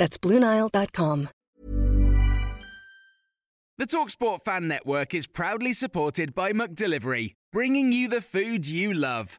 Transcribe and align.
That's 0.00 0.16
BlueNile.com. 0.16 1.28
The 3.76 3.86
Talksport 3.86 4.40
Fan 4.40 4.66
Network 4.66 5.14
is 5.14 5.26
proudly 5.26 5.74
supported 5.74 6.34
by 6.34 6.52
Delivery, 6.74 7.36
bringing 7.52 7.92
you 7.92 8.08
the 8.08 8.22
food 8.22 8.66
you 8.66 8.94
love. 8.94 9.38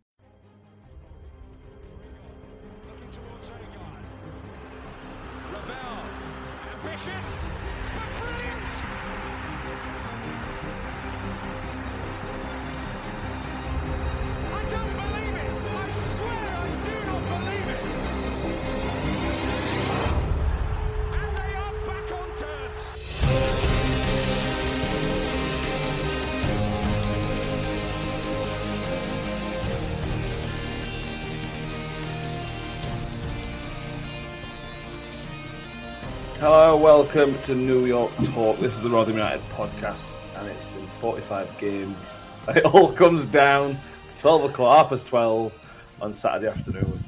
Hello, 36.53 36.75
welcome 36.75 37.41
to 37.43 37.55
New 37.55 37.85
York 37.85 38.11
Talk. 38.25 38.59
This 38.59 38.73
is 38.73 38.81
the 38.81 38.89
Rotherham 38.89 39.19
United 39.19 39.41
podcast, 39.51 40.19
and 40.35 40.49
it's 40.49 40.65
been 40.65 40.85
45 40.85 41.57
games. 41.57 42.19
It 42.49 42.65
all 42.65 42.91
comes 42.91 43.25
down 43.25 43.79
to 44.09 44.17
12 44.17 44.49
o'clock, 44.49 44.77
half 44.79 44.89
past 44.89 45.07
12 45.07 45.57
on 46.01 46.11
Saturday 46.11 46.47
afternoon. 46.47 47.01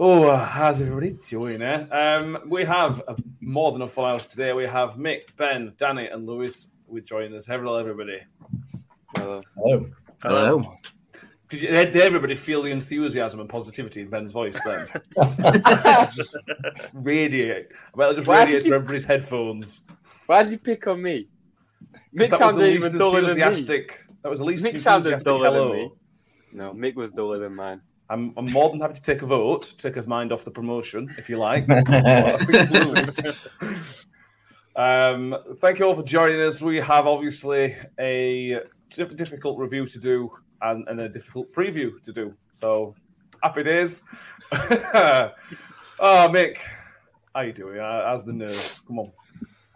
Oh, 0.00 0.24
uh, 0.24 0.44
how's 0.44 0.80
everybody 0.80 1.10
doing, 1.28 1.62
eh? 1.62 1.86
Um, 1.92 2.38
we 2.48 2.64
have 2.64 3.00
uh, 3.06 3.14
more 3.40 3.70
than 3.70 3.82
a 3.82 3.86
full 3.86 4.04
house 4.04 4.26
today. 4.26 4.52
We 4.52 4.64
have 4.64 4.94
Mick, 4.94 5.36
Ben, 5.36 5.72
Danny, 5.78 6.08
and 6.08 6.26
Lewis 6.26 6.72
with 6.88 7.04
joining 7.04 7.36
us. 7.36 7.46
Hello, 7.46 7.76
everybody. 7.76 8.18
Hello. 9.16 9.42
Um, 10.24 10.76
did, 11.60 11.62
you, 11.62 11.68
did 11.68 11.96
everybody 11.96 12.34
feel 12.34 12.62
the 12.62 12.70
enthusiasm 12.70 13.40
and 13.40 13.48
positivity 13.48 14.02
in 14.02 14.08
Ben's 14.08 14.32
voice 14.32 14.60
then? 14.64 14.86
just 16.14 16.36
radiate. 16.92 17.68
Well, 17.94 18.10
it 18.10 18.16
just 18.16 18.28
Why 18.28 18.40
radiates 18.40 18.64
did 18.64 18.70
you- 18.70 18.74
everybody's 18.76 19.04
headphones. 19.04 19.80
Why 20.26 20.42
did 20.42 20.52
you 20.52 20.58
pick 20.58 20.86
on 20.86 21.02
me? 21.02 21.28
Mick 21.92 21.98
That 22.12 22.20
was 22.20 22.30
the 22.30 22.36
sounded 22.38 22.64
least 22.64 22.86
even 22.86 22.98
duller 22.98 23.20
than 23.20 23.30
enthusiastic. 23.30 24.00
That 24.22 24.30
was 24.30 24.38
the 24.38 24.44
least 24.46 24.64
Mick 24.64 24.80
sounded 24.80 25.12
enthusiastic 25.12 25.24
duller 25.24 25.44
hello. 25.46 25.68
than 25.68 25.76
me. 25.78 25.92
No, 26.52 26.72
Mick 26.72 26.94
was 26.94 27.10
duller 27.10 27.38
than 27.38 27.54
mine. 27.54 27.80
I'm, 28.08 28.32
I'm 28.36 28.50
more 28.50 28.70
than 28.70 28.80
happy 28.80 28.94
to 28.94 29.02
take 29.02 29.22
a 29.22 29.26
vote, 29.26 29.62
to 29.64 29.76
take 29.76 29.94
his 29.96 30.06
mind 30.06 30.32
off 30.32 30.44
the 30.44 30.50
promotion, 30.50 31.14
if 31.18 31.28
you 31.28 31.38
like. 31.38 31.64
I 31.68 32.36
think 32.36 32.70
Lewis. 32.70 33.18
um, 34.76 35.34
thank 35.60 35.78
you 35.78 35.86
all 35.86 35.94
for 35.94 36.02
joining 36.02 36.40
us. 36.40 36.62
We 36.62 36.76
have 36.76 37.06
obviously 37.06 37.74
a 37.98 38.60
difficult 38.90 39.58
review 39.58 39.86
to 39.86 39.98
do 39.98 40.30
and, 40.62 40.88
and 40.88 41.00
a 41.00 41.08
difficult 41.08 41.52
preview 41.52 42.00
to 42.02 42.12
do. 42.12 42.34
So 42.52 42.94
happy 43.42 43.62
days. 43.62 44.02
oh, 44.52 45.30
Mick, 46.00 46.56
how 47.34 47.40
are 47.40 47.46
you 47.46 47.52
doing? 47.52 47.78
How's 47.78 48.24
the 48.24 48.32
nerves? 48.32 48.80
Come 48.86 48.98
on. 49.00 49.06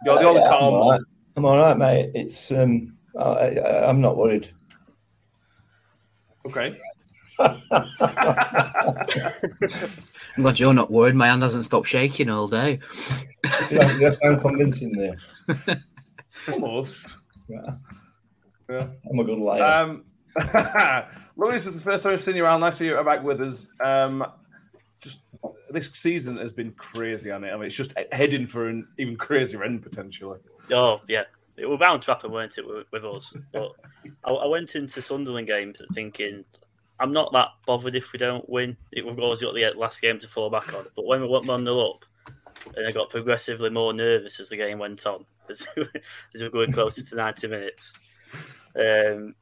You're 0.05 0.15
the 0.15 0.23
only 0.27 0.41
Yeah, 0.41 0.47
I'm 0.47 0.59
calm 0.59 0.73
one. 0.73 0.87
right. 0.89 1.01
I'm 1.35 1.45
all 1.45 1.57
right, 1.57 1.77
mate. 1.77 2.11
It's 2.15 2.51
um, 2.51 2.97
I, 3.17 3.23
I, 3.23 3.89
I'm 3.89 4.01
not 4.01 4.17
worried. 4.17 4.49
Okay. 6.45 6.77
I'm 7.39 7.53
glad 10.41 10.59
you're 10.59 10.73
not 10.73 10.91
worried. 10.91 11.15
My 11.15 11.27
hand 11.27 11.41
hasn't 11.41 11.65
stopped 11.65 11.87
shaking 11.87 12.29
all 12.29 12.47
day. 12.47 12.79
Yeah, 13.71 13.97
you 13.97 14.11
sound 14.11 14.41
convincing 14.41 14.91
there. 14.91 15.15
Almost. 16.51 17.13
Yeah. 17.47 17.61
Yeah. 18.69 18.87
I'm 19.09 19.19
a 19.19 19.23
good 19.23 19.39
liar. 19.39 19.63
Um, 19.63 20.03
Louis, 21.37 21.65
it's 21.65 21.75
the 21.75 21.81
first 21.81 22.03
time 22.03 22.13
I've 22.13 22.23
seen 22.23 22.35
you 22.35 22.45
around. 22.45 22.61
Nice 22.61 22.81
you're 22.81 23.03
back 23.03 23.23
with 23.23 23.41
us. 23.41 23.69
Um, 23.79 24.25
just 24.99 25.21
this 25.69 25.89
season 25.93 26.37
has 26.37 26.51
been 26.51 26.71
crazy 26.73 27.31
on 27.31 27.43
it. 27.43 27.51
I 27.51 27.55
mean, 27.55 27.65
it's 27.65 27.75
just 27.75 27.93
heading 28.11 28.47
for 28.47 28.67
an 28.67 28.87
even 28.97 29.15
crazier 29.15 29.63
end 29.63 29.81
potentially. 29.81 30.39
Oh 30.71 31.01
yeah, 31.07 31.23
it 31.57 31.67
was 31.67 31.79
bound 31.79 32.03
to 32.03 32.11
happen, 32.11 32.31
weren't 32.31 32.57
it, 32.57 32.67
with, 32.67 32.87
with 32.91 33.05
us? 33.05 33.35
But 33.51 33.71
I, 34.23 34.31
I 34.31 34.47
went 34.47 34.75
into 34.75 35.01
Sunderland 35.01 35.47
games 35.47 35.81
thinking 35.93 36.45
I'm 36.99 37.13
not 37.13 37.31
that 37.33 37.49
bothered 37.65 37.95
if 37.95 38.11
we 38.11 38.19
don't 38.19 38.47
win. 38.49 38.75
It 38.91 39.05
we've 39.05 39.19
always 39.19 39.41
got 39.41 39.53
the 39.53 39.71
last 39.75 40.01
game 40.01 40.19
to 40.19 40.27
fall 40.27 40.49
back 40.49 40.73
on. 40.73 40.85
But 40.95 41.05
when 41.05 41.21
we 41.21 41.27
went 41.27 41.45
one 41.45 41.63
0 41.63 41.79
up, 41.79 42.05
and 42.75 42.85
I 42.85 42.91
got 42.91 43.09
progressively 43.09 43.69
more 43.69 43.93
nervous 43.93 44.39
as 44.39 44.49
the 44.49 44.57
game 44.57 44.79
went 44.79 45.05
on, 45.05 45.25
as, 45.49 45.65
as 45.77 46.41
we 46.41 46.43
were 46.43 46.49
going 46.49 46.73
closer 46.73 47.03
to 47.03 47.15
90 47.15 47.47
minutes. 47.47 47.93
Um, 48.75 49.35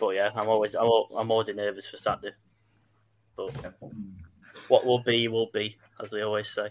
but 0.00 0.16
yeah, 0.16 0.30
I'm 0.34 0.48
always 0.48 0.74
I'm, 0.74 0.84
al- 0.84 1.10
I'm 1.16 1.30
already 1.30 1.52
nervous 1.52 1.86
for 1.86 1.98
Saturday. 1.98 2.34
But 3.36 3.74
what 4.68 4.84
will 4.84 5.02
be 5.02 5.28
will 5.28 5.50
be, 5.52 5.76
as 6.02 6.10
they 6.10 6.22
always 6.22 6.48
say. 6.48 6.70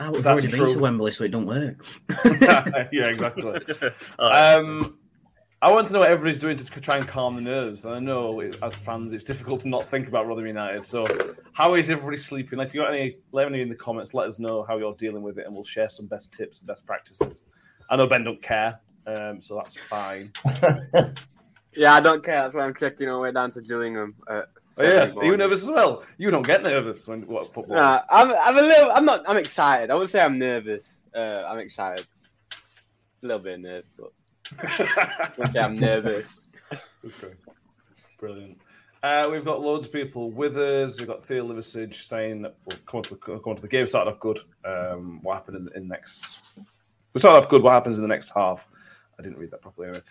Oh, 0.00 0.10
we've 0.10 0.22
That's 0.22 0.42
already 0.42 0.58
been 0.58 0.74
to 0.74 0.78
Wembley, 0.80 1.12
so 1.12 1.24
it 1.24 1.30
don't 1.30 1.46
work. 1.46 1.86
yeah, 2.40 3.06
exactly. 3.06 3.44
All 4.18 4.30
right. 4.30 4.54
Um, 4.54 4.98
I 5.62 5.70
want 5.70 5.86
to 5.86 5.92
know 5.92 6.00
what 6.00 6.10
everybody's 6.10 6.38
doing 6.38 6.56
to 6.56 6.80
try 6.80 6.98
and 6.98 7.08
calm 7.08 7.34
the 7.34 7.40
nerves. 7.40 7.86
And 7.86 7.94
I 7.94 7.98
know 7.98 8.40
it, 8.40 8.58
as 8.62 8.74
fans, 8.74 9.12
it's 9.12 9.24
difficult 9.24 9.60
to 9.62 9.68
not 9.68 9.84
think 9.84 10.06
about 10.06 10.26
Rotherham 10.26 10.48
United. 10.48 10.84
So, 10.84 11.06
how 11.54 11.74
is 11.74 11.88
everybody 11.88 12.18
sleeping? 12.18 12.60
If 12.60 12.74
you 12.74 12.82
got 12.82 12.92
any, 12.92 13.16
let 13.32 13.50
me 13.50 13.58
know 13.58 13.62
in 13.62 13.68
the 13.68 13.74
comments. 13.74 14.12
Let 14.12 14.28
us 14.28 14.38
know 14.38 14.64
how 14.68 14.76
you're 14.76 14.94
dealing 14.94 15.22
with 15.22 15.38
it, 15.38 15.46
and 15.46 15.54
we'll 15.54 15.64
share 15.64 15.88
some 15.88 16.06
best 16.06 16.32
tips 16.32 16.58
and 16.58 16.66
best 16.66 16.84
practices. 16.84 17.44
I 17.88 17.96
know 17.96 18.06
Ben 18.06 18.24
don't 18.24 18.42
care, 18.42 18.80
um, 19.06 19.40
so 19.40 19.56
that's 19.56 19.76
fine. 19.76 20.32
Yeah, 21.76 21.94
I 21.94 22.00
don't 22.00 22.24
care. 22.24 22.42
That's 22.42 22.54
why 22.54 22.64
I'm 22.64 22.74
checking 22.74 23.08
our 23.08 23.20
way 23.20 23.32
down 23.32 23.52
to 23.52 23.60
Gillingham. 23.60 24.14
At 24.28 24.46
Oh, 24.78 24.82
yeah, 24.84 24.90
seven 24.90 25.18
are 25.18 25.24
you 25.24 25.36
nervous 25.38 25.62
as 25.62 25.70
well? 25.70 26.04
You 26.18 26.30
don't 26.30 26.46
get 26.46 26.62
nervous 26.62 27.08
when 27.08 27.26
what 27.26 27.46
football? 27.46 27.76
Nah, 27.76 28.02
I'm, 28.10 28.32
I'm 28.32 28.58
a 28.58 28.60
little. 28.60 28.90
I'm 28.92 29.06
not. 29.06 29.24
I'm 29.26 29.38
excited. 29.38 29.90
I 29.90 29.94
wouldn't 29.94 30.10
say 30.10 30.20
I'm 30.20 30.38
nervous. 30.38 31.02
Uh, 31.14 31.44
I'm 31.48 31.58
excited. 31.58 32.06
A 33.22 33.26
little 33.26 33.42
bit 33.42 33.54
of 33.54 33.60
nerve, 33.60 33.84
but 33.96 34.12
I 34.58 35.30
wouldn't 35.38 35.54
say 35.54 35.60
I'm 35.60 35.74
nervous. 35.80 36.40
Okay. 36.72 37.34
Brilliant. 38.18 38.58
Uh, 39.02 39.28
we've 39.32 39.44
got 39.44 39.62
loads 39.62 39.86
of 39.86 39.92
people 39.92 40.30
with 40.30 40.58
us. 40.58 40.98
We've 40.98 41.08
got 41.08 41.24
Theo 41.24 41.46
Liversidge 41.48 41.94
saying 41.94 42.42
that 42.42 42.56
we'll 42.66 42.78
come 42.86 42.98
on 42.98 43.04
to, 43.04 43.16
come 43.16 43.40
on 43.46 43.56
to 43.56 43.62
the 43.62 43.68
game. 43.68 43.86
Started 43.86 44.10
off 44.10 44.20
good. 44.20 44.40
Um, 44.64 45.20
what 45.22 45.34
happened 45.34 45.68
in, 45.74 45.82
in 45.82 45.88
next? 45.88 46.42
We 47.14 47.20
started 47.20 47.38
off 47.38 47.48
good. 47.48 47.62
What 47.62 47.72
happens 47.72 47.96
in 47.96 48.02
the 48.02 48.08
next 48.08 48.30
half? 48.30 48.68
I 49.18 49.22
didn't 49.22 49.38
read 49.38 49.52
that 49.52 49.62
properly. 49.62 49.88
Anyway. 49.88 50.02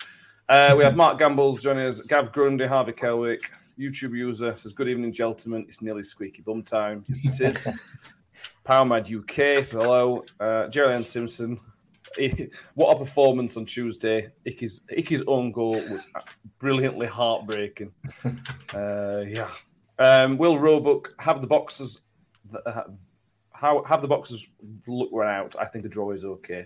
Uh, 0.47 0.75
we 0.77 0.83
have 0.83 0.95
Mark 0.95 1.17
Gambles 1.17 1.61
joining 1.61 1.85
us. 1.85 2.01
Gav 2.01 2.31
Grundy, 2.31 2.67
Harvey 2.67 2.91
Kelwick, 2.91 3.49
YouTube 3.79 4.11
user 4.11 4.55
says, 4.55 4.73
"Good 4.73 4.87
evening, 4.87 5.11
gentlemen. 5.11 5.65
It's 5.67 5.81
nearly 5.81 6.03
squeaky 6.03 6.41
bum 6.43 6.63
time. 6.63 7.03
Yes, 7.07 7.25
it 7.41 7.45
is." 7.55 7.67
Powermad 8.65 9.09
UK 9.11 9.63
says, 9.63 9.71
"Hello." 9.71 10.23
Uh, 10.39 10.67
Jerry 10.67 10.93
Ann 10.93 11.03
Simpson. 11.03 11.59
What 12.75 12.95
a 12.95 12.99
performance 12.99 13.57
on 13.57 13.65
Tuesday! 13.65 14.29
Icky's, 14.45 14.81
Icky's 14.89 15.21
own 15.27 15.51
goal 15.51 15.73
was 15.73 16.07
brilliantly 16.59 17.07
heartbreaking. 17.07 17.91
Uh, 18.73 19.23
yeah. 19.27 19.49
Um, 19.99 20.37
will 20.37 20.57
Roebuck 20.59 21.13
have 21.21 21.39
the 21.41 21.47
boxes? 21.47 22.01
uh, 22.65 22.83
How 23.51 23.83
have 23.85 24.01
the 24.01 24.07
boxes 24.07 24.47
look 24.87 25.09
run 25.13 25.33
out? 25.33 25.55
I 25.59 25.65
think 25.65 25.85
a 25.85 25.89
draw 25.89 26.11
is 26.11 26.25
okay. 26.25 26.65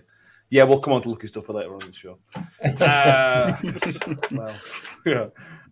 Yeah, 0.50 0.64
we'll 0.64 0.80
come 0.80 0.94
on 0.94 1.02
to 1.02 1.10
lucky 1.10 1.28
stuff 1.28 1.46
for 1.46 1.52
later 1.52 1.74
on 1.74 1.80
in 1.82 1.90
the 1.90 1.96
show. 1.96 2.18
Uh, 2.80 3.56
well, 4.32 4.56
yeah. 5.06 5.26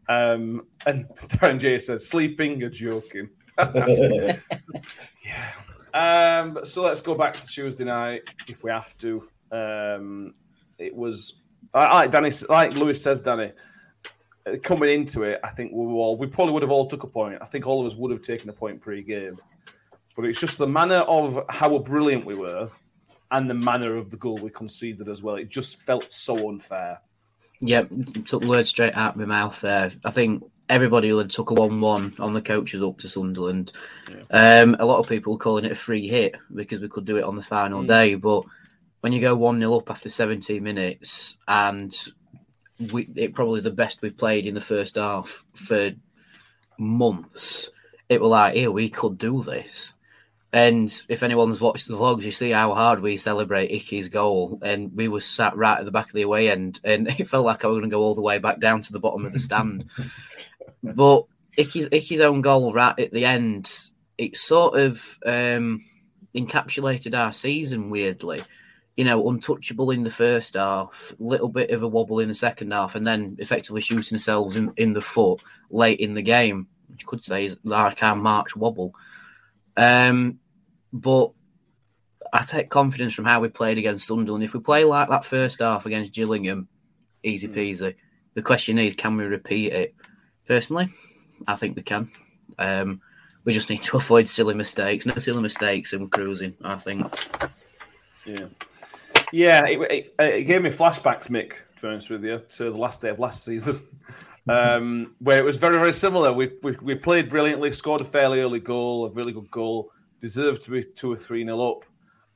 Um, 0.09 0.67
and 0.87 1.07
Darren 1.29 1.59
J 1.59 1.79
says, 1.81 2.07
sleeping 2.09 2.63
or 2.63 2.71
joking. 2.71 3.29
yeah. 3.59 4.37
Um, 5.95 6.61
so 6.65 6.83
let's 6.83 7.01
go 7.01 7.15
back 7.15 7.35
to 7.35 7.47
Tuesday 7.47 7.85
night 7.85 8.33
if 8.47 8.63
we 8.63 8.71
have 8.71 8.97
to. 8.99 9.29
Um, 9.51 10.35
it 10.79 10.95
was 10.95 11.43
I- 11.75 11.93
like 12.03 12.11
Danny, 12.13 12.31
like 12.49 12.73
Lewis 12.75 13.03
says, 13.03 13.21
Danny. 13.21 13.53
uh, 14.47 14.57
Coming 14.63 14.91
into 14.91 15.25
it, 15.25 15.41
I 15.43 15.49
think 15.51 15.73
we 15.73 15.79
all 15.85 16.17
we 16.17 16.27
probably 16.29 16.55
would 16.55 16.63
have 16.63 16.71
all 16.71 16.87
took 16.87 17.03
a 17.03 17.09
point. 17.09 17.39
I 17.41 17.47
think 17.47 17.67
all 17.67 17.81
of 17.81 17.87
us 17.87 17.97
would 17.99 18.13
have 18.13 18.23
taken 18.23 18.49
a 18.49 18.53
point 18.53 18.81
pre-game, 18.81 19.39
but 20.15 20.25
it's 20.25 20.39
just 20.41 20.57
the 20.59 20.67
manner 20.69 21.01
of 21.01 21.45
how 21.51 21.77
brilliant 21.79 22.25
we 22.25 22.35
were, 22.37 22.71
and 23.31 23.49
the 23.49 23.55
manner 23.55 23.97
of 23.97 24.11
the 24.11 24.17
goal 24.17 24.39
we 24.39 24.51
conceded 24.51 25.09
as 25.09 25.23
well. 25.23 25.37
It 25.37 25.49
just 25.49 25.83
felt 25.83 26.13
so 26.13 26.49
unfair. 26.49 27.01
Yep, 27.61 27.91
took 28.25 28.43
the 28.43 28.49
words 28.49 28.69
straight 28.69 28.95
out 28.95 29.15
of 29.15 29.21
my 29.21 29.27
mouth 29.27 29.61
there. 29.61 29.91
I 30.05 30.11
think 30.11 30.45
everybody 30.69 31.13
would 31.13 31.27
have 31.27 31.33
took 31.33 31.51
a 31.51 31.55
one-one 31.55 32.15
on 32.19 32.33
the 32.33 32.43
coaches 32.43 32.83
up 32.83 32.99
to 32.99 33.09
Sunderland. 33.09 33.73
Um, 34.31 34.77
a 34.79 34.87
lot 34.87 34.99
of 34.99 35.09
people 35.09 35.33
were 35.33 35.39
calling 35.39 35.65
it 35.65 35.73
a 35.73 35.77
free 35.77 36.07
hit 36.07 36.37
because 36.55 36.81
we 36.81 36.89
could 36.89 37.05
do 37.05 37.17
it 37.17 37.25
on 37.25 37.37
the 37.37 37.43
final 37.43 37.83
day, 37.83 38.15
but 38.15 38.45
when 39.01 39.13
you 39.13 39.21
go 39.21 39.35
one 39.35 39.59
0 39.59 39.79
up 39.79 39.91
after 39.91 40.09
17 40.09 40.63
minutes 40.63 41.37
and 41.47 41.97
we, 42.93 43.09
it 43.17 43.35
probably 43.35 43.61
the 43.61 43.71
best 43.71 44.03
we've 44.03 44.17
played 44.17 44.47
in 44.47 44.55
the 44.55 44.61
first 44.61 44.97
half 44.97 45.45
for 45.55 45.91
months, 46.79 47.71
it 48.09 48.21
was 48.21 48.31
like, 48.31 48.55
here 48.55 48.71
we 48.71 48.89
could 48.89 49.19
do 49.19 49.43
this. 49.43 49.95
And 50.53 50.91
if 51.09 51.23
anyone's 51.23 51.61
watched 51.61 51.89
the 51.89 51.95
vlogs, 51.95 52.23
you 52.23 52.31
see 52.31 52.50
how 52.50 52.73
hard 52.73 53.00
we 53.00 53.19
celebrate 53.19 53.71
Icky's 53.71 54.09
goal. 54.09 54.59
And 54.62 54.95
we 54.95 55.09
were 55.09 55.21
sat 55.21 55.55
right 55.56 55.79
at 55.79 55.85
the 55.85 55.93
back 55.93 56.06
of 56.06 56.15
the 56.15 56.23
away 56.23 56.50
end, 56.50 56.81
and 56.85 57.09
it 57.19 57.29
felt 57.29 57.47
like 57.47 57.65
I 57.65 57.69
was 57.69 57.79
going 57.79 57.91
to 57.91 57.95
go 57.95 58.03
all 58.03 58.15
the 58.15 58.23
way 58.23 58.39
back 58.39 58.61
down 58.61 58.83
to 58.83 58.93
the 58.93 59.00
bottom 59.00 59.27
of 59.27 59.33
the 59.33 59.39
stand. 59.39 59.85
but 60.83 61.25
Icky's, 61.59 61.89
Icky's 61.93 62.21
own 62.21 62.41
goal 62.41 62.73
right 62.73 62.99
at 62.99 63.11
the 63.11 63.25
end, 63.25 63.71
it 64.17 64.37
sort 64.37 64.79
of 64.79 65.19
um, 65.27 65.85
encapsulated 66.35 67.19
our 67.19 67.33
season 67.33 67.91
weirdly. 67.91 68.41
You 68.97 69.05
know, 69.05 69.29
untouchable 69.29 69.93
in 69.93 70.03
the 70.03 70.11
first 70.11 70.55
half, 70.55 71.15
little 71.21 71.49
bit 71.49 71.71
of 71.71 71.85
a 71.85 71.89
wobble 71.89 72.19
in 72.19 72.29
the 72.29 72.35
second 72.35 72.73
half, 72.73 72.97
and 72.97 73.05
then 73.05 73.37
effectively 73.39 73.81
shooting 73.81 74.17
ourselves 74.17 74.56
in, 74.56 74.73
in 74.77 74.93
the 74.93 75.00
foot 75.00 75.41
late 75.71 76.00
in 76.00 76.15
the 76.15 76.23
game, 76.23 76.67
which 76.89 77.03
you 77.03 77.06
could 77.06 77.25
say 77.25 77.45
is 77.45 77.59
like 77.62 78.03
our 78.03 78.17
March 78.17 78.56
wobble. 78.56 78.95
Um, 79.79 80.41
but 80.93 81.31
I 82.33 82.45
take 82.45 82.69
confidence 82.69 83.15
from 83.15 83.25
how 83.25 83.41
we 83.41 83.49
played 83.49 83.79
against 83.79 84.07
Sunderland. 84.07 84.45
If 84.45 84.53
we 84.53 84.61
play 84.61 84.85
like 84.85 85.09
that 85.09 85.25
first 85.25 85.61
half 85.61 85.87
against 85.87 86.13
Gillingham, 86.13 86.69
easy 87.23 87.49
peasy. 87.49 87.95
The 88.35 88.43
question 88.43 88.79
is, 88.79 88.97
can 88.97 89.17
we 89.17 89.25
repeat 89.25 89.73
it? 89.73 89.95
Personally, 90.47 90.89
I 91.47 91.55
think 91.55 91.77
we 91.77 91.83
can. 91.83 92.11
Um, 92.59 93.01
we 93.45 93.55
just 93.55 93.71
need 93.71 93.83
to 93.83 93.97
avoid 93.99 94.29
silly 94.29 94.55
mistakes. 94.55 95.07
No 95.07 95.15
silly 95.15 95.43
mistakes 95.43 95.93
and 95.93 96.11
cruising. 96.11 96.57
I 96.63 96.75
think. 96.75 97.07
Yeah, 98.27 98.47
yeah. 99.33 99.67
It, 99.67 99.81
it, 99.81 100.15
it 100.19 100.43
gave 100.45 100.63
me 100.63 100.71
flashbacks, 100.71 101.29
Mick. 101.29 101.53
To 101.77 101.83
be 101.83 101.89
honest 101.89 102.11
with 102.11 102.25
you, 102.25 102.39
to 102.39 102.65
the 102.65 102.79
last 102.79 103.01
day 103.01 103.11
of 103.11 103.21
last 103.21 103.45
season, 103.45 103.81
um, 104.49 105.15
where 105.19 105.39
it 105.39 105.45
was 105.45 105.56
very, 105.56 105.79
very 105.79 105.93
similar. 105.93 106.33
We, 106.33 106.53
we 106.62 106.77
we 106.83 106.95
played 106.95 107.31
brilliantly, 107.31 107.73
scored 107.73 108.00
a 108.00 108.05
fairly 108.05 108.41
early 108.41 108.61
goal, 108.61 109.06
a 109.06 109.11
really 109.11 109.33
good 109.33 109.50
goal, 109.50 109.91
deserved 110.21 110.62
to 110.62 110.71
be 110.71 110.83
two 110.83 111.12
or 111.12 111.17
three 111.17 111.45
nil 111.45 111.62
up, 111.62 111.85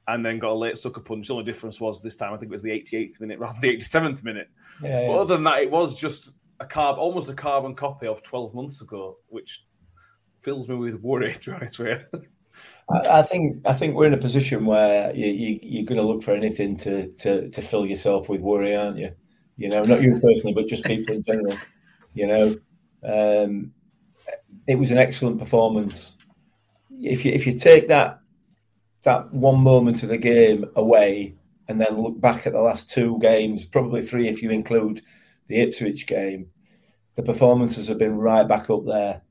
and 0.09 0.25
then 0.25 0.39
got 0.39 0.53
a 0.53 0.55
late 0.55 0.79
sucker 0.79 1.01
punch. 1.01 1.29
The 1.29 1.35
only 1.35 1.45
difference 1.45 1.81
was 1.81 2.01
this 2.01 2.17
time 2.17 2.33
I 2.33 2.37
think 2.37 2.51
it 2.51 2.53
was 2.53 2.63
the 2.63 2.71
88th 2.71 3.21
minute 3.21 3.39
rather 3.41 3.59
than 3.61 3.71
the 3.71 3.77
87th 3.77 4.25
minute. 4.25 4.49
Yeah, 4.83 5.07
But 5.07 5.13
yeah. 5.13 5.19
other 5.19 5.35
than 5.35 5.45
that, 5.45 5.63
it 5.63 5.71
was 5.71 5.99
just 5.99 6.33
a 6.61 6.67
carb, 6.67 6.99
almost 6.99 7.29
a 7.29 7.35
carbon 7.35 7.75
copy 7.75 8.07
of 8.07 8.23
12 8.23 8.55
months 8.55 8.81
ago, 8.81 9.19
which 9.29 9.65
fills 10.41 10.69
me 10.69 10.75
with 10.77 11.01
worry. 11.01 11.35
To 11.35 11.51
be 11.51 11.57
honest 11.57 11.79
with 11.79 12.03
you. 12.13 12.21
I, 13.11 13.23
think 13.23 13.67
I 13.67 13.73
think 13.73 13.95
we're 13.95 14.07
in 14.07 14.15
a 14.15 14.19
position 14.19 14.67
where 14.67 15.15
you, 15.15 15.27
you, 15.27 15.59
you're 15.63 15.87
going 15.87 16.01
to 16.01 16.07
look 16.07 16.23
for 16.23 16.33
anything 16.33 16.77
to, 16.79 17.09
to 17.09 17.49
to 17.49 17.63
fill 17.63 17.87
yourself 17.87 18.29
with 18.29 18.43
worry, 18.43 18.77
aren't 18.77 18.99
you? 18.99 19.13
You 19.57 19.69
know, 19.69 19.83
not 19.83 20.03
you 20.03 20.21
personally, 20.21 20.53
but 20.53 20.67
just 20.67 20.85
people 20.85 21.15
in 21.15 21.23
general. 21.23 21.57
You 22.15 22.27
know, 22.27 22.57
um, 23.03 23.73
it 24.67 24.79
was 24.79 24.91
an 24.91 24.99
excellent 24.99 25.39
performance. 25.39 26.17
If 27.01 27.25
you 27.25 27.33
if 27.33 27.47
you 27.47 27.59
take 27.59 27.89
that 27.89 28.21
that 29.03 29.33
one 29.33 29.61
moment 29.61 30.03
of 30.03 30.09
the 30.09 30.19
game 30.19 30.65
away 30.77 31.35
and 31.69 31.81
then 31.81 32.01
look 32.01 32.21
back 32.21 32.47
at 32.47 32.53
the 32.53 32.61
last 32.61 32.91
two 32.91 33.19
games, 33.21 33.65
probably 33.65 34.03
three 34.03 34.29
if 34.29 34.43
you 34.43 34.51
include 34.51 35.03
the 35.47 35.61
Ipswich 35.61 36.07
game, 36.07 36.49
the 37.15 37.23
performances 37.23 37.89
have 37.89 37.99
been 37.99 38.17
right 38.17 38.47
back 38.47 38.71
up 38.71 38.85
there, 38.87 39.23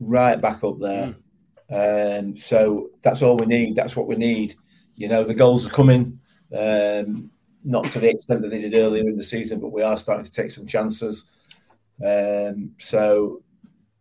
right 0.00 0.40
back 0.40 0.62
up 0.62 0.78
there. 0.78 1.14
Um, 1.70 2.36
so 2.36 2.90
that's 3.02 3.22
all 3.22 3.36
we 3.36 3.46
need. 3.46 3.74
That's 3.74 3.96
what 3.96 4.06
we 4.06 4.16
need. 4.16 4.54
You 4.94 5.08
know, 5.08 5.24
the 5.24 5.34
goals 5.34 5.66
are 5.66 5.70
coming, 5.70 6.20
um, 6.56 7.30
not 7.64 7.86
to 7.86 7.98
the 7.98 8.10
extent 8.10 8.42
that 8.42 8.50
they 8.50 8.60
did 8.60 8.74
earlier 8.74 9.02
in 9.02 9.16
the 9.16 9.22
season, 9.22 9.60
but 9.60 9.72
we 9.72 9.82
are 9.82 9.96
starting 9.96 10.24
to 10.24 10.30
take 10.30 10.50
some 10.50 10.66
chances. 10.66 11.30
Um, 12.04 12.72
so 12.78 13.42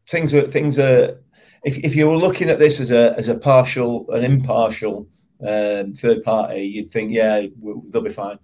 things 0.08 0.34
are 0.34 0.48
things 0.48 0.80
are. 0.80 1.22
If, 1.64 1.78
if 1.80 1.96
you 1.96 2.08
were 2.08 2.18
looking 2.18 2.50
at 2.50 2.60
this 2.60 2.80
as 2.80 2.92
a 2.92 3.16
as 3.18 3.28
a 3.28 3.36
partial, 3.36 4.10
an 4.12 4.24
impartial 4.24 5.08
um, 5.42 5.94
third 5.94 6.24
party, 6.24 6.62
you'd 6.62 6.92
think, 6.92 7.12
yeah, 7.12 7.48
they'll 7.90 8.02
be 8.02 8.10
fine. 8.10 8.38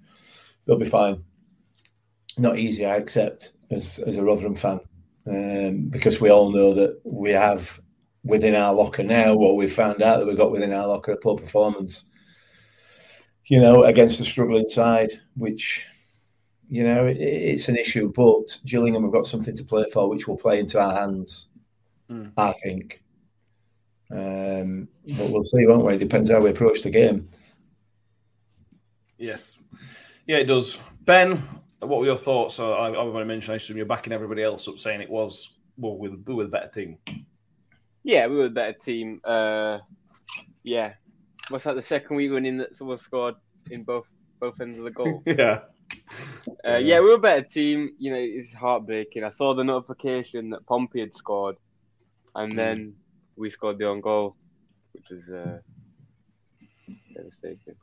They'll 0.65 0.80
be 0.80 0.86
fine. 0.86 1.24
Not 2.38 2.57
easy, 2.57 2.86
I 2.86 2.95
accept, 2.95 3.53
as 3.69 4.00
as 4.00 4.18
a 4.18 4.24
Rotherham 4.24 4.56
fan, 4.56 4.80
um, 5.27 5.89
because 5.89 6.19
we 6.19 6.31
all 6.31 6.51
know 6.51 6.74
that 6.74 7.00
we 7.04 7.31
have 7.31 7.80
within 8.24 8.56
our 8.56 8.74
locker 8.74 9.04
now, 9.04 9.33
or 9.33 9.56
we've 9.56 9.71
found 9.71 10.01
out 10.01 10.19
that 10.19 10.27
we've 10.27 10.38
got 10.38 10.51
within 10.51 10.74
our 10.74 10.88
locker 10.88 11.12
a 11.12 11.18
poor 11.18 11.38
performance. 11.38 12.06
You 13.45 13.59
know, 13.59 13.83
against 13.83 14.18
the 14.18 14.25
struggling 14.25 14.68
side, 14.68 15.12
which 15.36 15.86
you 16.71 16.83
know 16.83 17.06
it, 17.06 17.18
it's 17.18 17.68
an 17.68 17.77
issue. 17.77 18.12
But 18.15 18.57
Gillingham 18.65 19.03
have 19.03 19.12
got 19.12 19.27
something 19.27 19.56
to 19.56 19.63
play 19.63 19.85
for, 19.94 20.09
which 20.09 20.27
will 20.27 20.38
play 20.38 20.59
into 20.59 20.79
our 20.79 20.95
hands. 20.95 21.50
Mm. 22.09 22.31
I 22.38 22.53
think. 22.53 23.03
Um, 24.09 24.88
but 25.18 25.29
we'll 25.29 25.44
see, 25.44 25.68
won't 25.68 25.85
we? 25.85 25.94
It 25.94 26.00
depends 26.00 26.31
how 26.31 26.41
we 26.41 26.50
approach 26.50 26.81
the 26.81 26.89
game. 26.89 27.29
Yes. 29.18 29.59
Yeah, 30.27 30.38
it 30.38 30.45
does. 30.45 30.79
Ben, 31.06 31.41
what 31.79 32.00
were 32.00 32.06
your 32.06 32.18
thoughts? 32.18 32.59
Uh, 32.59 32.71
I, 32.71 32.88
I 32.88 33.03
was 33.03 33.12
going 33.12 33.21
to 33.21 33.25
mention, 33.25 33.53
I 33.53 33.56
assume 33.56 33.77
you're 33.77 33.85
backing 33.85 34.13
everybody 34.13 34.44
else 34.44 34.68
up 34.68 34.79
saying 34.79 35.01
it 35.01 35.09
was, 35.09 35.56
well, 35.77 35.97
we 35.97 36.09
we 36.09 36.33
were 36.33 36.44
the 36.44 36.50
better 36.50 36.69
team. 36.69 36.97
Yeah, 38.03 38.27
we 38.27 38.35
were 38.35 38.45
a 38.45 38.49
better 38.49 38.73
team. 38.73 39.21
Uh, 39.23 39.80
yeah, 40.63 40.94
what's 41.49 41.63
that? 41.63 41.75
The 41.75 41.81
second 41.81 42.16
week 42.16 42.31
winning 42.31 42.57
that 42.57 42.75
someone 42.75 42.97
scored 42.97 43.35
in 43.69 43.83
both 43.83 44.07
both 44.40 44.59
ends 44.59 44.80
of 44.80 44.85
the 44.85 44.92
goal. 44.92 45.23
yeah. 45.25 45.59
Uh, 46.68 46.77
yeah, 46.77 46.99
we 46.99 47.07
were 47.07 47.15
a 47.15 47.19
better 47.19 47.41
team. 47.41 47.91
You 47.97 48.11
know, 48.11 48.19
it's 48.19 48.53
heartbreaking. 48.53 49.23
I 49.23 49.30
saw 49.30 49.56
the 49.56 49.63
notification 49.63 50.51
that 50.51 50.65
Pompey 50.65 50.99
had 50.99 51.15
scored, 51.15 51.56
and 52.35 52.57
then 52.57 52.95
we 53.35 53.49
scored 53.49 53.77
the 53.80 53.87
own 53.87 54.01
goal, 54.01 54.35
which 54.94 55.06
was 55.09 55.27
uh, 55.30 55.59
devastating. 57.15 57.75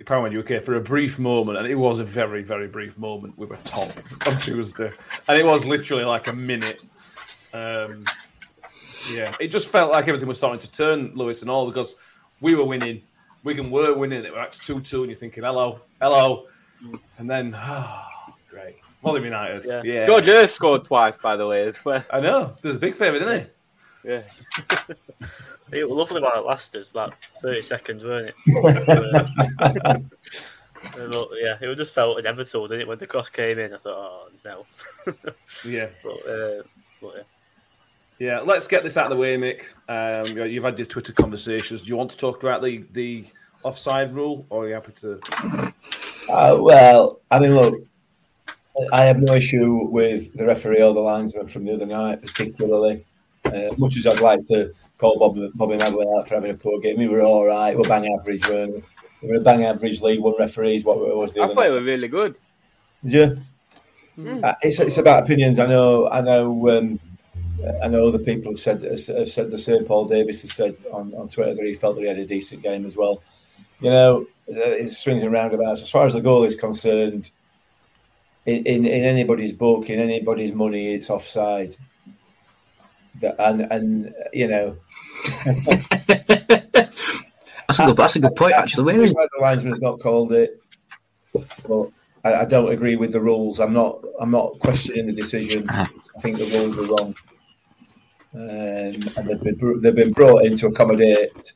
Apparently, 0.00 0.32
you 0.32 0.38
were 0.38 0.44
okay 0.44 0.58
for 0.58 0.74
a 0.74 0.80
brief 0.80 1.18
moment, 1.18 1.58
and 1.58 1.66
it 1.66 1.74
was 1.74 1.98
a 1.98 2.04
very, 2.04 2.42
very 2.42 2.68
brief 2.68 2.98
moment. 2.98 3.38
We 3.38 3.46
were 3.46 3.56
top 3.58 3.90
on 4.26 4.38
Tuesday, 4.38 4.92
and 5.28 5.38
it 5.38 5.44
was 5.44 5.64
literally 5.64 6.04
like 6.04 6.28
a 6.28 6.32
minute. 6.32 6.84
Um, 7.52 8.04
yeah, 9.12 9.34
it 9.40 9.48
just 9.48 9.68
felt 9.68 9.92
like 9.92 10.08
everything 10.08 10.28
was 10.28 10.38
starting 10.38 10.60
to 10.60 10.70
turn, 10.70 11.12
Lewis 11.14 11.42
and 11.42 11.50
all, 11.50 11.66
because 11.66 11.96
we 12.40 12.54
were 12.54 12.64
winning. 12.64 13.02
Wigan 13.44 13.70
were 13.70 13.94
winning. 13.94 14.24
It 14.24 14.34
was 14.34 14.58
2 14.58 14.80
2, 14.80 15.02
and 15.02 15.10
you're 15.10 15.18
thinking, 15.18 15.44
hello, 15.44 15.80
hello. 16.00 16.48
And 17.18 17.28
then, 17.28 17.54
oh, 17.56 18.02
great. 18.50 18.76
Molly 19.02 19.22
United. 19.22 19.64
Yeah. 19.64 19.82
Yeah. 19.84 20.06
George 20.06 20.24
Hirst 20.24 20.54
scored 20.54 20.84
twice, 20.84 21.16
by 21.16 21.36
the 21.36 21.46
way, 21.46 21.66
as 21.66 21.84
well. 21.84 22.04
I 22.10 22.20
know. 22.20 22.54
There's 22.62 22.76
a 22.76 22.80
big 22.80 22.96
favour, 22.96 23.18
didn't 23.18 23.40
he? 23.40 24.10
Yeah. 24.10 24.22
It 25.72 25.84
was 25.88 25.90
lovely 25.90 26.22
while 26.22 26.38
it 26.38 26.46
lasted, 26.46 26.86
that 26.94 27.14
30 27.42 27.62
seconds, 27.62 28.04
weren't 28.04 28.34
it? 28.46 30.02
Uh, 30.94 31.08
but, 31.10 31.28
yeah, 31.40 31.56
it 31.60 31.76
just 31.76 31.92
felt 31.92 32.16
inevitable, 32.16 32.68
didn't 32.68 32.82
it? 32.82 32.86
When 32.86 32.98
the 32.98 33.08
cross 33.08 33.28
came 33.28 33.58
in, 33.58 33.74
I 33.74 33.76
thought, 33.76 33.96
oh, 33.96 34.28
no. 34.44 35.12
Yeah. 35.64 35.88
But, 36.00 36.30
uh, 36.30 36.62
but 37.00 37.12
yeah. 37.16 37.22
Yeah, 38.18 38.40
let's 38.40 38.66
get 38.66 38.82
this 38.82 38.96
out 38.96 39.06
of 39.06 39.10
the 39.10 39.16
way, 39.16 39.36
Mick. 39.36 39.64
Um, 39.88 40.26
you 40.28 40.34
know, 40.36 40.44
you've 40.44 40.64
had 40.64 40.78
your 40.78 40.86
Twitter 40.86 41.12
conversations. 41.12 41.82
Do 41.82 41.88
you 41.88 41.96
want 41.96 42.10
to 42.12 42.16
talk 42.16 42.42
about 42.42 42.62
the, 42.62 42.84
the 42.92 43.24
offside 43.62 44.14
rule, 44.14 44.46
or 44.48 44.64
are 44.64 44.68
you 44.68 44.74
happy 44.74 44.92
to? 45.00 45.20
Uh, 46.28 46.58
well, 46.60 47.20
I 47.30 47.38
mean, 47.38 47.54
look, 47.54 47.74
I 48.92 49.02
have 49.04 49.18
no 49.18 49.34
issue 49.34 49.86
with 49.88 50.34
the 50.34 50.44
referee 50.46 50.82
or 50.82 50.92
the 50.92 51.00
linesman 51.00 51.46
from 51.46 51.64
the 51.64 51.74
other 51.74 51.86
night, 51.86 52.22
particularly. 52.22 53.04
Uh, 53.44 53.72
much 53.78 53.96
as 53.96 54.06
I'd 54.06 54.20
like 54.20 54.44
to 54.46 54.72
call 54.98 55.18
Bob, 55.18 55.38
Bobby 55.54 55.76
Maguire 55.76 56.18
out 56.18 56.28
for 56.28 56.34
having 56.34 56.50
a 56.50 56.54
poor 56.54 56.80
game, 56.80 56.98
we 56.98 57.06
were 57.06 57.20
all 57.22 57.46
right. 57.46 57.76
We're 57.76 57.84
bang 57.84 58.12
average, 58.12 58.46
weren't 58.48 58.74
we? 58.74 58.82
We 59.22 59.28
were 59.28 59.36
a 59.36 59.40
bang 59.40 59.64
average 59.64 60.02
League 60.02 60.20
One 60.20 60.34
referees. 60.38 60.84
What 60.84 60.98
was 60.98 61.32
the 61.32 61.40
I 61.40 61.44
other 61.44 61.54
thought 61.54 61.66
it 61.66 61.70
night? 61.70 61.74
was 61.76 61.84
really 61.84 62.08
good. 62.08 62.36
Did 63.04 63.12
you? 64.18 64.40
Uh, 64.42 64.54
it's 64.62 64.80
it's 64.80 64.96
about 64.96 65.22
opinions. 65.22 65.60
I 65.60 65.66
know. 65.66 66.08
I 66.08 66.20
know. 66.22 66.68
Um, 66.70 66.98
I 67.82 67.88
know 67.88 68.06
other 68.08 68.18
people 68.18 68.52
have 68.52 68.58
said 68.58 68.82
have 68.82 69.28
said 69.28 69.50
the 69.50 69.58
same. 69.58 69.84
Paul 69.84 70.06
Davis 70.06 70.42
has 70.42 70.52
said 70.52 70.76
on, 70.92 71.14
on 71.14 71.28
Twitter 71.28 71.54
that 71.54 71.64
he 71.64 71.74
felt 71.74 71.96
that 71.96 72.02
he 72.02 72.08
had 72.08 72.18
a 72.18 72.26
decent 72.26 72.62
game 72.62 72.84
as 72.84 72.96
well. 72.96 73.22
You 73.80 73.90
know, 73.90 74.26
it 74.48 74.88
swings 74.90 75.22
and 75.22 75.32
roundabouts. 75.32 75.82
As 75.82 75.90
far 75.90 76.06
as 76.06 76.14
the 76.14 76.20
goal 76.20 76.44
is 76.44 76.54
concerned, 76.56 77.30
in, 78.46 78.64
in, 78.66 78.86
in 78.86 79.04
anybody's 79.04 79.52
book, 79.52 79.90
in 79.90 79.98
anybody's 79.98 80.52
money, 80.52 80.94
it's 80.94 81.10
offside. 81.10 81.76
That- 83.20 83.36
And 83.40 83.62
and 83.72 84.14
you 84.32 84.46
know, 84.48 84.76
That's 87.68 87.80
a 87.80 87.86
good. 87.86 87.96
That's 87.96 88.16
a 88.16 88.20
good 88.20 88.36
point, 88.36 88.52
actually. 88.54 88.84
Where 88.84 89.02
is 89.02 89.14
why 89.14 89.26
the 89.36 89.42
linesman's 89.42 89.82
not 89.82 89.98
called 90.00 90.32
it, 90.32 90.60
but 91.66 91.88
I, 92.24 92.34
I 92.42 92.44
don't 92.44 92.70
agree 92.70 92.94
with 92.96 93.10
the 93.12 93.20
rules. 93.20 93.58
I'm 93.58 93.72
not. 93.72 94.04
I'm 94.20 94.30
not 94.30 94.58
questioning 94.60 95.06
the 95.06 95.12
decision. 95.12 95.64
I 95.68 95.88
think 96.20 96.38
the 96.38 96.44
rules 96.44 96.78
are 96.78 96.92
wrong, 96.94 97.14
um, 98.34 98.40
and 99.16 99.28
they've 99.28 99.40
been, 99.42 99.80
they've 99.80 99.94
been 99.94 100.12
brought 100.12 100.44
in 100.46 100.54
to 100.56 100.66
accommodate 100.68 101.54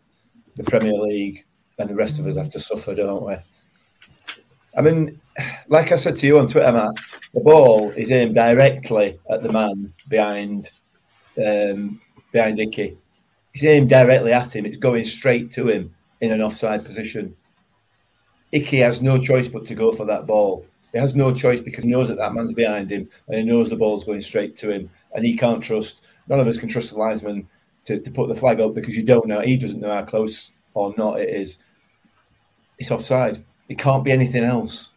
the 0.57 0.65
Premier 0.65 0.95
League, 0.95 1.45
and 1.81 1.89
the 1.89 1.95
rest 1.95 2.19
of 2.19 2.27
us 2.27 2.37
have 2.37 2.51
to 2.51 2.61
suffer, 2.61 2.95
don't 2.95 3.25
we? 3.25 3.35
I 4.77 4.83
mean, 4.83 5.21
like 5.69 5.91
I 5.91 5.97
said 5.97 6.17
to 6.17 6.27
you 6.27 6.39
on 6.39 6.47
Twitter, 6.47 6.71
Matt, 6.71 6.95
the 7.35 7.41
ball 7.41 7.91
is 7.91 8.11
aimed 8.13 8.35
directly 8.35 9.19
at 9.31 9.43
the 9.43 9.51
man 9.51 9.93
behind 10.09 10.71
um, 11.45 12.01
behind 12.33 12.61
Icky. 12.61 12.97
It's 13.55 13.65
aimed 13.65 13.89
directly 13.89 14.33
at 14.33 14.55
him. 14.55 14.67
It's 14.67 14.77
going 14.77 15.05
straight 15.05 15.51
to 15.53 15.69
him 15.69 15.95
in 16.21 16.33
an 16.33 16.43
offside 16.43 16.85
position. 16.85 17.35
Icky 18.53 18.79
has 18.79 19.01
no 19.01 19.19
choice 19.19 19.49
but 19.49 19.65
to 19.67 19.75
go 19.75 19.91
for 19.91 20.05
that 20.07 20.27
ball. 20.27 20.67
He 20.93 20.99
has 20.99 21.17
no 21.17 21.33
choice 21.33 21.61
because 21.61 21.85
he 21.85 21.91
knows 21.91 22.09
that 22.09 22.19
that 22.19 22.35
man's 22.35 22.53
behind 22.53 22.91
him 22.91 23.09
and 23.29 23.39
he 23.39 23.43
knows 23.45 23.71
the 23.71 23.77
ball's 23.77 24.05
going 24.05 24.21
straight 24.21 24.57
to 24.57 24.71
him. 24.71 24.91
And 25.15 25.25
he 25.25 25.37
can't 25.37 25.63
trust, 25.63 26.09
none 26.29 26.41
of 26.41 26.49
us 26.49 26.59
can 26.59 26.69
trust 26.69 26.91
the 26.91 26.99
linesman 26.99 27.49
to, 27.85 28.01
to 28.01 28.11
put 28.11 28.29
the 28.29 28.35
flag 28.35 28.61
up 28.61 28.75
because 28.75 28.97
you 28.97 29.05
don't 29.05 29.27
know, 29.27 29.41
he 29.41 29.57
doesn't 29.57 29.81
know 29.81 29.95
how 29.95 30.03
close 30.03 30.53
or 30.75 30.95
not 30.97 31.21
it 31.21 31.29
is. 31.31 31.59
It's 32.81 32.91
offside. 32.91 33.45
It 33.69 33.79
can't 33.79 34.03
be 34.03 34.11
anything 34.11 34.43
else. 34.43 34.93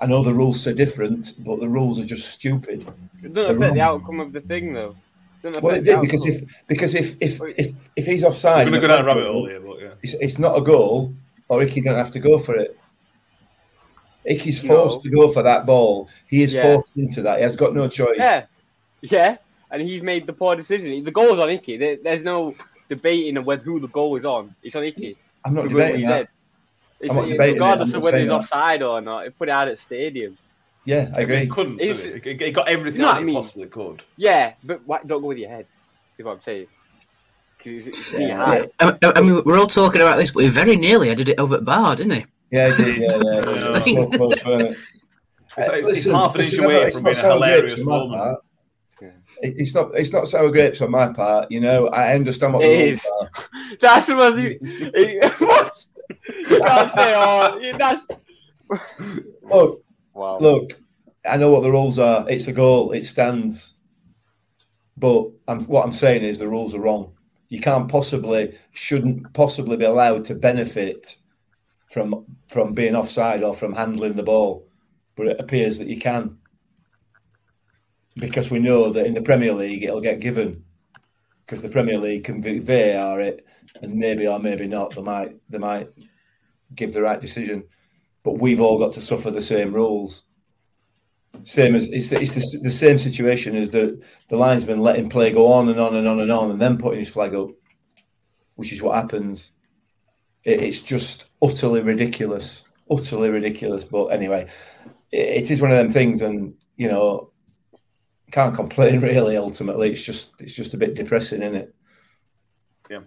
I 0.00 0.06
know 0.06 0.22
the 0.22 0.34
rules 0.34 0.66
are 0.66 0.74
different, 0.74 1.32
but 1.38 1.58
the 1.60 1.68
rules 1.68 1.98
are 1.98 2.04
just 2.04 2.28
stupid. 2.28 2.86
It 3.22 3.32
doesn't 3.32 3.56
affect 3.56 3.74
the 3.74 3.80
outcome 3.80 4.20
of 4.20 4.32
the 4.32 4.42
thing, 4.42 4.74
though. 4.74 4.94
Well, 5.42 5.74
it 5.74 5.84
did 5.84 6.00
because 6.00 6.24
if 6.26 6.42
because 6.68 6.94
if 6.94 7.16
if 7.20 7.38
if, 7.58 7.88
if 7.96 8.06
he's 8.06 8.24
offside, 8.24 8.66
I'm 8.66 8.72
gonna 8.72 8.80
go 8.80 8.88
down 8.88 9.00
a 9.00 9.04
flag 9.04 9.16
rabbit 9.16 9.30
hole 9.30 9.46
here, 9.46 9.60
but 9.60 9.80
yeah. 9.80 9.88
It's, 10.02 10.14
it's 10.14 10.38
not 10.38 10.56
a 10.56 10.62
goal, 10.62 11.12
or 11.48 11.62
Icky 11.62 11.82
don't 11.82 11.96
have 11.98 12.12
to 12.12 12.18
go 12.18 12.38
for 12.38 12.54
it. 12.56 12.78
Icky's 14.26 14.64
No. 14.64 14.74
forced 14.76 15.02
to 15.02 15.10
go 15.10 15.30
for 15.30 15.42
that 15.42 15.66
ball. 15.66 16.08
He 16.28 16.42
is 16.42 16.54
Yeah. 16.54 16.62
forced 16.62 16.96
into 16.96 17.20
that. 17.22 17.36
He 17.38 17.42
has 17.42 17.56
got 17.56 17.74
no 17.74 17.88
choice. 17.88 18.16
Yeah, 18.16 18.46
yeah, 19.02 19.36
and 19.70 19.82
he's 19.82 20.00
made 20.02 20.26
the 20.26 20.32
poor 20.32 20.56
decision. 20.56 21.04
The 21.04 21.10
goal 21.10 21.34
is 21.34 21.38
on 21.40 21.50
Icky. 21.50 21.76
There, 21.76 21.96
there's 22.02 22.22
no 22.24 22.54
debating 22.88 23.36
of 23.36 23.44
whether 23.44 23.62
who 23.62 23.80
the 23.80 23.88
goal 23.88 24.16
is 24.16 24.24
on. 24.24 24.54
It's 24.62 24.76
on 24.76 24.84
Icky. 24.84 25.16
I'm 25.44 25.52
not 25.52 25.64
For 25.64 25.68
doing 25.68 25.80
what 25.82 25.86
debating 25.88 26.08
that. 26.08 26.18
did. 26.20 26.28
It's, 27.00 27.10
I'm 27.10 27.16
not 27.16 27.28
debating 27.28 27.56
it, 27.56 27.60
regardless 27.60 27.90
I'm 27.90 27.96
of 27.96 28.04
whether 28.04 28.18
he's 28.18 28.28
that. 28.28 28.34
offside 28.34 28.82
or 28.82 29.00
not, 29.00 29.26
it 29.26 29.38
put 29.38 29.48
it 29.48 29.52
out 29.52 29.68
at 29.68 29.78
stadium. 29.78 30.38
Yeah, 30.86 31.10
I 31.16 31.20
agree. 31.22 31.40
He 31.40 31.46
couldn't. 31.46 31.80
It's- 31.80 32.02
Did 32.02 32.22
he? 32.24 32.44
He 32.46 32.50
got 32.50 32.68
everything 32.68 33.00
You 33.00 33.06
know 33.06 33.08
out 33.08 33.14
what 33.14 33.16
I 33.16 33.20
he 33.20 33.26
mean? 33.26 33.34
possibly 33.36 33.66
could. 33.68 34.04
Yeah, 34.16 34.52
but 34.62 34.82
why, 34.86 35.00
don't 35.04 35.20
go 35.22 35.28
with 35.28 35.38
your 35.38 35.48
head. 35.48 35.66
Is 36.18 36.24
what 36.24 36.32
I'm 36.32 36.40
saying. 36.40 36.66
it's, 37.64 37.86
it's 37.88 38.12
Yeah, 38.12 38.18
yeah. 38.20 38.66
I, 38.80 38.98
I 39.16 39.20
mean, 39.22 39.42
we're 39.44 39.58
all 39.58 39.66
talking 39.66 40.00
about 40.00 40.18
this, 40.18 40.30
but 40.30 40.44
he 40.44 40.48
very 40.50 40.76
nearly 40.76 41.10
I 41.10 41.14
did 41.14 41.28
it 41.30 41.38
over 41.38 41.56
at 41.56 41.64
bar, 41.64 41.96
didn't 41.96 42.12
he? 42.12 42.26
Yeah, 42.50 42.68
it 42.68 42.76
did. 42.76 42.96
Yeah, 42.98 43.16
yeah. 43.22 43.42
Yeah. 43.46 43.54
so 43.54 44.08
close. 44.10 44.42
It's, 45.56 45.68
it's 45.68 45.86
listen, 45.86 46.14
half 46.14 46.34
an 46.34 46.40
inch 46.42 46.58
away 46.58 46.82
it's 46.82 46.96
from 46.98 47.04
not 47.04 47.14
being 47.14 47.16
a 47.16 47.20
sour 47.20 47.38
grapes 47.38 47.72
hilarious 47.72 47.80
on 47.80 47.86
my 47.86 47.96
moment. 47.98 48.20
part. 48.22 48.40
Yeah. 49.02 49.10
It's 49.42 49.74
not. 49.74 49.90
It's 49.94 50.12
not 50.12 50.28
sour 50.28 50.50
grapes 50.50 50.80
on 50.82 50.90
my 50.90 51.08
part. 51.12 51.50
You 51.50 51.60
know, 51.60 51.88
I 51.88 52.14
understand 52.14 52.52
what 52.54 52.60
the 52.60 52.72
It 52.72 52.84
rules 52.86 53.06
are. 53.20 53.30
That's 53.80 54.06
the 54.06 54.14
most. 54.16 54.36
it- 54.38 55.40
what? 55.40 55.86
Can't 56.48 56.92
say, 56.94 57.14
oh, 57.16 57.72
that's. 57.78 58.06
Look, 59.42 59.84
Wow. 60.14 60.38
look. 60.38 60.80
I 61.26 61.36
know 61.38 61.50
what 61.50 61.62
the 61.62 61.70
rules 61.70 61.98
are. 61.98 62.28
It's 62.28 62.48
a 62.48 62.52
goal. 62.52 62.92
It 62.92 63.04
stands. 63.04 63.74
But 64.96 65.30
I'm, 65.48 65.64
what 65.66 65.84
I'm 65.84 65.92
saying 65.92 66.22
is 66.22 66.38
the 66.38 66.48
rules 66.48 66.74
are 66.74 66.80
wrong. 66.80 67.12
You 67.48 67.60
can't 67.60 67.88
possibly, 67.88 68.56
shouldn't 68.72 69.32
possibly 69.32 69.76
be 69.76 69.84
allowed 69.84 70.24
to 70.26 70.34
benefit 70.34 71.16
from 71.90 72.26
from 72.48 72.72
being 72.74 72.96
offside 72.96 73.42
or 73.42 73.54
from 73.54 73.72
handling 73.72 74.14
the 74.14 74.22
ball. 74.22 74.66
But 75.16 75.28
it 75.28 75.40
appears 75.40 75.78
that 75.78 75.88
you 75.88 75.98
can, 75.98 76.38
because 78.16 78.50
we 78.50 78.58
know 78.58 78.90
that 78.90 79.06
in 79.06 79.14
the 79.14 79.22
Premier 79.22 79.52
League 79.52 79.84
it'll 79.84 80.00
get 80.00 80.20
given, 80.20 80.64
because 81.44 81.62
the 81.62 81.68
Premier 81.68 81.98
League 81.98 82.24
can 82.24 82.42
VAR 82.42 83.20
it, 83.20 83.46
and 83.80 83.94
maybe 83.94 84.26
or 84.26 84.38
maybe 84.38 84.66
not 84.66 84.94
they 84.94 85.02
might 85.02 85.36
they 85.48 85.58
might 85.58 85.88
give 86.74 86.92
the 86.92 87.02
right 87.02 87.20
decision. 87.20 87.64
But 88.22 88.38
we've 88.38 88.60
all 88.60 88.78
got 88.78 88.92
to 88.94 89.00
suffer 89.00 89.30
the 89.30 89.42
same 89.42 89.72
rules. 89.72 90.24
Same 91.42 91.74
as 91.74 91.88
it's, 91.88 92.12
it's 92.12 92.34
the, 92.34 92.58
the 92.62 92.70
same 92.70 92.96
situation 92.96 93.56
as 93.56 93.70
the 93.70 94.02
the 94.28 94.36
linesman 94.36 94.80
letting 94.80 95.10
play 95.10 95.30
go 95.30 95.52
on 95.52 95.68
and 95.68 95.80
on 95.80 95.96
and 95.96 96.06
on 96.06 96.20
and 96.20 96.30
on, 96.30 96.50
and 96.50 96.60
then 96.60 96.78
putting 96.78 97.00
his 97.00 97.08
flag 97.08 97.34
up, 97.34 97.50
which 98.54 98.72
is 98.72 98.80
what 98.80 98.94
happens. 98.94 99.52
It, 100.44 100.62
it's 100.62 100.80
just 100.80 101.26
utterly 101.42 101.80
ridiculous, 101.80 102.66
utterly 102.90 103.30
ridiculous. 103.30 103.84
But 103.84 104.06
anyway, 104.06 104.48
it, 105.10 105.42
it 105.42 105.50
is 105.50 105.60
one 105.60 105.72
of 105.72 105.76
them 105.76 105.90
things, 105.90 106.22
and 106.22 106.54
you 106.76 106.88
know, 106.88 107.32
can't 108.30 108.54
complain 108.54 109.00
really. 109.02 109.36
Ultimately, 109.36 109.90
it's 109.90 110.02
just 110.02 110.34
it's 110.40 110.54
just 110.54 110.74
a 110.74 110.78
bit 110.78 110.94
depressing, 110.94 111.42
isn't 111.42 111.56
it? 111.56 111.74
Yeah. 112.88 113.00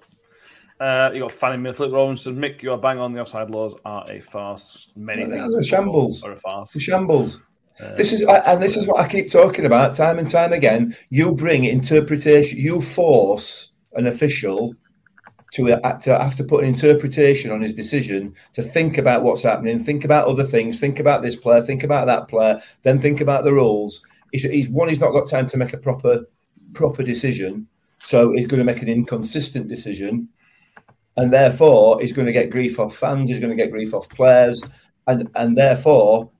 Uh, 0.79 1.09
you 1.13 1.21
got 1.21 1.31
Fanny 1.31 1.57
Mill, 1.57 1.73
Robinson, 1.73 2.35
Mick. 2.37 2.61
You 2.61 2.71
are 2.71 2.77
bang 2.77 2.99
on. 2.99 3.13
The 3.13 3.21
offside 3.21 3.49
laws 3.49 3.75
are 3.83 4.09
a 4.09 4.19
farce. 4.19 4.91
Many 4.95 5.25
things 5.25 5.53
a 5.53 5.63
shambles. 5.63 6.23
are 6.23 6.33
a 6.33 6.37
farce. 6.37 6.75
A 6.75 6.79
shambles. 6.79 7.41
This 7.95 8.11
is, 8.11 8.23
and 8.23 8.61
this 8.61 8.75
is 8.75 8.87
what 8.87 8.99
I 8.99 9.07
keep 9.07 9.31
talking 9.31 9.65
about 9.65 9.95
time 9.95 10.17
and 10.17 10.27
time 10.27 10.51
again. 10.51 10.95
You 11.09 11.31
bring 11.31 11.63
interpretation. 11.65 12.57
You 12.57 12.81
force 12.81 13.71
an 13.93 14.07
official 14.07 14.75
to, 15.53 15.73
uh, 15.73 15.93
to 15.99 16.17
have 16.17 16.35
to 16.35 16.43
put 16.43 16.63
an 16.63 16.69
interpretation 16.69 17.51
on 17.51 17.61
his 17.61 17.73
decision 17.73 18.33
to 18.53 18.61
think 18.61 18.97
about 18.97 19.23
what's 19.23 19.43
happening, 19.43 19.79
think 19.79 20.03
about 20.03 20.27
other 20.27 20.43
things, 20.43 20.79
think 20.79 20.99
about 20.99 21.21
this 21.21 21.35
player, 21.35 21.61
think 21.61 21.83
about 21.83 22.05
that 22.07 22.27
player, 22.27 22.59
then 22.81 22.99
think 22.99 23.21
about 23.21 23.43
the 23.43 23.53
rules. 23.53 24.01
He's, 24.31 24.43
he's 24.43 24.69
one. 24.69 24.89
He's 24.89 24.99
not 24.99 25.11
got 25.11 25.27
time 25.27 25.45
to 25.47 25.57
make 25.57 25.73
a 25.73 25.77
proper 25.77 26.25
proper 26.73 27.01
decision, 27.01 27.67
so 27.99 28.33
he's 28.33 28.47
going 28.47 28.59
to 28.59 28.65
make 28.65 28.81
an 28.81 28.89
inconsistent 28.89 29.69
decision, 29.69 30.27
and 31.17 31.33
therefore 31.33 31.99
he's 31.99 32.13
going 32.13 32.27
to 32.27 32.31
get 32.31 32.49
grief 32.51 32.79
off 32.79 32.95
fans. 32.95 33.29
He's 33.29 33.39
going 33.39 33.55
to 33.55 33.61
get 33.61 33.71
grief 33.71 33.93
off 33.93 34.07
players, 34.09 34.63
and 35.07 35.29
and 35.35 35.57
therefore 35.57 36.31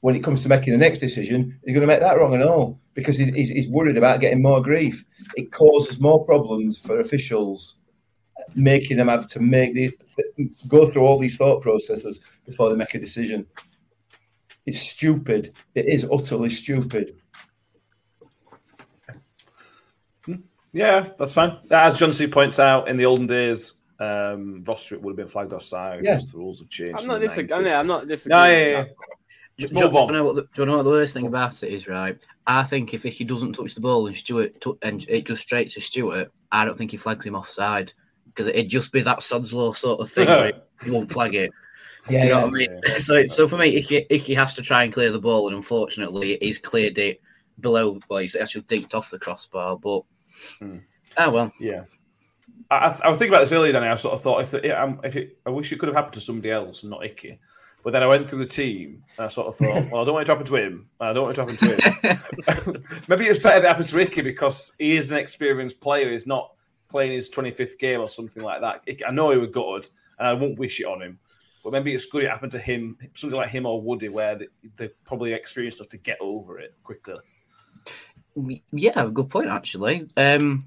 when 0.00 0.14
it 0.14 0.22
comes 0.22 0.42
to 0.44 0.48
making 0.48 0.72
the 0.72 0.78
next 0.78 1.00
decision, 1.00 1.58
he's 1.64 1.74
going 1.74 1.80
to 1.80 1.92
make 1.92 2.00
that 2.00 2.16
wrong 2.16 2.32
and 2.32 2.44
all 2.44 2.78
because 2.94 3.18
he- 3.18 3.32
he's, 3.32 3.48
he's 3.48 3.68
worried 3.68 3.96
about 3.96 4.20
getting 4.20 4.40
more 4.40 4.62
grief. 4.62 5.04
It 5.36 5.50
causes 5.50 6.00
more 6.00 6.24
problems 6.24 6.80
for 6.80 7.00
officials, 7.00 7.76
making 8.54 8.96
them 8.96 9.08
have 9.08 9.26
to 9.28 9.40
make 9.40 9.74
the 9.74 9.90
go 10.68 10.86
through 10.86 11.02
all 11.02 11.18
these 11.18 11.36
thought 11.36 11.62
processes 11.62 12.20
before 12.46 12.68
they 12.70 12.76
make 12.76 12.94
a 12.94 13.00
decision. 13.00 13.44
It's 14.66 14.80
stupid. 14.80 15.54
It 15.74 15.86
is 15.86 16.06
utterly 16.12 16.50
stupid. 16.50 17.16
Hmm. 20.24 20.34
Yeah, 20.72 21.08
that's 21.18 21.34
fine. 21.34 21.58
As 21.70 21.98
John 21.98 22.12
C 22.12 22.26
points 22.26 22.58
out, 22.58 22.88
in 22.88 22.96
the 22.96 23.06
olden 23.06 23.26
days, 23.26 23.74
um, 24.00 24.62
Ross 24.66 24.84
Stewart 24.84 25.02
would 25.02 25.12
have 25.12 25.16
been 25.16 25.28
flagged 25.28 25.52
offside 25.52 26.04
Yeah. 26.04 26.18
the 26.18 26.38
rules 26.38 26.60
have 26.60 26.68
changed. 26.68 27.00
I'm 27.02 27.08
not 27.08 27.20
the 27.20 27.26
disagreeing. 27.28 27.72
I'm 27.74 27.86
not 27.86 28.06
disagreeing. 28.08 28.38
No, 28.40 28.44
yeah, 28.44 28.58
yeah, 28.58 28.84
yeah. 29.58 29.66
Do, 29.66 29.74
move 29.74 29.94
on. 29.96 30.06
you 30.08 30.12
know 30.14 30.24
what 30.24 30.36
the, 30.36 30.42
do 30.42 30.48
you 30.62 30.66
know 30.66 30.76
what 30.76 30.82
the 30.84 30.90
worst 30.90 31.14
thing 31.14 31.26
about 31.26 31.62
it 31.64 31.72
is, 31.72 31.88
right? 31.88 32.16
I 32.46 32.62
think 32.62 32.94
if 32.94 33.02
he 33.02 33.24
doesn't 33.24 33.54
touch 33.54 33.74
the 33.74 33.80
ball 33.80 34.06
and 34.06 34.16
Stewart 34.16 34.60
tou- 34.60 34.78
and 34.82 35.04
it 35.08 35.22
goes 35.26 35.40
straight 35.40 35.70
to 35.70 35.80
Stewart, 35.80 36.30
I 36.52 36.64
don't 36.64 36.78
think 36.78 36.92
he 36.92 36.96
flags 36.96 37.26
him 37.26 37.34
offside 37.34 37.92
because 38.26 38.46
it'd 38.46 38.68
just 38.68 38.92
be 38.92 39.00
that 39.02 39.22
sod's 39.22 39.52
law 39.52 39.72
sort 39.72 40.00
of 40.00 40.10
thing. 40.12 40.28
where 40.28 40.52
he 40.84 40.90
won't 40.92 41.10
flag 41.10 41.34
it. 41.34 41.50
Yeah, 42.08 42.22
You 42.22 42.28
know 42.30 42.36
yeah. 42.38 42.44
what 42.44 42.54
I 42.54 42.56
mean? 42.56 42.80
So, 43.00 43.26
so 43.26 43.48
for 43.48 43.56
me, 43.58 43.74
Icky, 43.76 44.06
Icky 44.08 44.34
has 44.34 44.54
to 44.54 44.62
try 44.62 44.84
and 44.84 44.92
clear 44.92 45.10
the 45.10 45.18
ball, 45.20 45.48
and 45.48 45.56
unfortunately, 45.56 46.38
he's 46.40 46.58
cleared 46.58 46.96
it 46.98 47.20
below. 47.58 47.98
Well, 48.08 48.20
he's 48.20 48.36
actually 48.36 48.62
dinked 48.62 48.94
off 48.94 49.10
the 49.10 49.18
crossbar, 49.18 49.76
but 49.76 50.02
Hmm. 50.60 50.78
ah 51.16 51.30
well. 51.30 51.52
Yeah. 51.58 51.82
I, 52.70 52.98
I, 53.02 53.08
was 53.08 53.18
thinking 53.18 53.34
about 53.34 53.44
this 53.44 53.52
earlier, 53.52 53.72
Danny. 53.72 53.86
I 53.86 53.96
sort 53.96 54.14
of 54.14 54.22
thought 54.22 54.42
if, 54.42 54.54
it, 54.54 54.70
um, 54.70 55.00
if 55.02 55.16
it, 55.16 55.38
I 55.46 55.50
wish 55.50 55.72
it 55.72 55.78
could 55.78 55.88
have 55.88 55.96
happened 55.96 56.14
to 56.14 56.20
somebody 56.20 56.50
else, 56.50 56.82
and 56.82 56.90
not 56.90 57.04
Icky. 57.04 57.38
But 57.82 57.92
then 57.92 58.02
I 58.02 58.06
went 58.06 58.28
through 58.28 58.40
the 58.40 58.46
team, 58.46 59.02
and 59.16 59.26
I 59.26 59.28
sort 59.28 59.46
of 59.46 59.56
thought, 59.56 59.86
well, 59.92 60.02
I 60.02 60.04
don't 60.04 60.14
want 60.14 60.22
it 60.22 60.26
to 60.26 60.32
happen 60.32 60.46
to 60.46 60.56
him. 60.56 60.88
I 61.00 61.12
don't 61.12 61.24
want 61.24 61.38
it 61.38 61.42
to 61.42 61.52
happen 61.52 62.62
to 62.62 62.72
him. 62.72 62.84
Maybe 63.08 63.26
it's 63.26 63.42
better 63.42 63.60
that 63.60 63.64
it 63.64 63.68
happens 63.68 63.90
to 63.90 64.00
Icky 64.00 64.20
because 64.20 64.72
he 64.78 64.96
is 64.96 65.10
an 65.10 65.18
experienced 65.18 65.80
player. 65.80 66.10
He's 66.10 66.26
not 66.26 66.52
playing 66.88 67.12
his 67.12 67.30
25th 67.30 67.78
game 67.78 68.00
or 68.00 68.08
something 68.08 68.42
like 68.42 68.60
that. 68.60 68.82
I 69.06 69.10
know 69.10 69.30
he 69.30 69.38
was 69.38 69.50
gutted, 69.50 69.90
and 70.18 70.28
I 70.28 70.34
won't 70.34 70.58
wish 70.58 70.80
it 70.80 70.86
on 70.86 71.00
him. 71.00 71.18
but 71.64 71.72
maybe 71.72 71.94
it's 71.94 72.06
good 72.06 72.24
it 72.24 72.30
happened 72.30 72.52
to 72.52 72.58
him, 72.58 72.98
something 73.14 73.38
like 73.38 73.48
him 73.48 73.64
or 73.64 73.80
Woody, 73.80 74.08
where 74.08 74.36
they, 74.36 74.48
they're 74.76 74.90
probably 75.06 75.32
experienced 75.32 75.78
enough 75.80 75.90
to 75.90 75.98
get 75.98 76.18
over 76.20 76.58
it 76.58 76.74
quickly. 76.82 77.16
Yeah, 78.72 79.08
good 79.12 79.30
point 79.30 79.48
actually. 79.48 80.06
Um, 80.16 80.66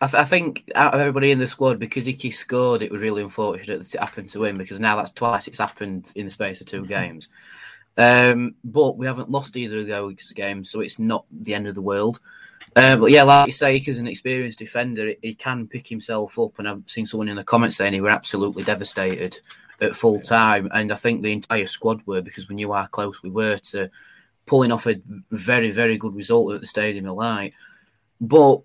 I, 0.00 0.06
th- 0.06 0.20
I, 0.20 0.24
think 0.24 0.70
out 0.74 0.94
of 0.94 1.00
everybody 1.00 1.32
in 1.32 1.38
the 1.38 1.48
squad, 1.48 1.78
because 1.78 2.06
Icky 2.06 2.30
scored, 2.30 2.82
it 2.82 2.92
was 2.92 3.02
really 3.02 3.22
unfortunate 3.22 3.78
that 3.78 3.94
it 3.94 4.00
happened 4.00 4.30
to 4.30 4.44
him 4.44 4.56
because 4.56 4.78
now 4.78 4.96
that's 4.96 5.10
twice 5.10 5.48
it's 5.48 5.58
happened 5.58 6.12
in 6.14 6.24
the 6.24 6.30
space 6.30 6.60
of 6.60 6.66
two 6.68 6.86
games. 6.86 7.28
Um, 7.96 8.54
but 8.62 8.96
we 8.96 9.06
haven't 9.06 9.30
lost 9.30 9.56
either 9.56 9.80
of 9.80 9.88
those 9.88 10.32
games, 10.32 10.70
so 10.70 10.80
it's 10.80 11.00
not 11.00 11.26
the 11.32 11.54
end 11.54 11.66
of 11.66 11.74
the 11.74 11.82
world. 11.82 12.20
Uh, 12.76 12.96
but 12.96 13.10
yeah, 13.10 13.24
like 13.24 13.46
you 13.46 13.52
say, 13.52 13.74
Icky's 13.74 13.98
an 13.98 14.06
experienced 14.06 14.60
defender. 14.60 15.14
He 15.20 15.34
can 15.34 15.66
pick 15.66 15.88
himself 15.88 16.38
up, 16.38 16.58
and 16.58 16.68
I've 16.68 16.82
seen 16.86 17.06
someone 17.06 17.28
in 17.28 17.36
the 17.36 17.42
comments 17.42 17.76
saying 17.76 17.92
he 17.92 18.00
were 18.00 18.10
absolutely 18.10 18.62
devastated 18.62 19.40
at 19.80 19.96
full 19.96 20.20
time, 20.20 20.68
and 20.72 20.92
I 20.92 20.96
think 20.96 21.22
the 21.22 21.32
entire 21.32 21.66
squad 21.66 22.02
were 22.06 22.22
because 22.22 22.48
we 22.48 22.54
knew 22.54 22.72
how 22.72 22.86
close 22.86 23.22
we 23.22 23.30
were 23.30 23.58
to 23.58 23.90
pulling 24.46 24.70
off 24.70 24.86
a 24.86 25.00
very, 25.32 25.70
very 25.70 25.98
good 25.98 26.14
result 26.14 26.54
at 26.54 26.60
the 26.60 26.66
Stadium 26.66 27.08
of 27.08 27.16
Light. 27.16 27.52
But 28.20 28.60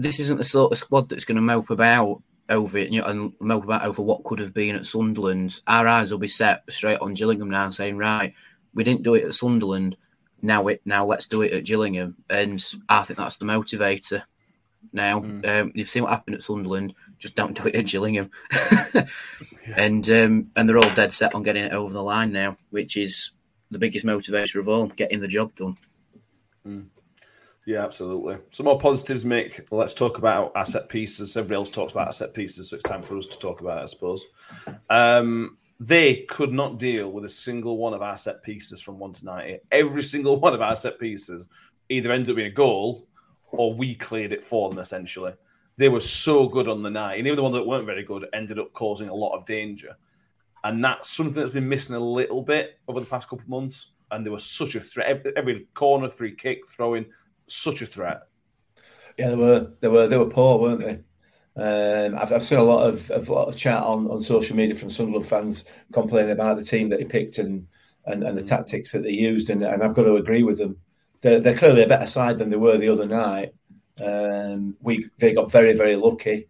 this 0.00 0.18
isn't 0.18 0.38
the 0.38 0.44
sort 0.44 0.72
of 0.72 0.78
squad 0.78 1.08
that's 1.08 1.26
going 1.26 1.36
to 1.36 1.42
mope 1.42 1.68
about 1.68 2.22
over 2.48 2.78
it 2.78 2.90
you 2.90 3.00
know, 3.00 3.06
and 3.06 3.32
mope 3.38 3.64
about 3.64 3.84
over 3.84 4.02
what 4.02 4.24
could 4.24 4.38
have 4.38 4.54
been 4.54 4.74
at 4.74 4.86
Sunderland. 4.86 5.60
Our 5.66 5.86
eyes 5.86 6.10
will 6.10 6.18
be 6.18 6.26
set 6.26 6.62
straight 6.70 6.98
on 7.00 7.14
Gillingham 7.14 7.50
now, 7.50 7.68
saying, 7.70 7.98
right, 7.98 8.34
we 8.74 8.82
didn't 8.82 9.02
do 9.02 9.14
it 9.14 9.24
at 9.24 9.34
Sunderland. 9.34 9.96
Now 10.42 10.68
it 10.68 10.80
now 10.86 11.04
let's 11.04 11.26
do 11.26 11.42
it 11.42 11.52
at 11.52 11.64
Gillingham, 11.64 12.16
and 12.30 12.64
I 12.88 13.02
think 13.02 13.18
that's 13.18 13.36
the 13.36 13.44
motivator. 13.44 14.22
Now 14.90 15.20
mm. 15.20 15.46
um, 15.46 15.72
you've 15.74 15.90
seen 15.90 16.04
what 16.04 16.12
happened 16.12 16.36
at 16.36 16.42
Sunderland. 16.42 16.94
Just 17.18 17.36
don't 17.36 17.54
do 17.54 17.68
it 17.68 17.74
at 17.74 17.84
Gillingham, 17.84 18.30
yeah. 18.94 19.06
and 19.76 20.08
um, 20.08 20.50
and 20.56 20.66
they're 20.66 20.78
all 20.78 20.94
dead 20.94 21.12
set 21.12 21.34
on 21.34 21.42
getting 21.42 21.64
it 21.64 21.74
over 21.74 21.92
the 21.92 22.02
line 22.02 22.32
now, 22.32 22.56
which 22.70 22.96
is 22.96 23.32
the 23.70 23.78
biggest 23.78 24.06
motivator 24.06 24.58
of 24.58 24.66
all, 24.66 24.86
getting 24.86 25.20
the 25.20 25.28
job 25.28 25.54
done. 25.56 25.74
Mm. 26.66 26.86
Yeah, 27.70 27.84
absolutely. 27.84 28.36
Some 28.50 28.66
more 28.66 28.80
positives, 28.80 29.24
Mick. 29.24 29.64
Let's 29.70 29.94
talk 29.94 30.18
about 30.18 30.50
asset 30.56 30.88
pieces. 30.88 31.36
Everybody 31.36 31.54
else 31.54 31.70
talks 31.70 31.92
about 31.92 32.08
asset 32.08 32.34
pieces, 32.34 32.68
so 32.68 32.74
it's 32.74 32.82
time 32.82 33.00
for 33.00 33.16
us 33.16 33.28
to 33.28 33.38
talk 33.38 33.60
about 33.60 33.78
it, 33.78 33.82
I 33.82 33.86
suppose. 33.86 34.26
Um, 34.90 35.56
they 35.78 36.22
could 36.22 36.52
not 36.52 36.80
deal 36.80 37.12
with 37.12 37.24
a 37.24 37.28
single 37.28 37.76
one 37.76 37.94
of 37.94 38.02
our 38.02 38.16
set 38.16 38.42
pieces 38.42 38.82
from 38.82 38.98
1 38.98 39.12
to 39.12 39.24
90. 39.24 39.58
Every 39.70 40.02
single 40.02 40.40
one 40.40 40.52
of 40.52 40.60
our 40.60 40.74
set 40.74 40.98
pieces 40.98 41.46
either 41.88 42.10
ended 42.10 42.30
up 42.30 42.36
being 42.38 42.50
a 42.50 42.52
goal 42.52 43.06
or 43.52 43.72
we 43.72 43.94
cleared 43.94 44.32
it 44.32 44.42
for 44.42 44.68
them, 44.68 44.80
essentially. 44.80 45.34
They 45.76 45.88
were 45.88 46.00
so 46.00 46.48
good 46.48 46.68
on 46.68 46.82
the 46.82 46.90
night. 46.90 47.18
And 47.18 47.28
even 47.28 47.36
the 47.36 47.44
ones 47.44 47.54
that 47.54 47.64
weren't 47.64 47.86
very 47.86 48.02
good 48.02 48.26
ended 48.32 48.58
up 48.58 48.72
causing 48.72 49.10
a 49.10 49.14
lot 49.14 49.36
of 49.36 49.46
danger. 49.46 49.94
And 50.64 50.82
that's 50.82 51.08
something 51.08 51.40
that's 51.40 51.54
been 51.54 51.68
missing 51.68 51.94
a 51.94 52.00
little 52.00 52.42
bit 52.42 52.80
over 52.88 52.98
the 52.98 53.06
past 53.06 53.28
couple 53.28 53.44
of 53.44 53.48
months. 53.48 53.92
And 54.10 54.26
there 54.26 54.32
was 54.32 54.44
such 54.44 54.74
a 54.74 54.80
threat. 54.80 55.06
Every, 55.06 55.36
every 55.36 55.60
corner, 55.74 56.08
free 56.08 56.34
kick, 56.34 56.66
throwing, 56.66 57.06
such 57.50 57.82
a 57.82 57.86
threat. 57.86 58.22
Yeah, 59.18 59.30
they 59.30 59.36
were. 59.36 59.72
They 59.80 59.88
were. 59.88 60.06
They 60.06 60.16
were 60.16 60.26
poor, 60.30 60.58
weren't 60.58 60.80
they? 60.80 61.00
Um, 61.56 62.16
I've, 62.16 62.32
I've 62.32 62.42
seen 62.42 62.58
a 62.58 62.62
lot 62.62 62.86
of, 62.86 63.10
a 63.10 63.32
lot 63.32 63.48
of 63.48 63.56
chat 63.56 63.82
on, 63.82 64.06
on 64.06 64.22
social 64.22 64.56
media 64.56 64.74
from 64.74 64.88
Sunderland 64.88 65.26
fans 65.26 65.64
complaining 65.92 66.30
about 66.30 66.56
the 66.56 66.64
team 66.64 66.88
that 66.90 67.00
he 67.00 67.04
picked 67.04 67.38
and 67.38 67.66
and, 68.06 68.22
and 68.22 68.38
the 68.38 68.42
tactics 68.42 68.92
that 68.92 69.02
they 69.02 69.10
used, 69.10 69.50
and, 69.50 69.62
and 69.62 69.82
I've 69.82 69.94
got 69.94 70.04
to 70.04 70.16
agree 70.16 70.42
with 70.42 70.58
them. 70.58 70.78
They're, 71.20 71.40
they're 71.40 71.56
clearly 71.56 71.82
a 71.82 71.88
better 71.88 72.06
side 72.06 72.38
than 72.38 72.50
they 72.50 72.56
were 72.56 72.78
the 72.78 72.88
other 72.88 73.06
night. 73.06 73.52
Um, 74.02 74.76
we 74.80 75.10
they 75.18 75.34
got 75.34 75.52
very 75.52 75.74
very 75.74 75.96
lucky, 75.96 76.48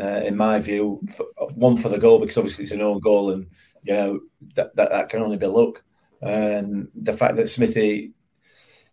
uh, 0.00 0.22
in 0.24 0.36
my 0.36 0.58
view. 0.58 1.00
For, 1.14 1.26
one 1.54 1.76
for 1.76 1.88
the 1.88 1.98
goal 1.98 2.18
because 2.18 2.38
obviously 2.38 2.64
it's 2.64 2.72
an 2.72 2.80
own 2.80 2.98
goal, 2.98 3.30
and 3.30 3.46
you 3.82 3.94
know 3.94 4.20
that 4.56 4.74
that, 4.76 4.90
that 4.90 5.08
can 5.10 5.22
only 5.22 5.36
be 5.36 5.46
luck. 5.46 5.82
Um, 6.22 6.88
the 6.94 7.12
fact 7.12 7.36
that 7.36 7.48
Smithy, 7.48 8.12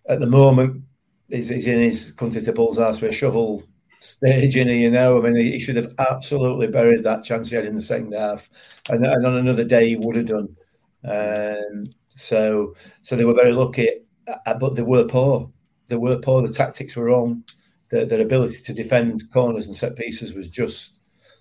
at 0.08 0.20
the 0.20 0.27
moment, 0.27 0.84
is, 1.29 1.51
is 1.51 1.67
in 1.67 1.79
his 1.79 2.12
country 2.13 2.41
to 2.41 2.53
bull's 2.53 2.79
ass 2.79 3.01
with 3.01 3.12
a 3.12 3.13
shovel 3.13 3.63
stage 3.98 4.55
in 4.57 4.67
you 4.67 4.89
know. 4.89 5.17
I 5.17 5.29
mean, 5.29 5.36
he 5.36 5.60
should 5.60 5.75
have 5.75 5.93
absolutely 6.00 6.67
buried 6.67 7.03
that 7.03 7.24
chance 7.24 7.50
he 7.50 7.55
had 7.55 7.66
in 7.66 7.75
the 7.75 7.81
second 7.81 8.13
half, 8.13 8.50
and, 8.90 9.05
and 9.05 9.25
on 9.25 9.37
another 9.37 9.63
day 9.63 9.90
he 9.90 9.96
would 9.96 10.16
have 10.16 10.27
done. 10.27 10.55
Um, 11.03 11.85
so, 12.09 12.75
so 13.01 13.16
they 13.16 13.25
were 13.25 13.33
very 13.33 13.53
lucky, 13.53 13.90
uh, 14.27 14.53
but 14.55 14.75
they 14.75 14.81
were 14.81 15.05
poor. 15.05 15.50
They 15.87 15.96
were 15.96 16.20
poor. 16.20 16.46
The 16.46 16.53
tactics 16.53 16.96
were 16.96 17.05
wrong. 17.05 17.44
The, 17.90 18.05
their 18.05 18.22
ability 18.22 18.61
to 18.63 18.74
defend 18.74 19.31
corners 19.31 19.68
and 19.68 19.75
set 19.75 19.96
pieces 19.96 20.33
was 20.33 20.50
just 20.50 21.00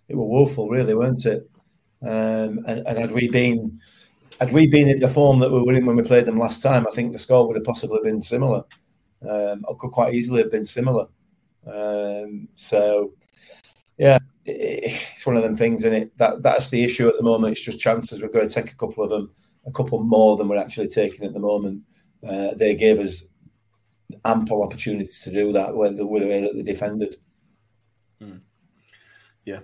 it 0.09 0.17
were 0.17 0.25
woeful, 0.25 0.69
really, 0.69 0.95
weren't 0.95 1.27
it? 1.27 1.51
Um, 2.03 2.65
and, 2.67 2.87
and 2.87 2.99
had 2.99 3.11
we 3.11 3.29
been 3.29 3.81
had 4.41 4.53
we 4.53 4.67
been 4.67 4.89
in 4.89 4.99
the 4.99 5.09
form 5.09 5.39
that 5.39 5.51
we 5.51 5.63
were 5.63 5.73
in 5.73 5.87
when 5.87 5.97
we 5.97 6.03
played 6.03 6.27
them 6.27 6.39
last 6.39 6.63
time, 6.63 6.87
I 6.87 6.95
think 6.95 7.13
the 7.13 7.19
score 7.19 7.47
would 7.47 7.57
have 7.57 7.65
possibly 7.65 7.99
been 8.03 8.23
similar. 8.23 8.63
Um, 9.23 9.65
could 9.79 9.91
quite 9.91 10.15
easily 10.15 10.43
have 10.43 10.51
been 10.51 10.65
similar. 10.65 11.07
Um, 11.67 12.49
so, 12.55 13.13
yeah, 13.99 14.19
it's 14.45 15.27
one 15.27 15.37
of 15.37 15.43
them 15.43 15.57
things, 15.57 15.85
and 15.85 15.95
it 15.95 16.19
that 16.19 16.43
that's 16.43 16.69
the 16.69 16.85
issue 16.85 17.09
at 17.09 17.17
the 17.17 17.23
moment. 17.23 17.53
It's 17.53 17.61
just 17.61 17.81
chances. 17.81 18.21
We're 18.21 18.29
going 18.29 18.49
to 18.49 18.55
take 18.55 18.73
a 18.73 18.77
couple 18.77 19.03
of 19.03 19.11
them, 19.11 19.31
a 19.67 19.73
couple 19.73 20.03
more 20.03 20.37
than 20.37 20.49
we're 20.49 20.59
actually 20.59 20.89
taking 20.89 21.27
at 21.27 21.33
the 21.33 21.41
moment. 21.41 21.83
Uh, 22.27 22.55
they 22.57 22.75
gave 22.75 22.99
us 23.01 23.25
ample 24.25 24.63
opportunities 24.63 25.21
to 25.23 25.33
do 25.33 25.53
that 25.53 25.75
with 25.75 25.97
the, 25.97 26.07
with 26.07 26.23
the 26.23 26.29
way 26.29 26.41
that 26.41 26.55
they 26.55 26.63
defended. 26.63 27.17
Hmm. 28.21 28.39
Yeah, 29.45 29.61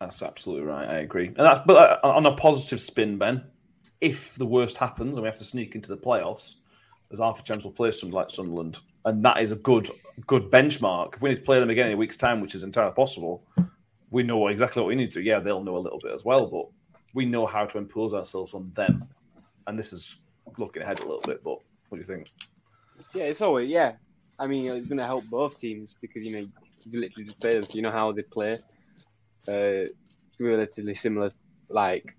that's 0.00 0.22
absolutely 0.22 0.66
right. 0.66 0.88
I 0.88 0.94
agree. 0.98 1.26
And 1.26 1.36
that's 1.36 1.60
but 1.66 2.04
uh, 2.04 2.08
on 2.08 2.26
a 2.26 2.36
positive 2.36 2.80
spin, 2.80 3.18
Ben. 3.18 3.44
If 4.00 4.34
the 4.34 4.46
worst 4.46 4.76
happens 4.76 5.16
and 5.16 5.22
we 5.22 5.28
have 5.28 5.38
to 5.38 5.44
sneak 5.44 5.74
into 5.74 5.88
the 5.88 5.96
playoffs, 5.96 6.56
there's 7.08 7.20
half 7.20 7.40
a 7.40 7.42
chance 7.42 7.64
we'll 7.64 7.72
play 7.72 7.90
something 7.90 8.14
like 8.14 8.28
Sunderland 8.28 8.80
and 9.04 9.24
that 9.24 9.40
is 9.40 9.50
a 9.50 9.56
good 9.56 9.90
good 10.26 10.50
benchmark. 10.50 11.16
If 11.16 11.22
we 11.22 11.30
need 11.30 11.36
to 11.36 11.42
play 11.42 11.60
them 11.60 11.70
again 11.70 11.88
in 11.88 11.94
a 11.94 11.96
week's 11.96 12.16
time, 12.16 12.40
which 12.40 12.54
is 12.54 12.62
entirely 12.62 12.92
possible, 12.92 13.42
we 14.10 14.22
know 14.22 14.48
exactly 14.48 14.80
what 14.80 14.88
we 14.88 14.94
need 14.94 15.10
to. 15.12 15.22
Yeah, 15.22 15.40
they'll 15.40 15.62
know 15.62 15.76
a 15.76 15.78
little 15.78 15.98
bit 15.98 16.12
as 16.12 16.24
well, 16.24 16.46
but 16.46 16.66
we 17.14 17.26
know 17.26 17.46
how 17.46 17.66
to 17.66 17.78
impose 17.78 18.14
ourselves 18.14 18.54
on 18.54 18.70
them. 18.74 19.06
And 19.66 19.78
this 19.78 19.92
is 19.92 20.16
looking 20.58 20.82
ahead 20.82 21.00
a 21.00 21.02
little 21.02 21.22
bit. 21.24 21.42
But 21.42 21.58
what 21.88 21.92
do 21.92 21.98
you 21.98 22.04
think? 22.04 22.26
Yeah, 23.14 23.24
it's 23.24 23.40
always 23.42 23.68
yeah. 23.68 23.92
I 24.38 24.46
mean, 24.46 24.70
it's 24.72 24.88
going 24.88 24.98
to 24.98 25.06
help 25.06 25.24
both 25.26 25.58
teams 25.58 25.94
because 26.00 26.26
you 26.26 26.32
know 26.32 26.48
you 26.90 27.00
literally 27.00 27.24
just 27.24 27.40
play 27.40 27.52
them, 27.52 27.62
so 27.62 27.74
you 27.74 27.82
know 27.82 27.90
how 27.90 28.12
they 28.12 28.22
play. 28.22 28.58
Uh, 29.46 29.86
relatively 30.40 30.94
similar. 30.94 31.30
Like 31.68 32.16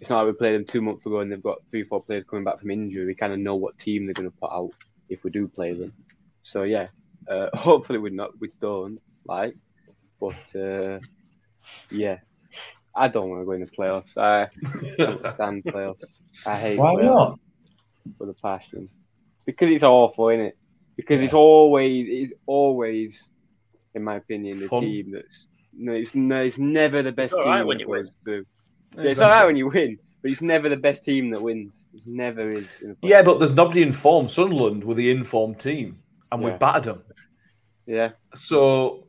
it's 0.00 0.10
not 0.10 0.24
like 0.24 0.34
we 0.34 0.38
played 0.38 0.54
them 0.54 0.64
two 0.64 0.80
months 0.80 1.04
ago 1.04 1.20
and 1.20 1.30
they've 1.30 1.42
got 1.42 1.58
three, 1.70 1.84
four 1.84 2.02
players 2.02 2.24
coming 2.24 2.44
back 2.44 2.60
from 2.60 2.70
injury. 2.70 3.06
We 3.06 3.14
kind 3.14 3.32
of 3.32 3.38
know 3.38 3.56
what 3.56 3.78
team 3.78 4.06
they're 4.06 4.14
going 4.14 4.30
to 4.30 4.36
put 4.36 4.52
out 4.52 4.70
if 5.08 5.24
we 5.24 5.30
do 5.30 5.48
play 5.48 5.72
them. 5.72 5.92
So 6.42 6.62
yeah, 6.62 6.88
uh, 7.28 7.48
hopefully 7.56 7.98
we 7.98 8.10
not 8.10 8.38
we 8.40 8.50
don't 8.60 9.00
like, 9.26 9.56
but 10.20 10.56
uh, 10.56 11.00
yeah, 11.90 12.18
I 12.94 13.08
don't 13.08 13.30
want 13.30 13.42
to 13.42 13.46
go 13.46 13.52
in 13.52 13.60
the 13.60 13.66
playoffs. 13.66 14.16
I 14.16 14.48
don't 14.98 15.26
stand 15.34 15.64
playoffs. 15.64 16.04
I 16.46 16.56
hate 16.56 16.78
why 16.78 16.94
playoffs 16.94 17.04
not 17.04 17.40
with 18.18 18.30
a 18.30 18.34
passion 18.34 18.88
because 19.44 19.70
it's 19.70 19.84
awful, 19.84 20.28
isn't 20.28 20.46
it? 20.46 20.58
Because 20.96 21.18
yeah. 21.18 21.24
it's 21.24 21.34
always 21.34 22.06
it's 22.08 22.32
always, 22.46 23.30
in 23.94 24.04
my 24.04 24.16
opinion, 24.16 24.60
the 24.60 24.68
Fun. 24.68 24.82
team 24.82 25.12
that's 25.12 25.46
no, 25.72 25.92
it's 25.92 26.14
no, 26.14 26.42
it's 26.42 26.58
never 26.58 27.02
the 27.02 27.12
best 27.12 27.32
it's 27.32 27.42
team 27.42 27.52
right 27.52 27.62
when 27.62 27.78
you 27.78 27.88
win. 27.88 28.10
To. 28.24 28.44
Yeah, 28.96 29.02
it's 29.04 29.20
all 29.20 29.30
right 29.30 29.46
when 29.46 29.56
you 29.56 29.68
win, 29.68 29.98
but 30.22 30.30
it's 30.30 30.40
never 30.40 30.68
the 30.68 30.76
best 30.76 31.04
team 31.04 31.30
that 31.30 31.40
wins. 31.40 31.84
It 31.94 32.02
never 32.06 32.48
is. 32.48 32.68
yeah, 33.02 33.22
but 33.22 33.38
there's 33.38 33.54
nobody 33.54 33.82
in 33.82 33.92
form. 33.92 34.28
Sunderland 34.28 34.84
with 34.84 34.96
the 34.96 35.10
informed 35.10 35.60
team, 35.60 36.00
and 36.32 36.42
yeah. 36.42 36.52
we 36.52 36.58
battered 36.58 36.84
them. 36.84 37.02
Yeah. 37.86 38.10
So 38.34 39.06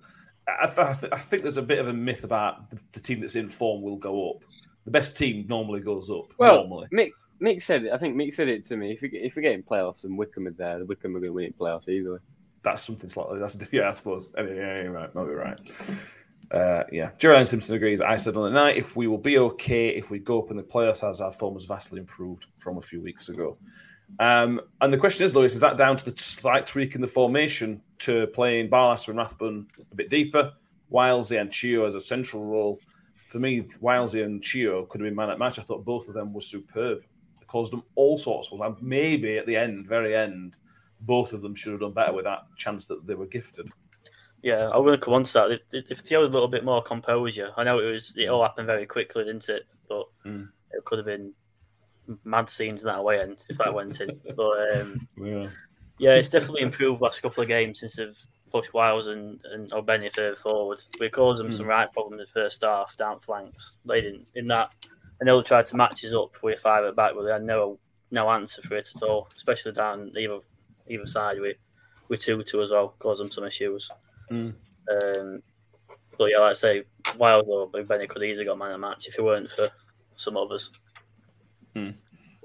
I, 0.47 0.67
th- 0.67 0.77
I, 0.77 0.93
th- 0.93 1.13
I, 1.13 1.19
think 1.19 1.43
there's 1.43 1.57
a 1.57 1.61
bit 1.61 1.79
of 1.79 1.87
a 1.87 1.93
myth 1.93 2.23
about 2.23 2.69
the, 2.69 2.79
the, 2.93 2.99
team 2.99 3.19
that's 3.19 3.35
in 3.35 3.47
form 3.47 3.81
will 3.81 3.97
go 3.97 4.31
up. 4.31 4.43
The 4.85 4.91
best 4.91 5.17
team 5.17 5.45
normally 5.47 5.81
goes 5.81 6.09
up. 6.09 6.33
Well, 6.37 6.67
normally. 6.67 6.87
Mick, 6.93 7.11
Mick 7.41 7.61
said 7.61 7.85
it. 7.85 7.91
I 7.91 7.97
think 7.97 8.15
Mick 8.15 8.33
said 8.33 8.47
it 8.47 8.65
to 8.67 8.77
me. 8.77 8.93
If 8.93 9.01
we, 9.01 9.09
if 9.09 9.35
we 9.35 9.41
get 9.41 9.53
in 9.53 9.63
playoffs 9.63 10.05
and 10.05 10.17
Wycombe 10.17 10.47
are 10.47 10.51
there, 10.51 10.79
the 10.79 10.85
Wycombe 10.85 11.17
are 11.17 11.19
going 11.19 11.29
to 11.29 11.33
win 11.33 11.53
playoffs 11.59 11.89
easily. 11.89 12.19
That's 12.63 12.83
something 12.83 13.09
slightly. 13.09 13.39
That's 13.39 13.57
yeah, 13.71 13.89
I 13.89 13.91
suppose. 13.91 14.29
Yeah, 14.37 14.43
yeah, 14.43 14.87
right. 14.87 15.13
Maybe 15.13 15.31
right. 15.31 15.59
Uh, 16.51 16.83
yeah, 16.91 17.11
Gerald 17.17 17.47
Simpson 17.47 17.75
agrees. 17.75 18.01
I 18.01 18.15
said 18.15 18.35
on 18.35 18.43
the 18.43 18.59
night, 18.59 18.77
if 18.77 18.95
we 18.95 19.07
will 19.07 19.19
be 19.19 19.37
okay 19.37 19.89
if 19.89 20.09
we 20.09 20.19
go 20.19 20.41
up 20.41 20.49
in 20.49 20.57
the 20.57 20.63
playoffs, 20.63 21.07
as 21.07 21.21
our 21.21 21.31
form 21.31 21.53
has 21.53 21.65
vastly 21.65 21.99
improved 21.99 22.47
from 22.57 22.77
a 22.77 22.81
few 22.81 23.01
weeks 23.01 23.29
ago. 23.29 23.57
Um, 24.19 24.59
and 24.81 24.91
the 24.91 24.97
question 24.97 25.25
is, 25.25 25.35
Lewis, 25.35 25.53
is 25.53 25.61
that 25.61 25.77
down 25.77 25.95
to 25.97 26.09
the 26.09 26.17
slight 26.17 26.65
tweak 26.65 26.95
in 26.95 27.01
the 27.01 27.07
formation 27.07 27.81
to 27.99 28.25
playing 28.27 28.69
Barlaser 28.69 29.09
and 29.09 29.17
Rathbone 29.19 29.67
a 29.91 29.95
bit 29.95 30.09
deeper, 30.09 30.53
Wilesy 30.91 31.39
and 31.39 31.51
Chio 31.51 31.85
as 31.85 31.93
a 31.93 32.01
central 32.01 32.43
role? 32.43 32.79
For 33.27 33.37
me, 33.37 33.61
Wilesy 33.61 34.23
and 34.23 34.41
Chio 34.41 34.85
could 34.85 35.01
have 35.01 35.07
been 35.07 35.15
man 35.15 35.29
at 35.29 35.37
match. 35.37 35.59
I 35.59 35.61
thought 35.61 35.85
both 35.85 36.07
of 36.07 36.15
them 36.15 36.33
were 36.33 36.41
superb. 36.41 37.03
It 37.39 37.47
caused 37.47 37.71
them 37.71 37.83
all 37.93 38.17
sorts 38.17 38.51
of. 38.51 38.57
Problems. 38.57 38.81
Maybe 38.81 39.37
at 39.37 39.45
the 39.45 39.55
end, 39.55 39.87
very 39.87 40.15
end, 40.15 40.57
both 41.01 41.31
of 41.31 41.41
them 41.41 41.53
should 41.53 41.73
have 41.73 41.81
done 41.81 41.93
better 41.93 42.13
with 42.13 42.25
that 42.25 42.45
chance 42.57 42.85
that 42.85 43.05
they 43.05 43.13
were 43.13 43.27
gifted. 43.27 43.69
Yeah, 44.41 44.69
I'm 44.71 44.83
going 44.83 44.97
to 44.97 45.03
come 45.03 45.13
on 45.13 45.23
to 45.23 45.33
that. 45.33 45.59
If, 45.73 45.91
if 45.91 46.03
they 46.03 46.15
had 46.15 46.23
a 46.23 46.27
little 46.27 46.47
bit 46.47 46.63
more 46.63 46.81
composure, 46.81 47.51
I 47.57 47.63
know 47.63 47.79
it 47.79 47.91
was 47.91 48.13
it 48.15 48.27
all 48.27 48.43
happened 48.43 48.67
very 48.67 48.85
quickly, 48.85 49.25
didn't 49.25 49.49
it? 49.49 49.63
But 49.87 50.05
mm. 50.25 50.47
it 50.71 50.85
could 50.85 50.99
have 50.99 51.05
been 51.05 51.33
mad 52.23 52.49
scenes 52.49 52.81
in 52.81 52.87
that 52.87 52.99
away 52.99 53.21
end 53.21 53.43
if 53.49 53.57
that 53.57 53.73
went 53.73 53.99
in. 54.01 54.19
But 54.35 54.77
um, 54.77 55.07
Yeah. 55.17 55.49
yeah, 55.97 56.15
it's 56.15 56.29
definitely 56.29 56.61
improved 56.61 57.01
last 57.01 57.21
couple 57.21 57.41
of 57.41 57.49
games 57.49 57.81
since 57.81 57.95
they've 57.95 58.17
pushed 58.51 58.73
Wiles 58.73 59.07
and, 59.07 59.39
and 59.51 59.69
Ogbene 59.71 60.13
further 60.13 60.35
forward. 60.35 60.81
We 60.99 61.09
caused 61.09 61.39
them 61.39 61.51
some 61.51 61.67
right 61.67 61.91
problems 61.91 62.13
in 62.21 62.25
the 62.25 62.41
first 62.41 62.63
half 62.63 62.97
down 62.97 63.19
flanks. 63.19 63.77
They 63.85 64.01
didn't 64.01 64.27
in 64.35 64.47
that. 64.47 64.69
I 65.21 65.25
know 65.25 65.41
they 65.41 65.47
tried 65.47 65.65
to 65.67 65.75
match 65.75 66.03
us 66.05 66.13
up 66.13 66.41
with 66.41 66.59
five 66.59 66.85
at 66.85 66.95
back, 66.95 67.13
but 67.15 67.23
they 67.23 67.31
had 67.31 67.43
no 67.43 67.79
no 68.11 68.29
answer 68.29 68.61
for 68.61 68.75
it 68.75 68.89
at 68.95 69.03
all, 69.03 69.29
especially 69.35 69.73
down 69.73 70.11
either 70.17 70.39
either 70.87 71.05
side 71.05 71.39
with 71.39 71.57
with 72.07 72.21
two 72.21 72.41
two 72.43 72.61
as 72.61 72.71
well, 72.71 72.95
caused 72.99 73.21
them 73.21 73.31
some 73.31 73.43
issues. 73.43 73.89
Mm. 74.31 74.53
Um, 74.91 75.43
but 76.17 76.25
yeah, 76.25 76.39
like 76.39 76.51
I 76.51 76.53
say, 76.53 76.83
Wiles 77.17 77.47
or 77.47 77.67
Benny 77.83 78.07
could 78.07 78.23
easily 78.23 78.45
got 78.45 78.57
man 78.57 78.71
of 78.71 78.81
the 78.81 78.87
match 78.87 79.07
if 79.07 79.17
it 79.17 79.23
weren't 79.23 79.49
for 79.49 79.69
some 80.15 80.37
others. 80.37 80.71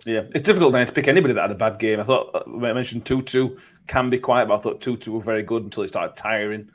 Yeah, 0.07 0.25
it's 0.35 0.43
difficult 0.43 0.75
now 0.75 0.85
to 0.85 0.93
pick 0.93 1.09
anybody 1.09 1.35
that 1.35 1.41
had 1.41 1.51
a 1.51 1.55
bad 1.55 1.79
game. 1.79 1.99
I 1.99 2.03
thought 2.03 2.31
uh, 2.35 2.43
I 2.47 2.73
mentioned 2.73 3.07
Tutu 3.07 3.57
can 3.87 4.11
be 4.11 4.19
quiet, 4.19 4.49
but 4.49 4.55
I 4.55 4.59
thought 4.59 4.83
Tutu 4.83 5.13
were 5.13 5.23
very 5.23 5.43
good 5.43 5.65
until 5.65 5.83
he 5.83 5.89
started 5.89 6.17
tiring. 6.17 6.69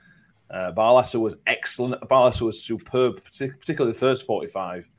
Uh, 0.50 0.72
was 0.74 1.38
excellent. 1.46 2.02
Barlaser 2.10 2.42
was 2.42 2.64
superb, 2.64 3.24
particularly 3.24 3.94
the 3.94 4.00
first 4.00 4.26
forty-five, 4.26 4.90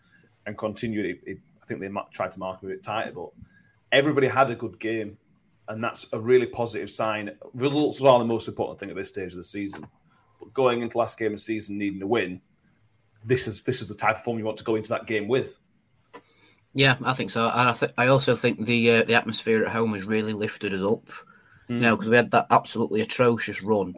and 0.46 0.57
continued. 0.57 1.07
It, 1.07 1.20
it, 1.27 1.38
I 1.61 1.66
think 1.66 1.81
they 1.81 1.88
tried 2.12 2.33
to 2.33 2.38
mark 2.38 2.62
him 2.62 2.70
a 2.70 2.73
bit 2.73 2.85
tighter, 2.85 3.12
but 3.12 3.31
everybody 3.90 4.29
had 4.29 4.49
a 4.51 4.55
good 4.55 4.79
game, 4.79 5.18
and 5.68 5.83
that's 5.83 6.07
a 6.12 6.18
really 6.20 6.46
positive 6.46 6.88
sign. 6.88 7.33
Results 7.53 8.01
are 8.01 8.18
the 8.20 8.25
most 8.25 8.46
important 8.46 8.79
thing 8.79 8.90
at 8.90 8.96
this 8.96 9.09
stage 9.09 9.33
of 9.33 9.38
the 9.38 9.44
season. 9.44 9.87
But 10.40 10.53
going 10.53 10.83
into 10.83 10.98
last 10.98 11.18
game 11.18 11.29
of 11.29 11.38
the 11.38 11.38
season 11.38 11.79
needing 11.79 12.03
a 12.03 12.07
win, 12.07 12.40
this 13.24 13.46
is 13.46 13.62
this 13.62 13.81
is 13.81 13.88
the 13.88 13.94
type 13.94 14.16
of 14.16 14.24
form 14.24 14.38
you 14.38 14.44
want 14.44 14.59
to 14.59 14.64
go 14.64 14.74
into 14.76 14.88
that 14.88 15.07
game 15.07 15.29
with. 15.29 15.59
Yeah, 16.72 16.96
I 17.05 17.12
think 17.14 17.31
so, 17.31 17.48
and 17.48 17.68
I 17.68 17.72
th- 17.72 17.92
I 17.98 18.07
also 18.07 18.35
think 18.35 18.64
the 18.64 18.90
uh, 18.90 19.05
the 19.05 19.14
atmosphere 19.14 19.64
at 19.64 19.72
home 19.72 19.92
has 19.92 20.05
really 20.05 20.33
lifted 20.33 20.74
us 20.74 20.83
up. 20.83 21.09
You 21.68 21.79
know, 21.79 21.94
because 21.94 22.09
we 22.09 22.16
had 22.16 22.33
that 22.33 22.48
absolutely 22.50 23.00
atrocious 23.00 23.62
run, 23.62 23.94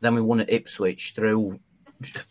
then 0.00 0.16
we 0.16 0.20
won 0.20 0.40
at 0.40 0.52
Ipswich 0.52 1.12
through, 1.12 1.60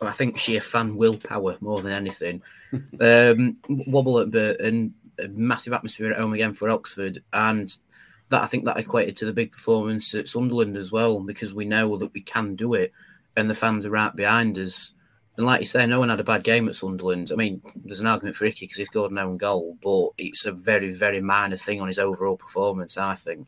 I 0.02 0.12
think 0.12 0.38
sheer 0.38 0.60
fan 0.60 0.98
willpower 0.98 1.56
more 1.62 1.80
than 1.82 1.94
anything. 1.94 2.42
um, 3.00 3.56
wobble 3.88 4.20
at 4.20 4.32
Burton, 4.32 4.94
a 5.18 5.30
massive 5.30 5.72
atmosphere 5.72 6.12
at 6.12 6.20
home 6.20 6.34
again 6.34 6.54
for 6.54 6.70
Oxford, 6.70 7.24
and 7.32 7.74
that 8.28 8.44
I 8.44 8.48
think 8.48 8.66
that 8.66 8.78
equated 8.78 9.16
to 9.18 9.26
the 9.26 9.32
big 9.32 9.54
performance 9.54 10.14
at 10.14 10.28
Sunderland 10.28 10.76
as 10.76 10.92
well 10.92 11.22
because 11.22 11.54
we 11.54 11.64
know 11.64 11.98
that 11.98 12.14
we 12.14 12.22
can 12.22 12.56
do 12.56 12.74
it, 12.74 12.92
and 13.38 13.50
the 13.50 13.56
fans 13.56 13.86
are 13.86 13.92
right 13.92 14.16
behind 14.16 14.58
us. 14.58 14.94
And 15.38 15.46
like 15.46 15.62
you 15.62 15.66
say, 15.66 15.86
no 15.86 16.00
one 16.00 16.10
had 16.10 16.20
a 16.20 16.26
bad 16.26 16.44
game 16.44 16.68
at 16.68 16.76
Sunderland. 16.76 17.32
I 17.32 17.36
mean, 17.36 17.62
there's 17.86 18.02
an 18.02 18.08
argument 18.08 18.36
for 18.36 18.46
Icky 18.46 18.66
because 18.66 18.78
he 18.78 18.86
scored 18.86 19.12
an 19.12 19.18
own 19.18 19.38
goal, 19.38 19.78
but 19.82 20.10
it's 20.18 20.46
a 20.46 20.52
very, 20.52 20.94
very 20.94 21.22
minor 21.22 21.56
thing 21.56 21.82
on 21.82 21.88
his 21.88 22.00
overall 22.00 22.36
performance, 22.36 22.98
I 22.98 23.16
think. 23.16 23.48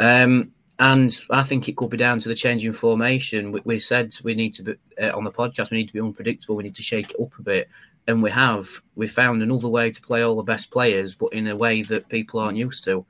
Um, 0.00 0.52
and 0.78 1.18
I 1.30 1.42
think 1.42 1.68
it 1.68 1.76
could 1.76 1.90
be 1.90 1.96
down 1.96 2.20
to 2.20 2.28
the 2.28 2.34
change 2.34 2.64
in 2.64 2.72
formation. 2.72 3.52
We, 3.52 3.60
we 3.64 3.78
said 3.78 4.14
we 4.24 4.34
need 4.34 4.54
to 4.54 4.62
be 4.62 4.74
uh, 5.00 5.16
on 5.16 5.24
the 5.24 5.30
podcast. 5.30 5.70
We 5.70 5.78
need 5.78 5.88
to 5.88 5.92
be 5.92 6.00
unpredictable. 6.00 6.56
We 6.56 6.64
need 6.64 6.74
to 6.74 6.82
shake 6.82 7.10
it 7.10 7.20
up 7.20 7.38
a 7.38 7.42
bit, 7.42 7.68
and 8.08 8.22
we 8.22 8.30
have. 8.30 8.68
We 8.96 9.06
found 9.06 9.42
another 9.42 9.68
way 9.68 9.90
to 9.90 10.02
play 10.02 10.22
all 10.22 10.36
the 10.36 10.42
best 10.42 10.70
players, 10.70 11.14
but 11.14 11.32
in 11.32 11.46
a 11.46 11.56
way 11.56 11.82
that 11.82 12.08
people 12.08 12.40
aren't 12.40 12.58
used 12.58 12.82
to. 12.84 13.06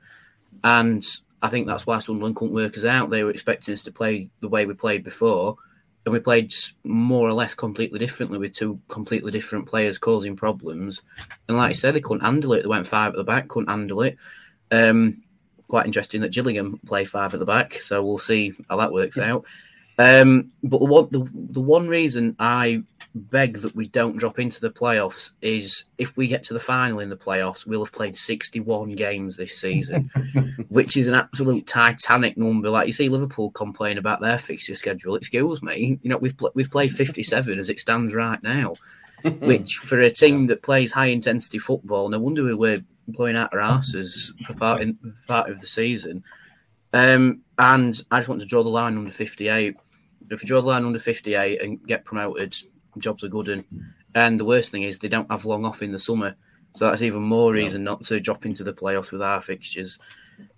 And 0.63 1.05
I 1.41 1.47
think 1.47 1.65
that's 1.65 1.87
why 1.87 1.99
Sunderland 1.99 2.35
couldn't 2.35 2.55
work 2.55 2.77
us 2.77 2.85
out. 2.85 3.09
They 3.09 3.23
were 3.23 3.31
expecting 3.31 3.73
us 3.73 3.83
to 3.83 3.91
play 3.91 4.29
the 4.41 4.49
way 4.49 4.65
we 4.65 4.73
played 4.73 5.03
before, 5.03 5.57
and 6.05 6.13
we 6.13 6.19
played 6.19 6.53
more 6.83 7.27
or 7.27 7.33
less 7.33 7.55
completely 7.55 7.97
differently 7.99 8.37
with 8.37 8.53
two 8.53 8.79
completely 8.87 9.31
different 9.31 9.67
players 9.67 9.97
causing 9.97 10.35
problems. 10.35 11.01
And 11.47 11.57
like 11.57 11.71
I 11.71 11.73
said, 11.73 11.95
they 11.95 12.01
couldn't 12.01 12.23
handle 12.23 12.53
it. 12.53 12.61
They 12.61 12.69
went 12.69 12.87
five 12.87 13.09
at 13.09 13.15
the 13.15 13.23
back, 13.23 13.47
couldn't 13.47 13.69
handle 13.69 14.01
it. 14.01 14.17
Um, 14.71 15.23
quite 15.67 15.87
interesting 15.87 16.21
that 16.21 16.31
Gillingham 16.31 16.79
play 16.85 17.05
five 17.05 17.33
at 17.33 17.39
the 17.39 17.45
back, 17.45 17.79
so 17.79 18.03
we'll 18.03 18.19
see 18.19 18.53
how 18.69 18.77
that 18.77 18.93
works 18.93 19.17
out. 19.17 19.45
Um, 19.97 20.49
but 20.63 20.79
the 20.79 20.85
one, 20.85 21.07
the, 21.11 21.29
the 21.33 21.61
one 21.61 21.87
reason 21.87 22.35
I 22.39 22.83
beg 23.15 23.59
that 23.59 23.75
we 23.75 23.87
don't 23.87 24.17
drop 24.17 24.39
into 24.39 24.59
the 24.59 24.69
playoffs 24.69 25.31
is 25.41 25.85
if 25.97 26.17
we 26.17 26.27
get 26.27 26.43
to 26.43 26.53
the 26.53 26.59
final 26.59 26.99
in 26.99 27.09
the 27.09 27.15
playoffs, 27.15 27.65
we'll 27.65 27.83
have 27.83 27.93
played 27.93 28.17
61 28.17 28.91
games 28.91 29.37
this 29.37 29.57
season, 29.57 30.11
which 30.69 30.97
is 30.97 31.07
an 31.07 31.13
absolute 31.13 31.65
titanic 31.65 32.37
number. 32.37 32.69
Like 32.69 32.87
you 32.87 32.93
see 32.93 33.07
Liverpool 33.07 33.51
complain 33.51 33.97
about 33.97 34.19
their 34.19 34.37
fixture 34.37 34.75
schedule. 34.75 35.15
Excuse 35.15 35.63
me, 35.63 35.97
you 36.01 36.09
know 36.09 36.17
we've 36.17 36.35
pl- 36.35 36.51
we've 36.53 36.71
played 36.71 36.93
57 36.93 37.57
as 37.57 37.69
it 37.69 37.79
stands 37.79 38.13
right 38.13 38.41
now, 38.43 38.75
which 39.23 39.77
for 39.77 40.01
a 40.01 40.11
team 40.11 40.47
that 40.47 40.61
plays 40.61 40.91
high 40.91 41.07
intensity 41.07 41.57
football, 41.57 42.09
no 42.09 42.19
wonder 42.19 42.43
we 42.43 42.53
were 42.53 42.81
blowing 43.07 43.37
out 43.37 43.53
our 43.53 43.61
asses 43.61 44.33
for 44.45 44.53
part 44.55 44.81
in 44.81 44.97
part 45.27 45.49
of 45.49 45.61
the 45.61 45.67
season. 45.67 46.23
Um, 46.91 47.41
and 47.57 48.01
I 48.09 48.19
just 48.19 48.29
want 48.29 48.41
to 48.41 48.47
draw 48.47 48.63
the 48.63 48.69
line 48.69 48.97
under 48.97 49.11
58. 49.11 49.75
If 50.29 50.41
you 50.41 50.47
draw 50.47 50.61
the 50.61 50.67
line 50.67 50.85
under 50.85 50.99
58 50.99 51.61
and 51.61 51.85
get 51.85 52.05
promoted, 52.05 52.55
jobs 52.97 53.23
are 53.23 53.29
good. 53.29 53.49
And, 53.49 53.63
and 54.13 54.39
the 54.39 54.45
worst 54.45 54.71
thing 54.71 54.83
is 54.83 54.99
they 54.99 55.07
don't 55.07 55.29
have 55.31 55.45
long 55.45 55.65
off 55.65 55.81
in 55.81 55.91
the 55.91 55.99
summer. 55.99 56.35
So 56.73 56.89
that's 56.89 57.01
even 57.01 57.23
more 57.23 57.53
reason 57.53 57.83
not 57.83 58.03
to 58.05 58.19
drop 58.19 58.45
into 58.45 58.63
the 58.63 58.73
playoffs 58.73 59.11
with 59.11 59.21
our 59.21 59.41
fixtures. 59.41 59.97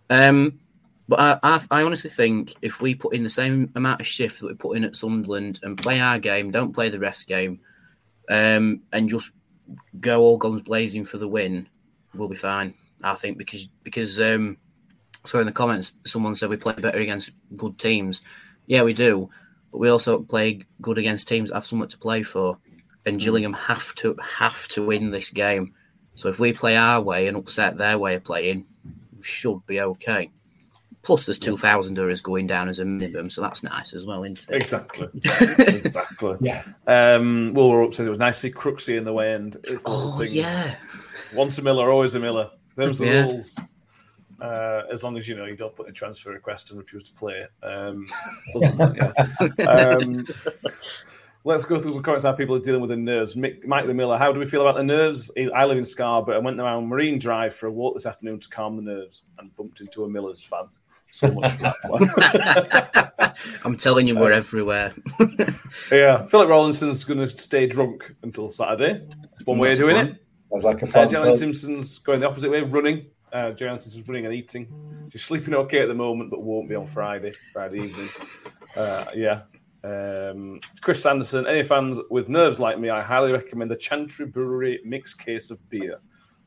Um, 0.10 0.60
but 1.08 1.20
I, 1.20 1.40
I, 1.44 1.66
I 1.72 1.84
honestly 1.84 2.10
think 2.10 2.56
if 2.62 2.82
we 2.82 2.96
put 2.96 3.14
in 3.14 3.24
the 3.24 3.30
same 3.30 3.72
amount 3.76 4.02
of 4.02 4.08
shift 4.08 4.42
that 4.42 4.48
we 4.48 4.54
put 4.56 4.78
in 4.78 4.84
at 4.84 4.96
Sunderland 4.96 5.60
and 5.64 5.78
play 5.78 6.00
our 6.00 6.20
game, 6.20 6.52
don't 6.52 6.74
play 6.74 6.90
the 6.90 7.00
rest 7.00 7.28
game, 7.28 7.60
um, 8.30 8.82
and 8.92 9.08
just 9.08 9.32
go 10.00 10.22
all 10.22 10.38
guns 10.38 10.62
blazing 10.62 11.06
for 11.06 11.18
the 11.18 11.28
win, 11.28 11.68
we'll 12.14 12.28
be 12.28 12.36
fine. 12.36 12.74
I 13.04 13.16
think 13.16 13.38
because 13.38 13.68
because 13.84 14.20
um, 14.20 14.58
so 15.24 15.40
in 15.40 15.46
the 15.46 15.52
comments 15.52 15.94
someone 16.06 16.36
said 16.36 16.50
we 16.50 16.58
play 16.58 16.74
better 16.74 17.00
against 17.00 17.30
good 17.56 17.78
teams. 17.78 18.22
Yeah, 18.66 18.84
we 18.84 18.94
do, 18.94 19.30
but 19.78 19.82
we 19.82 19.90
also 19.90 20.24
play 20.24 20.64
good 20.82 20.98
against 20.98 21.28
teams 21.28 21.50
that 21.50 21.56
have 21.56 21.66
something 21.68 21.88
to 21.88 21.98
play 22.00 22.24
for. 22.24 22.58
And 23.06 23.20
Gillingham 23.20 23.54
have 23.54 23.94
to 23.96 24.16
have 24.40 24.68
to 24.70 24.84
win 24.84 25.12
this 25.12 25.30
game. 25.30 25.76
So 26.16 26.30
if 26.30 26.40
we 26.40 26.52
play 26.52 26.76
our 26.76 27.00
way 27.00 27.28
and 27.28 27.38
upset 27.38 27.78
their 27.78 28.00
way 28.00 28.16
of 28.16 28.24
playing, 28.24 28.66
we 29.16 29.22
should 29.22 29.64
be 29.68 29.80
okay. 29.80 30.32
Plus, 31.04 31.26
there's 31.28 31.38
two 31.38 31.58
thousanders 31.58 32.22
going 32.22 32.48
down 32.48 32.70
as 32.70 32.80
a 32.80 32.86
minimum, 32.86 33.30
so 33.30 33.42
that's 33.42 33.62
nice 33.62 33.94
as 33.94 34.08
well, 34.08 34.24
isn't 34.24 34.50
it? 34.50 34.56
Exactly. 34.64 35.08
exactly. 35.14 36.38
Yeah. 36.42 36.64
Um, 36.88 37.54
Will 37.54 37.70
were 37.70 37.84
up 37.84 37.94
said 37.94 38.08
it 38.08 38.10
was 38.10 38.18
nice 38.20 38.42
to 38.42 38.48
see 38.48 38.54
Crooksy 38.54 38.98
in 38.98 39.04
the 39.04 39.14
way, 39.14 39.34
and 39.36 39.56
it's 39.58 39.84
the 39.84 39.90
little 39.90 40.14
Oh 40.18 40.22
yeah, 40.24 40.76
Once 41.36 41.60
a 41.60 41.62
Miller, 41.62 41.92
always 41.92 42.16
a 42.16 42.20
Miller. 42.20 42.50
Them's 42.76 42.98
the 42.98 43.06
Yeah. 43.06 43.22
rules. 43.26 43.56
Uh, 44.42 44.84
as 44.92 45.04
long 45.04 45.18
as 45.18 45.28
you 45.28 45.36
know 45.36 45.46
you 45.46 45.56
don't 45.56 45.76
put 45.76 45.88
in 45.88 45.92
a 45.92 45.94
transfer 45.94 46.32
request 46.32 46.70
and 46.70 46.78
refuse 46.80 47.10
to 47.10 47.16
play. 47.16 47.46
Um, 47.64 48.06
that, 48.56 49.56
yeah. 49.58 49.66
um, 49.66 50.26
let's 51.44 51.66
go 51.66 51.80
through 51.80 51.94
the 51.94 52.02
comments 52.02 52.24
how 52.24 52.34
people 52.34 52.56
are 52.56 52.60
dealing 52.60 52.82
with 52.82 52.90
the 52.92 52.98
nerves. 52.98 53.34
Mick, 53.36 53.66
Mike 53.66 53.88
the 53.88 53.94
Miller, 53.94 54.18
how 54.18 54.32
do 54.32 54.40
we 54.40 54.46
feel 54.46 54.62
about 54.62 54.76
the 54.76 54.84
nerves? 54.84 55.32
I 55.56 55.66
live 55.66 55.78
in 55.78 55.86
Scarborough. 55.86 56.36
I 56.36 56.40
went 56.40 56.60
around 56.60 56.88
Marine 56.88 57.18
Drive 57.18 57.56
for 57.56 57.68
a 57.68 57.72
walk 57.72 57.96
this 57.96 58.06
afternoon 58.06 58.40
to 58.42 58.50
calm 58.50 58.76
the 58.76 58.82
nerves 58.84 59.24
and 59.40 59.56
bumped 59.56 59.82
into 59.82 60.04
a 60.04 60.10
Miller's 60.10 60.44
fan. 60.44 60.66
So 61.10 61.32
much 61.32 61.54
for 61.54 61.64
that 61.64 61.76
one. 61.88 63.32
I'm 63.66 63.78
telling 63.78 64.08
you, 64.08 64.18
we're 64.18 64.32
everywhere. 64.34 64.94
Yeah, 65.92 66.26
Philip 66.26 66.50
Rawlinson's 66.50 67.04
going 67.04 67.20
to 67.20 67.28
stay 67.30 67.66
drunk 67.68 68.14
until 68.24 68.50
Saturday. 68.50 69.06
That's 69.32 69.46
one 69.46 69.58
way 69.58 69.70
of 69.70 69.78
That's 69.78 69.80
the 69.80 69.84
doing 69.86 69.96
plan. 69.96 70.08
it. 70.08 70.24
That's 70.52 70.64
like 70.64 70.82
a 70.82 70.86
Uh, 70.88 70.92
plan. 70.92 71.10
Jalen 71.10 71.24
Phil. 71.24 71.34
Simpson's 71.36 71.98
going 72.00 72.20
the 72.20 72.28
opposite 72.28 72.52
way, 72.52 72.62
running. 72.62 73.06
Uh, 73.34 73.52
Jalen 73.52 73.80
Simpson's 73.80 74.08
running 74.08 74.26
and 74.26 74.34
eating. 74.34 75.08
She's 75.12 75.24
sleeping 75.24 75.54
okay 75.54 75.80
at 75.80 75.88
the 75.88 75.94
moment, 75.94 76.30
but 76.30 76.42
won't 76.42 76.70
be 76.70 76.76
on 76.76 76.88
Friday, 76.88 77.32
Friday 77.54 77.80
evening. 77.80 78.08
Uh, 78.76 79.06
yeah. 79.16 79.42
Um, 79.84 80.60
Chris 80.82 81.02
Sanderson, 81.02 81.46
any 81.48 81.64
fans 81.64 82.00
with 82.10 82.30
nerves 82.30 82.60
like 82.60 82.80
me, 82.80 82.90
I 82.90 83.02
highly 83.02 83.32
recommend 83.32 83.72
the 83.72 83.76
Chantry 83.76 84.26
Brewery 84.26 84.80
mixed 84.84 85.20
case 85.20 85.52
of 85.52 85.70
beer. 85.70 86.00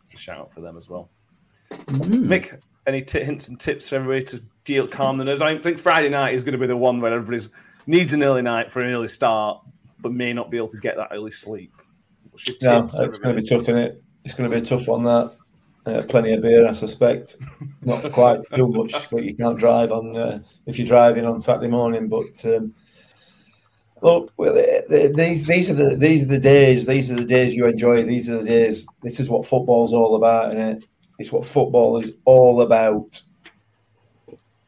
It's 0.02 0.14
a 0.14 0.16
shout 0.16 0.38
out 0.38 0.52
for 0.52 0.60
them 0.60 0.76
as 0.76 0.88
well. 0.88 1.10
Mick, 1.70 2.60
any 2.86 3.02
t- 3.02 3.22
hints 3.22 3.48
and 3.48 3.60
tips 3.60 3.88
for 3.88 3.96
everybody 3.96 4.24
to 4.24 4.42
deal 4.64 4.88
calm 4.88 5.18
the 5.18 5.24
nerves? 5.24 5.42
I 5.42 5.56
think 5.58 5.78
Friday 5.78 6.08
night 6.08 6.34
is 6.34 6.44
going 6.44 6.52
to 6.52 6.58
be 6.58 6.66
the 6.66 6.76
one 6.76 7.00
where 7.00 7.12
everybody 7.12 7.46
needs 7.86 8.12
an 8.12 8.22
early 8.22 8.42
night 8.42 8.70
for 8.70 8.80
an 8.80 8.92
early 8.92 9.08
start, 9.08 9.62
but 10.00 10.12
may 10.12 10.32
not 10.32 10.50
be 10.50 10.56
able 10.56 10.68
to 10.68 10.78
get 10.78 10.96
that 10.96 11.08
early 11.12 11.30
sleep. 11.30 11.72
No, 12.62 12.84
it's 12.84 13.18
going 13.18 13.36
to 13.36 13.42
be 13.42 13.46
tough, 13.46 13.62
is 13.62 13.68
it? 13.68 14.02
It's 14.24 14.34
going 14.34 14.50
to 14.50 14.54
be 14.54 14.62
a 14.62 14.64
tough 14.64 14.88
one. 14.88 15.02
That 15.04 15.36
uh, 15.86 16.02
plenty 16.08 16.32
of 16.32 16.42
beer, 16.42 16.66
I 16.66 16.72
suspect. 16.72 17.36
Not 17.82 18.12
quite 18.12 18.40
too 18.50 18.68
much 18.68 19.08
that 19.10 19.24
you 19.24 19.34
can't 19.34 19.58
drive 19.58 19.92
on 19.92 20.16
uh, 20.16 20.40
if 20.66 20.78
you're 20.78 20.86
driving 20.86 21.24
on 21.24 21.40
Saturday 21.40 21.68
morning. 21.68 22.08
But 22.08 22.44
um, 22.46 22.74
look, 24.02 24.32
well, 24.36 24.54
these 24.88 25.46
these 25.46 25.70
are 25.70 25.74
the 25.74 25.96
these 25.96 26.24
are 26.24 26.28
the 26.28 26.38
days. 26.38 26.86
These 26.86 27.10
are 27.10 27.16
the 27.16 27.24
days 27.24 27.54
you 27.54 27.66
enjoy. 27.66 28.02
These 28.02 28.28
are 28.28 28.38
the 28.38 28.44
days. 28.44 28.86
This 29.02 29.20
is 29.20 29.30
what 29.30 29.46
football's 29.46 29.92
all 29.92 30.16
about, 30.16 30.50
and 30.50 30.60
it? 30.60 30.88
It's 31.18 31.32
what 31.32 31.44
football 31.44 31.98
is 31.98 32.16
all 32.24 32.62
about. 32.62 33.20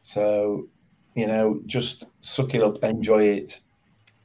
So, 0.03 0.67
you 1.15 1.25
know, 1.25 1.61
just 1.65 2.05
suck 2.21 2.53
it 2.53 2.61
up, 2.61 2.83
enjoy 2.83 3.23
it, 3.23 3.59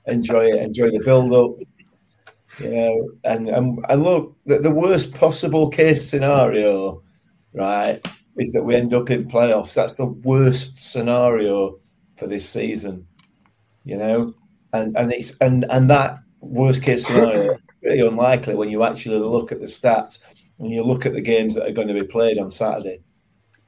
enjoy 0.06 0.46
it, 0.46 0.62
enjoy 0.62 0.90
the 0.90 0.98
build 0.98 1.32
up 1.32 1.66
Know, 2.60 3.10
and 3.24 3.48
and, 3.48 3.84
and 3.88 4.02
look, 4.02 4.36
the, 4.46 4.58
the 4.58 4.70
worst 4.70 5.14
possible 5.14 5.68
case 5.68 6.08
scenario, 6.08 7.02
right, 7.52 8.04
is 8.36 8.52
that 8.52 8.64
we 8.64 8.74
end 8.74 8.94
up 8.94 9.10
in 9.10 9.28
playoffs. 9.28 9.74
That's 9.74 9.94
the 9.94 10.06
worst 10.06 10.76
scenario 10.90 11.78
for 12.16 12.26
this 12.26 12.48
season. 12.48 13.06
You 13.84 13.96
know, 13.96 14.34
and 14.72 14.96
and 14.96 15.12
it's 15.12 15.36
and 15.40 15.66
and 15.70 15.88
that 15.90 16.18
worst 16.40 16.82
case 16.82 17.06
scenario 17.06 17.52
is 17.52 17.60
pretty 17.80 18.00
unlikely 18.00 18.54
when 18.54 18.70
you 18.70 18.82
actually 18.82 19.18
look 19.18 19.52
at 19.52 19.60
the 19.60 19.66
stats 19.66 20.20
and 20.58 20.70
you 20.70 20.82
look 20.82 21.06
at 21.06 21.12
the 21.12 21.20
games 21.20 21.54
that 21.54 21.66
are 21.66 21.72
going 21.72 21.88
to 21.88 21.94
be 21.94 22.06
played 22.06 22.38
on 22.38 22.50
Saturday. 22.50 23.00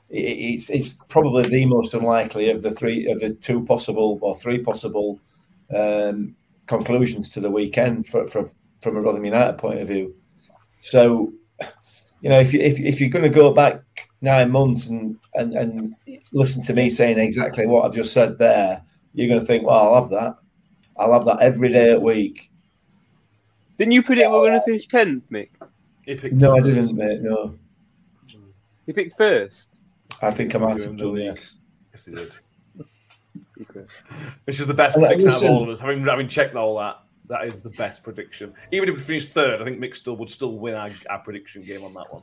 It's 0.08 0.68
it's 0.70 0.94
probably 1.08 1.44
the 1.44 1.66
most 1.66 1.94
unlikely 1.94 2.50
of 2.50 2.62
the 2.62 2.72
three 2.72 3.08
of 3.08 3.20
the 3.20 3.30
two 3.34 3.64
possible 3.64 4.18
or 4.20 4.34
three 4.34 4.58
possible 4.58 5.20
um, 5.74 6.34
conclusions 6.66 7.28
to 7.30 7.40
the 7.40 7.50
weekend 7.50 8.08
for, 8.08 8.26
for, 8.26 8.48
from 8.82 8.96
a 8.96 9.00
Rotherham 9.00 9.24
United 9.24 9.58
point 9.58 9.80
of 9.80 9.88
view. 9.88 10.14
So, 10.78 11.32
you 12.20 12.30
know, 12.30 12.40
if 12.40 12.52
you 12.52 12.60
if, 12.60 12.78
if 12.78 13.00
you're 13.00 13.10
going 13.10 13.24
to 13.24 13.28
go 13.30 13.52
back 13.52 13.82
nine 14.20 14.50
months 14.50 14.88
and, 14.88 15.18
and 15.34 15.54
and 15.54 15.94
listen 16.32 16.62
to 16.64 16.72
me 16.72 16.90
saying 16.90 17.18
exactly 17.18 17.66
what 17.66 17.84
I've 17.84 17.94
just 17.94 18.12
said 18.12 18.38
there, 18.38 18.82
you're 19.14 19.28
going 19.28 19.40
to 19.40 19.46
think, 19.46 19.66
well, 19.66 19.94
I'll 19.94 20.02
have 20.02 20.10
that. 20.10 20.36
I'll 20.96 21.12
have 21.12 21.24
that 21.24 21.40
every 21.40 21.70
day 21.70 21.92
a 21.92 22.00
week. 22.00 22.50
Didn't 23.78 23.92
you 23.92 24.02
predict 24.02 24.30
we're 24.30 24.50
going 24.50 24.60
to 24.60 24.62
finish 24.62 24.86
10th, 24.88 25.22
Mick? 25.32 25.48
He 26.04 26.14
picked 26.14 26.34
No, 26.34 26.56
I 26.56 26.60
didn't, 26.60 26.94
mate. 26.94 27.22
No, 27.22 27.54
You 28.84 28.92
picked 28.92 29.16
first. 29.16 29.68
I 30.20 30.30
think 30.30 30.54
I 30.54 30.58
might 30.58 30.76
You 30.76 30.82
have 30.82 30.90
and 30.90 30.98
done 30.98 31.16
yes. 31.16 31.58
Yes, 31.92 32.06
he 32.06 32.14
did. 32.14 32.34
Okay. 33.62 33.84
Which 34.44 34.58
is 34.58 34.66
the 34.66 34.74
best 34.74 34.96
And, 34.96 35.04
prediction 35.04 35.28
out 35.28 35.42
of 35.44 35.50
all 35.50 35.62
of 35.62 35.68
us. 35.68 35.80
Having 35.80 36.04
having 36.06 36.28
checked 36.28 36.56
all 36.56 36.78
that, 36.78 36.96
that 37.30 37.46
is 37.46 37.60
the 37.60 37.70
best 37.70 38.04
prediction. 38.04 38.52
Even 38.72 38.88
if 38.88 38.96
we 38.96 39.00
finished 39.00 39.30
third, 39.30 39.62
I 39.62 39.64
think 39.64 39.78
Mick 39.78 39.94
still 39.96 40.16
would 40.16 40.28
still 40.30 40.58
win 40.58 40.74
our, 40.74 40.90
our 41.08 41.18
prediction 41.20 41.62
game 41.64 41.82
on 41.84 41.94
that 41.94 42.12
one. 42.12 42.22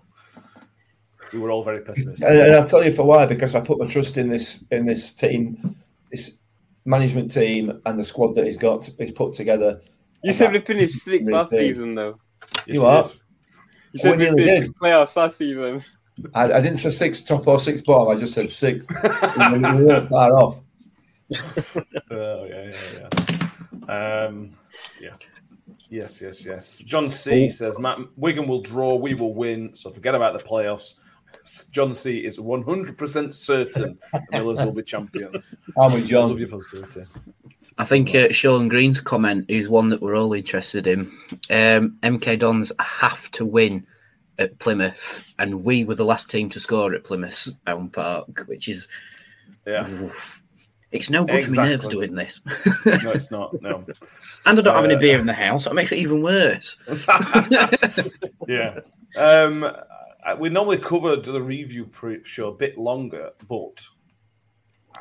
We 1.34 1.40
were 1.40 1.50
all 1.52 1.64
very 1.64 1.82
pessimistic. 1.82 2.28
And, 2.30 2.40
and 2.40 2.54
I'll 2.54 2.68
tell 2.70 2.84
you 2.84 2.92
for 2.92 3.04
why 3.04 3.26
because 3.26 3.56
I 3.56 3.60
put 3.62 3.80
my 3.80 3.88
trust 3.88 4.18
in 4.18 4.28
this 4.28 4.64
in 4.72 4.86
this 4.86 5.14
team, 5.14 5.76
this 6.12 6.38
management 6.86 7.32
team, 7.32 7.82
and 7.86 8.00
the 8.00 8.04
squad 8.04 8.36
that 8.36 8.46
he's 8.46 8.58
got 8.58 8.90
he's 8.98 9.12
put 9.12 9.34
together. 9.34 9.82
You 10.24 10.30
And 10.30 10.36
said 10.36 10.54
we 10.54 10.60
finished 10.62 11.00
sixth 11.04 11.30
last 11.32 11.52
Really? 11.52 11.70
season, 11.70 11.96
though. 11.96 12.20
Yes, 12.66 12.76
you 12.76 12.86
are. 12.86 13.04
did. 13.04 13.12
You 13.94 14.00
said 14.00 14.12
We 14.12 14.18
we 14.18 14.24
nearly 14.24 14.46
finished 14.46 14.72
did. 14.74 14.80
playoffs 14.82 15.16
last 15.16 15.38
season. 15.38 15.84
I, 16.34 16.44
I 16.46 16.62
didn't 16.62 16.78
say 16.78 16.90
six 16.90 17.22
top 17.22 17.46
or 17.48 17.60
six 17.60 17.82
bottom. 17.82 18.16
I 18.16 18.20
just 18.20 18.34
said 18.34 18.50
sixth. 18.50 18.90
we 19.52 19.60
we 19.60 19.84
weren't 19.86 20.08
far 20.10 20.32
off. 20.32 20.62
Oh 22.12 22.46
yeah, 22.46 22.72
yeah, 22.72 23.10
yeah. 23.90 24.26
Um, 24.28 24.52
yeah. 25.02 25.16
Yes, 25.90 26.22
yes, 26.22 26.44
yes. 26.46 26.80
John 26.80 27.08
C 27.10 27.50
says 27.50 27.80
Matt 27.80 27.98
Wigan 28.18 28.48
will 28.48 28.62
draw, 28.62 28.96
we 28.96 29.14
will 29.14 29.34
win. 29.34 29.74
So 29.76 29.90
forget 29.90 30.16
about 30.16 30.38
the 30.38 30.44
playoffs. 30.44 30.96
John 31.72 31.94
C 31.94 32.26
is 32.26 32.38
100% 32.38 33.34
certain 33.34 33.98
the 34.12 34.22
Millers 34.32 34.60
will 34.60 34.72
be 34.74 34.84
champions. 34.84 35.56
I'm 35.80 35.94
with 35.94 36.04
I 36.04 36.08
John. 36.08 36.30
love 36.30 36.40
your 36.40 36.50
positivity. 36.50 37.06
I 37.78 37.86
think 37.86 38.14
uh, 38.16 38.32
Sean 38.32 38.68
Green's 38.68 39.00
comment 39.00 39.46
is 39.48 39.70
one 39.70 39.90
that 39.90 40.02
we're 40.02 40.18
all 40.18 40.34
interested 40.34 40.88
in. 40.88 41.02
Um, 41.50 41.98
MK 42.02 42.40
Dons 42.40 42.72
have 42.80 43.30
to 43.32 43.46
win 43.46 43.86
at 44.40 44.58
Plymouth, 44.60 45.34
and 45.40 45.64
we 45.64 45.84
were 45.86 45.96
the 45.96 46.04
last 46.06 46.30
team 46.30 46.50
to 46.50 46.60
score 46.60 46.94
at 46.94 47.04
Plymouth 47.04 47.50
Home 47.68 47.90
Park, 47.90 48.44
which 48.48 48.68
is 48.68 48.88
Yeah. 49.66 49.88
oof. 49.88 50.42
It's 50.92 51.10
no 51.10 51.26
good 51.26 51.44
for 51.44 51.52
my 51.52 51.70
nerves 51.70 51.88
doing 51.88 52.16
this. 52.16 52.42
No, 52.86 53.12
it's 53.12 53.32
not. 53.32 53.62
No. 53.62 53.84
and 54.46 54.60
I 54.60 54.62
don't 54.62 54.76
have 54.76 54.86
any 54.86 54.96
Uh, 54.96 55.00
beer 55.00 55.20
in 55.20 55.26
the 55.26 55.34
house. 55.34 55.68
It 55.68 55.74
makes 55.74 55.92
it 55.92 55.98
even 56.00 56.22
worse. 56.22 56.78
yeah. 58.48 58.80
Um, 59.18 59.64
uh, 59.64 60.36
we 60.40 60.50
normally 60.50 60.78
covered 60.78 61.24
the 61.26 61.42
review 61.42 61.86
pre- 61.86 62.24
show 62.24 62.50
a 62.50 62.54
bit 62.54 62.78
longer, 62.78 63.32
but 63.48 63.86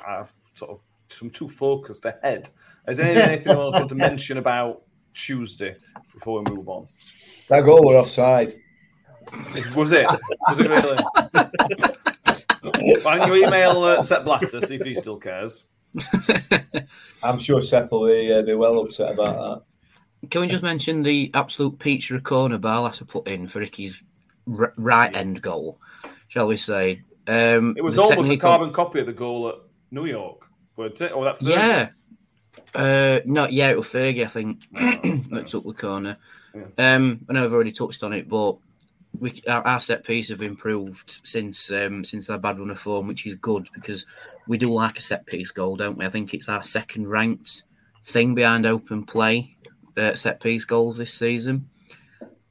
I've 0.06 0.32
sort 0.54 0.70
of 0.72 0.80
I'm 1.20 1.30
too 1.30 1.48
focused 1.48 2.04
ahead. 2.04 2.50
Is 2.88 2.98
there 2.98 3.06
anything 3.06 3.52
else 3.52 3.74
I 3.74 3.78
want 3.78 3.88
to 3.90 3.94
mention 3.94 4.38
about 4.38 4.82
Tuesday 5.14 5.74
before 6.12 6.42
we 6.42 6.50
move 6.52 6.68
on? 6.68 6.88
That 7.48 7.60
goal 7.60 7.84
were 7.86 7.96
offside. 7.96 8.54
Was 9.74 9.92
it? 9.92 10.06
Was 10.48 10.60
it 10.60 10.68
really? 10.68 10.98
Why 13.02 13.18
don't 13.18 13.28
you 13.28 13.46
email 13.46 13.82
uh, 13.82 14.02
Sepp 14.02 14.24
Blatter, 14.24 14.60
see 14.60 14.74
if 14.76 14.82
he 14.82 14.94
still 14.94 15.16
cares? 15.16 15.68
I'm 17.22 17.38
sure 17.38 17.62
Sepp 17.62 17.90
will 17.90 18.06
be, 18.06 18.32
uh, 18.32 18.42
be 18.42 18.54
well 18.54 18.78
upset 18.78 19.12
about 19.12 19.64
that. 20.22 20.30
Can 20.30 20.40
we 20.40 20.46
just 20.46 20.62
mention 20.62 21.02
the 21.02 21.30
absolute 21.34 21.78
pizza 21.78 22.20
corner 22.20 22.58
Barlas 22.58 23.06
put 23.06 23.28
in 23.28 23.48
for 23.48 23.60
Ricky's 23.60 24.02
r- 24.52 24.74
right 24.76 25.14
end 25.14 25.42
goal? 25.42 25.80
Shall 26.28 26.48
we 26.48 26.56
say? 26.56 27.02
Um, 27.26 27.74
It 27.76 27.84
was 27.84 27.96
the 27.96 28.02
almost 28.02 28.30
a 28.30 28.36
carbon 28.36 28.72
copy 28.72 29.00
of 29.00 29.06
the 29.06 29.12
goal 29.12 29.48
at 29.48 29.56
New 29.90 30.06
York, 30.06 30.46
weren't 30.76 31.00
it? 31.00 31.12
Or 31.12 31.24
that 31.24 31.38
third 31.38 31.48
Yeah. 31.48 31.88
Uh, 32.74 33.20
no, 33.24 33.46
yeah, 33.48 33.70
it 33.70 33.76
was 33.76 33.86
Fergie, 33.86 34.24
I 34.24 34.26
think, 34.26 34.60
that 34.72 35.46
took 35.48 35.66
the 35.66 35.74
corner. 35.74 36.16
Um, 36.78 37.24
I 37.28 37.32
know 37.32 37.44
I've 37.44 37.52
already 37.52 37.72
touched 37.72 38.02
on 38.02 38.12
it, 38.12 38.28
but 38.28 38.56
we, 39.18 39.42
our, 39.48 39.66
our 39.66 39.80
set 39.80 40.04
piece 40.04 40.30
have 40.30 40.42
improved 40.42 41.20
since 41.22 41.70
um, 41.70 42.04
since 42.04 42.30
our 42.30 42.38
bad 42.38 42.58
run 42.58 42.70
of 42.70 42.78
form, 42.78 43.08
which 43.08 43.26
is 43.26 43.34
good 43.34 43.68
because 43.74 44.06
we 44.48 44.58
do 44.58 44.68
like 44.68 44.98
a 44.98 45.02
set 45.02 45.26
piece 45.26 45.50
goal, 45.50 45.76
don't 45.76 45.98
we? 45.98 46.06
I 46.06 46.10
think 46.10 46.34
it's 46.34 46.48
our 46.48 46.62
second 46.62 47.08
ranked 47.08 47.64
thing 48.04 48.34
behind 48.34 48.66
open 48.66 49.04
play 49.04 49.56
uh, 49.96 50.14
set 50.14 50.40
piece 50.40 50.64
goals 50.64 50.98
this 50.98 51.14
season. 51.14 51.68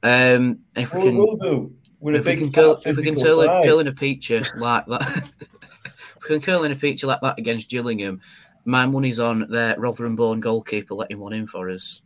Um, 0.02 0.60
if 0.74 0.94
we 0.94 1.02
can, 1.02 1.16
we'll 1.16 1.36
do. 1.36 1.74
We're 2.00 2.14
if 2.14 2.26
we 2.26 2.36
can 2.36 2.52
curl, 2.52 2.80
if 2.84 2.96
we 2.96 3.02
can 3.02 3.16
curl, 3.16 3.40
in- 3.40 3.62
curl 3.64 3.80
in 3.80 3.88
a 3.88 3.92
picture 3.92 4.42
like 4.58 4.86
that, 4.86 5.30
if 5.84 6.22
we 6.22 6.28
can 6.28 6.40
curl 6.40 6.64
in 6.64 6.72
a 6.72 6.76
picture 6.76 7.06
like 7.06 7.20
that 7.22 7.38
against 7.38 7.70
Gillingham, 7.70 8.20
my 8.64 8.86
money's 8.86 9.18
on 9.18 9.46
their 9.50 9.78
Rotherham-born 9.78 10.40
goalkeeper 10.40 10.94
letting 10.94 11.18
one 11.18 11.32
in 11.32 11.46
for 11.46 11.70
us. 11.70 12.02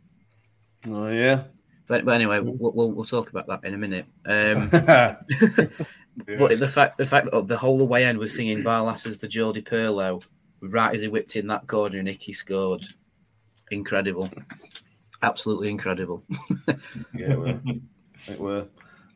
Oh 0.89 1.07
yeah. 1.07 1.43
But, 1.87 2.05
but 2.05 2.11
anyway, 2.11 2.39
we'll, 2.39 2.71
we'll 2.73 2.91
we'll 2.93 3.05
talk 3.05 3.29
about 3.29 3.47
that 3.47 3.65
in 3.65 3.73
a 3.73 3.77
minute. 3.77 4.05
Um, 4.25 4.69
Yeah. 6.27 6.35
but 6.37 6.59
the 6.59 6.67
fact 6.67 6.97
the 6.97 7.05
fact 7.05 7.29
that 7.31 7.47
the 7.47 7.57
whole 7.57 7.87
way 7.87 8.05
end 8.05 8.17
was 8.17 8.33
singing 8.35 8.63
Barlas 8.63 9.05
as 9.05 9.17
the 9.17 9.27
Geordie 9.27 9.61
Pirlo, 9.61 10.23
right 10.61 10.93
as 10.93 11.01
he 11.01 11.07
whipped 11.07 11.35
in 11.35 11.47
that 11.47 11.67
corner 11.67 11.97
and 11.97 12.05
Nicky 12.05 12.33
scored, 12.33 12.85
incredible, 13.71 14.29
absolutely 15.21 15.69
incredible. 15.69 16.23
Yeah, 17.13 17.33
it 17.33 17.39
were. 17.39 17.59
It 18.27 18.39
were. 18.39 18.67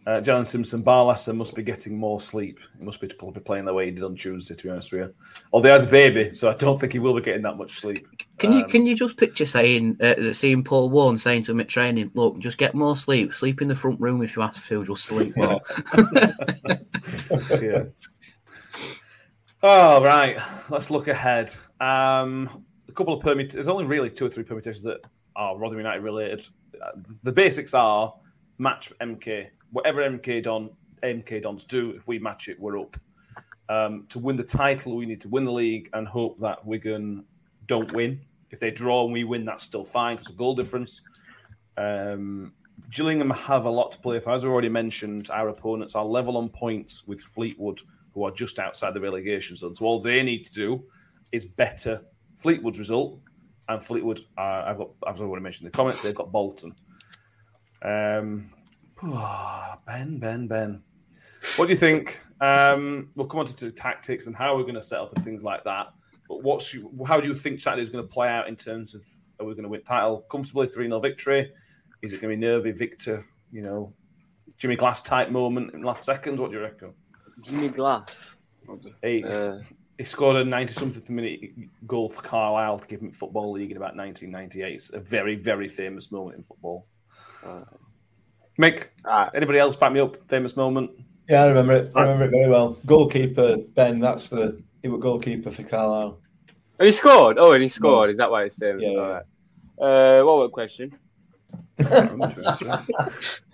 Uh, 0.05 0.21
John 0.21 0.45
Simpson, 0.45 0.83
Barlaser 0.83 1.35
must 1.35 1.55
be 1.55 1.63
getting 1.63 1.97
more 1.97 2.21
sleep. 2.21 2.59
He 2.77 2.85
must 2.85 3.01
be 3.01 3.07
probably 3.07 3.41
playing 3.41 3.65
the 3.65 3.73
way 3.73 3.85
he 3.85 3.91
did 3.91 4.03
on 4.03 4.15
Tuesday, 4.15 4.53
to 4.53 4.63
be 4.63 4.69
honest 4.69 4.91
with 4.91 5.01
you. 5.01 5.13
Although 5.51 5.69
he 5.69 5.73
has 5.73 5.83
a 5.83 5.87
baby, 5.87 6.31
so 6.31 6.47
I 6.47 6.53
don't 6.53 6.79
think 6.79 6.93
he 6.93 6.99
will 6.99 7.15
be 7.15 7.23
getting 7.23 7.41
that 7.41 7.57
much 7.57 7.79
sleep. 7.79 8.07
Can 8.37 8.53
you 8.53 8.65
Um, 8.65 8.69
can 8.69 8.85
you 8.85 8.95
just 8.95 9.17
picture 9.17 9.47
saying 9.47 9.97
uh, 9.99 10.31
seeing 10.31 10.63
Paul 10.63 10.91
Warne 10.91 11.17
saying 11.17 11.43
to 11.43 11.53
him 11.53 11.59
at 11.59 11.67
training, 11.67 12.11
look, 12.13 12.37
just 12.37 12.59
get 12.59 12.75
more 12.75 12.95
sleep, 12.95 13.33
sleep 13.33 13.63
in 13.63 13.67
the 13.67 13.73
front 13.73 13.99
room 13.99 14.21
if 14.21 14.35
you 14.35 14.43
have 14.43 14.63
to, 14.67 14.85
just 14.85 15.05
sleep 15.05 15.35
more. 15.37 15.59
yeah. 17.59 17.85
Oh, 19.63 20.03
right. 20.03 20.37
Let's 20.69 20.91
look 20.91 21.07
ahead. 21.07 21.55
Um, 21.81 22.63
a 22.87 22.91
couple 22.91 23.15
of 23.15 23.21
permutations. 23.21 23.53
There's 23.55 23.67
only 23.67 23.85
really 23.85 24.11
two 24.11 24.27
or 24.27 24.29
three 24.29 24.43
permutations 24.43 24.83
that 24.83 24.99
are 25.35 25.57
Rotherham 25.57 25.79
United 25.79 26.03
related. 26.03 26.45
Uh, 26.79 26.91
the 27.23 27.31
basics 27.31 27.73
are 27.73 28.13
match 28.57 28.91
MK. 29.01 29.47
Whatever 29.71 30.01
MK 30.09 30.43
Don 30.43 30.69
MK 31.03 31.43
Dons 31.43 31.63
do, 31.63 31.91
if 31.91 32.07
we 32.07 32.19
match 32.19 32.47
it, 32.47 32.59
we're 32.59 32.79
up. 32.79 32.97
Um, 33.67 34.05
to 34.09 34.19
win 34.19 34.35
the 34.35 34.43
title, 34.43 34.95
we 34.95 35.05
need 35.05 35.21
to 35.21 35.29
win 35.29 35.45
the 35.45 35.51
league 35.51 35.89
and 35.93 36.07
hope 36.07 36.39
that 36.39 36.65
Wigan 36.65 37.25
don't 37.65 37.91
win. 37.91 38.21
If 38.51 38.59
they 38.59 38.71
draw 38.71 39.03
and 39.03 39.13
we 39.13 39.23
win, 39.23 39.45
that's 39.45 39.63
still 39.63 39.83
fine 39.83 40.17
because 40.17 40.29
of 40.29 40.37
goal 40.37 40.55
difference. 40.55 41.01
Um, 41.77 42.53
Gillingham 42.91 43.31
have 43.31 43.65
a 43.65 43.69
lot 43.69 43.91
to 43.93 43.99
play 43.99 44.19
for. 44.19 44.31
As 44.31 44.43
we 44.43 44.51
already 44.51 44.69
mentioned, 44.69 45.29
our 45.31 45.49
opponents 45.49 45.95
are 45.95 46.05
level 46.05 46.37
on 46.37 46.49
points 46.49 47.03
with 47.07 47.21
Fleetwood, 47.21 47.81
who 48.13 48.23
are 48.23 48.31
just 48.31 48.59
outside 48.59 48.93
the 48.93 49.01
relegation 49.01 49.55
zone. 49.55 49.75
So 49.75 49.85
all 49.85 49.99
they 49.99 50.21
need 50.23 50.45
to 50.45 50.53
do 50.53 50.83
is 51.31 51.45
better 51.45 52.01
Fleetwood's 52.35 52.79
result. 52.79 53.19
And 53.67 53.83
Fleetwood, 53.83 54.21
uh, 54.37 54.63
I've 54.67 54.77
got, 54.77 54.89
as 55.07 55.19
I 55.19 55.23
already 55.23 55.43
mentioned 55.43 55.65
in 55.65 55.71
the 55.71 55.75
comments, 55.75 56.03
they've 56.03 56.13
got 56.13 56.31
Bolton. 56.31 56.75
Um, 57.85 58.49
ben, 59.85 60.17
Ben, 60.17 60.47
Ben. 60.47 60.81
What 61.57 61.67
do 61.67 61.73
you 61.73 61.79
think? 61.79 62.19
Um, 62.41 63.09
we'll 63.15 63.27
come 63.27 63.39
on 63.39 63.45
to 63.45 63.71
tactics 63.71 64.27
and 64.27 64.35
how 64.35 64.57
we're 64.57 64.63
going 64.63 64.75
to 64.75 64.81
set 64.81 64.99
up 64.99 65.15
and 65.15 65.23
things 65.23 65.43
like 65.43 65.63
that. 65.63 65.87
But 66.27 66.43
what's 66.43 66.73
you, 66.73 66.91
how 67.07 67.19
do 67.19 67.27
you 67.27 67.35
think 67.35 67.59
Saturday 67.59 67.83
is 67.83 67.89
going 67.89 68.03
to 68.03 68.11
play 68.11 68.27
out 68.27 68.47
in 68.47 68.55
terms 68.55 68.95
of 68.95 69.05
are 69.39 69.45
we 69.45 69.53
going 69.53 69.63
to 69.63 69.69
win 69.69 69.83
title 69.83 70.25
comfortably 70.29 70.67
3 70.67 70.87
0 70.87 70.99
victory? 70.99 71.51
Is 72.01 72.13
it 72.13 72.21
going 72.21 72.31
to 72.31 72.37
be 72.39 72.47
nervy 72.47 72.71
Victor, 72.71 73.25
you 73.51 73.61
know, 73.61 73.93
Jimmy 74.57 74.75
Glass 74.75 75.01
type 75.01 75.29
moment 75.29 75.73
in 75.73 75.83
last 75.83 76.03
seconds? 76.03 76.39
What 76.39 76.51
do 76.51 76.57
you 76.57 76.63
reckon? 76.63 76.93
Jimmy 77.41 77.69
Glass. 77.69 78.35
He, 79.03 79.23
Uh, 79.23 79.59
he 79.97 80.03
scored 80.03 80.37
a 80.37 80.43
90 80.43 80.73
something 80.73 81.15
minute 81.15 81.51
goal 81.87 82.09
for 82.09 82.21
Carlisle 82.21 82.79
to 82.79 82.87
give 82.87 83.01
him 83.01 83.11
Football 83.11 83.51
League 83.53 83.71
in 83.71 83.77
about 83.77 83.95
1998. 83.95 84.73
It's 84.73 84.93
a 84.93 84.99
very, 84.99 85.35
very 85.35 85.69
famous 85.69 86.11
moment 86.11 86.37
in 86.37 86.43
football. 86.43 86.87
Mick, 88.59 88.87
Ah, 89.05 89.29
anybody 89.35 89.59
else 89.59 89.75
back 89.75 89.91
me 89.91 89.99
up? 89.99 90.15
Famous 90.29 90.55
moment. 90.55 90.91
Yeah, 91.29 91.43
I 91.43 91.47
remember 91.47 91.73
it. 91.73 91.91
I 91.95 92.01
remember 92.03 92.25
it 92.25 92.31
very 92.31 92.49
well. 92.49 92.77
Goalkeeper 92.85 93.57
Ben. 93.75 93.99
That's 93.99 94.29
the 94.29 94.61
he 94.81 94.87
was 94.87 95.01
goalkeeper 95.01 95.51
for 95.51 95.63
Carlisle. 95.63 96.19
and 96.79 96.85
he 96.85 96.91
scored. 96.91 97.37
Oh, 97.39 97.53
and 97.53 97.61
he 97.61 97.67
scored. 97.69 98.09
Is 98.11 98.17
that 98.17 98.29
why 98.29 98.43
it's 98.43 98.55
famous? 98.55 98.83
Yeah, 98.83 98.89
yeah. 98.91 98.99
All 98.99 99.09
right. 99.09 99.23
Uh, 99.81 100.21
what 100.23 100.37
was 100.37 100.47
the 100.47 100.53
question? 100.53 100.91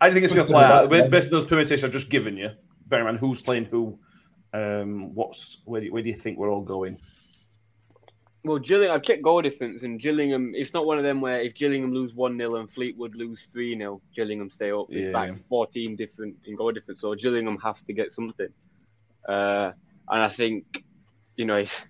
I 0.00 0.10
think 0.10 0.24
it's 0.24 0.34
going 0.34 0.46
to 0.46 0.52
What's 0.52 0.52
play 0.52 0.64
out. 0.64 0.90
Based 0.90 1.10
based 1.10 1.32
on 1.32 1.40
those 1.40 1.48
permutations 1.48 1.84
I've 1.84 1.92
just 1.92 2.08
given 2.08 2.36
you, 2.36 2.50
bear 2.88 3.00
in 3.00 3.06
mind 3.06 3.18
who's 3.18 3.42
playing 3.42 3.66
who. 3.66 3.98
Um, 4.52 5.14
what's 5.14 5.62
where 5.64 5.80
do, 5.80 5.86
you, 5.86 5.92
where 5.92 6.02
do 6.02 6.08
you 6.08 6.14
think 6.14 6.38
we're 6.38 6.50
all 6.50 6.62
going? 6.62 6.98
Well, 8.44 8.58
Gillingham, 8.58 8.94
I've 8.94 9.02
checked 9.02 9.22
goal 9.22 9.40
difference, 9.40 9.84
and 9.84 9.98
Gillingham, 9.98 10.52
it's 10.54 10.74
not 10.74 10.84
one 10.84 10.98
of 10.98 11.04
them 11.04 11.22
where 11.22 11.40
if 11.40 11.54
Gillingham 11.54 11.94
lose 11.94 12.14
1 12.14 12.36
0 12.36 12.56
and 12.56 12.70
Fleetwood 12.70 13.14
lose 13.14 13.40
3 13.50 13.76
0, 13.78 14.02
Gillingham 14.14 14.50
stay 14.50 14.70
up. 14.70 14.86
It's 14.90 15.08
Yeah. 15.08 15.14
like 15.14 15.36
14 15.48 15.96
different 15.96 16.36
in 16.44 16.54
goal 16.54 16.70
difference, 16.72 17.00
so 17.00 17.14
Gillingham 17.14 17.56
have 17.58 17.82
to 17.86 17.92
get 17.94 18.12
something. 18.12 18.48
Uh, 19.26 19.72
and 20.10 20.22
I 20.22 20.28
think, 20.28 20.66
you 21.36 21.46
know, 21.46 21.56
it's, 21.56 21.86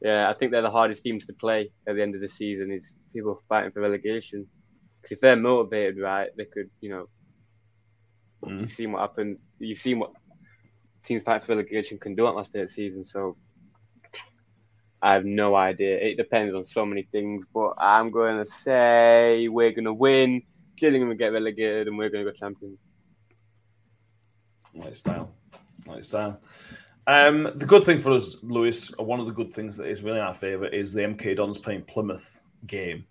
yeah, 0.00 0.30
I 0.30 0.34
think 0.34 0.52
they're 0.52 0.62
the 0.62 0.70
hardest 0.70 1.02
teams 1.02 1.26
to 1.26 1.32
play 1.32 1.72
at 1.88 1.96
the 1.96 2.02
end 2.02 2.14
of 2.14 2.20
the 2.20 2.28
season 2.28 2.70
is 2.70 2.94
people 3.12 3.42
fighting 3.48 3.72
for 3.72 3.80
relegation. 3.80 4.48
Because 5.02 5.16
if 5.16 5.20
they're 5.20 5.34
motivated 5.34 5.98
right, 5.98 6.30
they 6.36 6.44
could, 6.44 6.70
you 6.80 6.90
know, 6.90 7.06
Mm. 8.44 8.60
you've 8.60 8.72
seen 8.72 8.92
what 8.92 9.00
happens. 9.00 9.44
You've 9.58 9.78
seen 9.78 9.98
what 9.98 10.12
teams 11.04 11.22
fighting 11.24 11.44
for 11.44 11.56
relegation 11.56 11.98
can 11.98 12.14
do 12.14 12.26
at 12.26 12.34
last 12.34 12.52
day 12.52 12.60
of 12.60 12.68
the 12.68 12.72
season. 12.72 13.04
So 13.04 13.36
I 15.02 15.14
have 15.14 15.24
no 15.24 15.54
idea. 15.54 15.98
It 15.98 16.16
depends 16.16 16.54
on 16.54 16.64
so 16.64 16.84
many 16.84 17.02
things, 17.10 17.46
but 17.54 17.74
I'm 17.78 18.10
going 18.10 18.38
to 18.38 18.46
say 18.46 19.48
we're 19.48 19.72
going 19.72 19.84
to 19.84 19.94
win. 19.94 20.42
Gillingham 20.76 21.08
will 21.08 21.16
get 21.16 21.32
relegated, 21.32 21.88
and 21.88 21.96
we're 21.96 22.10
going 22.10 22.24
to 22.24 22.30
go 22.30 22.36
champions. 22.36 22.78
Light 24.74 24.96
style, 24.96 25.30
light 25.86 26.04
style. 26.04 26.40
Um, 27.06 27.50
the 27.56 27.66
good 27.66 27.84
thing 27.84 27.98
for 27.98 28.12
us, 28.12 28.36
Lewis, 28.42 28.96
one 28.98 29.20
of 29.20 29.26
the 29.26 29.32
good 29.32 29.52
things 29.52 29.76
that 29.78 29.88
is 29.88 30.02
really 30.02 30.18
in 30.18 30.24
our 30.24 30.34
favour 30.34 30.66
is 30.66 30.92
the 30.92 31.00
MK 31.00 31.36
Dons 31.36 31.58
playing 31.58 31.82
Plymouth 31.82 32.42
game. 32.66 33.04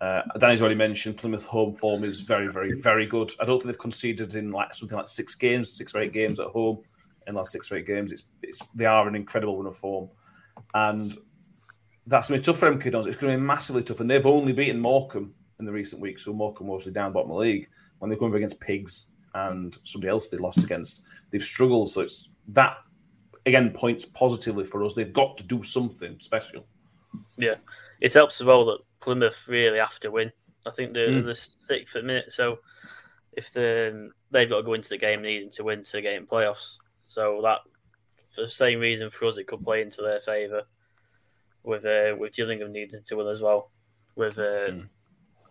Uh, 0.00 0.22
Danny's 0.38 0.60
already 0.60 0.76
mentioned 0.76 1.16
Plymouth 1.16 1.44
home 1.44 1.74
form 1.74 2.04
is 2.04 2.20
very, 2.20 2.48
very, 2.48 2.72
very 2.80 3.06
good. 3.06 3.32
I 3.40 3.44
don't 3.44 3.58
think 3.58 3.66
they've 3.66 3.78
conceded 3.78 4.34
in 4.34 4.50
like 4.50 4.74
something 4.74 4.96
like 4.96 5.08
six 5.08 5.34
games, 5.34 5.72
six 5.72 5.94
or 5.94 6.02
eight 6.02 6.12
games 6.12 6.38
at 6.40 6.48
home 6.48 6.78
in 7.26 7.34
the 7.34 7.38
last 7.38 7.52
six 7.52 7.70
or 7.70 7.76
eight 7.76 7.86
games. 7.86 8.12
It's, 8.12 8.24
it's 8.42 8.60
they 8.74 8.86
are 8.86 9.08
an 9.08 9.14
incredible 9.14 9.56
run 9.56 9.66
of 9.66 9.76
form, 9.76 10.08
and 10.74 11.16
that's 12.06 12.28
going 12.28 12.40
to 12.40 12.42
be 12.42 12.52
tough 12.52 12.58
for 12.58 12.70
MK 12.72 12.92
Dons. 12.92 13.06
It's 13.06 13.16
going 13.16 13.32
to 13.32 13.38
be 13.38 13.44
massively 13.46 13.82
tough, 13.82 14.00
and 14.00 14.10
they've 14.10 14.26
only 14.26 14.52
beaten 14.52 14.80
Morecambe 14.80 15.34
in 15.58 15.66
the 15.66 15.72
recent 15.72 16.02
weeks. 16.02 16.24
So 16.24 16.32
Morecambe 16.32 16.66
mostly 16.66 16.92
down 16.92 17.12
bottom 17.12 17.30
of 17.30 17.36
the 17.36 17.40
league 17.40 17.68
when 17.98 18.10
they 18.10 18.16
come 18.16 18.28
up 18.28 18.34
against 18.34 18.60
Pigs 18.60 19.06
and 19.34 19.76
somebody 19.84 20.10
else 20.10 20.26
they 20.26 20.36
lost 20.36 20.62
against. 20.62 21.02
They've 21.30 21.42
struggled, 21.42 21.90
so 21.90 22.02
it's 22.02 22.28
that 22.48 22.76
again 23.46 23.70
points 23.70 24.04
positively 24.04 24.64
for 24.64 24.84
us. 24.84 24.94
They've 24.94 25.12
got 25.12 25.36
to 25.38 25.44
do 25.44 25.62
something 25.62 26.16
special. 26.20 26.66
Yeah, 27.36 27.56
it 28.00 28.12
helps 28.12 28.40
as 28.40 28.46
well 28.46 28.64
that 28.66 28.78
Plymouth 29.00 29.46
really 29.48 29.78
have 29.78 29.98
to 30.00 30.10
win. 30.10 30.32
I 30.66 30.70
think 30.70 30.94
they're 30.94 31.08
Mm. 31.08 31.26
the 31.26 31.34
sixth 31.34 31.96
at 31.96 32.04
minute, 32.04 32.32
so 32.32 32.58
if 33.32 33.52
they 33.52 33.92
they've 34.30 34.48
got 34.48 34.58
to 34.58 34.62
go 34.62 34.74
into 34.74 34.88
the 34.88 34.98
game 34.98 35.22
needing 35.22 35.50
to 35.50 35.64
win 35.64 35.84
to 35.84 36.00
get 36.00 36.14
in 36.14 36.26
playoffs. 36.26 36.78
So 37.08 37.40
that 37.42 37.60
for 38.34 38.42
the 38.42 38.48
same 38.48 38.80
reason 38.80 39.10
for 39.10 39.26
us, 39.26 39.38
it 39.38 39.46
could 39.46 39.62
play 39.64 39.82
into 39.82 40.02
their 40.02 40.20
favour. 40.20 40.62
With 41.62 41.84
uh, 41.86 42.14
with 42.18 42.34
Gillingham 42.34 42.72
needing 42.72 43.02
to 43.02 43.16
win 43.16 43.28
as 43.28 43.40
well, 43.40 43.70
with 44.16 44.38
uh, 44.38 44.68
Mm. 44.70 44.88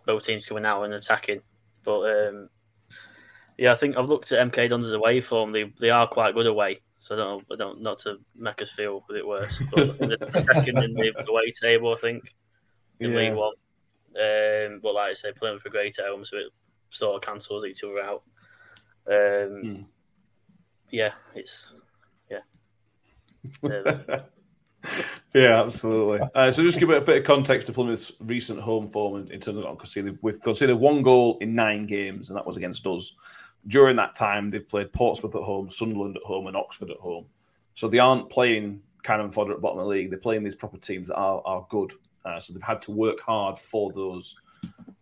both 0.06 0.24
teams 0.24 0.46
coming 0.46 0.66
out 0.66 0.84
and 0.84 0.94
attacking. 0.94 1.42
But 1.84 2.02
um, 2.02 2.50
yeah, 3.58 3.74
I 3.74 3.76
think 3.76 3.98
I've 3.98 4.10
looked 4.10 4.32
at 4.32 4.52
MK 4.52 4.70
Dons' 4.70 4.92
away 4.92 5.22
form. 5.22 5.52
They 5.52 5.64
they 5.80 5.90
are 5.90 6.08
quite 6.08 6.36
good 6.36 6.46
away. 6.48 6.82
So 7.00 7.16
I 7.16 7.18
don't 7.18 7.50
know, 7.50 7.56
I 7.56 7.58
don't 7.58 7.82
not 7.82 8.00
to 8.00 8.18
make 8.36 8.62
us 8.62 8.70
feel 8.72 9.04
a 9.10 9.14
bit 9.14 9.28
worse. 9.28 9.60
But 9.74 9.98
they're 10.00 10.44
second 10.44 10.84
in 10.84 10.94
the 10.94 11.26
away 11.28 11.52
table, 11.60 11.94
I 11.94 11.98
think 11.98 12.24
in 13.00 13.12
Yeah. 13.12 13.18
League 13.18 13.34
One. 13.34 13.54
Um, 14.16 14.80
but 14.84 14.94
like 14.94 15.10
I 15.10 15.14
say, 15.14 15.32
Plymouth 15.34 15.66
are 15.66 15.70
great 15.70 15.98
at 15.98 16.06
home, 16.06 16.24
so 16.24 16.38
it 16.38 16.52
sort 16.92 17.16
of 17.16 17.22
cancels 17.28 17.66
each 17.66 17.84
other 17.84 18.00
out. 18.02 18.24
Um, 19.08 19.62
Hmm. 19.76 19.82
Yeah, 20.92 21.14
it's 21.34 21.74
yeah, 25.34 25.62
absolutely. 25.62 26.20
Uh, 26.36 26.52
so 26.52 26.64
just 26.64 26.80
give 26.80 26.90
it 26.90 26.98
a 26.98 27.02
bit 27.02 27.18
of 27.18 27.24
context 27.24 27.68
to 27.68 27.74
Plymouth's 27.74 28.14
recent 28.22 28.60
home 28.60 28.88
form 28.88 29.22
in, 29.22 29.32
in 29.32 29.40
terms 29.40 29.58
of 29.58 29.78
conceded. 29.78 30.18
We've 30.22 30.40
conceded 30.40 30.76
one 30.76 31.02
goal 31.02 31.38
in 31.42 31.56
nine 31.56 31.86
games, 31.86 32.30
and 32.30 32.38
that 32.38 32.46
was 32.46 32.58
against 32.58 32.86
us. 32.88 33.14
During 33.68 33.96
that 33.96 34.16
time, 34.16 34.52
they've 34.52 34.68
played 34.68 34.92
Portsmouth 34.92 35.36
at 35.36 35.42
home, 35.42 35.70
Sunderland 35.70 36.18
at 36.18 36.24
home, 36.24 36.48
and 36.48 36.58
Oxford 36.58 36.90
at 36.90 36.98
home. 36.98 37.26
So 37.74 37.88
they 37.88 38.00
aren't 38.00 38.30
playing 38.30 38.82
cannon 39.04 39.32
fodder 39.32 39.54
at 39.54 39.62
bottom 39.62 39.80
of 39.80 39.86
the 39.86 39.90
league. 39.90 40.10
They're 40.10 40.20
playing 40.20 40.44
these 40.44 40.56
proper 40.56 40.78
teams 40.78 41.08
that 41.08 41.16
are, 41.16 41.42
are 41.46 41.66
good. 41.70 41.94
Uh, 42.26 42.40
so 42.40 42.54
they've 42.54 42.64
had 42.64 42.82
to 42.84 42.92
work 42.92 43.20
hard 43.22 43.58
for 43.58 43.92
those 43.92 44.36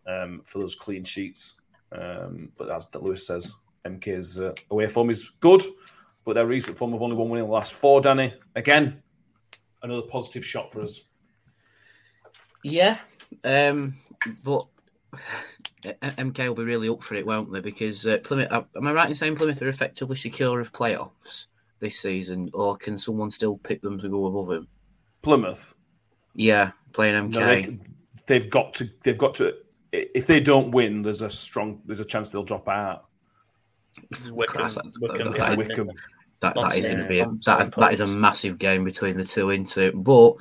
um, 0.07 0.41
for 0.43 0.59
those 0.59 0.75
clean 0.75 1.03
sheets. 1.03 1.53
Um, 1.91 2.51
but 2.57 2.69
as 2.69 2.87
Lewis 2.95 3.27
says, 3.27 3.53
MK's 3.85 4.39
uh, 4.39 4.53
away 4.69 4.87
form 4.87 5.09
is 5.09 5.29
good, 5.39 5.61
but 6.25 6.33
their 6.33 6.45
recent 6.45 6.77
form 6.77 6.93
of 6.93 7.01
only 7.01 7.15
one 7.15 7.29
win 7.29 7.41
in 7.41 7.47
the 7.47 7.51
last 7.51 7.73
four. 7.73 8.01
Danny, 8.01 8.33
again, 8.55 9.01
another 9.83 10.03
positive 10.03 10.45
shot 10.45 10.71
for 10.71 10.81
us. 10.81 11.05
Yeah, 12.63 12.97
um, 13.43 13.97
but 14.43 14.67
MK 15.83 16.47
will 16.47 16.55
be 16.55 16.63
really 16.63 16.89
up 16.89 17.01
for 17.01 17.15
it, 17.15 17.25
won't 17.25 17.51
they? 17.51 17.59
Because 17.59 18.05
uh, 18.05 18.19
Plymouth, 18.23 18.51
am 18.51 18.87
I 18.87 18.93
right 18.93 19.09
in 19.09 19.15
saying 19.15 19.35
Plymouth 19.35 19.61
are 19.61 19.67
effectively 19.67 20.15
secure 20.15 20.59
of 20.59 20.71
playoffs 20.71 21.47
this 21.79 21.99
season, 21.99 22.49
or 22.53 22.77
can 22.77 22.97
someone 22.97 23.31
still 23.31 23.57
pick 23.57 23.81
them 23.81 23.99
to 23.99 24.09
go 24.09 24.27
above 24.27 24.47
them? 24.47 24.67
Plymouth, 25.23 25.75
Yeah, 26.35 26.71
playing 26.93 27.31
MK. 27.31 27.31
no, 27.31 27.45
they, 27.45 27.79
they've 28.27 28.49
got 28.49 28.73
to. 28.75 28.89
They've 29.03 29.17
got 29.17 29.35
to. 29.35 29.53
If 29.91 30.25
they 30.25 30.39
don't 30.39 30.71
win, 30.71 31.01
there's 31.01 31.21
a 31.21 31.29
strong. 31.29 31.81
There's 31.85 31.99
a 31.99 32.05
chance 32.05 32.29
they'll 32.29 32.43
drop 32.43 32.67
out. 32.69 33.05
Wycombe, 34.31 34.57
Christ, 34.61 34.75
that- 34.75 34.93
Wycombe, 34.99 35.33
that- 35.37 35.51
is- 35.51 35.57
Wycombe. 35.57 35.87
that, 36.41 36.55
that 36.55 36.57
Lots 36.57 36.75
is 36.77 36.85
of- 36.85 36.91
going 36.91 37.03
to 37.03 37.09
be 37.09 37.19
a, 37.19 37.25
that, 37.45 37.75
that 37.75 37.93
is 37.93 37.99
a 37.99 38.07
massive 38.07 38.57
game 38.57 38.83
between 38.83 39.15
the 39.17 39.23
two, 39.23 39.49
into 39.51 39.87
it. 39.87 40.03
But 40.03 40.33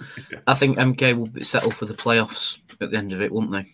I 0.47 0.55
think 0.55 0.79
MK 0.79 1.17
will 1.17 1.27
be 1.27 1.45
settled 1.45 1.75
for 1.75 1.85
the 1.87 1.95
playoffs 1.95 2.59
at 2.81 2.91
the 2.91 2.97
end 2.97 3.13
of 3.13 3.21
it, 3.21 3.31
won't 3.33 3.53
they? 3.53 3.67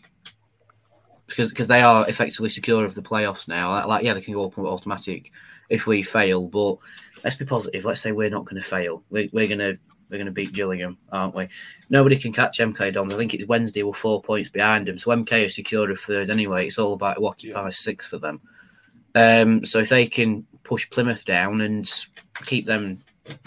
Because 1.27 1.49
because 1.49 1.67
they 1.67 1.81
are 1.83 2.09
effectively 2.09 2.49
secure 2.49 2.85
of 2.85 2.95
the 2.95 3.03
playoffs 3.03 3.49
now. 3.49 3.71
Like, 3.71 3.87
like, 3.87 4.05
yeah, 4.05 4.15
they 4.15 4.21
can 4.21 4.35
go 4.35 4.45
up 4.47 4.59
automatic 4.59 5.33
if 5.69 5.87
we 5.87 6.03
fail. 6.03 6.47
But 6.49 6.77
let's 7.25 7.37
be 7.37 7.45
positive. 7.45 7.85
Let's 7.85 8.01
say 8.01 8.13
we're 8.13 8.31
not 8.31 8.45
going 8.45 8.63
to 8.63 8.69
fail. 8.69 9.03
We, 9.11 9.29
we're 9.33 9.49
going 9.49 9.59
to 9.59 9.77
we're 10.09 10.19
going 10.19 10.27
to 10.27 10.33
beat 10.33 10.53
Gillingham, 10.53 10.99
aren't 11.11 11.35
we? 11.35 11.49
Nobody 11.91 12.17
can 12.17 12.33
catch 12.33 12.59
MK 12.59 12.95
Dons. 12.95 13.13
I 13.13 13.17
think 13.17 13.35
it's 13.35 13.47
Wednesday. 13.49 13.83
We're 13.83 13.93
four 13.93 14.23
points 14.23 14.49
behind 14.49 14.87
them, 14.87 14.99
so 14.99 15.11
MK 15.11 15.47
are 15.47 15.49
secure 15.49 15.91
of 15.91 15.99
third 15.99 16.31
anyway. 16.31 16.69
It's 16.69 16.79
all 16.79 16.93
about 16.93 17.17
who 17.17 17.27
occupies 17.27 17.79
sixth 17.79 18.11
for 18.11 18.19
them. 18.19 18.41
Um, 19.17 19.65
so 19.65 19.79
if 19.79 19.89
they 19.89 20.07
can 20.07 20.47
push 20.63 20.89
Plymouth 20.91 21.25
down 21.25 21.63
and 21.63 21.91
keep 22.45 22.67
them 22.67 23.03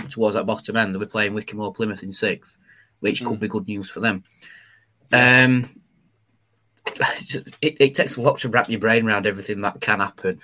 towards 0.10 0.36
that 0.36 0.48
bottom 0.48 0.76
end, 0.76 0.94
they'll 0.94 1.00
be 1.00 1.06
playing 1.06 1.36
Wycombe 1.36 1.62
or 1.62 1.72
Plymouth 1.72 2.02
in 2.02 2.12
sixth, 2.12 2.58
which 3.02 3.24
could 3.24 3.40
be 3.40 3.48
good 3.48 3.68
news 3.68 3.88
for 3.88 4.00
them. 4.00 4.24
Um, 5.14 5.80
it, 7.62 7.78
it 7.80 7.96
takes 7.96 8.18
a 8.18 8.22
lot 8.22 8.40
to 8.40 8.50
wrap 8.50 8.68
your 8.68 8.80
brain 8.80 9.08
around 9.08 9.28
everything 9.28 9.62
that 9.62 9.80
can 9.80 10.00
happen 10.00 10.42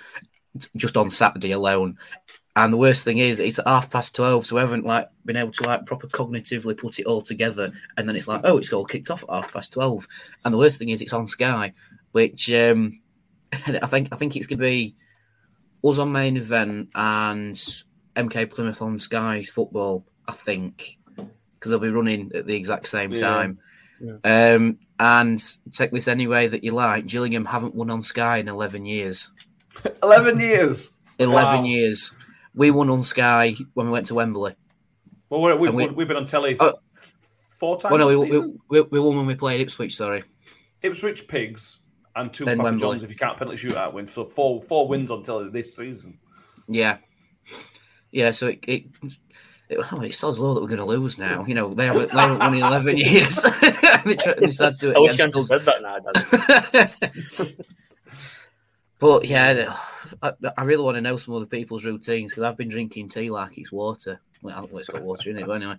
just 0.76 0.96
on 0.96 1.10
Saturday 1.10 1.50
alone. 1.50 1.98
And 2.54 2.72
the 2.72 2.78
worst 2.78 3.04
thing 3.04 3.18
is, 3.18 3.40
it's 3.40 3.60
half 3.66 3.90
past 3.90 4.14
twelve, 4.14 4.46
so 4.46 4.54
we 4.54 4.60
haven't 4.60 4.86
like 4.86 5.08
been 5.24 5.36
able 5.36 5.52
to 5.52 5.64
like 5.64 5.84
proper 5.86 6.06
cognitively 6.06 6.78
put 6.78 7.00
it 7.00 7.04
all 7.04 7.20
together. 7.20 7.72
And 7.96 8.08
then 8.08 8.16
it's 8.16 8.28
like, 8.28 8.42
oh, 8.44 8.58
it's 8.58 8.72
all 8.72 8.86
kicked 8.86 9.10
off 9.10 9.24
at 9.24 9.30
half 9.30 9.52
past 9.52 9.72
twelve. 9.72 10.06
And 10.44 10.54
the 10.54 10.58
worst 10.58 10.78
thing 10.78 10.88
is, 10.88 11.02
it's 11.02 11.12
on 11.12 11.26
Sky, 11.26 11.74
which 12.12 12.50
um, 12.52 13.00
I 13.52 13.86
think 13.88 14.08
I 14.12 14.16
think 14.16 14.36
it's 14.36 14.46
going 14.46 14.58
to 14.58 14.64
be 14.64 14.94
us 15.86 15.98
on 15.98 16.12
main 16.12 16.36
event 16.36 16.90
and 16.94 17.56
MK 18.16 18.50
Plymouth 18.50 18.82
on 18.82 18.98
Sky 18.98 19.42
football. 19.44 20.04
I 20.28 20.32
think 20.32 20.98
because 21.16 21.70
they'll 21.70 21.78
be 21.78 21.90
running 21.90 22.30
at 22.34 22.46
the 22.46 22.54
exact 22.54 22.88
same 22.88 23.12
Yeah. 23.12 23.20
time. 23.20 23.58
Um, 24.24 24.78
and 25.00 25.42
take 25.72 25.90
this 25.90 26.08
any 26.08 26.26
way 26.26 26.48
that 26.48 26.62
you 26.64 26.72
like. 26.72 27.06
Gillingham 27.06 27.44
haven't 27.46 27.74
won 27.74 27.90
on 27.90 28.02
Sky 28.02 28.38
in 28.38 28.48
eleven 28.48 28.84
years. 28.84 29.30
Eleven 30.02 30.40
years. 30.40 30.96
11 31.18 31.60
Wow. 31.60 31.64
years. 31.64 32.12
We 32.54 32.70
won 32.70 32.90
on 32.90 33.02
Sky 33.02 33.54
when 33.74 33.86
we 33.86 33.92
went 33.92 34.06
to 34.08 34.14
Wembley. 34.14 34.54
Well, 35.30 35.40
we're, 35.42 35.56
we've, 35.56 35.72
we- 35.74 35.88
we've 35.88 36.08
been 36.08 36.16
on 36.18 36.26
telly 36.26 36.56
Oh. 36.60 36.74
four 37.58 37.78
times. 37.78 37.92
Well, 37.92 38.00
no, 38.00 38.20
we, 38.20 38.30
we, 38.38 38.52
we, 38.68 38.80
we 38.82 39.00
won 39.00 39.16
when 39.16 39.26
we 39.26 39.34
played 39.34 39.60
Ipswich, 39.62 39.96
sorry. 39.96 40.24
Ipswich 40.82 41.26
Pigs 41.26 41.80
and 42.16 42.32
two 42.32 42.44
Then 42.44 42.58
Papa 42.58 42.64
Wembley. 42.64 42.80
Johns 42.80 43.02
if 43.04 43.10
you 43.10 43.16
can't 43.16 43.36
penalty 43.36 43.68
shootout 43.68 43.92
win. 43.92 44.06
So 44.06 44.24
four 44.24 44.60
four 44.62 44.88
wins 44.88 45.10
on 45.10 45.22
telly 45.22 45.50
this 45.50 45.76
season. 45.76 46.18
Yeah. 46.68 46.98
Yeah, 48.10 48.30
so 48.30 48.48
it, 48.48 48.60
it 48.66 48.84
it, 49.68 49.78
oh, 49.92 50.00
it's 50.00 50.18
so 50.18 50.30
low 50.30 50.54
that 50.54 50.60
we're 50.60 50.68
going 50.68 50.78
to 50.78 50.84
lose 50.84 51.18
now. 51.18 51.44
You 51.44 51.54
know, 51.54 51.74
they 51.74 51.86
haven't, 51.86 52.12
they 52.12 52.18
haven't 52.18 52.38
won 52.38 52.54
in 52.54 52.62
11 52.62 52.96
years. 52.98 53.42
they, 53.42 54.14
try, 54.14 54.34
they 54.34 54.50
to 54.50 54.74
do 54.78 54.90
it 54.90 54.96
I 54.96 55.00
wish 55.00 55.14
against 55.14 55.18
you 55.18 55.24
hadn't 55.24 55.42
said 55.42 55.64
that 55.64 55.82
now, 55.82 55.98
Danny. 55.98 57.52
But 58.98 59.26
yeah, 59.26 59.76
I, 60.22 60.32
I 60.56 60.64
really 60.64 60.82
want 60.82 60.94
to 60.94 61.00
know 61.00 61.16
some 61.16 61.34
other 61.34 61.46
people's 61.46 61.84
routines 61.84 62.32
because 62.32 62.44
I've 62.44 62.56
been 62.56 62.68
drinking 62.68 63.10
tea 63.10 63.30
like 63.30 63.58
it's 63.58 63.70
water. 63.70 64.20
Well, 64.40 64.68
it's 64.74 64.88
got 64.88 65.02
water 65.02 65.30
in 65.30 65.38
it, 65.38 65.46
but 65.46 65.52
anyway. 65.52 65.76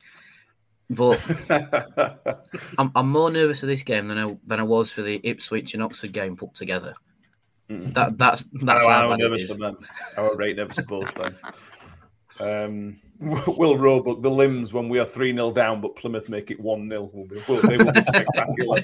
But 0.89 1.21
I'm, 2.77 2.91
I'm 2.95 3.09
more 3.09 3.29
nervous 3.29 3.59
for 3.59 3.65
this 3.65 3.83
game 3.83 4.07
than 4.07 4.17
I 4.17 4.37
than 4.45 4.59
I 4.59 4.63
was 4.63 4.91
for 4.91 5.01
the 5.01 5.19
Ipswich 5.23 5.73
and 5.73 5.83
Oxford 5.83 6.13
game 6.13 6.37
put 6.37 6.55
together. 6.55 6.95
That 7.69 8.17
that's 8.17 8.45
that's 8.53 8.85
I 8.85 8.91
how 8.91 9.01
know, 9.01 9.11
I'm 9.11 9.19
nervous 9.19 9.47
for 9.47 9.57
them. 9.57 9.77
I 10.17 10.21
was 10.21 10.37
right 10.37 10.55
nervous 10.55 10.77
for 10.77 10.83
both 10.83 11.13
them. 11.15 11.35
Um, 12.39 12.99
Will 13.19 13.77
Roebuck, 13.77 14.21
the 14.21 14.29
limbs 14.29 14.71
when 14.71 14.89
we 14.89 14.99
are 14.99 15.05
3 15.05 15.33
0 15.33 15.51
down, 15.51 15.81
but 15.81 15.95
Plymouth 15.95 16.29
make 16.29 16.51
it 16.51 16.59
1 16.59 16.87
0. 16.87 17.09
Will 17.11 17.25
be, 17.25 17.41
will, 17.47 17.61
they 17.63 17.77
will 17.77 17.91
be 17.91 18.01
spectacular. 18.01 18.83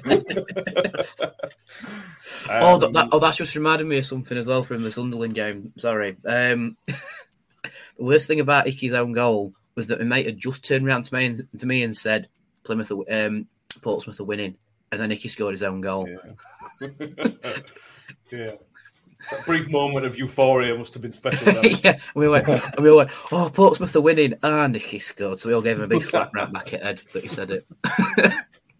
Oh, 2.49 2.79
that, 2.79 2.87
Um, 2.87 2.93
that, 2.93 3.09
oh, 3.11 3.19
that's 3.19 3.37
just 3.37 3.55
reminded 3.55 3.85
me 3.85 3.99
of 3.99 4.05
something 4.05 4.37
as 4.37 4.47
well 4.47 4.63
from 4.63 4.81
the 4.81 4.91
Sunderland 4.91 5.35
game. 5.35 5.71
Sorry. 5.77 6.17
Um, 6.25 6.77
the 6.87 7.71
worst 7.99 8.27
thing 8.27 8.39
about 8.39 8.67
Icky's 8.67 8.93
own 8.93 9.11
goal 9.11 9.53
was 9.75 9.87
that 9.87 9.99
my 9.99 10.05
mate 10.05 10.25
had 10.25 10.37
just 10.37 10.63
turned 10.65 10.87
around 10.87 11.05
to 11.05 11.13
me 11.13 11.25
and, 11.25 11.59
to 11.59 11.65
me 11.65 11.83
and 11.83 11.95
said, 11.95 12.27
Plymouth, 12.63 12.91
are, 12.91 13.25
um, 13.27 13.47
Portsmouth 13.81 14.19
are 14.19 14.25
winning. 14.25 14.55
And 14.91 15.01
then 15.01 15.11
Icky 15.11 15.29
scored 15.29 15.53
his 15.53 15.63
own 15.63 15.81
goal. 15.81 16.07
Yeah. 16.07 16.87
yeah. 18.31 18.51
That 19.31 19.45
brief 19.45 19.67
moment 19.69 20.05
of 20.05 20.17
euphoria 20.17 20.77
must 20.77 20.93
have 20.93 21.01
been 21.01 21.13
special. 21.13 21.61
Yeah, 21.83 21.97
we 22.13 22.27
went, 22.27 22.47
and 22.47 22.79
we 22.79 22.91
went, 22.91 23.09
oh, 23.31 23.49
Portsmouth 23.53 23.95
are 23.95 24.01
winning. 24.01 24.35
And 24.43 24.75
Icky 24.75 24.99
scored. 24.99 25.39
So 25.39 25.49
we 25.49 25.55
all 25.55 25.61
gave 25.61 25.77
him 25.77 25.85
a 25.85 25.87
big 25.87 26.03
slap 26.03 26.33
right 26.35 26.51
back 26.51 26.73
at 26.73 26.83
Ed 26.83 27.01
that 27.13 27.23
he 27.23 27.29
said 27.29 27.51
it. 27.51 27.65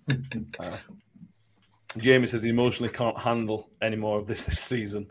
Jamie 1.98 2.28
says 2.28 2.44
he 2.44 2.50
emotionally 2.50 2.92
can't 2.92 3.18
handle 3.18 3.70
any 3.82 3.96
more 3.96 4.20
of 4.20 4.28
this 4.28 4.46
this 4.46 4.60
season. 4.60 5.10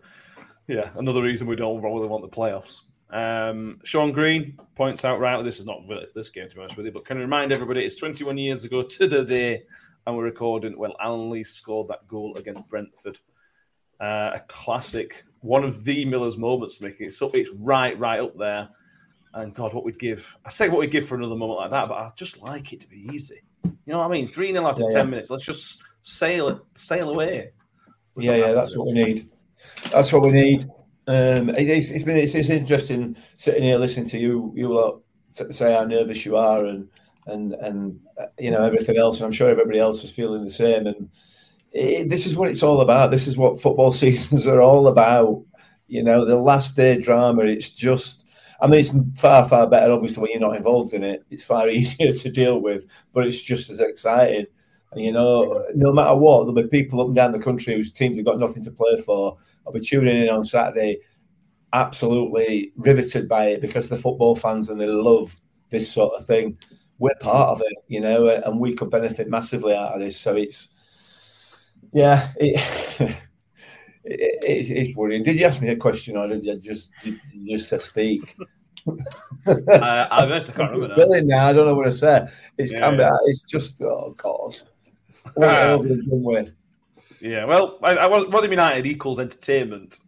Yeah, 0.69 0.91
another 0.97 1.23
reason 1.23 1.47
we 1.47 1.57
don't 1.57 1.83
really 1.83 2.09
want 2.09 2.23
the 2.23 2.37
playoffs. 2.37 2.83
Um, 3.13 3.79
Sean 3.85 4.11
Green 4.11 4.59
points 4.75 5.05
out 5.05 5.21
rightly, 5.21 5.45
this 5.45 5.61
is 5.61 5.67
not 5.67 5.83
this 6.15 6.31
game, 6.31 6.49
to 6.49 6.55
be 6.55 6.61
honest 6.61 6.77
with 6.77 6.87
you, 6.87 6.93
but 6.93 7.05
can 7.05 7.19
I 7.19 7.21
remind 7.21 7.53
everybody 7.53 7.85
it's 7.85 7.97
21 7.97 8.39
years 8.39 8.65
ago 8.65 8.83
to 8.83 9.07
the 9.07 9.25
day, 9.25 9.65
and 10.07 10.17
we're 10.17 10.25
recording 10.25 10.79
when 10.79 10.93
Alan 10.99 11.31
Lee 11.31 11.45
scored 11.45 11.89
that 11.89 12.07
goal 12.09 12.37
against 12.37 12.67
Brentford. 12.69 13.19
Uh, 14.01 14.33
a 14.35 14.41
classic, 14.49 15.25
one 15.43 15.63
of 15.63 15.85
the 15.85 16.05
Miller's 16.05 16.37
moments, 16.37 16.81
Making 16.81 17.07
it 17.07 17.13
so 17.13 17.31
it's 17.31 17.53
right, 17.53 17.97
right 17.99 18.19
up 18.19 18.37
there. 18.37 18.69
And 19.35 19.55
God, 19.55 19.73
what 19.73 19.85
we'd 19.85 19.99
give. 19.99 20.37
I 20.45 20.51
say 20.51 20.69
what 20.69 20.81
we'd 20.81 20.91
give 20.91 21.07
for 21.07 21.15
another 21.15 21.37
moment 21.37 21.61
like 21.61 21.71
that, 21.71 21.89
but 21.89 21.95
I 21.95 22.11
just 22.17 22.43
like 22.43 22.73
it 22.73 22.81
to 22.81 22.89
be 22.89 23.09
easy. 23.13 23.43
You 23.65 23.73
know 23.87 23.99
what 23.99 24.07
I 24.07 24.09
mean? 24.09 24.27
3 24.27 24.53
0 24.53 24.67
after 24.67 24.83
Yeah, 24.83 24.91
10 24.91 24.97
yeah. 24.97 25.11
minutes. 25.11 25.31
Let's 25.31 25.45
just 25.45 25.83
sail 26.03 26.49
it, 26.49 26.59
sail 26.75 27.11
away. 27.11 27.53
Yeah, 28.17 28.37
yeah, 28.37 28.53
that's 28.53 28.77
what 28.77 28.89
we 28.89 28.93
need. 28.93 29.31
That's 29.91 30.13
what 30.13 30.23
we 30.23 30.33
need. 30.33 30.67
Um, 31.09 31.51
it, 31.51 31.69
it's, 31.69 31.91
it's 31.91 32.05
been 32.05 32.17
it's, 32.17 32.35
it's 32.35 32.49
interesting 32.49 33.17
sitting 33.37 33.65
here 33.65 33.77
listening 33.77 34.09
to 34.11 34.19
you 34.19 34.53
you 34.55 34.73
lot 34.73 35.01
say 35.51 35.73
how 35.73 35.85
nervous 35.85 36.25
you 36.25 36.37
are 36.37 36.65
and 36.65 36.89
and 37.27 37.55
and 37.55 38.01
you 38.39 38.51
know 38.51 38.65
everything 38.65 38.97
else, 38.97 39.19
and 39.19 39.27
I'm 39.27 39.33
sure 39.33 39.51
everybody 39.51 39.79
else 39.79 40.03
is 40.05 40.11
feeling 40.11 40.45
the 40.45 40.51
same. 40.51 40.87
And 40.87 41.11
it, 41.73 42.09
this 42.09 42.27
is 42.27 42.37
what 42.37 42.49
it's 42.49 42.63
all 42.63 42.81
about. 42.81 43.11
This 43.11 43.27
is 43.27 43.37
what 43.37 43.61
football 43.61 43.93
seasons 43.93 44.47
are 44.47 44.61
all 44.61 44.89
about. 44.89 45.45
You 45.89 46.03
know, 46.03 46.25
the 46.25 46.37
last 46.37 46.77
day 46.77 47.01
drama. 47.01 47.43
It's 47.45 47.71
just. 47.71 48.29
I 48.61 48.69
mean, 48.69 48.79
it's 48.79 49.21
far, 49.21 49.49
far 49.49 49.67
better, 49.67 49.91
obviously, 49.91 50.23
when 50.23 50.31
you're 50.31 50.41
not 50.41 50.55
involved 50.55 50.95
in 50.95 51.03
it. 51.03 51.25
It's 51.31 51.45
far 51.45 51.69
easier 51.69 52.13
to 52.13 52.31
deal 52.31 52.61
with, 52.61 52.87
but 53.13 53.27
it's 53.27 53.43
just 53.43 53.71
as 53.71 53.81
exciting. 53.81 54.47
And, 54.93 55.01
you 55.03 55.13
know, 55.13 55.65
no 55.75 55.93
matter 55.93 56.15
what, 56.15 56.41
there'll 56.47 56.55
be 56.63 56.69
people 56.69 57.01
up 57.01 57.07
and 57.09 57.17
down 57.17 57.33
the 57.33 57.39
country 57.39 57.75
whose 57.75 57.93
teams 57.93 58.19
have 58.19 58.27
got 58.27 58.39
nothing 58.39 58.63
to 58.65 58.71
play 58.71 58.97
for. 59.05 59.37
I'll 59.67 59.73
be 59.73 59.81
tuning 59.81 60.23
in 60.23 60.29
on 60.29 60.45
Saturday, 60.45 60.99
absolutely 61.73 62.73
riveted 62.77 63.29
by 63.29 63.47
it 63.47 63.61
because 63.61 63.89
they're 63.89 63.99
football 63.99 64.35
fans 64.37 64.69
and 64.69 64.81
they 64.81 64.87
love 64.87 65.35
this 65.71 65.91
sort 65.91 66.15
of 66.19 66.27
thing. 66.27 66.59
We're 66.99 67.15
part 67.21 67.49
of 67.49 67.63
it, 67.63 67.73
you 67.89 68.01
know, 68.01 68.29
and 68.29 68.61
we 68.61 68.75
could 68.75 68.91
benefit 68.91 69.29
massively 69.29 69.75
out 69.75 69.95
of 69.95 70.01
this. 70.01 70.19
So 70.21 70.37
it's, 70.37 70.69
yeah, 71.93 72.31
it, 72.37 72.61
it, 73.01 73.19
it's, 74.05 74.71
it's 74.71 74.97
worrying. 74.97 75.23
Did 75.23 75.39
you 75.39 75.47
ask 75.47 75.63
me 75.63 75.69
a 75.69 75.77
question 75.77 76.17
or 76.17 76.29
did 76.29 76.45
you 76.45 76.57
just 76.59 76.91
did 77.03 77.19
you 77.33 77.57
just 77.59 77.85
speak? 77.85 78.37
Uh, 79.47 80.09
honest, 80.11 80.51
I 80.51 80.55
can't 80.55 80.75
It's 80.75 80.87
remember 80.87 80.89
now. 80.89 80.95
brilliant 80.95 81.27
now. 81.29 81.47
I 81.49 81.53
don't 81.53 81.67
know 81.67 81.75
what 81.75 81.85
to 81.85 81.93
say. 81.93 82.27
It's 82.59 82.73
Yeah, 82.73 82.91
yeah. 82.99 83.11
it's 83.27 83.43
just 83.45 83.81
oh 83.83 84.13
god. 84.17 84.57
Is? 85.37 86.51
Yeah, 87.21 87.45
well, 87.45 87.79
I, 87.83 87.95
I, 87.95 88.09
Rotherham 88.09 88.51
United 88.51 88.87
equals 88.87 89.21
entertainment. 89.21 90.01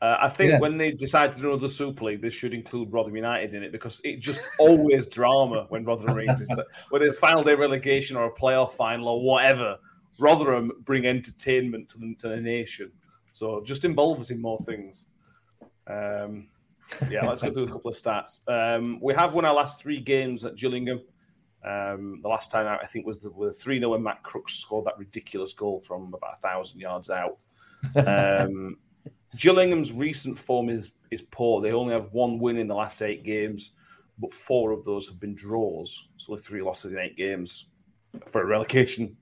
Uh, 0.00 0.16
I 0.20 0.28
think 0.28 0.52
Yeah. 0.52 0.60
when 0.60 0.78
they 0.78 0.92
decide 0.92 1.32
to 1.32 1.40
do 1.40 1.48
another 1.48 1.68
Super 1.68 2.04
League, 2.04 2.22
this 2.22 2.32
should 2.32 2.54
include 2.54 2.92
Rotherham 2.92 3.16
United 3.16 3.54
in 3.54 3.62
it 3.62 3.72
because 3.72 4.00
it 4.04 4.20
just 4.20 4.42
always 4.58 5.06
drama 5.06 5.66
when 5.70 5.84
Rotherham 5.84 6.14
Rangers, 6.14 6.46
whether 6.90 7.06
it's 7.06 7.18
final 7.18 7.42
day 7.42 7.54
relegation 7.54 8.16
or 8.16 8.26
a 8.26 8.32
playoff 8.32 8.72
final 8.72 9.08
or 9.08 9.22
whatever. 9.22 9.78
Rotherham 10.20 10.72
bring 10.84 11.06
entertainment 11.06 11.88
to 11.90 11.98
the, 11.98 12.14
to 12.16 12.28
the 12.28 12.36
nation, 12.40 12.90
so 13.32 13.62
just 13.64 13.84
involve 13.84 14.18
us 14.18 14.30
in 14.30 14.42
more 14.42 14.58
things. 14.58 15.06
Um, 15.86 16.48
yeah, 17.08 17.26
let's 17.26 17.40
go 17.42 17.50
through 17.50 17.64
a 17.64 17.70
couple 17.70 17.90
of 17.90 17.96
stats. 17.96 18.40
Um, 18.48 18.98
we 19.00 19.14
have 19.14 19.34
won 19.34 19.44
our 19.44 19.54
last 19.54 19.80
three 19.80 20.00
games 20.00 20.44
at 20.44 20.56
Gillingham. 20.56 21.00
Um, 21.64 22.20
the 22.22 22.28
last 22.28 22.50
time 22.50 22.66
out, 22.66 22.80
I 22.82 22.86
think, 22.86 23.06
was 23.06 23.18
the, 23.18 23.30
the 23.30 23.52
3 23.52 23.78
0 23.78 23.90
when 23.90 24.02
Matt 24.02 24.22
Crooks 24.22 24.54
scored 24.54 24.86
that 24.86 24.98
ridiculous 24.98 25.52
goal 25.52 25.80
from 25.80 26.14
about 26.14 26.34
a 26.38 26.40
thousand 26.40 26.80
yards 26.80 27.10
out. 27.10 27.38
Um, 27.96 28.76
Gillingham's 29.36 29.92
recent 29.92 30.38
form 30.38 30.68
is, 30.68 30.92
is 31.10 31.22
poor. 31.22 31.60
They 31.60 31.72
only 31.72 31.94
have 31.94 32.12
one 32.12 32.38
win 32.38 32.56
in 32.56 32.68
the 32.68 32.74
last 32.74 33.02
eight 33.02 33.24
games, 33.24 33.72
but 34.18 34.32
four 34.32 34.72
of 34.72 34.84
those 34.84 35.06
have 35.08 35.20
been 35.20 35.34
draws. 35.34 36.08
So 36.16 36.32
only 36.32 36.42
three 36.42 36.62
losses 36.62 36.92
in 36.92 36.98
eight 36.98 37.16
games. 37.16 37.66
For 38.26 38.42
a 38.42 38.46
relegation, 38.46 39.16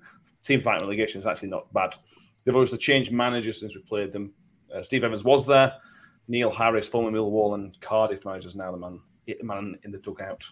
team 0.44 0.60
fighting 0.60 0.82
relegation 0.82 1.20
is 1.20 1.26
actually 1.26 1.48
not 1.48 1.72
bad. 1.72 1.94
They've 2.44 2.54
obviously 2.54 2.78
changed 2.78 3.10
managers 3.10 3.58
since 3.58 3.74
we 3.74 3.82
played 3.82 4.12
them. 4.12 4.32
Uh, 4.74 4.82
Steve 4.82 5.04
Evans 5.04 5.24
was 5.24 5.46
there. 5.46 5.74
Neil 6.28 6.50
Harris, 6.50 6.88
former 6.88 7.10
Millwall 7.10 7.54
and 7.54 7.78
Cardiff 7.80 8.24
managers, 8.24 8.54
now 8.54 8.72
the 8.72 8.78
man, 8.78 9.00
the 9.26 9.36
man 9.42 9.78
in 9.84 9.92
the 9.92 9.98
dugout, 9.98 10.44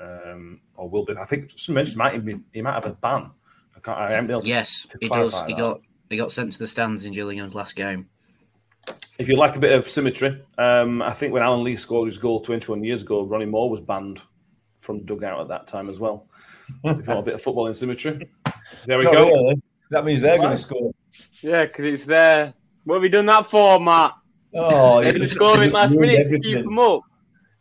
um, 0.00 0.60
or 0.76 0.88
will 0.88 1.04
be. 1.04 1.14
I 1.16 1.24
think 1.24 1.50
some 1.56 1.74
mentioned 1.74 1.96
might 1.96 2.24
be, 2.24 2.38
he 2.52 2.62
might 2.62 2.74
have 2.74 2.86
a 2.86 2.90
ban. 2.90 3.30
I 3.76 3.80
can't. 3.80 3.98
I 3.98 4.10
haven't 4.10 4.26
been 4.28 4.36
able 4.36 4.46
Yes, 4.46 4.86
to 4.86 4.98
he 5.00 5.08
does. 5.08 5.30
clarify 5.32 5.46
He 5.48 5.54
that. 5.54 5.60
got 5.60 5.80
he 6.10 6.16
got 6.16 6.32
sent 6.32 6.52
to 6.54 6.58
the 6.58 6.66
stands 6.66 7.04
in 7.04 7.12
Gillingham's 7.12 7.54
last 7.54 7.74
game. 7.76 8.08
If 9.18 9.28
you 9.28 9.36
like 9.36 9.56
a 9.56 9.60
bit 9.60 9.72
of 9.72 9.86
symmetry, 9.88 10.42
um, 10.58 11.00
I 11.02 11.10
think 11.12 11.32
when 11.32 11.42
Alan 11.42 11.62
Lee 11.62 11.76
scored 11.76 12.08
his 12.08 12.18
goal 12.18 12.40
21 12.40 12.82
years 12.82 13.02
ago, 13.02 13.22
Ronnie 13.22 13.44
Moore 13.46 13.70
was 13.70 13.80
banned 13.80 14.20
from 14.78 14.98
the 14.98 15.04
dugout 15.04 15.40
at 15.40 15.48
that 15.48 15.66
time 15.66 15.88
as 15.88 16.00
well. 16.00 16.26
So 16.82 16.90
if 16.90 16.98
you 16.98 17.04
want 17.04 17.20
a 17.20 17.22
bit 17.22 17.34
of 17.34 17.42
footballing 17.42 17.76
symmetry, 17.76 18.28
there 18.86 18.98
we 18.98 19.04
Not 19.04 19.12
go. 19.12 19.26
really. 19.28 19.62
That 19.90 20.04
means 20.04 20.20
they're 20.20 20.38
going 20.38 20.50
to 20.50 20.56
score. 20.56 20.90
Yeah, 21.42 21.66
because 21.66 21.84
it's 21.84 22.04
there. 22.04 22.52
What 22.84 22.96
have 22.96 23.02
we 23.02 23.08
done 23.10 23.26
that 23.26 23.46
for, 23.48 23.78
Matt? 23.78 24.12
Oh, 24.54 24.96
They're 25.02 25.04
you 25.04 25.04
going 25.04 25.14
to 25.14 25.18
just- 25.20 25.34
score 25.34 25.54
in 25.56 25.62
just 25.62 25.74
last 25.74 25.90
ruined 25.94 26.12
minute 26.12 26.28
to 26.28 26.40
keep 26.40 26.64
them 26.64 26.78
up. 26.78 27.02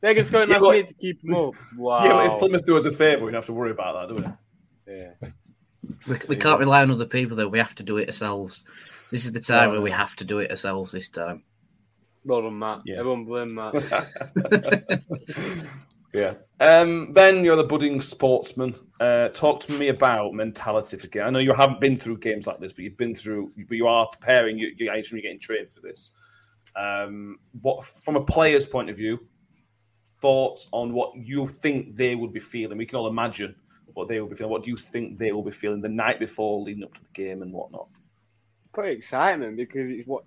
They're 0.02 0.14
going 0.14 0.24
to 0.24 0.28
score 0.28 0.44
in 0.44 0.50
Yeah, 0.50 0.58
last 0.58 0.90
to 0.90 0.94
keep 0.96 1.22
them 1.22 1.36
up. 1.36 1.54
Wow. 1.78 2.00
Yeah, 2.06 2.14
but 2.14 2.34
if 2.34 2.40
Plymouth 2.40 2.66
do 2.66 2.78
us 2.78 2.86
a 2.86 2.92
favour, 2.92 3.26
we 3.26 3.32
don't 3.32 3.36
have 3.36 3.46
to 3.46 3.54
worry 3.54 3.72
about 3.72 4.10
that, 4.10 4.16
do 4.16 4.22
we? 4.22 4.94
Yeah. 4.94 5.30
We, 6.08 6.18
we 6.28 6.36
can't 6.36 6.60
rely 6.60 6.82
on 6.82 6.92
other 6.92 7.06
people 7.06 7.38
though. 7.38 7.48
We 7.48 7.60
have 7.60 7.76
to 7.76 7.84
do 7.84 7.98
it 7.98 8.08
ourselves. 8.08 8.66
This 9.12 9.26
is 9.26 9.32
the 9.32 9.40
time 9.40 9.72
where 9.72 9.82
we 9.82 9.92
have 9.92 10.16
to 10.18 10.24
do 10.24 10.40
it 10.40 10.50
ourselves. 10.50 10.92
This 10.92 11.08
time. 11.08 11.44
Well 12.24 12.42
done, 12.42 12.58
Matt. 12.58 12.82
Yeah. 12.86 13.00
Everyone 13.00 13.26
blame 13.26 13.56
Matt. 13.56 13.76
Yeah. 16.14 16.36
Um, 16.60 17.14
ben, 17.14 17.44
you're 17.44 17.56
the 17.56 17.64
budding 17.64 18.02
sportsman. 18.02 18.76
Uh, 19.00 19.30
talk 19.30 19.62
to 19.62 19.72
me 19.72 19.88
about 19.88 20.34
mentality 20.34 20.98
for 20.98 21.08
game. 21.08 21.24
I 21.24 21.30
know 21.30 21.40
you 21.40 21.54
haven't 21.54 21.80
been 21.80 21.98
through 21.98 22.18
games 22.18 22.48
like 22.48 22.60
this, 22.60 22.74
but 22.74 22.84
you've 22.84 22.98
been 22.98 23.16
through. 23.16 23.52
But 23.68 23.78
you 23.78 23.88
are 23.88 24.08
preparing. 24.08 24.58
You, 24.58 24.74
you're 24.78 24.94
actually 24.94 25.22
getting 25.22 25.40
trained 25.40 25.72
for 25.72 25.82
this. 25.82 26.12
Um, 26.76 27.40
what, 27.62 27.86
from 27.86 28.16
a 28.16 28.24
player's 28.24 28.66
point 28.66 28.90
of 28.90 28.98
view, 28.98 29.20
thoughts 30.22 30.68
on 30.72 30.94
what 30.94 31.16
you 31.16 31.48
think 31.48 31.96
they 31.96 32.16
would 32.16 32.32
be 32.32 32.40
feeling? 32.40 32.78
We 32.78 32.86
can 32.86 33.00
all 33.00 33.08
imagine 33.08 33.56
what 33.94 34.08
they 34.08 34.20
will 34.20 34.28
be 34.28 34.36
feeling. 34.36 34.52
What 34.52 34.64
do 34.64 34.72
you 34.72 34.78
think 34.78 35.18
they 35.18 35.32
will 35.32 35.44
be 35.44 35.52
feeling 35.52 35.82
the 35.82 35.90
night 35.90 36.20
before, 36.20 36.62
leading 36.62 36.84
up 36.84 36.94
to 36.94 37.02
the 37.02 37.10
game, 37.14 37.42
and 37.42 37.52
whatnot? 37.52 37.88
Probably 38.74 38.94
excitement 38.94 39.58
because 39.58 39.90
it's 39.90 40.08
what, 40.08 40.24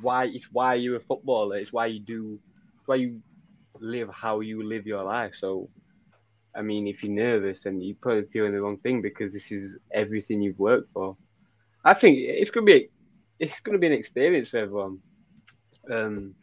why 0.00 0.26
it's 0.26 0.52
why 0.52 0.74
you're 0.74 0.96
a 0.96 1.00
footballer. 1.00 1.56
It's 1.56 1.72
why 1.72 1.86
you 1.86 2.00
do, 2.00 2.38
why 2.86 2.96
you 2.96 3.22
live 3.80 4.10
how 4.12 4.40
you 4.40 4.62
live 4.62 4.86
your 4.86 5.02
life. 5.02 5.34
So, 5.34 5.68
I 6.54 6.62
mean, 6.62 6.86
if 6.86 7.02
you're 7.02 7.12
nervous, 7.12 7.62
then 7.62 7.80
you're 7.80 7.96
probably 8.00 8.24
feeling 8.24 8.52
the 8.52 8.60
wrong 8.60 8.78
thing 8.78 9.00
because 9.00 9.32
this 9.32 9.50
is 9.50 9.78
everything 9.92 10.42
you've 10.42 10.58
worked 10.58 10.92
for. 10.92 11.16
I 11.84 11.94
think 11.94 12.18
it's 12.18 12.50
gonna 12.50 12.66
be, 12.66 12.90
it's 13.38 13.60
gonna 13.60 13.78
be 13.78 13.88
an 13.88 13.92
experience 13.92 14.50
for 14.50 14.58
everyone. 14.58 14.98
Um, 15.90 16.34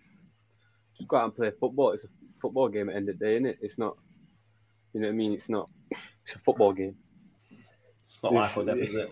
just 0.97 1.07
go 1.07 1.17
out 1.17 1.25
and 1.25 1.35
play 1.35 1.51
football. 1.57 1.91
It's 1.91 2.03
a 2.03 2.07
football 2.41 2.67
game 2.69 2.89
at 2.89 2.93
the 2.93 2.97
end 2.97 3.09
of 3.09 3.19
the 3.19 3.25
day, 3.25 3.33
isn't 3.35 3.45
it? 3.45 3.57
It's 3.61 3.77
not. 3.77 3.97
You 4.93 5.01
know 5.01 5.07
what 5.07 5.13
I 5.13 5.15
mean? 5.17 5.33
It's 5.33 5.49
not. 5.49 5.69
It's 6.25 6.35
a 6.35 6.39
football 6.39 6.73
game. 6.73 6.95
It's 8.05 8.21
not 8.23 8.33
life 8.33 8.57
or 8.57 8.65
death, 8.65 8.77
is 8.77 8.93
it? 8.95 9.11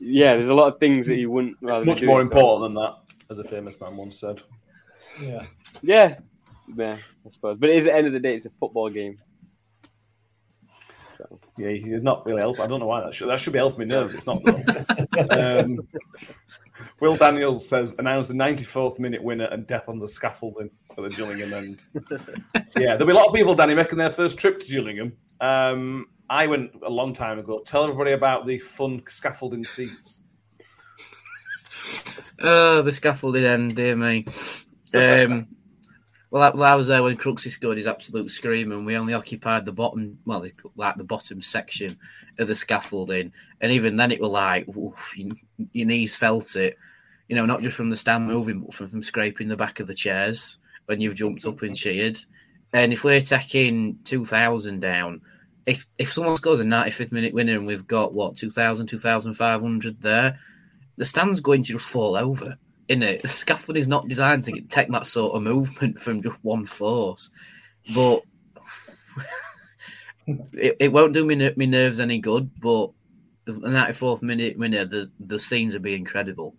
Yeah, 0.00 0.36
there's 0.36 0.48
a 0.48 0.54
lot 0.54 0.72
of 0.72 0.80
things 0.80 1.06
that 1.06 1.16
you 1.16 1.30
wouldn't. 1.30 1.56
rather 1.60 1.80
It's 1.80 1.84
be 1.84 1.90
much 1.90 1.98
doing, 2.00 2.08
more 2.10 2.20
so- 2.24 2.26
important 2.32 2.74
than 2.74 2.82
that, 2.82 2.94
as 3.30 3.38
a 3.38 3.44
famous 3.44 3.80
man 3.80 3.96
once 3.96 4.18
said. 4.18 4.42
Yeah. 5.22 5.44
Yeah, 5.82 6.18
yeah, 6.76 6.96
I 7.26 7.30
suppose. 7.30 7.58
But 7.58 7.70
it 7.70 7.76
is 7.76 7.86
at 7.86 7.92
the 7.92 7.96
end 7.98 8.06
of 8.08 8.12
the 8.12 8.20
day, 8.20 8.34
it's 8.34 8.46
a 8.46 8.50
football 8.58 8.88
game. 8.90 9.18
Yeah, 11.56 11.68
you're 11.68 12.00
not 12.00 12.26
really 12.26 12.40
helping. 12.40 12.62
I 12.62 12.66
don't 12.66 12.80
know 12.80 12.86
why 12.86 13.02
that 13.04 13.14
should 13.14 13.28
that 13.28 13.38
should 13.38 13.52
be 13.52 13.58
helping 13.58 13.80
me 13.88 13.94
nerves. 13.94 14.14
It's 14.14 14.26
not. 14.26 14.42
though. 14.42 15.60
um, 15.60 15.78
Will 17.00 17.16
Daniels 17.16 17.68
says 17.68 17.96
announce 17.98 18.28
the 18.28 18.34
94th 18.34 18.98
minute 18.98 19.22
winner 19.22 19.46
and 19.46 19.66
death 19.66 19.88
on 19.88 19.98
the 19.98 20.08
scaffolding 20.08 20.70
at 20.90 20.96
the 20.96 21.10
Gillingham 21.10 21.52
end. 21.52 21.82
yeah, 22.76 22.94
there'll 22.96 23.06
be 23.06 23.12
a 23.12 23.16
lot 23.16 23.28
of 23.28 23.34
people, 23.34 23.54
Danny, 23.54 23.74
making 23.74 23.98
their 23.98 24.10
first 24.10 24.38
trip 24.38 24.60
to 24.60 24.68
Gillingham. 24.68 25.16
Um, 25.40 26.06
I 26.30 26.46
went 26.46 26.72
a 26.84 26.90
long 26.90 27.12
time 27.12 27.38
ago. 27.38 27.60
Tell 27.66 27.84
everybody 27.84 28.12
about 28.12 28.46
the 28.46 28.58
fun 28.58 29.02
scaffolding 29.06 29.64
seats. 29.64 30.24
Oh, 32.40 32.80
the 32.82 32.92
scaffolding 32.92 33.44
end, 33.44 33.76
dear 33.76 33.96
me. 33.96 34.26
Um, 34.94 35.48
well, 36.32 36.42
I, 36.42 36.56
well, 36.56 36.72
I 36.72 36.74
was 36.74 36.86
there 36.86 37.02
when 37.02 37.18
Crooksy 37.18 37.50
scored 37.50 37.76
his 37.76 37.86
absolute 37.86 38.30
scream, 38.30 38.72
and 38.72 38.86
we 38.86 38.96
only 38.96 39.12
occupied 39.12 39.66
the 39.66 39.72
bottom, 39.72 40.18
well, 40.24 40.42
like 40.76 40.96
the 40.96 41.04
bottom 41.04 41.42
section 41.42 41.98
of 42.38 42.48
the 42.48 42.56
scaffolding, 42.56 43.34
and 43.60 43.70
even 43.70 43.96
then, 43.96 44.10
it 44.10 44.18
were 44.18 44.28
like, 44.28 44.66
oof, 44.74 45.12
your, 45.14 45.86
knees 45.86 46.16
felt 46.16 46.56
it. 46.56 46.78
You 47.28 47.36
know, 47.36 47.44
not 47.44 47.60
just 47.60 47.76
from 47.76 47.90
the 47.90 47.98
stand 47.98 48.26
moving, 48.26 48.60
but 48.62 48.72
from, 48.72 48.88
from 48.88 49.02
scraping 49.02 49.46
the 49.46 49.58
back 49.58 49.78
of 49.78 49.86
the 49.86 49.94
chairs 49.94 50.56
when 50.86 51.02
you've 51.02 51.16
jumped 51.16 51.44
up 51.44 51.60
and 51.60 51.76
cheered. 51.76 52.18
And 52.72 52.94
if 52.94 53.04
we're 53.04 53.20
taking 53.20 53.98
two 54.04 54.24
thousand 54.24 54.80
down, 54.80 55.20
if 55.66 55.86
if 55.98 56.14
someone 56.14 56.38
scores 56.38 56.60
a 56.60 56.64
ninety 56.64 56.92
fifth 56.92 57.12
minute 57.12 57.34
winner 57.34 57.58
and 57.58 57.66
we've 57.66 57.86
got 57.86 58.14
what 58.14 58.36
2,000, 58.36 58.86
2,500 58.86 60.00
there, 60.00 60.38
the 60.96 61.04
stand's 61.04 61.40
going 61.40 61.62
to 61.62 61.72
just 61.74 61.84
fall 61.84 62.16
over. 62.16 62.56
In 62.92 63.02
it, 63.02 63.22
the 63.22 63.28
scaffold 63.28 63.78
is 63.78 63.88
not 63.88 64.06
designed 64.06 64.44
to 64.44 64.52
get, 64.52 64.68
take 64.68 64.90
that 64.90 65.06
sort 65.06 65.34
of 65.34 65.42
movement 65.42 65.98
from 65.98 66.20
just 66.20 66.36
one 66.42 66.66
force, 66.66 67.30
but 67.94 68.22
it, 70.26 70.76
it 70.78 70.92
won't 70.92 71.14
do 71.14 71.24
me 71.24 71.34
ner- 71.34 71.54
me 71.56 71.64
nerves 71.64 72.00
any 72.00 72.18
good. 72.18 72.50
But 72.60 72.90
the 73.46 73.52
94th 73.52 74.22
minute 74.22 74.58
winner, 74.58 74.84
the 74.84 75.10
the 75.20 75.38
scenes 75.38 75.72
would 75.72 75.82
be 75.82 75.94
incredible, 75.94 76.54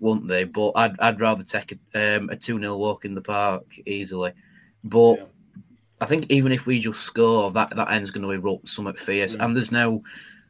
wouldn't 0.00 0.26
they? 0.26 0.44
But 0.44 0.70
I'd 0.70 0.98
I'd 1.00 1.20
rather 1.20 1.44
take 1.44 1.78
a 1.94 2.16
um, 2.16 2.30
a 2.30 2.36
two 2.36 2.58
0 2.58 2.78
walk 2.78 3.04
in 3.04 3.14
the 3.14 3.20
park 3.20 3.66
easily. 3.84 4.32
But 4.82 5.18
Yeah. 5.18 5.24
I 6.00 6.06
think 6.06 6.30
even 6.30 6.50
if 6.50 6.66
we 6.66 6.80
just 6.80 7.00
score, 7.00 7.50
that 7.52 7.76
that 7.76 7.90
end's 7.90 8.10
going 8.10 8.24
to 8.24 8.30
erupt 8.30 8.70
somewhat 8.70 8.98
fierce, 8.98 9.34
and 9.34 9.54
there's 9.54 9.70
no 9.70 10.02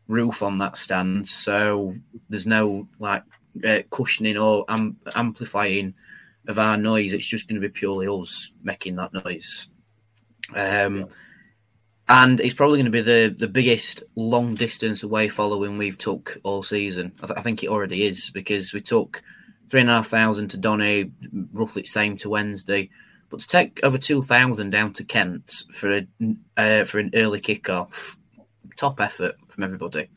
roof 0.06 0.42
on 0.44 0.58
that 0.58 0.76
stand, 0.76 1.28
so 1.28 1.94
there's 2.28 2.46
no 2.46 2.86
like 3.00 3.24
uh, 3.66 3.82
cushioning 3.90 4.38
or 4.38 4.64
am- 4.68 4.96
amplifying 5.14 5.94
of 6.48 6.58
our 6.58 6.76
noise. 6.76 7.12
It's 7.12 7.26
just 7.26 7.48
going 7.48 7.60
to 7.60 7.68
be 7.68 7.72
purely 7.72 8.06
us 8.08 8.52
making 8.62 8.96
that 8.96 9.12
noise. 9.12 9.68
Um, 10.54 11.08
And 12.06 12.38
it's 12.40 12.54
probably 12.54 12.76
going 12.76 12.84
to 12.84 12.90
be 12.90 13.00
the, 13.00 13.34
the 13.34 13.48
biggest 13.48 14.02
long 14.14 14.54
distance 14.54 15.02
away 15.02 15.26
following 15.28 15.78
we've 15.78 15.96
took 15.96 16.38
all 16.42 16.62
season. 16.62 17.12
I, 17.22 17.26
th- 17.26 17.38
I 17.38 17.40
think 17.40 17.62
it 17.64 17.70
already 17.70 18.04
is 18.04 18.28
because 18.28 18.74
we 18.74 18.82
took 18.82 19.22
three 19.70 19.80
and 19.80 19.88
a 19.88 19.94
half 19.94 20.08
thousand 20.08 20.48
to 20.48 20.58
Donny, 20.58 21.12
roughly 21.54 21.80
the 21.80 21.88
same 21.88 22.18
to 22.18 22.28
Wednesday. 22.28 22.90
But 23.30 23.40
to 23.40 23.48
take 23.48 23.80
over 23.82 23.96
two 23.96 24.20
thousand 24.20 24.68
down 24.68 24.92
to 24.92 25.04
Kent 25.04 25.50
for 25.72 25.96
a 25.96 26.06
uh, 26.58 26.84
for 26.84 26.98
an 26.98 27.10
early 27.14 27.40
kickoff, 27.40 28.16
top 28.76 29.00
effort 29.00 29.36
from 29.48 29.64
everybody. 29.64 30.10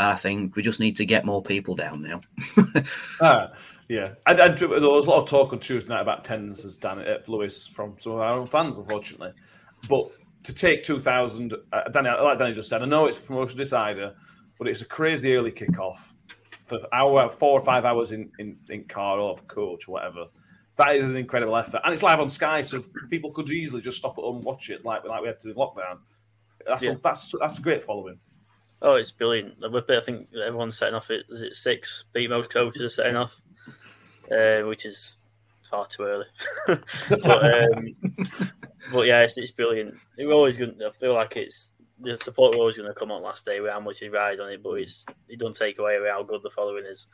I 0.00 0.14
think 0.14 0.56
we 0.56 0.62
just 0.62 0.80
need 0.80 0.96
to 0.96 1.06
get 1.06 1.24
more 1.24 1.42
people 1.42 1.74
down 1.74 2.02
now. 2.02 2.20
Ah, 3.20 3.52
yeah. 3.88 4.14
I, 4.26 4.32
I, 4.32 4.48
there 4.48 4.68
was 4.68 5.06
a 5.06 5.10
lot 5.10 5.22
of 5.22 5.28
talk 5.28 5.52
on 5.52 5.58
Tuesday 5.60 5.88
night 5.88 6.02
about 6.02 6.20
attendances, 6.20 6.76
Dan, 6.76 7.00
at 7.00 7.28
Lewis 7.28 7.66
from 7.66 7.96
some 7.98 8.12
of 8.12 8.20
our 8.20 8.38
own 8.38 8.46
fans, 8.46 8.78
unfortunately. 8.78 9.32
But 9.88 10.06
to 10.44 10.52
take 10.52 10.82
2,000, 10.84 11.54
uh, 11.72 11.88
Danny, 11.88 12.10
like 12.10 12.38
Danny 12.38 12.54
just 12.54 12.68
said, 12.68 12.82
I 12.82 12.86
know 12.86 13.06
it's 13.06 13.16
a 13.16 13.20
promotion 13.20 13.56
decider, 13.58 14.14
but 14.58 14.68
it's 14.68 14.82
a 14.82 14.86
crazy 14.86 15.34
early 15.34 15.50
kickoff 15.52 16.14
for 16.50 16.78
hour, 16.92 17.28
four 17.30 17.58
or 17.58 17.60
five 17.62 17.84
hours 17.84 18.12
in, 18.12 18.30
in, 18.38 18.56
in 18.70 18.84
car 18.84 19.18
or 19.18 19.36
coach 19.48 19.88
or 19.88 19.92
whatever. 19.92 20.26
That 20.76 20.94
is 20.94 21.06
an 21.06 21.16
incredible 21.16 21.56
effort. 21.56 21.80
And 21.84 21.92
it's 21.92 22.02
live 22.04 22.20
on 22.20 22.28
Sky, 22.28 22.62
so 22.62 22.82
people 23.10 23.32
could 23.32 23.50
easily 23.50 23.82
just 23.82 23.96
stop 23.96 24.16
at 24.18 24.22
home 24.22 24.36
and 24.36 24.44
watch 24.44 24.70
it 24.70 24.84
like, 24.84 25.04
like 25.04 25.22
we 25.22 25.26
had 25.26 25.40
to 25.40 25.50
in 25.50 25.56
lockdown. 25.56 25.98
That's, 26.66 26.84
Yeah. 26.84 26.92
a, 26.92 26.98
that's, 26.98 27.34
that's 27.40 27.58
a 27.58 27.62
great 27.62 27.82
following. 27.82 28.20
Oh, 28.80 28.94
it's 28.94 29.10
brilliant. 29.10 29.54
I 29.64 30.00
think 30.00 30.28
everyone's 30.34 30.78
setting 30.78 30.94
off. 30.94 31.10
It 31.10 31.26
is 31.30 31.42
it 31.42 31.56
six? 31.56 32.04
Beat 32.12 32.30
most 32.30 32.50
coaches 32.50 32.82
are 32.82 32.88
setting 32.88 33.16
off, 33.16 33.40
uh, 34.30 34.60
which 34.66 34.86
is 34.86 35.16
far 35.68 35.86
too 35.86 36.04
early. 36.04 36.26
but 36.66 37.76
um, 37.76 37.96
but 38.92 39.06
yeah, 39.06 39.22
it's, 39.22 39.36
it's 39.36 39.50
brilliant. 39.50 39.96
We're 40.16 40.32
always 40.32 40.56
going. 40.56 40.78
to 40.78 40.88
I 40.88 40.92
feel 40.92 41.14
like 41.14 41.36
it's 41.36 41.72
the 42.00 42.16
support 42.18 42.54
we're 42.54 42.60
always 42.60 42.76
going 42.76 42.88
to 42.88 42.94
come 42.94 43.10
on 43.10 43.22
last 43.22 43.44
day 43.44 43.60
with 43.60 43.72
how 43.72 43.80
much 43.80 44.00
you 44.00 44.12
ride 44.12 44.38
on 44.38 44.50
it, 44.50 44.62
but 44.62 44.74
it's 44.74 45.04
it 45.28 45.40
don't 45.40 45.56
take 45.56 45.80
away 45.80 45.98
how 46.08 46.22
good 46.22 46.42
the 46.42 46.50
following 46.50 46.84
is. 46.86 47.06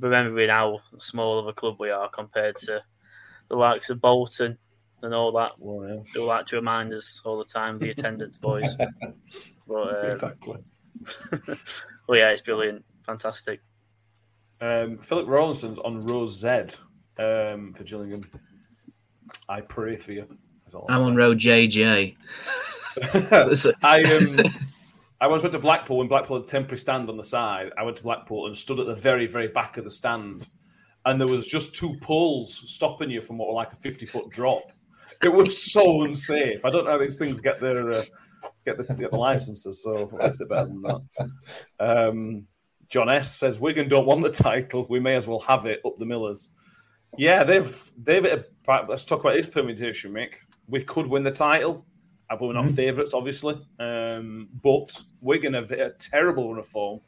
Remembering 0.00 0.48
how 0.48 0.80
small 0.98 1.38
of 1.38 1.46
a 1.46 1.52
club 1.52 1.76
we 1.78 1.90
are 1.90 2.08
compared 2.08 2.56
to 2.56 2.82
the 3.48 3.56
likes 3.56 3.90
of 3.90 4.00
Bolton 4.00 4.58
and 5.02 5.14
all 5.14 5.32
that. 5.32 5.52
Well, 5.58 5.86
yeah. 5.86 6.02
They 6.14 6.20
like 6.20 6.46
to 6.46 6.56
remind 6.56 6.92
us 6.92 7.20
all 7.24 7.38
the 7.38 7.44
time 7.44 7.78
the 7.78 7.90
attendance 7.90 8.36
boys. 8.36 8.74
But 9.68 10.02
um, 10.02 10.10
Exactly. 10.12 10.56
Well, 11.32 11.56
yeah, 12.18 12.30
it's 12.30 12.42
brilliant, 12.42 12.84
fantastic. 13.04 13.60
Um, 14.60 14.98
Philip 14.98 15.26
Rawlinson's 15.26 15.78
on 15.78 16.00
row 16.00 16.26
Z 16.26 16.48
um, 17.18 17.72
for 17.74 17.84
Gillingham. 17.84 18.22
I 19.48 19.60
pray 19.60 19.96
for 19.96 20.12
you. 20.12 20.26
I'll 20.74 20.86
I'm 20.88 21.02
on 21.02 21.12
say. 21.12 21.16
row 21.16 21.34
JJ. 21.34 22.16
I 23.82 24.02
um, 24.02 24.52
I 25.20 25.26
once 25.26 25.42
went 25.42 25.52
to 25.52 25.58
Blackpool 25.58 25.98
when 25.98 26.08
Blackpool 26.08 26.38
had 26.38 26.46
a 26.46 26.48
temporary 26.48 26.78
stand 26.78 27.08
on 27.08 27.16
the 27.16 27.24
side. 27.24 27.70
I 27.76 27.82
went 27.82 27.96
to 27.96 28.02
Blackpool 28.02 28.46
and 28.46 28.56
stood 28.56 28.78
at 28.78 28.86
the 28.86 28.94
very, 28.94 29.26
very 29.26 29.48
back 29.48 29.76
of 29.76 29.84
the 29.84 29.90
stand, 29.90 30.48
and 31.04 31.20
there 31.20 31.28
was 31.28 31.46
just 31.46 31.74
two 31.74 31.96
poles 32.00 32.54
stopping 32.54 33.10
you 33.10 33.22
from 33.22 33.38
what 33.38 33.48
were 33.48 33.54
like 33.54 33.72
a 33.72 33.76
fifty 33.76 34.06
foot 34.06 34.28
drop. 34.30 34.72
It 35.22 35.32
was 35.32 35.72
so 35.72 36.02
unsafe. 36.02 36.64
I 36.64 36.70
don't 36.70 36.84
know 36.84 36.92
how 36.92 36.98
these 36.98 37.18
things 37.18 37.40
get 37.40 37.60
their 37.60 37.90
uh, 37.90 38.02
get 38.64 38.76
the 38.78 38.84
get 38.94 39.10
the 39.10 39.16
licenses, 39.30 39.82
so 39.82 40.08
it's 40.20 40.36
a 40.36 40.38
bit 40.38 40.48
better 40.48 40.66
than 40.66 40.82
that. 40.82 41.30
Um, 41.80 42.46
John 42.88 43.08
S 43.10 43.36
says 43.36 43.58
Wigan 43.58 43.88
don't 43.88 44.06
want 44.06 44.22
the 44.22 44.32
title. 44.32 44.86
We 44.88 45.00
may 45.00 45.14
as 45.14 45.26
well 45.26 45.40
have 45.40 45.66
it 45.66 45.80
up 45.84 45.96
the 45.98 46.06
Millers. 46.06 46.50
Yeah, 47.16 47.44
they've 47.44 47.90
they've. 48.02 48.24
Let's 48.66 49.04
talk 49.04 49.20
about 49.20 49.36
his 49.36 49.46
permutation, 49.46 50.12
Mick. 50.12 50.34
We 50.68 50.84
could 50.84 51.06
win 51.06 51.22
the 51.22 51.30
title. 51.30 51.86
Uh, 52.30 52.36
but 52.36 52.46
We're 52.46 52.52
not 52.52 52.68
favourites, 52.68 53.14
obviously. 53.14 53.58
Um, 53.78 54.50
but 54.62 54.94
Wigan 55.22 55.54
have 55.54 55.70
a 55.70 55.92
terrible 55.98 56.50
run 56.50 56.58
of 56.58 56.66
form, 56.66 57.00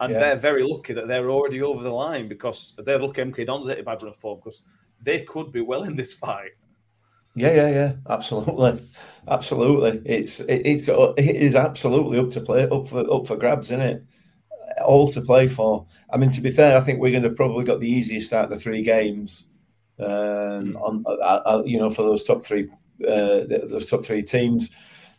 and 0.00 0.12
Yeah. 0.12 0.18
they're 0.18 0.36
very 0.36 0.62
lucky 0.62 0.94
that 0.94 1.08
they're 1.08 1.30
already 1.30 1.60
over 1.60 1.82
the 1.82 1.90
line 1.92 2.26
because 2.26 2.74
they're 2.78 2.98
lucky 2.98 3.20
MK 3.20 3.44
Dons 3.46 3.66
hit 3.68 3.80
a 3.80 3.82
bad 3.82 4.00
run 4.02 4.08
of 4.10 4.16
form 4.16 4.38
because 4.38 4.62
they 5.02 5.22
could 5.24 5.52
be 5.52 5.60
well 5.60 5.82
in 5.82 5.94
this 5.94 6.14
fight. 6.14 6.52
Yeah, 7.34 7.52
yeah, 7.54 7.68
yeah, 7.70 7.92
absolutely, 8.10 8.86
absolutely. 9.26 10.02
It's 10.04 10.40
it, 10.40 10.62
it's 10.66 10.88
it 10.88 11.36
is 11.36 11.56
absolutely 11.56 12.18
up 12.18 12.30
to 12.32 12.40
play 12.40 12.68
up 12.68 12.88
for 12.88 13.10
up 13.10 13.26
for 13.26 13.36
grabs, 13.36 13.70
isn't 13.70 13.80
it? 13.80 14.02
All 14.84 15.08
to 15.12 15.20
play 15.22 15.48
for. 15.48 15.86
I 16.12 16.18
mean, 16.18 16.30
to 16.32 16.40
be 16.42 16.50
fair, 16.50 16.76
I 16.76 16.80
think 16.80 17.00
we're 17.00 17.10
going 17.12 17.22
to 17.24 17.30
probably 17.30 17.64
got 17.64 17.80
the 17.80 17.88
easiest 17.90 18.32
out 18.32 18.44
of 18.44 18.50
the 18.50 18.56
three 18.56 18.82
games. 18.82 19.46
Um, 19.98 20.76
on 20.78 21.04
uh, 21.06 21.12
uh, 21.12 21.62
you 21.66 21.78
know 21.78 21.90
for 21.90 22.02
those 22.02 22.24
top 22.24 22.42
three, 22.44 22.68
uh, 23.06 23.42
those 23.48 23.86
top 23.86 24.04
three 24.04 24.22
teams. 24.22 24.70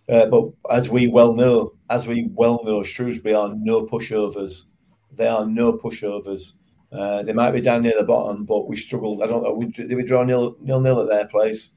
Uh, 0.10 0.26
but 0.28 0.46
as 0.72 0.90
we 0.90 1.08
well 1.08 1.34
know, 1.34 1.74
as 1.90 2.08
we 2.08 2.30
well 2.34 2.62
know, 2.66 2.84
Shrewsbury 2.84 3.36
are 3.36 3.54
no 3.56 3.86
pushovers. 3.86 4.66
They 5.14 5.28
are 5.28 5.46
no 5.46 5.74
pushovers. 5.74 6.54
Uh, 6.92 7.24
they 7.24 7.34
might 7.34 7.52
be 7.52 7.62
down 7.62 7.84
near 7.84 7.96
the 7.98 8.04
bottom, 8.06 8.46
but 8.46 8.68
we 8.68 8.76
struggled. 8.76 9.24
I 9.24 9.28
don't 9.28 9.44
know. 9.44 9.54
We, 9.54 9.68
did 9.68 9.94
we 9.94 10.04
draw 10.04 10.24
nil 10.24 10.58
nil 10.62 10.82
nil 10.82 11.02
at 11.02 11.10
their 11.10 11.28
place? 11.28 11.72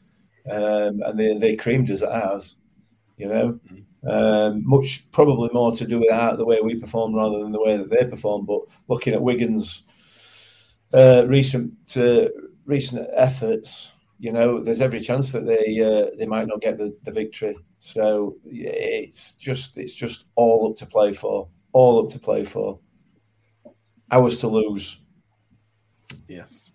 Um, 0.51 1.03
and 1.03 1.19
they, 1.19 1.37
they 1.37 1.57
creamed 1.57 1.91
us 1.91 2.03
at 2.03 2.11
ours. 2.11 2.57
You 3.17 3.29
know, 3.29 3.61
um, 4.07 4.63
much 4.67 5.11
probably 5.11 5.49
more 5.53 5.73
to 5.73 5.87
do 5.87 6.01
with 6.01 6.39
the 6.39 6.45
way 6.45 6.61
we 6.61 6.75
perform 6.75 7.15
rather 7.15 7.39
than 7.39 7.53
the 7.53 7.63
way 7.63 7.77
that 7.77 7.91
they 7.91 8.05
perform. 8.05 8.45
But 8.45 8.61
looking 8.89 9.15
at 9.15 9.23
Wigan's 9.23 9.85
uh, 10.93 11.25
recent 11.27 11.73
uh, 11.97 12.29
recent 12.67 13.09
efforts, 13.15 13.93
you 14.19 14.33
know, 14.33 14.63
there's 14.63 14.81
every 14.81 15.01
chance 15.01 15.33
that 15.33 15.47
they 15.47 15.81
uh, 15.81 16.15
they 16.19 16.27
might 16.27 16.47
not 16.47 16.61
get 16.61 16.79
the, 16.79 16.97
the 17.05 17.11
victory. 17.11 17.57
So 17.81 18.37
it's 18.45 19.35
just 19.35 19.77
it's 19.77 19.95
just 19.95 20.27
all 20.35 20.71
up 20.71 20.77
to 20.77 20.87
play 20.87 21.13
for, 21.13 21.49
all 21.73 22.05
up 22.05 22.11
to 22.13 22.19
play 22.19 22.45
for. 22.45 22.79
Ours 24.11 24.39
to 24.41 24.49
lose. 24.49 25.03
Yes. 26.29 26.71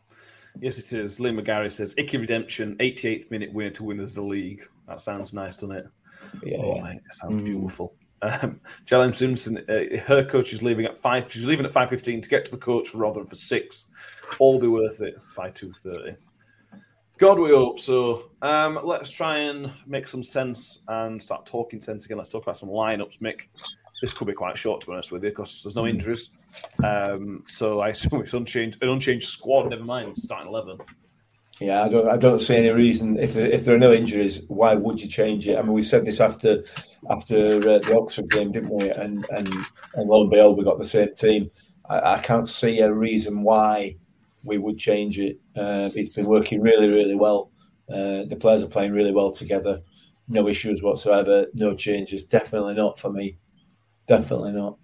Yes, 0.59 0.77
it 0.77 0.91
is. 0.93 1.19
Lee 1.19 1.31
McGarry 1.31 1.71
says, 1.71 1.93
Icky 1.97 2.17
Redemption, 2.17 2.75
88th 2.79 3.31
minute 3.31 3.53
winner 3.53 3.69
to 3.71 3.83
win 3.83 3.99
as 3.99 4.15
the 4.15 4.21
league. 4.21 4.61
That 4.87 5.01
sounds 5.01 5.33
nice, 5.33 5.55
doesn't 5.55 5.75
it? 5.75 5.87
Yeah, 6.43 6.57
oh, 6.61 6.75
yeah. 6.75 6.83
mate, 6.83 7.01
that 7.05 7.15
sounds 7.15 7.35
Mm. 7.41 7.45
beautiful. 7.45 7.93
Um, 8.21 8.61
Jalen 8.85 9.15
Simpson, 9.15 9.57
uh, 9.67 9.97
her 10.05 10.23
coach 10.23 10.53
is 10.53 10.61
leaving 10.61 10.85
at 10.85 10.95
five. 10.95 11.31
She's 11.31 11.45
leaving 11.45 11.65
at 11.65 11.71
five 11.71 11.89
fifteen 11.89 12.21
to 12.21 12.29
get 12.29 12.45
to 12.45 12.51
the 12.51 12.57
coach 12.57 12.93
rather 12.93 13.19
than 13.21 13.27
for 13.27 13.33
six. 13.35 13.85
All 14.37 14.59
be 14.59 14.67
worth 14.67 15.01
it 15.01 15.15
by 15.35 15.49
two 15.49 15.73
thirty. 15.73 16.15
God, 17.17 17.39
we 17.39 17.49
hope 17.49 17.79
so. 17.79 18.29
Um, 18.43 18.79
let's 18.83 19.09
try 19.09 19.37
and 19.37 19.71
make 19.87 20.07
some 20.07 20.21
sense 20.21 20.83
and 20.87 21.21
start 21.21 21.45
talking 21.47 21.79
sense 21.79 22.05
again. 22.05 22.17
Let's 22.17 22.29
talk 22.29 22.43
about 22.43 22.57
some 22.57 22.69
lineups, 22.69 23.19
Mick. 23.19 23.47
This 24.01 24.13
could 24.13 24.27
be 24.27 24.33
quite 24.33 24.57
short, 24.57 24.81
to 24.81 24.87
be 24.87 24.93
honest 24.93 25.11
with 25.11 25.23
you, 25.23 25.29
because 25.29 25.61
there's 25.61 25.75
no 25.75 25.87
injuries. 25.87 26.31
Um, 26.83 27.43
so 27.47 27.79
I 27.79 27.89
assume 27.89 28.21
it's 28.23 28.33
unchanged, 28.33 28.81
an 28.81 28.89
unchanged 28.89 29.27
squad. 29.27 29.69
Never 29.69 29.83
mind 29.83 30.17
starting 30.17 30.47
eleven. 30.47 30.77
Yeah, 31.59 31.83
I 31.83 31.89
don't. 31.89 32.07
I 32.07 32.17
don't 32.17 32.39
see 32.39 32.55
any 32.55 32.69
reason 32.69 33.19
if 33.19 33.37
if 33.37 33.63
there 33.65 33.75
are 33.75 33.79
no 33.79 33.93
injuries, 33.93 34.41
why 34.47 34.73
would 34.73 34.99
you 34.99 35.07
change 35.07 35.47
it? 35.47 35.59
I 35.59 35.61
mean, 35.61 35.73
we 35.73 35.83
said 35.83 36.05
this 36.05 36.19
after 36.19 36.63
after 37.09 37.57
uh, 37.57 37.79
the 37.79 37.95
Oxford 37.95 38.31
game, 38.31 38.51
didn't 38.51 38.73
we? 38.73 38.89
And 38.89 39.25
and 39.29 39.47
and 39.93 40.09
lo 40.09 40.21
and 40.21 40.31
behold, 40.31 40.57
we 40.57 40.63
got 40.63 40.79
the 40.79 40.85
same 40.85 41.13
team. 41.15 41.51
I, 41.87 42.15
I 42.15 42.19
can't 42.19 42.47
see 42.47 42.79
a 42.79 42.91
reason 42.91 43.43
why 43.43 43.97
we 44.43 44.57
would 44.57 44.79
change 44.79 45.19
it. 45.19 45.39
Uh, 45.55 45.91
it's 45.93 46.15
been 46.15 46.25
working 46.25 46.61
really, 46.61 46.89
really 46.89 47.15
well. 47.15 47.51
Uh, 47.87 48.25
the 48.25 48.37
players 48.39 48.63
are 48.63 48.67
playing 48.67 48.93
really 48.93 49.11
well 49.11 49.29
together. 49.29 49.81
No 50.27 50.47
issues 50.47 50.81
whatsoever. 50.81 51.45
No 51.53 51.75
changes. 51.75 52.25
Definitely 52.25 52.73
not 52.73 52.97
for 52.97 53.11
me. 53.11 53.37
Definitely 54.11 54.51
not. 54.51 54.77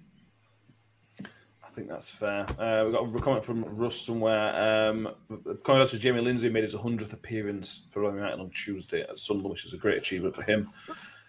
I 1.21 1.69
think 1.75 1.89
that's 1.89 2.09
fair. 2.09 2.45
Uh, 2.57 2.85
we've 2.85 2.93
got 2.93 3.15
a 3.15 3.19
comment 3.19 3.43
from 3.43 3.65
Russ 3.65 3.99
somewhere. 3.99 4.87
Um, 4.89 5.09
to 5.29 5.99
Jamie 5.99 6.21
Lindsay 6.21 6.49
made 6.49 6.63
his 6.63 6.73
100th 6.73 7.11
appearance 7.11 7.87
for 7.91 8.03
Rotherham 8.03 8.23
United 8.23 8.41
on 8.41 8.49
Tuesday 8.51 9.01
at 9.01 9.19
Sunderland, 9.19 9.51
which 9.51 9.65
is 9.65 9.73
a 9.73 9.77
great 9.77 9.97
achievement 9.97 10.33
for 10.33 10.43
him. 10.43 10.71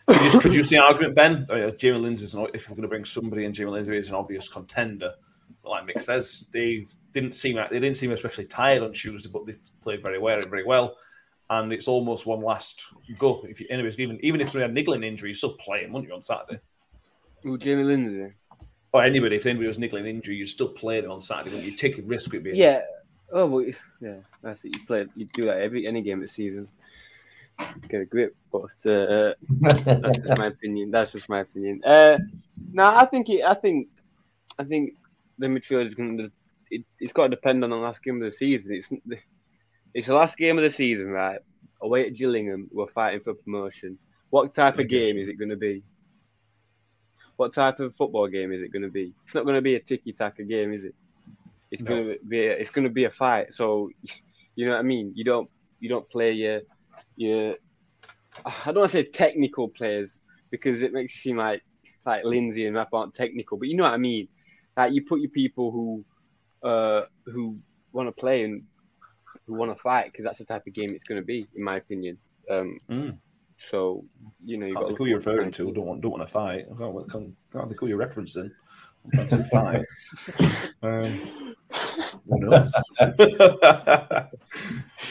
Could 0.07 0.33
you, 0.33 0.41
could 0.41 0.55
you 0.55 0.63
see 0.65 0.77
an 0.77 0.83
argument, 0.83 1.17
Ben? 1.17 1.47
Oh, 1.51 1.57
yeah, 1.57 1.71
Jamie 1.71 1.99
Lindsay's 1.99 2.35
an, 2.35 2.47
if 2.55 2.71
we're 2.71 2.77
going 2.77 2.83
to 2.83 2.89
bring 2.89 3.05
somebody 3.05 3.45
in, 3.45 3.53
Jamie 3.53 3.73
Lindsay 3.73 3.97
is 3.97 4.11
an 4.11 4.15
obvious 4.15 4.49
contender. 4.49 5.13
But 5.63 5.71
like 5.71 5.87
Mick 5.87 6.01
says, 6.01 6.47
they 6.53 6.87
didn't 7.13 7.35
seem 7.35 7.57
they 7.57 7.81
didn't 7.81 7.97
seem 7.97 8.13
especially 8.13 8.47
tired 8.47 8.85
on 8.85 8.93
Tuesday, 8.93 9.29
but 9.31 9.45
they 9.45 9.57
played 9.83 10.03
very 10.03 10.21
well, 10.21 10.39
and 10.39 10.49
very 10.49 10.65
well. 10.65 10.97
And 11.51 11.73
it's 11.73 11.89
almost 11.89 12.27
one 12.27 12.43
last 12.43 12.85
go. 13.19 13.41
If 13.45 13.61
you, 13.61 13.67
anyways, 13.71 13.99
even 13.99 14.19
even 14.23 14.41
if 14.41 14.51
somebody 14.51 14.63
had 14.63 14.71
a 14.71 14.75
niggling 14.75 15.03
injury, 15.03 15.31
you 15.31 15.35
still 15.35 15.57
play 15.57 15.85
wouldn't 15.87 16.09
you, 16.09 16.15
on 16.15 16.23
Saturday? 16.23 16.61
Who, 17.43 17.59
Jamie 17.59 17.85
Lindsay? 17.85 18.33
Or 18.93 19.03
anybody, 19.03 19.37
if 19.37 19.47
anybody 19.47 19.67
was 19.67 19.79
niggling 19.79 20.07
injury, 20.07 20.37
you 20.37 20.47
still 20.47 20.69
play 20.69 21.01
them 21.01 21.11
on 21.11 21.21
Saturday. 21.21 21.51
Wouldn't 21.51 21.71
you 21.71 21.77
take 21.77 21.99
a 21.99 22.03
risk 22.03 22.33
with 22.33 22.45
being 22.45 22.57
Yeah. 22.57 22.81
Oh, 23.31 23.47
well, 23.47 23.67
yeah. 24.01 24.17
I 24.43 24.55
think 24.55 24.77
you 24.77 24.87
play. 24.87 25.07
You 25.15 25.27
do 25.27 25.45
that 25.45 25.59
every 25.59 25.87
any 25.87 26.01
game 26.01 26.21
this 26.21 26.33
season. 26.33 26.69
Get 27.89 28.01
a 28.01 28.05
grip, 28.05 28.37
but 28.53 28.71
uh, 28.87 29.35
that's 29.61 30.19
just 30.19 30.39
my 30.39 30.47
opinion. 30.55 30.91
That's 30.91 31.13
just 31.13 31.29
my 31.29 31.41
opinion. 31.41 31.83
Uh, 31.85 32.19
no, 32.73 32.85
I 32.85 33.05
think 33.05 33.29
it, 33.29 33.43
I 33.45 33.55
think 33.55 33.89
I 34.59 34.65
think 34.65 34.95
the 35.39 35.49
midfield 35.49 35.89
is 35.89 35.95
going 35.95 36.19
to. 36.19 36.31
It, 36.71 36.85
it's 37.01 37.13
got 37.13 37.25
to 37.25 37.29
depend 37.31 37.65
on 37.65 37.71
the 37.71 37.77
last 37.77 38.03
game 38.03 38.23
of 38.23 38.23
the 38.23 38.31
season. 38.31 38.75
It's 38.75 38.89
it's 39.93 40.07
the 40.07 40.15
last 40.15 40.39
game 40.39 40.57
of 40.57 40.63
the 40.63 40.71
season, 40.71 41.09
right? 41.09 41.41
Away 41.83 42.07
at 42.07 42.15
Gillingham, 42.15 42.69
we're 42.73 42.87
fighting 42.87 43.21
for 43.21 43.35
promotion. 43.35 43.99
What 44.31 44.55
type 44.55 44.79
of 44.79 44.89
game 44.89 45.19
is 45.19 45.29
it 45.29 45.35
going 45.35 45.51
to 45.51 45.57
be? 45.57 45.83
What 47.39 47.55
type 47.55 47.79
of 47.79 47.95
football 47.95 48.27
game 48.27 48.53
is 48.53 48.61
it 48.63 48.73
going 48.73 48.83
to 48.83 48.91
be? 48.91 49.15
It's 49.25 49.35
not 49.35 49.45
going 49.45 49.55
to 49.55 49.63
be 49.63 49.77
a 49.77 49.81
tiki 49.81 50.13
taka 50.13 50.43
game, 50.43 50.73
is 50.73 50.85
it? 50.85 50.95
It's 51.71 51.83
No. 51.83 51.89
going 51.91 52.09
to 52.09 52.19
be 52.29 52.47
a, 52.47 52.53
it's 52.53 52.71
going 52.71 52.83
to 52.85 52.91
be 52.93 53.05
a 53.05 53.11
fight. 53.11 53.55
So, 53.55 53.91
you 54.57 54.67
know 54.67 54.73
what 54.73 54.81
I 54.81 54.83
mean? 54.83 55.13
You 55.15 55.25
don't 55.25 55.49
you 55.81 55.89
don't 55.89 56.09
play 56.11 56.33
your 56.33 56.61
your 57.17 57.55
I 58.45 58.53
don't 58.67 58.79
want 58.79 58.91
to 58.91 59.03
say 59.03 59.09
technical 59.09 59.69
players 59.69 60.19
because 60.51 60.83
it 60.83 60.93
makes 60.93 61.15
it 61.15 61.19
seem 61.19 61.37
like 61.37 61.63
like 62.05 62.25
Lindsay 62.25 62.67
and 62.67 62.75
Rap 62.75 62.93
aren't 62.93 63.15
technical, 63.15 63.57
but 63.57 63.69
you 63.69 63.77
know 63.77 63.85
what 63.85 63.95
I 63.95 63.99
mean. 63.99 64.27
Like 64.77 64.93
you 64.93 65.05
put 65.07 65.21
your 65.21 65.31
people 65.31 65.71
who 65.71 66.05
uh 66.69 67.03
who 67.27 67.57
want 67.93 68.09
to 68.09 68.13
play 68.13 68.43
and 68.45 68.65
who 69.47 69.55
want 69.55 69.71
to 69.75 69.81
fight 69.81 70.07
because 70.11 70.25
that's 70.25 70.39
the 70.39 70.45
type 70.45 70.67
of 70.67 70.73
game 70.75 70.91
it's 70.91 71.05
going 71.05 71.21
to 71.21 71.25
be, 71.25 71.47
in 71.55 71.63
my 71.63 71.77
opinion. 71.77 72.19
Um, 72.51 72.77
Mm. 72.91 73.19
So 73.71 74.03
you 74.45 74.57
know 74.57 74.67
you 74.67 74.75
got 74.75 74.97
who 74.97 75.07
you're 75.07 75.19
referring 75.19 75.51
to. 75.53 75.73
Don't 75.73 75.87
want, 75.87 76.01
don't 76.01 76.13
want 76.13 76.27
to 76.27 76.33
fight. 76.33 76.67
I 76.73 76.79
can't, 76.79 77.11
can't, 77.11 77.35
can't 77.53 77.73
who 77.79 77.89
you're 77.89 77.99
referencing. 77.99 78.51
Fancy 79.15 79.43
fight. 79.45 79.85
Um, 80.81 81.55
who 82.29 82.39
knows? 82.39 82.73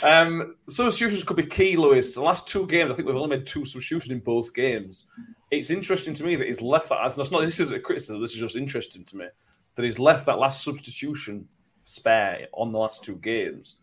um, 0.01 0.55
substitutions 0.69 1.25
could 1.25 1.35
be 1.35 1.45
key, 1.45 1.75
Lewis. 1.75 2.15
The 2.15 2.21
last 2.21 2.47
two 2.47 2.65
games, 2.67 2.89
I 2.89 2.93
think 2.93 3.05
we've 3.05 3.17
only 3.17 3.35
made 3.35 3.45
two 3.45 3.65
substitutions 3.65 4.11
in 4.11 4.19
both 4.19 4.53
games. 4.53 5.07
It's 5.51 5.69
interesting 5.69 6.13
to 6.13 6.23
me 6.23 6.37
that 6.37 6.47
he's 6.47 6.61
left 6.61 6.87
that. 6.87 7.15
That's 7.15 7.31
not. 7.31 7.41
This 7.41 7.59
is 7.59 7.71
a 7.71 7.79
criticism. 7.79 8.21
This 8.21 8.33
is 8.33 8.39
just 8.39 8.55
interesting 8.55 9.03
to 9.03 9.17
me 9.17 9.25
that 9.75 9.83
he's 9.83 9.99
left 9.99 10.25
that 10.25 10.39
last 10.39 10.63
substitution 10.63 11.45
spare 11.83 12.47
on 12.53 12.71
the 12.71 12.79
last 12.79 13.03
two 13.03 13.17
games. 13.17 13.75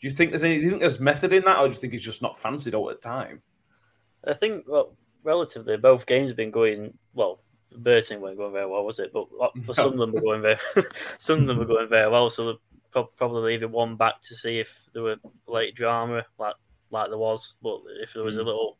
Do 0.00 0.06
you 0.06 0.12
think 0.12 0.30
there's 0.30 0.44
any? 0.44 0.58
Do 0.58 0.64
you 0.64 0.70
think 0.70 0.80
there's 0.80 1.00
method 1.00 1.32
in 1.32 1.44
that, 1.44 1.58
or 1.58 1.66
do 1.66 1.74
you 1.74 1.80
think 1.80 1.92
he's 1.92 2.02
just 2.02 2.22
not 2.22 2.36
fancied 2.36 2.74
all 2.74 2.86
the 2.86 2.94
time? 2.94 3.42
I 4.26 4.34
think 4.34 4.64
well, 4.66 4.96
relatively 5.24 5.76
both 5.76 6.06
games 6.06 6.30
have 6.30 6.36
been 6.36 6.50
going 6.50 6.98
well. 7.14 7.40
Burton 7.74 8.20
weren't 8.20 8.36
going 8.36 8.52
very 8.52 8.66
well, 8.66 8.84
was 8.84 8.98
it? 8.98 9.12
But 9.12 9.28
for 9.64 9.74
Sunderland, 9.74 10.12
were 10.12 10.20
going 10.20 10.42
very 10.42 10.58
Sunderland 11.18 11.58
were 11.58 11.66
going 11.66 11.88
very 11.88 12.10
well. 12.10 12.30
So 12.30 12.58
they're 12.92 13.04
probably 13.16 13.52
leaving 13.52 13.72
one 13.72 13.96
back 13.96 14.20
to 14.22 14.34
see 14.34 14.60
if 14.60 14.88
there 14.92 15.02
were 15.02 15.16
late 15.46 15.74
drama, 15.74 16.24
like 16.38 16.54
like 16.90 17.08
there 17.08 17.18
was. 17.18 17.54
But 17.62 17.80
if 18.02 18.12
there 18.14 18.24
was 18.24 18.36
a 18.36 18.42
little, 18.42 18.78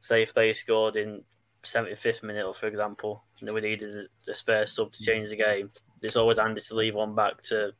say, 0.00 0.22
if 0.22 0.34
they 0.34 0.52
scored 0.52 0.96
in 0.96 1.24
75th 1.64 2.22
minute, 2.22 2.46
or 2.46 2.54
for 2.54 2.66
example, 2.66 3.24
and 3.40 3.50
we 3.50 3.60
needed 3.60 4.08
a, 4.26 4.30
a 4.30 4.34
spare 4.34 4.66
sub 4.66 4.92
to 4.92 5.02
change 5.02 5.30
the 5.30 5.36
game, 5.36 5.70
it's 6.02 6.16
always 6.16 6.38
handy 6.38 6.60
to 6.60 6.74
leave 6.74 6.94
one 6.94 7.14
back 7.14 7.40
to 7.42 7.72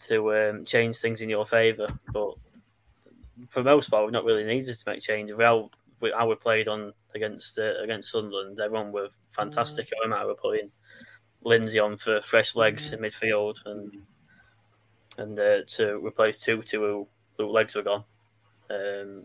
to 0.00 0.34
um, 0.34 0.64
change 0.64 0.98
things 0.98 1.22
in 1.22 1.28
your 1.28 1.44
favour. 1.44 1.86
But 2.12 2.34
for 3.50 3.62
the 3.62 3.70
most 3.70 3.90
part, 3.90 4.04
we've 4.04 4.12
not 4.12 4.24
really 4.24 4.44
needed 4.44 4.78
to 4.78 4.84
make 4.86 5.00
changes. 5.00 5.36
We 5.36 5.44
how 5.44 5.70
we, 6.00 6.12
how 6.16 6.28
we 6.28 6.34
played 6.34 6.68
on 6.68 6.92
against 7.14 7.58
uh, 7.58 7.82
against 7.82 8.10
Sunderland, 8.10 8.60
everyone 8.60 8.92
were 8.92 9.08
fantastic. 9.30 9.90
I 9.92 10.04
remember 10.04 10.34
putting 10.34 10.70
Lindsay 11.44 11.78
on 11.78 11.96
for 11.96 12.20
fresh 12.20 12.54
legs 12.54 12.92
in 12.92 13.00
midfield 13.00 13.56
and 13.66 13.92
and 15.18 15.38
uh, 15.38 15.58
to 15.76 15.98
replace 16.04 16.38
Tutu, 16.38 16.78
who, 16.78 17.08
who 17.36 17.46
legs 17.46 17.74
were 17.74 17.82
gone. 17.82 18.04
Um, 18.70 19.24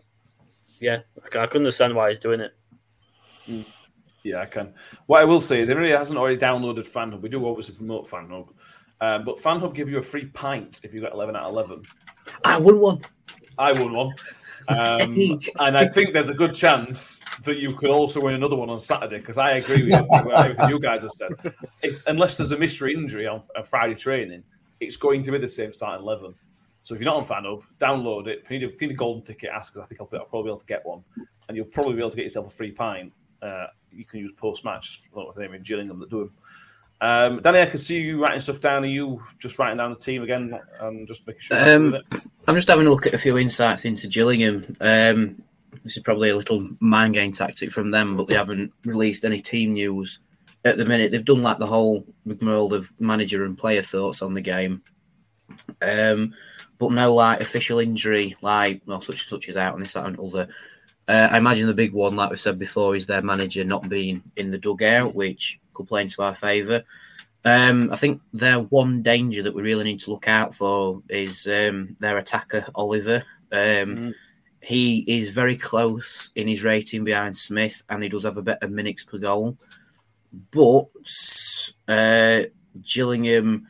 yeah, 0.80 1.00
I 1.24 1.28
can, 1.28 1.40
I 1.40 1.46
can 1.46 1.58
understand 1.58 1.94
why 1.94 2.10
he's 2.10 2.18
doing 2.18 2.40
it. 2.40 2.54
Yeah, 4.22 4.42
I 4.42 4.46
can. 4.46 4.74
What 5.06 5.22
I 5.22 5.24
will 5.24 5.40
say 5.40 5.60
is, 5.62 5.70
everybody 5.70 5.96
hasn't 5.96 6.18
already 6.18 6.36
downloaded 6.36 6.86
FanHub. 6.86 7.22
We 7.22 7.30
do 7.30 7.48
obviously 7.48 7.76
promote 7.76 8.06
FanHub, 8.06 8.48
um, 9.00 9.24
but 9.24 9.38
FanHub 9.38 9.74
give 9.74 9.88
you 9.88 9.98
a 9.98 10.02
free 10.02 10.26
pint 10.26 10.80
if 10.82 10.92
you 10.92 11.00
got 11.00 11.12
eleven 11.12 11.34
out 11.34 11.44
of 11.44 11.54
eleven. 11.54 11.82
I 12.44 12.58
won 12.58 12.78
one. 12.80 13.00
I 13.58 13.72
won 13.72 13.92
one, 13.92 14.14
um, 14.68 15.40
and 15.58 15.76
I 15.76 15.86
think 15.86 16.12
there's 16.12 16.28
a 16.28 16.34
good 16.34 16.54
chance 16.54 17.20
that 17.42 17.56
you 17.56 17.70
could 17.74 17.90
also 17.90 18.20
win 18.20 18.34
another 18.34 18.56
one 18.56 18.70
on 18.70 18.78
Saturday 18.78 19.18
because 19.18 19.38
I 19.38 19.52
agree 19.56 19.84
with, 19.84 19.92
you, 19.92 20.32
everything 20.32 20.68
you 20.68 20.78
guys 20.78 21.02
have 21.02 21.10
said. 21.10 21.32
If, 21.82 22.06
unless 22.06 22.36
there's 22.36 22.52
a 22.52 22.58
mystery 22.58 22.94
injury 22.94 23.26
on, 23.26 23.42
on 23.56 23.64
Friday 23.64 23.94
training, 23.94 24.44
it's 24.80 24.96
going 24.96 25.22
to 25.24 25.32
be 25.32 25.38
the 25.38 25.48
same 25.48 25.72
starting 25.72 26.04
eleven. 26.04 26.34
So 26.82 26.94
if 26.94 27.00
you're 27.00 27.12
not 27.12 27.16
on 27.16 27.26
FanHub, 27.26 27.62
download 27.78 28.28
it. 28.28 28.42
If 28.44 28.50
you 28.50 28.60
need 28.60 28.70
a, 28.70 28.72
if 28.72 28.80
you 28.80 28.88
need 28.88 28.94
a 28.94 28.96
golden 28.96 29.22
ticket, 29.22 29.50
ask 29.52 29.72
because 29.72 29.84
I 29.84 29.88
think 29.88 30.00
I'll, 30.00 30.08
I'll 30.18 30.26
probably 30.26 30.48
be 30.48 30.50
able 30.50 30.60
to 30.60 30.66
get 30.66 30.86
one, 30.86 31.02
and 31.48 31.56
you'll 31.56 31.66
probably 31.66 31.94
be 31.94 32.00
able 32.00 32.10
to 32.10 32.16
get 32.16 32.22
yourself 32.22 32.46
a 32.46 32.50
free 32.50 32.70
pint. 32.70 33.12
Uh, 33.42 33.66
you 33.90 34.04
can 34.04 34.20
use 34.20 34.32
post 34.32 34.64
match. 34.64 35.02
I 35.06 35.14
don't 35.14 35.24
know 35.24 35.30
if 35.30 35.36
they're 35.36 35.54
in 35.54 35.62
Gillingham 35.62 35.98
that 35.98 36.10
do 36.10 36.18
them. 36.20 36.32
Um, 37.00 37.40
Danny, 37.40 37.60
I 37.60 37.66
can 37.66 37.78
see 37.78 38.00
you 38.00 38.20
writing 38.20 38.40
stuff 38.40 38.60
down. 38.60 38.82
Are 38.82 38.88
you 38.88 39.22
just 39.38 39.58
writing 39.58 39.76
down 39.76 39.90
the 39.90 39.98
team 39.98 40.22
again 40.22 40.58
and 40.80 41.06
just 41.06 41.26
making 41.26 41.40
sure? 41.40 41.76
Um. 41.76 41.96
I'm 42.48 42.54
just 42.54 42.68
having 42.68 42.86
a 42.86 42.90
look 42.90 43.06
at 43.06 43.12
a 43.12 43.18
few 43.18 43.36
insights 43.36 43.84
into 43.84 44.08
Gillingham. 44.08 44.74
Um, 44.80 45.42
this 45.84 45.98
is 45.98 46.02
probably 46.02 46.30
a 46.30 46.36
little 46.36 46.66
mind 46.80 47.12
game 47.12 47.30
tactic 47.30 47.70
from 47.70 47.90
them, 47.90 48.16
but 48.16 48.26
they 48.26 48.34
haven't 48.34 48.72
released 48.86 49.26
any 49.26 49.42
team 49.42 49.74
news 49.74 50.20
at 50.64 50.78
the 50.78 50.86
minute. 50.86 51.12
They've 51.12 51.22
done 51.24 51.42
like 51.42 51.58
the 51.58 51.66
whole 51.66 52.06
rigmarole 52.24 52.72
of 52.72 52.90
manager 53.00 53.44
and 53.44 53.58
player 53.58 53.82
thoughts 53.82 54.22
on 54.22 54.32
the 54.32 54.40
game, 54.40 54.82
um, 55.82 56.34
but 56.78 56.92
no 56.92 57.12
like 57.12 57.42
official 57.42 57.80
injury, 57.80 58.34
like 58.40 58.80
well, 58.86 59.02
such 59.02 59.28
such 59.28 59.50
as 59.50 59.56
out 59.58 59.74
and 59.74 59.82
this 59.82 59.92
that 59.92 60.06
and 60.06 60.18
other. 60.18 60.48
Uh, 61.06 61.28
I 61.30 61.36
imagine 61.36 61.66
the 61.66 61.74
big 61.74 61.92
one, 61.92 62.16
like 62.16 62.30
we've 62.30 62.40
said 62.40 62.58
before, 62.58 62.96
is 62.96 63.06
their 63.06 63.22
manager 63.22 63.62
not 63.62 63.88
being 63.90 64.22
in 64.36 64.50
the 64.50 64.58
dugout, 64.58 65.14
which 65.14 65.60
could 65.78 65.88
play 65.88 66.02
into 66.02 66.20
our 66.20 66.34
favour. 66.34 66.84
Um, 67.44 67.88
I 67.90 67.96
think 67.96 68.20
their 68.34 68.58
one 68.58 69.02
danger 69.02 69.42
that 69.42 69.54
we 69.54 69.62
really 69.62 69.84
need 69.84 70.00
to 70.00 70.10
look 70.10 70.28
out 70.28 70.54
for 70.54 71.02
is 71.08 71.46
um, 71.46 71.96
their 72.00 72.18
attacker 72.18 72.66
Oliver. 72.74 73.24
Um, 73.50 74.14
He 74.60 75.04
is 75.06 75.32
very 75.32 75.56
close 75.56 76.30
in 76.34 76.48
his 76.48 76.64
rating 76.64 77.04
behind 77.04 77.36
Smith, 77.36 77.84
and 77.88 78.02
he 78.02 78.08
does 78.08 78.24
have 78.24 78.38
a 78.38 78.42
better 78.42 78.68
minutes 78.68 79.04
per 79.04 79.18
goal. 79.18 79.56
But 80.50 80.88
uh, 81.86 82.50
Gillingham 82.82 83.68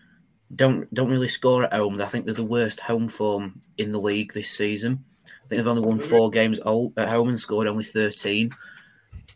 don't 0.56 0.92
don't 0.94 1.10
really 1.10 1.28
score 1.28 1.64
at 1.64 1.74
home. 1.74 2.00
I 2.00 2.06
think 2.06 2.24
they're 2.24 2.34
the 2.34 2.42
worst 2.42 2.80
home 2.80 3.06
form 3.06 3.60
in 3.76 3.92
the 3.92 4.00
league 4.00 4.32
this 4.32 4.50
season. 4.50 5.04
I 5.24 5.48
think 5.48 5.58
they've 5.58 5.68
only 5.68 5.86
won 5.86 6.00
four 6.00 6.30
games 6.30 6.58
at 6.58 6.64
home 6.66 7.28
and 7.28 7.38
scored 7.38 7.68
only 7.68 7.84
thirteen. 7.84 8.50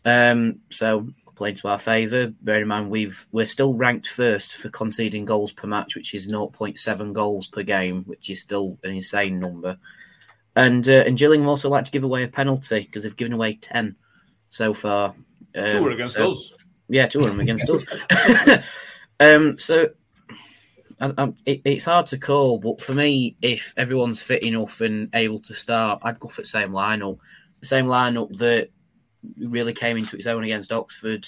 Um, 0.03 0.59
so 0.69 1.07
playing 1.43 1.55
to 1.57 1.67
our 1.67 1.77
favour. 1.77 2.27
Bear 2.41 2.61
in 2.61 2.69
mind 2.69 2.89
we've 2.89 3.27
we're 3.33 3.45
still 3.45 3.73
ranked 3.73 4.07
first 4.07 4.55
for 4.55 4.69
conceding 4.69 5.25
goals 5.25 5.51
per 5.51 5.67
match, 5.67 5.93
which 5.93 6.13
is 6.13 6.31
0.7 6.31 7.11
goals 7.11 7.47
per 7.47 7.63
game, 7.63 8.03
which 8.05 8.29
is 8.29 8.39
still 8.39 8.77
an 8.85 8.91
insane 8.91 9.39
number. 9.41 9.77
And 10.55 10.87
uh, 10.87 11.03
and 11.05 11.17
Gillingham 11.17 11.49
also 11.49 11.67
like 11.67 11.83
to 11.83 11.91
give 11.91 12.05
away 12.05 12.23
a 12.23 12.29
penalty 12.29 12.83
because 12.83 13.03
they've 13.03 13.13
given 13.17 13.33
away 13.33 13.55
ten 13.55 13.97
so 14.51 14.73
far. 14.73 15.15
Um, 15.53 15.67
Two 15.67 15.83
were 15.83 15.91
against 15.91 16.13
so- 16.13 16.29
us. 16.29 16.53
Yeah, 16.87 17.07
two 17.07 17.19
of 17.19 17.31
them 17.31 17.41
against 17.41 17.69
us. 17.69 18.73
um, 19.19 19.57
so 19.57 19.89
I, 21.01 21.11
I, 21.17 21.33
it, 21.45 21.61
it's 21.65 21.85
hard 21.85 22.05
to 22.07 22.17
call, 22.17 22.57
but 22.59 22.81
for 22.81 22.93
me, 22.93 23.35
if 23.41 23.73
everyone's 23.75 24.21
fit 24.21 24.43
enough 24.43 24.79
and 24.79 25.09
able 25.13 25.41
to 25.41 25.53
start, 25.53 25.99
I'd 26.03 26.19
go 26.19 26.29
for 26.29 26.41
the 26.43 26.47
same 26.47 26.71
lineup. 26.71 27.17
The 27.59 27.67
same 27.67 27.87
lineup 27.87 28.37
that 28.37 28.69
really 29.37 29.73
came 29.73 29.97
into 29.97 30.15
its 30.15 30.27
own 30.27 30.43
against 30.43 30.71
Oxford, 30.71 31.27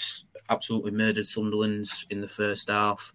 absolutely 0.49 0.91
murdered 0.91 1.25
Sunderland 1.25 1.89
in 2.09 2.21
the 2.21 2.27
first 2.27 2.69
half. 2.69 3.13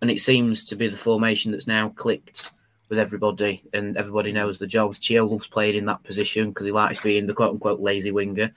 And 0.00 0.10
it 0.10 0.20
seems 0.20 0.64
to 0.64 0.76
be 0.76 0.88
the 0.88 0.96
formation 0.96 1.52
that's 1.52 1.66
now 1.66 1.88
clicked 1.90 2.50
with 2.88 2.98
everybody, 2.98 3.64
and 3.72 3.96
everybody 3.96 4.32
knows 4.32 4.58
the 4.58 4.66
jobs. 4.66 4.98
Chio 4.98 5.26
loves 5.26 5.46
playing 5.46 5.76
in 5.76 5.86
that 5.86 6.04
position 6.04 6.50
because 6.50 6.66
he 6.66 6.72
likes 6.72 7.00
being 7.00 7.26
the 7.26 7.34
quote 7.34 7.52
unquote 7.52 7.80
lazy 7.80 8.12
winger. 8.12 8.52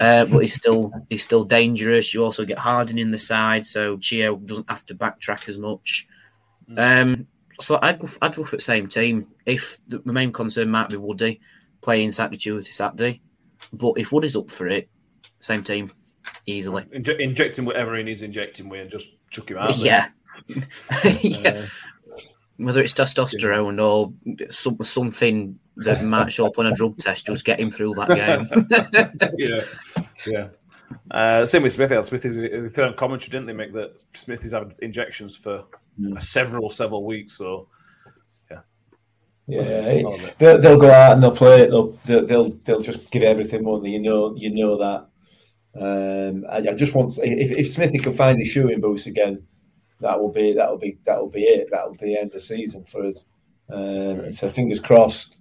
Uh, 0.00 0.24
but 0.26 0.38
he's 0.38 0.54
still 0.54 0.92
he's 1.10 1.24
still 1.24 1.44
dangerous. 1.44 2.14
You 2.14 2.24
also 2.24 2.44
get 2.44 2.58
Harding 2.58 2.98
in 2.98 3.10
the 3.10 3.18
side, 3.18 3.66
so 3.66 3.98
Chio 3.98 4.36
doesn't 4.36 4.70
have 4.70 4.86
to 4.86 4.94
backtrack 4.94 5.48
as 5.48 5.58
much. 5.58 6.06
Um, 6.76 7.26
so 7.60 7.78
I'd 7.82 7.98
go, 7.98 8.08
I'd 8.22 8.36
go 8.36 8.44
for 8.44 8.56
the 8.56 8.62
same 8.62 8.86
team. 8.86 9.26
If 9.44 9.78
the, 9.88 9.98
the 9.98 10.12
main 10.12 10.32
concern 10.32 10.70
might 10.70 10.90
be 10.90 10.96
Woody 10.96 11.40
playing 11.80 12.12
Saturday, 12.12 12.36
Tuesday, 12.36 12.70
Saturday, 12.70 13.20
but 13.72 13.94
if 13.98 14.12
Woody's 14.12 14.36
up 14.36 14.50
for 14.50 14.68
it, 14.68 14.88
same 15.40 15.62
team 15.62 15.90
easily. 16.46 16.82
Inje- 16.84 17.20
inject 17.20 17.58
him 17.58 17.64
whatever 17.64 17.96
he 17.96 18.02
needs 18.02 18.22
injecting 18.22 18.68
with 18.68 18.80
and 18.82 18.90
just 18.90 19.16
chuck 19.30 19.50
him 19.50 19.58
out. 19.58 19.76
Yeah, 19.78 20.08
yeah. 21.22 21.48
Uh, 21.48 21.66
Whether 22.58 22.80
it's 22.82 22.92
testosterone 22.94 23.82
or 23.82 24.12
some, 24.50 24.78
something 24.82 25.58
that 25.76 26.04
might 26.04 26.32
show 26.32 26.46
up 26.46 26.58
on 26.58 26.66
a 26.66 26.72
drug 26.74 26.96
test, 26.98 27.26
just 27.26 27.44
get 27.44 27.60
him 27.60 27.70
through 27.70 27.94
that 27.94 28.08
game. 28.08 29.30
yeah, 29.38 29.64
yeah. 30.26 30.48
Uh, 31.10 31.44
same 31.46 31.62
with 31.62 31.72
Smith. 31.72 32.04
Smith 32.04 32.24
is 32.24 32.36
they 32.36 32.68
turned 32.70 32.96
commentary, 32.96 33.30
didn't 33.30 33.46
they? 33.46 33.52
Make 33.52 33.72
that 33.74 34.02
Smith 34.14 34.44
is 34.44 34.52
having 34.52 34.74
injections 34.80 35.36
for 35.36 35.64
several 36.18 36.70
several 36.70 37.04
weeks. 37.04 37.34
So 37.36 37.68
Yeah, 39.46 40.02
All 40.04 40.14
of 40.14 40.24
it. 40.24 40.38
they'll, 40.38 40.58
they'll 40.60 40.78
go 40.78 40.90
out 40.90 41.12
and 41.14 41.22
they'll 41.22 41.30
play 41.34 41.62
it. 41.62 41.70
They'll 41.70 41.92
they'll 42.04 42.26
they'll, 42.26 42.50
they'll 42.64 42.80
just 42.80 43.10
give 43.10 43.22
everything. 43.22 43.64
Won't? 43.64 43.84
You 43.86 43.98
know, 44.00 44.34
you 44.36 44.50
know 44.54 44.76
that. 44.78 45.08
Um, 45.74 46.44
I, 46.50 46.56
I 46.58 46.74
just 46.74 46.94
want 46.94 47.16
if, 47.22 47.50
if 47.52 47.68
Smithy 47.70 47.98
can 47.98 48.12
find 48.12 48.38
his 48.38 48.48
shooting 48.48 48.80
boots 48.80 49.06
again, 49.06 49.42
that 50.00 50.18
will 50.20 50.32
be 50.32 50.52
that 50.54 50.70
will 50.70 50.78
be 50.78 50.98
that 51.04 51.20
will 51.20 51.30
be 51.30 51.42
it. 51.44 51.68
That 51.70 51.86
will 51.86 51.96
be 51.96 52.06
the 52.06 52.16
end 52.18 52.26
of 52.28 52.32
the 52.32 52.40
season 52.40 52.84
for 52.84 53.04
us. 53.06 53.24
Um, 53.70 54.32
so 54.32 54.48
fingers 54.48 54.80
crossed. 54.80 55.40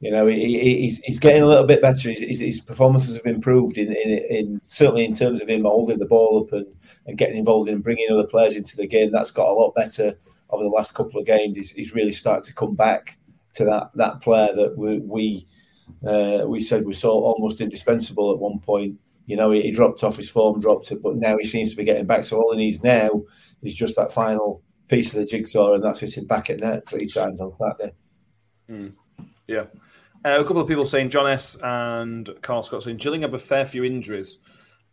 You 0.00 0.10
know, 0.10 0.26
he, 0.26 0.44
he- 0.58 0.80
he's, 0.82 0.98
he's 1.00 1.18
getting 1.18 1.42
a 1.42 1.46
little 1.46 1.66
bit 1.66 1.82
better. 1.82 2.08
His, 2.10 2.20
his, 2.20 2.40
his 2.40 2.60
performances 2.60 3.16
have 3.16 3.26
improved 3.26 3.76
in, 3.76 3.88
in, 3.94 4.10
in 4.30 4.60
certainly 4.62 5.04
in 5.04 5.12
terms 5.12 5.42
of 5.42 5.48
him 5.48 5.62
holding 5.64 5.98
the 5.98 6.06
ball 6.06 6.42
up 6.42 6.52
and, 6.52 6.66
and 7.06 7.18
getting 7.18 7.36
involved 7.36 7.68
in 7.68 7.80
bringing 7.82 8.06
other 8.10 8.26
players 8.26 8.56
into 8.56 8.76
the 8.76 8.86
game. 8.86 9.12
That's 9.12 9.30
got 9.30 9.48
a 9.48 9.52
lot 9.52 9.74
better 9.74 10.14
over 10.48 10.62
the 10.64 10.70
last 10.70 10.94
couple 10.94 11.20
of 11.20 11.26
games. 11.26 11.56
He's, 11.56 11.70
he's 11.72 11.94
really 11.94 12.12
started 12.12 12.44
to 12.44 12.54
come 12.54 12.74
back 12.74 13.18
to 13.54 13.64
that 13.64 13.90
that 13.96 14.20
player 14.20 14.54
that 14.54 14.78
we 14.78 15.00
we, 15.00 15.46
uh, 16.06 16.46
we 16.46 16.60
said 16.60 16.86
we 16.86 16.92
saw 16.94 17.10
almost 17.10 17.60
indispensable 17.60 18.32
at 18.32 18.38
one 18.38 18.60
point. 18.60 18.98
You 19.30 19.36
know, 19.36 19.52
he, 19.52 19.62
he 19.62 19.70
dropped 19.70 20.02
off 20.02 20.16
his 20.16 20.28
form, 20.28 20.60
dropped 20.60 20.90
it, 20.90 21.02
but 21.02 21.16
now 21.16 21.38
he 21.38 21.44
seems 21.44 21.70
to 21.70 21.76
be 21.76 21.84
getting 21.84 22.06
back. 22.06 22.24
So 22.24 22.36
all 22.36 22.52
he 22.52 22.58
needs 22.58 22.82
now 22.82 23.08
is 23.62 23.74
just 23.74 23.94
that 23.96 24.10
final 24.12 24.62
piece 24.88 25.14
of 25.14 25.20
the 25.20 25.24
jigsaw, 25.26 25.74
and 25.74 25.84
that's 25.84 26.00
hitting 26.00 26.26
back 26.26 26.50
at 26.50 26.60
net 26.60 26.86
three 26.88 27.06
times 27.06 27.40
on 27.40 27.50
Saturday. 27.50 27.94
yeah. 29.46 29.66
Uh, 30.24 30.38
a 30.38 30.44
couple 30.44 30.60
of 30.60 30.68
people 30.68 30.84
saying 30.84 31.08
John 31.08 31.28
S 31.30 31.56
and 31.62 32.28
Carl 32.42 32.62
Scott 32.62 32.82
saying 32.82 32.98
Gillingham 32.98 33.30
have 33.30 33.40
a 33.40 33.42
fair 33.42 33.64
few 33.64 33.84
injuries. 33.84 34.38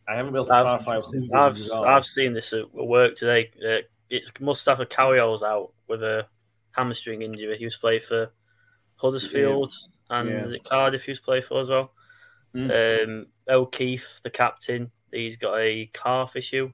I 0.07 0.15
haven't 0.15 0.31
been 0.31 0.41
able 0.43 0.45
to 0.47 0.53
I've, 0.55 0.83
clarify 0.83 0.99
who 1.01 1.27
those 1.27 1.71
I've. 1.71 1.83
I've 1.85 2.05
seen 2.05 2.33
this 2.33 2.53
at 2.53 2.73
work 2.73 3.15
today. 3.15 3.51
Uh, 3.67 3.81
it's 4.09 4.31
Mustapha 4.39 4.85
Carayol's 4.85 5.43
out 5.43 5.73
with 5.89 6.01
a 6.01 6.27
hamstring 6.71 7.23
injury. 7.23 7.57
He 7.57 7.65
was 7.65 7.75
playing 7.75 8.01
for 8.07 8.31
Huddersfield 8.95 9.71
and 10.09 10.29
Yeah. 10.29 10.43
is 10.45 10.51
it 10.53 10.63
Cardiff 10.63 11.03
he 11.03 11.11
was 11.11 11.19
playing 11.19 11.43
for 11.43 11.59
as 11.59 11.67
well. 11.67 11.91
Um, 12.57 13.25
O'Keefe, 13.49 14.21
the 14.23 14.29
captain, 14.29 14.91
he's 15.11 15.37
got 15.37 15.57
a 15.59 15.89
calf 15.93 16.35
issue, 16.35 16.71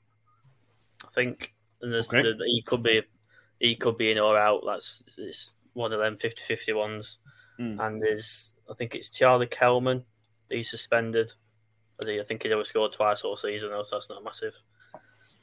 I 1.06 1.10
think, 1.14 1.54
and 1.82 1.94
there's 1.94 2.10
Okay. 2.14 2.22
the, 2.22 2.36
he 2.46 2.62
could 2.62 2.84
be 2.84 3.02
he 3.60 3.76
could 3.76 3.98
be 3.98 4.12
in 4.12 4.18
or 4.20 4.38
out. 4.38 4.64
That's 4.66 5.04
it's 5.18 5.54
one 5.74 5.94
of 5.94 6.00
them 6.00 6.18
50-50 6.18 6.76
ones. 6.76 7.20
Mm. 7.60 7.80
And 7.86 8.02
there's 8.02 8.54
I 8.70 8.74
think 8.74 8.96
it's 8.96 9.10
Charlie 9.10 9.48
Kelman. 9.48 10.04
He's 10.50 10.70
suspended. 10.70 11.32
I 12.02 12.24
think- 12.24 12.44
he's 12.44 12.52
only 12.52 12.66
scored 12.66 12.92
twice 12.92 13.24
all 13.24 13.38
season, 13.38 13.70
though, 13.72 13.84
so 13.84 13.96
that's 13.96 14.10
not 14.10 14.22
a 14.22 14.24
massive, 14.24 14.56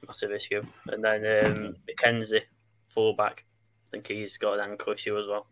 massive 0.07 0.31
issue. 0.33 0.63
And 0.89 1.03
then 1.03 1.25
um, 1.45 1.77
McKenzie, 1.89 2.43
fullback, 2.89 3.45
I 3.87 3.91
think 3.93 4.09
he's 4.09 4.37
got 4.37 4.59
an 4.59 4.71
ankle 4.71 4.93
issue 4.93 5.19
as 5.19 5.27
well. 5.27 5.47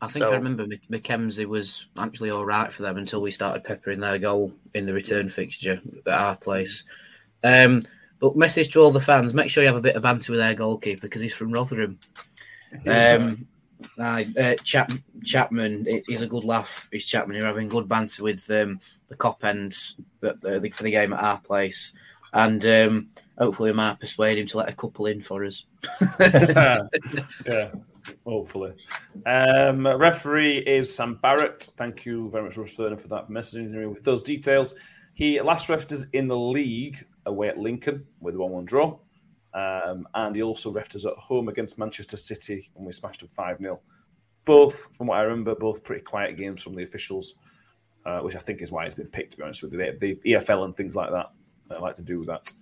I 0.00 0.06
think 0.08 0.24
So- 0.24 0.32
I 0.32 0.36
remember 0.36 0.66
Mc- 0.66 0.88
McKenzie 0.90 1.46
was 1.46 1.86
actually 1.98 2.30
all 2.30 2.44
right 2.44 2.72
for 2.72 2.82
them 2.82 2.96
until 2.96 3.20
we 3.20 3.30
started 3.30 3.64
peppering 3.64 4.00
their 4.00 4.18
goal 4.18 4.52
in 4.74 4.86
the 4.86 4.94
return 4.94 5.28
fixture 5.28 5.80
at 6.06 6.12
our 6.12 6.36
place. 6.36 6.84
Um, 7.44 7.84
but 8.18 8.36
message 8.36 8.70
to 8.70 8.80
all 8.80 8.92
the 8.92 9.00
fans: 9.00 9.34
make 9.34 9.50
sure 9.50 9.62
you 9.62 9.68
have 9.68 9.76
a 9.76 9.82
bit 9.82 9.96
of 9.96 10.02
banter 10.02 10.32
with 10.32 10.40
their 10.40 10.54
goalkeeper 10.54 11.02
because 11.02 11.22
he's 11.22 11.34
from 11.34 11.52
Rotherham. 11.52 11.98
Um, 12.86 13.48
uh, 13.98 14.54
Chap, 14.62 14.92
Chapman, 15.24 16.02
he's 16.06 16.22
a 16.22 16.26
good 16.26 16.44
laugh. 16.44 16.88
He's 16.92 17.06
Chapman. 17.06 17.36
You're 17.36 17.46
having 17.46 17.68
good 17.68 17.88
banter 17.88 18.22
with 18.22 18.48
um, 18.50 18.78
the 19.08 19.16
cop 19.16 19.44
end 19.44 19.74
for 20.20 20.34
the, 20.40 20.70
for 20.72 20.82
the 20.84 20.90
game 20.90 21.12
at 21.12 21.22
our 21.22 21.40
place, 21.40 21.92
and 22.32 22.64
um, 22.64 23.08
hopefully, 23.38 23.70
we 23.70 23.76
might 23.76 23.98
persuade 23.98 24.38
him 24.38 24.46
to 24.48 24.58
let 24.58 24.68
a 24.68 24.74
couple 24.74 25.06
in 25.06 25.20
for 25.20 25.44
us. 25.44 25.64
yeah, 26.20 26.82
hopefully. 28.26 28.72
Um, 29.26 29.86
referee 29.86 30.58
is 30.58 30.94
Sam 30.94 31.18
Barrott. 31.22 31.62
Thank 31.76 32.04
you 32.04 32.30
very 32.30 32.44
much, 32.44 32.56
Rush 32.56 32.76
Turner, 32.76 32.96
for 32.96 33.08
that 33.08 33.28
messaging 33.28 33.70
me 33.70 33.86
with 33.86 34.04
those 34.04 34.22
details. 34.22 34.74
He 35.14 35.40
last 35.40 35.68
refed 35.68 35.92
us 35.92 36.06
in 36.12 36.28
the 36.28 36.38
league 36.38 37.04
away 37.26 37.48
at 37.48 37.58
Lincoln 37.58 38.06
with 38.20 38.34
a 38.34 38.38
1 38.38 38.50
1 38.50 38.64
draw. 38.64 38.98
Um, 39.52 40.06
and 40.14 40.36
he 40.36 40.42
also 40.42 40.72
refed 40.72 40.94
us 40.94 41.04
at 41.04 41.14
home 41.14 41.48
against 41.48 41.78
Manchester 41.78 42.16
City 42.16 42.70
and 42.76 42.86
we 42.86 42.92
smashed 42.92 43.20
them 43.20 43.28
5 43.28 43.58
0. 43.58 43.80
Both, 44.44 44.96
from 44.96 45.08
what 45.08 45.18
I 45.18 45.22
remember, 45.22 45.54
both 45.54 45.82
pretty 45.82 46.02
quiet 46.02 46.36
games 46.36 46.62
from 46.62 46.74
the 46.74 46.82
officials, 46.82 47.34
uh, 48.06 48.20
which 48.20 48.34
I 48.34 48.38
think 48.38 48.62
is 48.62 48.72
why 48.72 48.86
it's 48.86 48.94
been 48.94 49.08
picked, 49.08 49.32
to 49.32 49.36
be 49.36 49.42
honest 49.42 49.62
with 49.62 49.72
you. 49.72 49.78
The, 49.78 49.98
the 50.00 50.30
EFL 50.30 50.64
and 50.64 50.74
things 50.74 50.96
like 50.96 51.10
that, 51.10 51.30
I 51.70 51.78
like 51.78 51.96
to 51.96 52.02
do 52.02 52.24
that. 52.24 52.52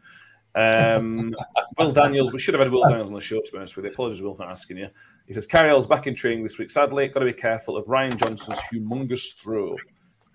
Um, 0.55 1.35
Will 1.79 1.93
Daniels, 1.93 2.33
we 2.33 2.39
should 2.39 2.55
have 2.55 2.63
had 2.63 2.73
Will 2.73 2.83
Daniels 2.83 3.09
on 3.09 3.15
the 3.15 3.21
show, 3.21 3.41
to 3.41 3.53
be 3.53 3.59
honest 3.59 3.77
with 3.77 3.85
you. 3.85 3.93
Apologies, 3.93 4.23
Will, 4.23 4.35
for 4.35 4.45
asking 4.45 4.79
you. 4.79 4.89
He 5.29 5.35
says, 5.35 5.47
Carayol's 5.47 5.87
back 5.87 6.07
in 6.07 6.15
training 6.15 6.43
this 6.43 6.57
week. 6.57 6.71
Sadly, 6.71 7.07
got 7.09 7.21
to 7.21 7.27
be 7.27 7.35
careful 7.35 7.77
of 7.77 7.87
Ryan 7.87 8.17
Johnson's 8.17 8.59
humongous 8.73 9.37
throw, 9.37 9.77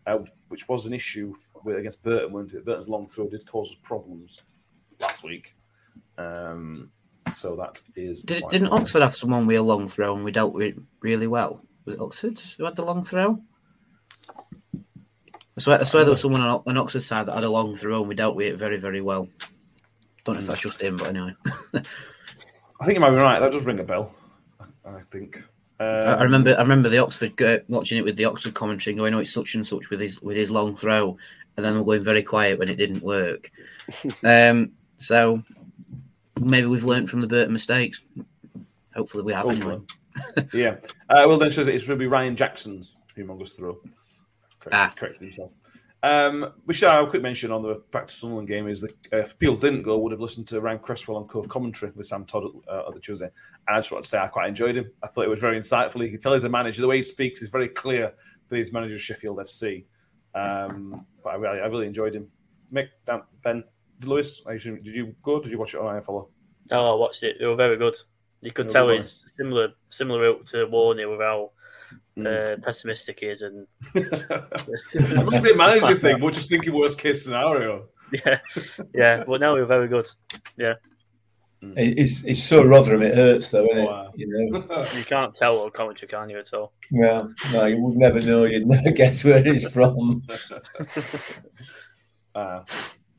uh, 0.05 0.19
which 0.49 0.69
was 0.69 0.85
an 0.85 0.93
issue 0.93 1.33
with, 1.63 1.77
against 1.77 2.03
Burton, 2.03 2.31
wasn't 2.31 2.53
it? 2.53 2.65
Burton's 2.65 2.87
long 2.87 3.07
throw 3.07 3.27
did 3.27 3.43
cause 3.47 3.71
us 3.71 3.77
problems 3.81 4.43
last 4.99 5.23
week. 5.23 5.55
Um, 6.19 6.91
so 7.31 7.55
that 7.55 7.81
is. 7.95 8.21
Did, 8.21 8.43
didn't 8.51 8.71
Oxford 8.71 9.01
have 9.01 9.15
someone 9.15 9.47
with 9.47 9.57
a 9.57 9.63
long 9.63 9.87
throw 9.87 10.15
and 10.15 10.23
we 10.23 10.31
dealt 10.31 10.53
with 10.53 10.67
it 10.67 10.75
really 11.01 11.27
well? 11.27 11.65
Was 11.85 11.95
it 11.95 12.01
Oxford 12.01 12.39
who 12.57 12.65
had 12.65 12.75
the 12.75 12.85
long 12.85 13.03
throw? 13.03 13.41
I 15.57 15.59
swear, 15.59 15.81
I 15.81 15.85
swear 15.85 16.03
there 16.03 16.11
was 16.11 16.21
someone 16.21 16.41
on, 16.41 16.61
on 16.67 16.77
Oxford 16.77 17.01
side 17.01 17.25
that 17.25 17.33
had 17.33 17.43
a 17.43 17.49
long 17.49 17.75
throw 17.75 18.01
and 18.01 18.09
we 18.09 18.13
dealt 18.13 18.35
with 18.35 18.53
it 18.53 18.57
very, 18.57 18.77
very 18.77 19.01
well. 19.01 19.27
Don't 20.23 20.35
know 20.35 20.41
if 20.41 20.47
that's 20.47 20.61
just 20.61 20.81
him, 20.81 20.97
but 20.97 21.07
anyway. 21.07 21.33
I 21.73 22.85
think 22.85 22.95
you 22.95 22.99
might 22.99 23.11
be 23.11 23.19
right. 23.19 23.39
That 23.39 23.51
does 23.51 23.63
ring 23.63 23.79
a 23.79 23.83
bell, 23.83 24.13
I 24.93 25.01
think. 25.11 25.37
Um, 25.79 25.87
I, 26.19 26.23
remember, 26.23 26.55
I 26.57 26.61
remember 26.61 26.87
the 26.89 26.99
Oxford 26.99 27.41
uh, 27.41 27.57
watching 27.67 27.97
it 27.97 28.03
with 28.03 28.15
the 28.15 28.25
Oxford 28.25 28.53
commentary, 28.53 28.95
going, 28.95 29.13
"Oh, 29.13 29.19
it's 29.19 29.33
such 29.33 29.55
and 29.55 29.65
such 29.65 29.89
with 29.89 29.99
his 29.99 30.21
with 30.21 30.37
his 30.37 30.51
long 30.51 30.75
throw," 30.75 31.17
and 31.57 31.65
then 31.65 31.77
we're 31.77 31.83
going 31.83 32.03
very 32.03 32.23
quiet 32.23 32.59
when 32.59 32.69
it 32.69 32.77
didn't 32.77 33.03
work. 33.03 33.51
um, 34.23 34.71
so 34.97 35.43
maybe 36.39 36.67
we've 36.67 36.83
learned 36.83 37.09
from 37.09 37.21
the 37.21 37.27
Burton 37.27 37.53
mistakes. 37.53 38.01
Hopefully, 38.95 39.23
we 39.23 39.33
have 39.33 39.49
anyway. 39.49 39.79
Yeah. 40.53 40.75
Uh, 41.09 41.23
Will 41.25 41.39
then 41.39 41.51
says 41.51 41.67
it's 41.67 41.87
be 41.87 42.05
Ryan 42.05 42.35
Jackson's 42.35 42.95
humongous 43.17 43.55
throw. 43.55 43.79
Correct, 44.59 44.71
Ah. 44.71 44.93
Corrected 44.95 45.21
himself. 45.21 45.53
Um, 46.03 46.51
we 46.65 46.73
should 46.73 46.89
have 46.89 47.05
a 47.05 47.09
quick 47.09 47.21
mention 47.21 47.49
on 47.49 47.63
the 47.63 47.75
practice 47.75 48.17
Sunderland 48.17 48.49
game 48.49 48.67
is 48.67 48.81
that 48.81 48.91
uh, 49.13 49.19
if 49.19 49.39
people 49.39 49.55
didn't 49.55 49.83
go, 49.83 49.97
would 49.97 50.11
have 50.11 50.19
listened 50.19 50.47
to 50.47 50.59
Ryan 50.59 50.79
Cresswell 50.79 51.15
on 51.15 51.27
co-commentary 51.27 51.93
with 51.95 52.07
Sam 52.07 52.25
Todd 52.25 52.43
uh, 52.67 52.83
on 52.87 52.93
the 52.93 52.99
Tuesday. 52.99 53.29
And 53.67 53.77
I 53.77 53.79
just 53.79 53.89
want 53.89 54.03
to 54.03 54.09
say 54.09 54.19
I 54.19 54.27
quite 54.27 54.49
enjoyed 54.49 54.75
him. 54.75 54.91
I 55.01 55.07
thought 55.07 55.23
it 55.23 55.29
was 55.29 55.39
very 55.39 55.57
insightful. 55.57 56.03
You 56.03 56.11
can 56.11 56.19
tell 56.19 56.33
he's 56.33 56.43
a 56.43 56.49
manager. 56.49 56.81
The 56.81 56.89
way 56.89 56.97
he 56.97 57.03
speaks 57.03 57.41
is 57.41 57.47
very 57.47 57.69
clear 57.69 58.11
that 58.49 58.55
he's 58.57 58.73
manager 58.73 58.95
of 58.95 59.01
Sheffield 59.01 59.37
FC. 59.37 59.85
Um, 60.35 61.05
but 61.23 61.29
I 61.29 61.35
really, 61.35 61.61
I 61.61 61.65
really 61.67 61.87
enjoyed 61.87 62.15
him. 62.15 62.27
Mick, 62.73 62.89
Dan, 63.07 63.21
Ben, 63.41 63.63
Lewis, 64.03 64.41
assume, 64.45 64.83
did 64.83 64.93
you 64.93 65.15
go? 65.23 65.39
Did 65.39 65.53
you 65.53 65.57
watch 65.57 65.73
it 65.73 65.79
on 65.79 66.01
iFollow? 66.01 66.27
Oh, 66.71 66.93
I 66.93 66.99
watched 66.99 67.23
it. 67.23 67.37
They 67.39 67.45
were 67.45 67.55
very 67.55 67.77
good. 67.77 67.95
You 68.41 68.51
could 68.51 68.69
tell 68.69 68.89
he's 68.89 69.23
similar 69.37 69.69
similar 69.87 70.27
out 70.27 70.45
to 70.47 70.67
Warney 70.67 71.09
with 71.09 71.21
how 72.17 72.21
Hmm. 72.21 72.27
uh, 72.27 72.55
pessimistic 72.63 73.19
he 73.21 73.27
is. 73.27 73.41
And 73.41 73.65
it 73.95 75.25
must 75.25 75.43
be 75.43 75.51
a 75.51 75.55
manager 75.55 75.95
thing. 75.95 76.19
We're 76.21 76.31
just 76.31 76.49
thinking 76.49 76.73
worst 76.73 76.99
case 76.99 77.23
scenario. 77.23 77.87
yeah, 78.25 78.39
yeah. 78.93 79.23
But 79.25 79.41
now 79.41 79.53
we're 79.53 79.65
very 79.65 79.87
good. 79.87 80.05
Yeah, 80.57 80.73
It's 81.61 82.23
it's 82.25 82.43
so 82.43 82.63
Rotherham, 82.63 83.01
it 83.01 83.15
hurts 83.15 83.49
though, 83.49 83.65
isn't 83.65 83.77
it? 83.87 83.89
You 84.15 84.51
know, 84.51 84.85
you 84.97 85.03
can't 85.05 85.33
tell 85.33 85.57
what 85.63 85.73
commentary, 85.73 86.07
can 86.09 86.29
you 86.29 86.37
at 86.37 86.53
all? 86.53 86.73
Yeah, 86.91 87.23
no, 87.51 87.65
you 87.65 87.81
would 87.81 87.97
never 87.97 88.19
know. 88.21 88.43
You'd 88.43 88.67
never 88.67 88.91
guess 88.95 89.23
where 89.23 89.41
it's 89.47 89.67
from. 89.69 90.21
Uh, 92.35 92.63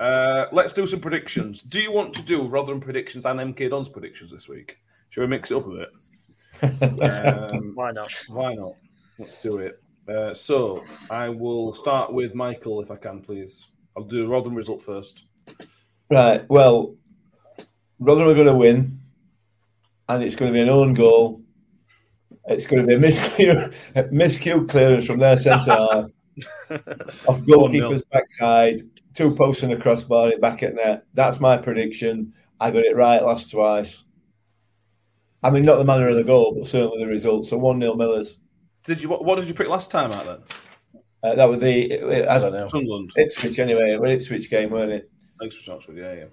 uh, 0.00 0.46
let's 0.52 0.72
do 0.72 0.86
some 0.86 1.00
predictions. 1.00 1.62
Do 1.62 1.80
you 1.80 1.90
want 1.92 2.14
to 2.14 2.22
do 2.22 2.42
Rotherham 2.42 2.80
predictions 2.80 3.24
and 3.26 3.40
MK 3.40 3.70
Dons 3.70 3.88
predictions 3.88 4.30
this 4.30 4.48
week? 4.48 4.76
Should 5.10 5.22
we 5.22 5.26
mix 5.28 5.50
it 5.50 5.56
up 5.56 5.66
a 5.66 5.70
bit? 5.70 5.88
Um, 7.02 7.72
Why 7.74 7.90
not? 7.92 8.12
why 8.28 8.54
not? 8.54 8.74
Let's 9.18 9.36
do 9.36 9.58
it. 9.58 9.82
Uh, 10.08 10.34
so 10.34 10.84
I 11.10 11.28
will 11.28 11.72
start 11.72 12.12
with 12.12 12.34
Michael, 12.34 12.82
if 12.82 12.90
I 12.90 12.96
can, 12.96 13.20
please. 13.20 13.68
I'll 13.96 14.04
do 14.04 14.26
Rotherham 14.26 14.54
result 14.54 14.82
first. 14.82 15.26
Right. 16.10 16.48
Well, 16.48 16.94
Rotherham 17.98 18.30
are 18.30 18.34
going 18.34 18.46
to 18.46 18.54
win, 18.54 19.00
and 20.08 20.22
it's 20.22 20.36
going 20.36 20.52
to 20.52 20.56
be 20.56 20.60
an 20.60 20.68
own 20.68 20.94
goal. 20.94 21.40
It's 22.46 22.66
going 22.66 22.82
to 22.82 22.86
be 22.86 22.94
a 22.94 22.98
miscue, 22.98 23.72
miscue 24.12 24.68
clearance 24.68 25.06
from 25.06 25.18
their 25.18 25.38
centre 25.38 25.70
half, 25.72 26.10
off 27.26 27.44
goalkeeper's 27.46 28.02
backside, 28.10 28.82
two 29.14 29.34
posts 29.34 29.62
and 29.62 29.72
a 29.72 29.80
crossbar 29.80 30.30
it 30.30 30.40
back 30.40 30.62
at 30.62 30.74
net. 30.74 31.04
That's 31.14 31.40
my 31.40 31.56
prediction. 31.56 32.34
I 32.60 32.70
got 32.70 32.84
it 32.84 32.96
right 32.96 33.22
last 33.22 33.50
twice. 33.50 34.04
I 35.42 35.50
mean, 35.50 35.64
not 35.64 35.76
the 35.76 35.84
manner 35.84 36.08
of 36.08 36.16
the 36.16 36.24
goal, 36.24 36.54
but 36.54 36.66
certainly 36.66 37.04
the 37.04 37.10
result. 37.10 37.44
So 37.44 37.56
one 37.58 37.80
0 37.80 37.94
Millers. 37.94 38.40
Did 38.84 39.02
you? 39.02 39.08
What, 39.08 39.24
what 39.24 39.36
did 39.36 39.48
you 39.48 39.54
pick 39.54 39.68
last 39.68 39.90
time 39.90 40.12
out 40.12 40.26
then? 40.26 40.38
Uh, 41.22 41.34
that 41.34 41.46
was 41.46 41.60
the 41.60 42.26
I 42.28 42.38
don't 42.38 42.52
know 42.52 42.68
Sunderland. 42.68 43.10
Ipswich 43.16 43.58
anyway. 43.58 43.96
Well, 43.98 44.10
Ipswich 44.10 44.50
game, 44.50 44.70
weren't 44.70 44.92
it? 44.92 45.10
Thanks 45.40 45.56
for 45.56 45.72
Oxford. 45.72 45.96
Yeah, 45.96 46.12
yeah. 46.12 46.24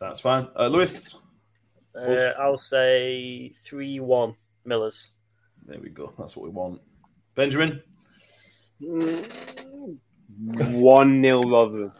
That's 0.00 0.20
fine. 0.20 0.48
Uh, 0.56 0.68
Lewis. 0.68 1.18
Uh, 1.94 2.32
I'll 2.38 2.58
say 2.58 3.50
three 3.64 3.98
one 3.98 4.36
Millers. 4.64 5.10
There 5.66 5.80
we 5.80 5.90
go. 5.90 6.12
That's 6.18 6.36
what 6.36 6.44
we 6.44 6.50
want. 6.50 6.80
Benjamin. 7.34 7.82
One 8.80 9.28
0 11.22 11.42
Rotherham. 11.42 11.92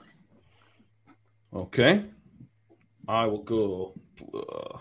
Okay. 1.53 2.05
I 3.09 3.27
will 3.27 3.43
go. 3.43 3.95
Uh, 4.23 4.79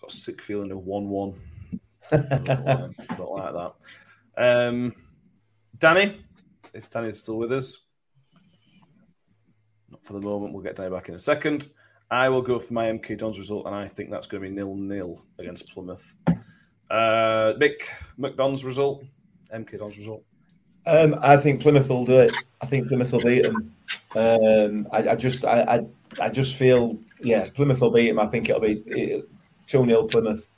got 0.00 0.08
a 0.08 0.10
sick 0.10 0.40
feeling 0.40 0.70
of 0.70 0.78
one-one. 0.78 1.34
don't, 2.10 2.30
don't 3.16 3.32
like 3.32 3.52
that. 3.52 3.72
Um, 4.36 4.94
Danny, 5.78 6.20
if 6.74 6.88
Danny's 6.88 7.22
still 7.22 7.38
with 7.38 7.52
us. 7.52 7.78
Not 9.90 10.04
for 10.04 10.14
the 10.14 10.26
moment. 10.26 10.54
We'll 10.54 10.62
get 10.62 10.76
Danny 10.76 10.90
back 10.90 11.08
in 11.08 11.14
a 11.14 11.18
second. 11.18 11.68
I 12.10 12.28
will 12.28 12.42
go 12.42 12.58
for 12.58 12.74
my 12.74 12.86
MK 12.86 13.18
Dons 13.18 13.38
result, 13.38 13.66
and 13.66 13.74
I 13.74 13.88
think 13.88 14.10
that's 14.10 14.26
going 14.26 14.42
to 14.42 14.48
be 14.48 14.54
nil-nil 14.54 15.18
against 15.38 15.72
Plymouth. 15.72 16.14
Uh, 16.90 17.54
Mick 17.58 17.84
McDon's 18.18 18.64
result, 18.64 19.04
MK 19.52 19.78
Dons 19.78 19.96
result. 19.96 20.22
Um, 20.84 21.16
I 21.22 21.36
think 21.36 21.62
Plymouth 21.62 21.88
will 21.88 22.04
do 22.04 22.18
it. 22.18 22.32
I 22.60 22.66
think 22.66 22.88
Plymouth 22.88 23.12
will 23.12 23.22
beat 23.22 23.44
them. 23.44 23.74
Um, 24.14 24.88
I, 24.92 25.10
I 25.10 25.16
just, 25.16 25.44
I, 25.44 25.62
I, 25.62 25.86
I 26.20 26.28
just 26.28 26.56
feel, 26.56 26.98
yeah, 27.22 27.48
Plymouth 27.54 27.80
will 27.80 27.90
beat 27.90 28.08
them. 28.08 28.18
I 28.18 28.26
think 28.26 28.48
it'll 28.50 28.60
be 28.60 29.22
two 29.66 29.86
0 29.86 30.04
Plymouth. 30.04 30.50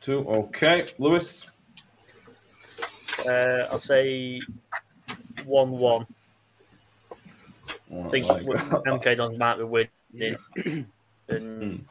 Two. 0.00 0.26
Okay, 0.28 0.84
Lewis. 0.98 1.50
Uh, 3.26 3.66
I'll 3.70 3.78
say 3.78 4.40
one 5.44 5.70
one. 5.72 6.06
I 7.92 8.08
think 8.10 8.28
Like- 8.28 8.42
MK 8.42 9.16
Dons 9.16 9.38
might 9.38 9.56
be 9.58 9.64
winning, 9.64 10.36
and 11.28 11.84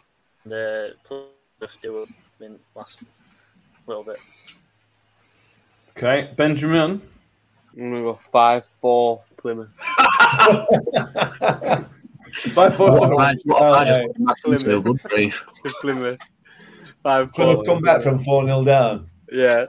the 0.46 0.94
Plymouth 1.04 1.78
do 1.82 2.08
win 2.40 2.60
last 2.76 3.00
little 3.88 4.04
bit. 4.04 4.20
Okay, 5.98 6.32
Benjamin. 6.36 7.02
I'm 7.78 7.90
gonna 7.92 8.02
go 8.04 8.20
five 8.32 8.66
four 8.82 9.22
Plymouth. 9.38 9.70
five 12.54 12.76
four. 12.76 12.92
What 12.92 13.04
I- 13.04 13.34
what 13.46 13.62
I 13.64 13.86
just 13.86 14.14
Plymouth 14.44 14.46
imagined 14.46 14.62
so 14.62 14.82
good 14.82 15.04
grief. 15.04 15.46
Plymouth. 15.82 16.20
Five 17.06 17.36
four. 17.36 17.64
come 17.64 17.84
back 17.84 18.02
from 18.02 18.18
4 18.18 18.46
0 18.46 18.64
down. 18.64 19.08
Yeah. 19.32 19.66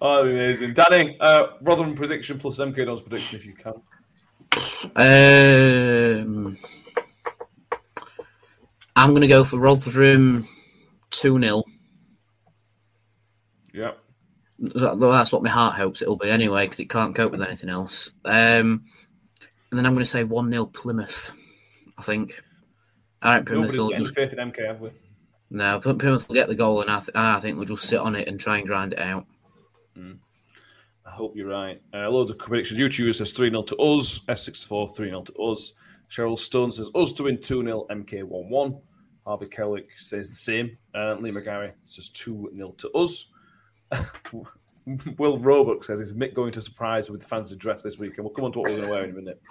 Oh, 0.00 0.16
that'd 0.16 0.24
be 0.24 0.32
amazing. 0.32 0.74
Danny, 0.74 1.16
uh, 1.20 1.50
Rotherham 1.60 1.94
prediction 1.94 2.36
plus 2.36 2.58
MK 2.58 2.84
Dons 2.84 3.00
prediction 3.00 3.38
if 3.38 3.46
you 3.46 3.54
can. 3.54 3.74
Um, 4.96 6.58
I'm 8.96 9.10
going 9.10 9.20
to 9.20 9.28
go 9.28 9.44
for 9.44 9.60
Rotherham 9.60 10.48
2 11.10 11.40
0. 11.40 11.62
Yeah. 13.72 13.92
That's 14.58 15.30
what 15.30 15.44
my 15.44 15.48
heart 15.48 15.76
hopes 15.76 16.02
it'll 16.02 16.16
be 16.16 16.28
anyway, 16.28 16.64
because 16.64 16.80
it 16.80 16.90
can't 16.90 17.14
cope 17.14 17.30
with 17.30 17.42
anything 17.42 17.70
else. 17.70 18.10
Um, 18.24 18.82
and 19.70 19.78
then 19.78 19.86
I'm 19.86 19.94
going 19.94 20.04
to 20.04 20.10
say 20.10 20.24
1 20.24 20.50
0 20.50 20.66
Plymouth, 20.66 21.32
I 21.98 22.02
think. 22.02 22.42
I 23.22 23.36
think 23.36 23.46
Plymouth 23.46 23.74
Nobody's 23.74 23.80
will 23.80 24.04
just. 24.06 24.16
faith 24.16 24.32
in 24.32 24.50
MK, 24.50 24.66
have 24.66 24.80
we? 24.80 24.90
No, 25.50 25.78
Ply- 25.80 25.94
Plymouth 25.94 26.28
will 26.28 26.34
get 26.34 26.48
the 26.48 26.54
goal, 26.54 26.80
and 26.80 26.90
I, 26.90 26.98
th- 26.98 27.10
and 27.14 27.26
I 27.26 27.38
think 27.40 27.56
we'll 27.56 27.66
just 27.66 27.84
sit 27.84 28.00
on 28.00 28.16
it 28.16 28.28
and 28.28 28.40
try 28.40 28.58
and 28.58 28.66
grind 28.66 28.94
it 28.94 28.98
out. 28.98 29.26
I 31.06 31.10
hope 31.10 31.36
you're 31.36 31.48
right. 31.48 31.80
Uh, 31.92 32.08
loads 32.10 32.30
of 32.30 32.38
predictions. 32.38 32.80
YouTube 32.80 33.14
says 33.14 33.32
3 33.32 33.50
0 33.50 33.62
to 33.62 33.76
us. 33.76 34.18
S64 34.26 34.96
3 34.96 35.08
0 35.10 35.22
to 35.22 35.32
us. 35.34 35.74
Cheryl 36.10 36.38
Stone 36.38 36.72
says 36.72 36.90
us 36.94 37.12
to 37.14 37.24
win 37.24 37.40
2 37.40 37.62
0 37.62 37.86
MK 37.90 38.24
1 38.24 38.48
1. 38.48 38.78
Harvey 39.26 39.46
Kellick 39.46 39.86
says 39.96 40.28
the 40.28 40.34
same. 40.34 40.76
Uh, 40.94 41.14
Lee 41.14 41.30
McGarry 41.30 41.72
says 41.84 42.08
2 42.10 42.52
0 42.54 42.74
to 42.78 42.90
us. 42.92 43.32
Will 45.18 45.38
Roebuck 45.38 45.82
says, 45.82 46.00
Is 46.00 46.12
Mick 46.12 46.34
going 46.34 46.52
to 46.52 46.60
surprise 46.60 47.08
with 47.08 47.20
the 47.22 47.26
fancy 47.26 47.56
dress 47.56 47.82
this 47.82 47.98
week? 47.98 48.16
And 48.16 48.24
we'll 48.24 48.34
come 48.34 48.44
on 48.44 48.52
to 48.52 48.58
what 48.58 48.70
we're 48.70 48.76
going 48.76 48.88
to 48.88 48.94
wear 48.94 49.04
in 49.04 49.10
a 49.10 49.14
minute. 49.14 49.42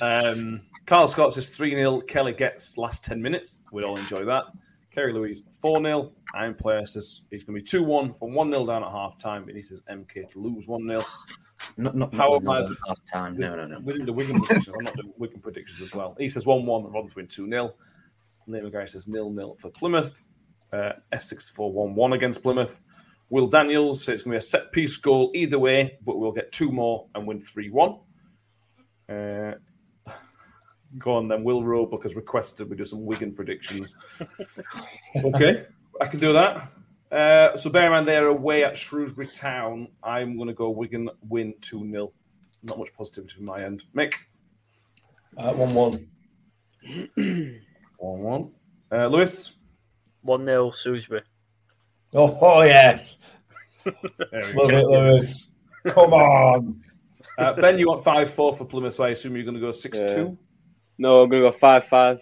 Um, 0.00 0.62
Carl 0.84 1.08
Scott 1.08 1.32
says 1.32 1.48
3 1.50 1.70
0. 1.70 2.00
Kelly 2.02 2.32
gets 2.32 2.76
last 2.76 3.04
10 3.04 3.20
minutes. 3.22 3.62
We'd 3.72 3.84
all 3.84 3.96
enjoy 3.96 4.24
that. 4.24 4.44
Kerry 4.96 5.12
Louise 5.12 5.42
4 5.60 5.82
0. 5.82 6.12
Iron 6.34 6.54
Player 6.54 6.86
says 6.86 7.20
he's 7.30 7.44
going 7.44 7.58
to 7.58 7.62
be 7.62 7.68
2 7.68 7.82
1 7.82 8.14
from 8.14 8.32
1 8.32 8.50
0 8.50 8.66
down 8.66 8.82
at 8.82 8.90
half 8.90 9.18
time. 9.18 9.46
And 9.46 9.56
he 9.56 9.62
says 9.62 9.82
MK 9.90 10.30
to 10.32 10.40
lose 10.40 10.66
1 10.66 10.88
0. 10.88 11.04
Not, 11.76 11.94
not, 11.94 12.14
How 12.14 12.40
not 12.42 12.62
another 12.62 12.74
half 12.86 13.04
time. 13.04 13.36
No, 13.36 13.54
no, 13.54 13.66
no. 13.66 13.78
We're 13.80 13.94
doing 13.94 14.06
the 14.06 14.12
Wigan 14.14 14.40
predictions. 14.40 14.74
I'm 14.74 14.84
not 14.84 14.96
doing 14.96 15.12
Wigan 15.18 15.40
predictions 15.40 15.82
as 15.82 15.94
well. 15.94 16.16
He 16.18 16.28
says 16.28 16.46
1 16.46 16.64
1 16.64 16.84
and 16.84 16.94
Rotherham 16.94 17.10
to 17.10 17.16
win 17.16 17.26
2 17.26 17.48
0. 17.48 17.74
Liam 18.48 18.70
McGarry 18.70 18.88
says 18.88 19.02
0 19.02 19.34
0 19.34 19.56
for 19.58 19.70
Plymouth. 19.70 20.22
Uh, 20.72 20.92
Essex 21.12 21.50
4 21.50 21.70
1 21.70 21.94
1 21.94 22.12
against 22.14 22.42
Plymouth. 22.42 22.80
Will 23.28 23.48
Daniels 23.48 24.02
says 24.02 24.14
it's 24.14 24.22
going 24.22 24.32
to 24.32 24.36
be 24.36 24.38
a 24.38 24.40
set 24.40 24.72
piece 24.72 24.96
goal 24.96 25.30
either 25.34 25.58
way, 25.58 25.98
but 26.06 26.18
we'll 26.18 26.32
get 26.32 26.52
two 26.52 26.72
more 26.72 27.06
and 27.14 27.26
win 27.26 27.38
3 27.38 27.68
1. 27.68 27.98
Uh, 29.10 29.52
go 30.98 31.14
on 31.14 31.28
then. 31.28 31.44
Will 31.44 31.62
Roebuck 31.62 32.02
has 32.04 32.16
requested 32.16 32.70
we 32.70 32.76
do 32.76 32.84
some 32.86 33.04
Wigan 33.04 33.32
predictions. 33.32 33.96
okay, 35.16 35.66
I 36.00 36.06
can 36.06 36.20
do 36.20 36.32
that. 36.32 36.68
Uh, 37.10 37.56
so 37.56 37.70
bear 37.70 37.84
in 37.84 37.92
mind 37.92 38.08
they're 38.08 38.26
away 38.26 38.64
at 38.64 38.76
Shrewsbury 38.76 39.28
Town. 39.28 39.88
I'm 40.02 40.36
going 40.36 40.48
to 40.48 40.54
go 40.54 40.70
Wigan 40.70 41.08
win 41.28 41.54
2 41.60 41.90
0. 41.90 42.12
Not 42.62 42.78
much 42.78 42.92
positivity 42.94 43.36
from 43.36 43.44
my 43.44 43.58
end. 43.58 43.84
Mick? 43.94 44.14
Uh, 45.36 45.52
1 45.52 45.74
1. 45.74 46.08
1 47.98 48.22
1. 48.22 48.50
Uh, 48.92 49.06
Lewis? 49.06 49.52
1 50.22 50.44
0 50.44 50.70
Shrewsbury. 50.72 51.22
Oh, 52.14 52.38
oh 52.40 52.62
yes. 52.62 53.18
There 53.84 54.54
Love 54.54 54.70
it, 54.70 54.86
Lewis. 54.86 55.52
Come 55.86 56.12
on. 56.12 56.82
Uh, 57.38 57.52
ben, 57.52 57.78
you 57.78 57.86
want 57.88 58.02
5 58.02 58.32
4 58.32 58.56
for 58.56 58.64
Plymouth, 58.64 58.94
so 58.94 59.04
I 59.04 59.10
assume 59.10 59.36
you're 59.36 59.44
going 59.44 59.54
to 59.54 59.60
go 59.60 59.70
6 59.70 59.98
2. 59.98 60.38
No, 60.98 61.22
I'm 61.22 61.28
gonna 61.28 61.42
go 61.42 61.52
five 61.52 61.86
five. 61.86 62.20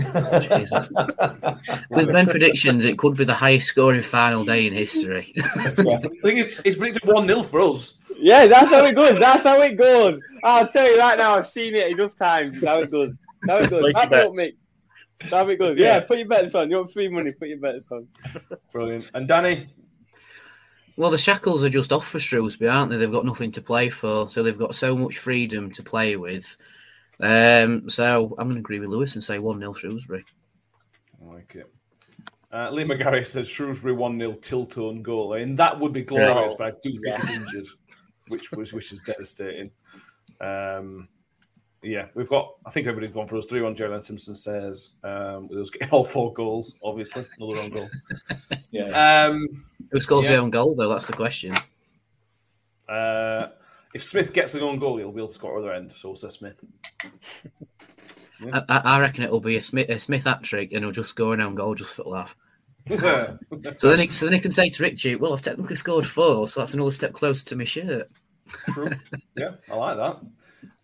Jesus. 0.00 0.88
With 1.90 2.10
men 2.10 2.26
predictions, 2.26 2.84
it 2.84 2.98
could 2.98 3.16
be 3.16 3.24
the 3.24 3.34
highest 3.34 3.68
scoring 3.68 4.02
final 4.02 4.44
day 4.44 4.66
in 4.66 4.72
history. 4.72 5.34
The 5.66 6.18
thing 6.22 6.38
is, 6.38 6.60
it's 6.64 6.76
predicted 6.76 7.08
1 7.08 7.28
0 7.28 7.42
for 7.42 7.60
us. 7.60 7.94
Yeah, 8.16 8.46
that's 8.46 8.70
how 8.70 8.84
it 8.84 8.94
goes. 8.94 9.18
That's 9.18 9.42
how 9.42 9.60
it 9.60 9.76
goes. 9.76 10.20
I'll 10.44 10.68
tell 10.68 10.88
you 10.90 10.98
right 10.98 11.18
now. 11.18 11.36
I've 11.36 11.46
seen 11.46 11.74
it 11.74 11.90
enough 11.92 12.16
times. 12.16 12.60
That's 12.60 12.66
how 12.66 12.80
it 12.80 12.90
goes. 12.90 13.16
That's 13.42 13.58
how 13.58 13.64
it 13.64 13.70
goes. 13.70 13.80
Place 13.80 13.94
your 13.96 14.02
Happy 14.02 14.14
up, 14.14 14.26
bets. 14.26 14.36
mate. 14.38 14.58
That's 15.20 15.32
how 15.32 15.48
it 15.48 15.58
goes. 15.58 15.76
Yeah, 15.78 16.00
put 16.00 16.18
your 16.18 16.28
bets 16.28 16.54
on. 16.54 16.70
You 16.70 16.76
want 16.76 16.92
free 16.92 17.08
money? 17.08 17.32
Put 17.32 17.48
your 17.48 17.58
bets 17.58 17.90
on. 17.90 18.08
Brilliant. 18.72 19.10
And 19.14 19.28
Danny? 19.28 19.68
Well, 20.96 21.10
the 21.10 21.18
shackles 21.18 21.64
are 21.64 21.68
just 21.68 21.92
off 21.92 22.06
for 22.06 22.18
Shrewsbury, 22.18 22.70
aren't 22.70 22.90
they? 22.90 22.96
They've 22.96 23.10
got 23.10 23.24
nothing 23.24 23.50
to 23.52 23.62
play 23.62 23.88
for, 23.88 24.28
so 24.28 24.42
they've 24.42 24.58
got 24.58 24.74
so 24.74 24.96
much 24.96 25.18
freedom 25.18 25.70
to 25.72 25.82
play 25.82 26.16
with. 26.16 26.56
Um, 27.22 27.88
so 27.88 28.34
I'm 28.38 28.46
going 28.48 28.56
to 28.56 28.60
agree 28.60 28.80
with 28.80 28.88
Lewis 28.90 29.14
and 29.14 29.22
say 29.24 29.38
1 29.38 29.58
0 29.58 29.72
Shrewsbury. 29.72 30.24
I 31.22 31.34
like 31.34 31.54
it. 31.54 31.72
Uh, 32.52 32.70
Lee 32.70 32.84
McGarry 32.84 33.26
says 33.26 33.48
Shrewsbury 33.48 33.94
1 33.94 34.18
0 34.18 34.32
Tilton 34.34 35.02
goal. 35.02 35.34
and 35.34 35.56
that 35.58 35.78
would 35.78 35.92
be 35.92 36.02
glorious, 36.02 36.52
Oh, 36.52 36.56
but 36.58 36.66
I 36.66 36.70
do 36.82 36.90
think 36.90 37.06
yeah. 37.06 37.20
he's 37.20 37.38
injured, 37.44 37.66
which 38.28 38.50
was 38.52 38.72
which 38.72 38.92
is 38.92 39.00
devastating. 39.06 39.70
Um, 40.40 41.08
yeah, 41.84 42.06
we've 42.14 42.28
got. 42.28 42.54
I 42.66 42.70
think 42.70 42.86
everybody's 42.86 43.14
gone 43.14 43.26
for 43.26 43.36
us. 43.36 43.46
Three 43.46 43.62
one. 43.62 43.74
Jalen 43.74 44.04
Simpson 44.04 44.34
says 44.34 44.90
um, 45.02 45.48
with 45.48 45.58
us 45.60 45.70
getting 45.70 45.90
all 45.90 46.04
four 46.04 46.32
goals. 46.32 46.74
Obviously, 46.82 47.24
another 47.40 47.58
own 47.60 47.70
goal. 47.70 47.88
Yeah. 48.70 49.26
Um, 49.26 49.64
Who 49.90 50.00
scores 50.00 50.24
Yeah. 50.24 50.32
their 50.32 50.40
own 50.40 50.50
goal, 50.50 50.74
though? 50.74 50.88
That's 50.88 51.06
the 51.06 51.12
question. 51.12 51.54
uh, 52.88 53.48
if 53.94 54.02
Smith 54.02 54.32
gets 54.32 54.54
an 54.54 54.62
own 54.62 54.78
goal, 54.78 54.98
he'll 54.98 55.12
be 55.12 55.18
able 55.20 55.28
to 55.28 55.34
score 55.34 55.58
at 55.58 55.62
the 55.62 55.68
other 55.68 55.76
end. 55.76 55.92
So 55.92 56.14
says 56.14 56.34
Smith. 56.34 56.64
I, 58.52 58.62
I 58.68 58.78
I 58.84 59.00
reckon 59.00 59.24
it'll 59.24 59.40
be 59.40 59.56
a 59.56 59.60
Smith, 59.60 59.88
a 59.88 59.98
Smith 60.00 60.24
hat 60.24 60.42
trick 60.42 60.72
and 60.72 60.84
he'll 60.84 60.92
just 60.92 61.10
score 61.10 61.34
an 61.34 61.40
own 61.40 61.54
goal 61.54 61.74
just 61.74 61.92
for 61.94 62.02
a 62.02 62.08
laugh. 62.08 62.36
So 63.78 63.90
then, 63.90 64.00
he, 64.00 64.08
so 64.08 64.26
then 64.26 64.34
he 64.34 64.40
can 64.40 64.50
say 64.50 64.70
to 64.70 64.82
Richie, 64.82 65.14
"Well, 65.14 65.32
I've 65.32 65.42
technically 65.42 65.76
scored 65.76 66.06
four, 66.06 66.48
so 66.48 66.60
that's 66.60 66.74
another 66.74 66.90
step 66.90 67.12
closer 67.12 67.44
to 67.46 67.56
my 67.56 67.64
shirt." 67.64 68.08
True. 68.70 68.90
yeah, 69.36 69.52
I 69.70 69.76
like 69.76 69.96
that. 69.96 70.20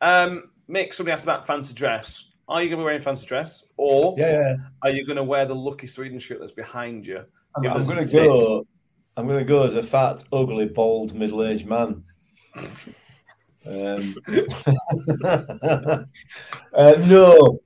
Um, 0.00 0.50
Mick, 0.70 0.94
somebody 0.94 1.12
asked 1.12 1.24
about 1.24 1.46
fancy 1.46 1.74
dress. 1.74 2.30
Are 2.48 2.62
you 2.62 2.68
going 2.68 2.78
to 2.78 2.82
be 2.82 2.84
wearing 2.84 3.02
fancy 3.02 3.26
dress, 3.26 3.64
or 3.76 4.14
Yeah, 4.16 4.30
yeah. 4.30 4.56
are 4.82 4.90
you 4.90 5.04
going 5.04 5.16
to 5.16 5.24
wear 5.24 5.44
the 5.44 5.54
lucky 5.54 5.86
Sweden 5.86 6.18
shirt 6.18 6.38
that's 6.38 6.52
behind 6.52 7.06
you? 7.06 7.24
I'm, 7.56 7.66
I'm 7.66 7.84
going 7.84 8.06
to 8.06 8.12
go. 8.12 8.66
I'm 9.16 9.26
going 9.26 9.40
to 9.40 9.44
go 9.44 9.64
as 9.64 9.74
a 9.74 9.82
fat, 9.82 10.22
ugly, 10.32 10.66
bald, 10.66 11.14
middle-aged 11.14 11.66
man. 11.66 12.04
Um, 13.66 14.14
uh, 16.74 16.94
no, 17.08 17.60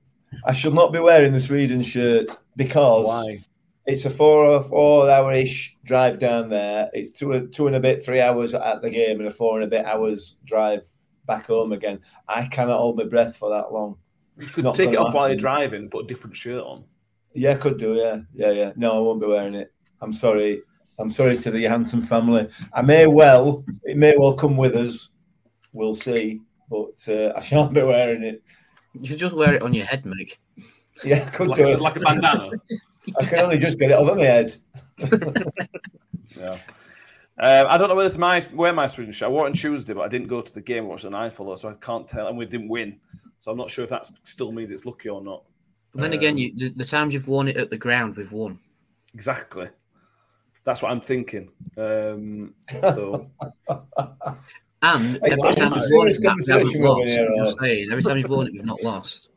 I 0.45 0.53
should 0.53 0.73
not 0.73 0.91
be 0.91 0.99
wearing 0.99 1.31
the 1.31 1.39
Sweden 1.39 1.81
shirt 1.81 2.29
because 2.55 3.05
Why? 3.07 3.39
it's 3.85 4.05
a 4.05 4.09
four 4.09 4.45
or 4.45 4.63
four 4.63 5.09
hour 5.09 5.33
ish 5.33 5.77
drive 5.85 6.19
down 6.19 6.49
there. 6.49 6.89
It's 6.93 7.11
two 7.11 7.47
two 7.47 7.67
and 7.67 7.75
a 7.75 7.79
bit, 7.79 8.03
three 8.03 8.19
hours 8.21 8.53
at 8.53 8.81
the 8.81 8.89
game, 8.89 9.19
and 9.19 9.27
a 9.27 9.31
four 9.31 9.55
and 9.55 9.65
a 9.65 9.67
bit 9.67 9.85
hours 9.85 10.37
drive 10.45 10.83
back 11.25 11.47
home 11.47 11.71
again. 11.71 11.99
I 12.27 12.47
cannot 12.47 12.79
hold 12.79 12.97
my 12.97 13.05
breath 13.05 13.37
for 13.37 13.49
that 13.51 13.71
long. 13.71 13.97
You 14.39 14.47
could 14.47 14.73
take 14.73 14.91
it 14.91 14.97
off 14.97 15.13
while 15.13 15.29
you're 15.29 15.37
driving, 15.37 15.89
put 15.89 16.05
a 16.05 16.07
different 16.07 16.35
shirt 16.35 16.63
on. 16.63 16.85
Yeah, 17.33 17.51
I 17.51 17.55
could 17.55 17.77
do. 17.77 17.95
Yeah, 17.95 18.21
yeah, 18.33 18.51
yeah. 18.51 18.71
No, 18.75 18.97
I 18.97 18.99
won't 18.99 19.21
be 19.21 19.27
wearing 19.27 19.55
it. 19.55 19.71
I'm 20.01 20.13
sorry. 20.13 20.61
I'm 20.99 21.09
sorry 21.09 21.37
to 21.37 21.51
the 21.51 21.63
Hanson 21.63 22.01
family. 22.01 22.49
I 22.73 22.81
may 22.81 23.07
well, 23.07 23.63
it 23.83 23.97
may 23.97 24.15
well 24.17 24.33
come 24.33 24.55
with 24.57 24.75
us. 24.75 25.09
We'll 25.73 25.95
see, 25.95 26.41
but 26.69 27.07
uh, 27.09 27.33
I 27.35 27.41
shan't 27.41 27.73
be 27.73 27.81
wearing 27.81 28.23
it. 28.23 28.43
You 28.93 29.09
can 29.09 29.17
just 29.17 29.35
wear 29.35 29.55
it 29.55 29.63
on 29.63 29.73
your 29.73 29.85
head, 29.85 30.03
Mick. 30.03 30.37
Yeah, 31.03 31.25
I 31.27 31.29
could 31.31 31.47
Like 31.47 31.57
do 31.57 31.67
it. 31.69 31.81
like 31.81 31.95
a 31.95 31.99
bandana. 31.99 32.51
I 33.19 33.25
can 33.25 33.39
only 33.39 33.57
just 33.57 33.79
get 33.79 33.89
it 33.91 33.95
over 33.95 34.15
my 34.15 34.23
head. 34.23 34.55
yeah. 36.37 36.57
Uh, 37.39 37.65
I 37.67 37.77
don't 37.77 37.89
know 37.89 37.95
whether 37.95 38.07
it's 38.07 38.17
my 38.17 38.45
wear 38.53 38.71
my 38.73 38.85
Sweden 38.85 39.11
shirt. 39.11 39.27
I 39.27 39.31
wore 39.31 39.45
it 39.45 39.49
on 39.49 39.53
Tuesday, 39.53 39.93
but 39.93 40.01
I 40.01 40.07
didn't 40.07 40.27
go 40.27 40.41
to 40.41 40.53
the 40.53 40.61
game. 40.61 40.83
I 40.83 40.87
watched 40.87 41.05
an 41.05 41.13
iFollow, 41.13 41.57
so 41.57 41.69
I 41.69 41.73
can't 41.73 42.07
tell. 42.07 42.27
And 42.27 42.37
we 42.37 42.45
didn't 42.45 42.67
win, 42.69 42.99
so 43.39 43.51
I'm 43.51 43.57
not 43.57 43.71
sure 43.71 43.83
if 43.83 43.89
that 43.89 44.07
still 44.23 44.51
means 44.51 44.71
it's 44.71 44.85
lucky 44.85 45.09
or 45.09 45.21
not. 45.23 45.43
But 45.91 46.01
then 46.01 46.11
Um, 46.13 46.17
again, 46.19 46.37
you, 46.37 46.53
the, 46.55 46.69
the 46.69 46.85
times 46.85 47.13
you've 47.13 47.27
worn 47.27 47.47
it 47.47 47.57
at 47.57 47.71
the 47.71 47.77
ground, 47.77 48.15
we've 48.15 48.31
won. 48.31 48.59
Exactly. 49.15 49.67
That's 50.65 50.81
what 50.81 50.91
I'm 50.91 51.01
thinking. 51.01 51.49
Um, 51.77 52.53
so 52.81 53.29
And 54.81 55.19
Hey, 55.23 55.31
every 55.31 55.53
time 55.53 55.67
is 55.67 55.73
the 55.73 55.87
you've 55.89 55.97
won 55.97 56.09
it, 56.09 56.19
we 56.19 56.25
haven't 56.27 56.83
lost. 56.83 57.07
here, 57.07 57.27
I'm 57.39 57.45
saying, 57.45 57.89
every 57.91 58.03
time 58.03 58.17
you've 58.17 58.29
worn 58.29 58.47
it, 58.47 58.53
we've 58.53 58.65
not 58.65 58.83
lost. 58.83 59.29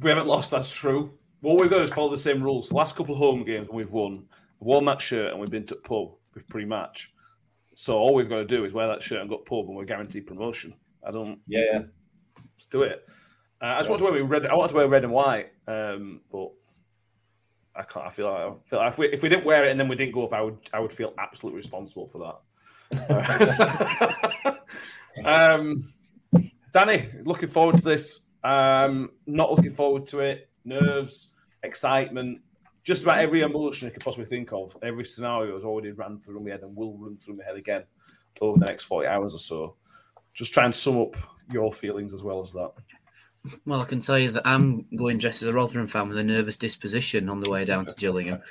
we 0.00 0.08
haven't 0.08 0.26
lost. 0.28 0.50
That's 0.50 0.70
true. 0.70 1.12
What 1.40 1.58
we've 1.58 1.70
got 1.70 1.82
is 1.82 1.90
follow 1.90 2.10
the 2.10 2.18
same 2.18 2.42
rules. 2.42 2.68
The 2.68 2.76
last 2.76 2.94
couple 2.94 3.14
of 3.14 3.18
home 3.18 3.44
games 3.44 3.68
when 3.68 3.76
we've 3.78 3.90
won, 3.90 4.26
we've 4.60 4.68
worn 4.68 4.84
that 4.84 5.00
shirt 5.00 5.32
and 5.32 5.40
we've 5.40 5.50
been 5.50 5.66
to 5.66 5.74
pub 5.74 6.12
pre-match. 6.48 7.12
So 7.74 7.96
all 7.98 8.14
we've 8.14 8.28
got 8.28 8.36
to 8.36 8.44
do 8.44 8.64
is 8.64 8.72
wear 8.72 8.86
that 8.88 9.02
shirt 9.02 9.20
and 9.20 9.28
go 9.28 9.38
to 9.38 9.44
pub, 9.44 9.66
and 9.66 9.76
we're 9.76 9.84
guaranteed 9.84 10.26
promotion. 10.26 10.74
I 11.06 11.10
don't. 11.10 11.38
Yeah, 11.46 11.60
yeah. 11.72 11.78
Let's 12.54 12.66
do 12.66 12.82
it. 12.82 13.06
Uh, 13.62 13.66
I 13.66 13.78
just 13.78 13.90
want 13.90 14.00
to 14.00 14.10
wear 14.10 14.24
red. 14.24 14.46
I 14.46 14.54
want 14.54 14.70
to 14.70 14.76
wear 14.76 14.86
red 14.86 15.04
and 15.04 15.12
white, 15.12 15.48
um, 15.66 16.20
but 16.30 16.50
I 17.80 17.84
can't. 17.84 18.06
I 18.06 18.10
feel 18.10 18.26
like, 18.26 18.42
I 18.42 18.52
feel 18.66 18.78
like 18.78 18.92
if 18.92 18.98
we 18.98 19.08
if 19.08 19.22
we 19.22 19.28
didn't 19.30 19.46
wear 19.46 19.64
it 19.64 19.70
and 19.70 19.80
then 19.80 19.88
we 19.88 19.96
didn't 19.96 20.12
go 20.12 20.24
up, 20.24 20.34
I 20.34 20.42
would 20.42 20.58
I 20.72 20.80
would 20.80 20.92
feel 20.92 21.14
absolutely 21.18 21.56
responsible 21.56 22.06
for 22.06 22.36
that. 22.92 24.58
um, 25.24 25.90
Danny, 26.72 27.08
looking 27.24 27.48
forward 27.48 27.78
to 27.78 27.84
this. 27.84 28.26
Um, 28.44 29.12
not 29.26 29.50
looking 29.50 29.72
forward 29.72 30.06
to 30.08 30.20
it. 30.20 30.50
Nerves, 30.64 31.34
excitement, 31.62 32.40
just 32.82 33.02
about 33.02 33.18
every 33.18 33.40
emotion 33.40 33.88
I 33.88 33.92
could 33.92 34.04
possibly 34.04 34.26
think 34.26 34.52
of. 34.52 34.76
Every 34.82 35.06
scenario 35.06 35.54
has 35.54 35.64
already 35.64 35.92
ran 35.92 36.18
through 36.18 36.40
my 36.40 36.50
head 36.50 36.62
and 36.62 36.76
will 36.76 36.98
run 36.98 37.16
through 37.16 37.36
my 37.36 37.44
head 37.44 37.56
again 37.56 37.84
over 38.42 38.58
the 38.58 38.66
next 38.66 38.84
forty 38.84 39.08
hours 39.08 39.34
or 39.34 39.38
so. 39.38 39.76
Just 40.34 40.52
try 40.52 40.66
and 40.66 40.74
sum 40.74 40.98
up 40.98 41.16
your 41.50 41.72
feelings 41.72 42.12
as 42.12 42.22
well 42.22 42.40
as 42.40 42.52
that. 42.52 42.72
Well, 43.64 43.80
I 43.80 43.86
can 43.86 44.00
tell 44.00 44.18
you 44.18 44.30
that 44.32 44.46
I'm 44.46 44.86
going 44.94 45.18
dressed 45.18 45.42
as 45.42 45.48
a 45.48 45.52
Rotherham 45.52 45.86
fan 45.86 46.08
with 46.08 46.18
a 46.18 46.24
nervous 46.24 46.56
disposition 46.56 47.28
on 47.28 47.40
the 47.40 47.50
way 47.50 47.64
down 47.64 47.86
to 47.86 47.94
Gillingham. 47.94 48.42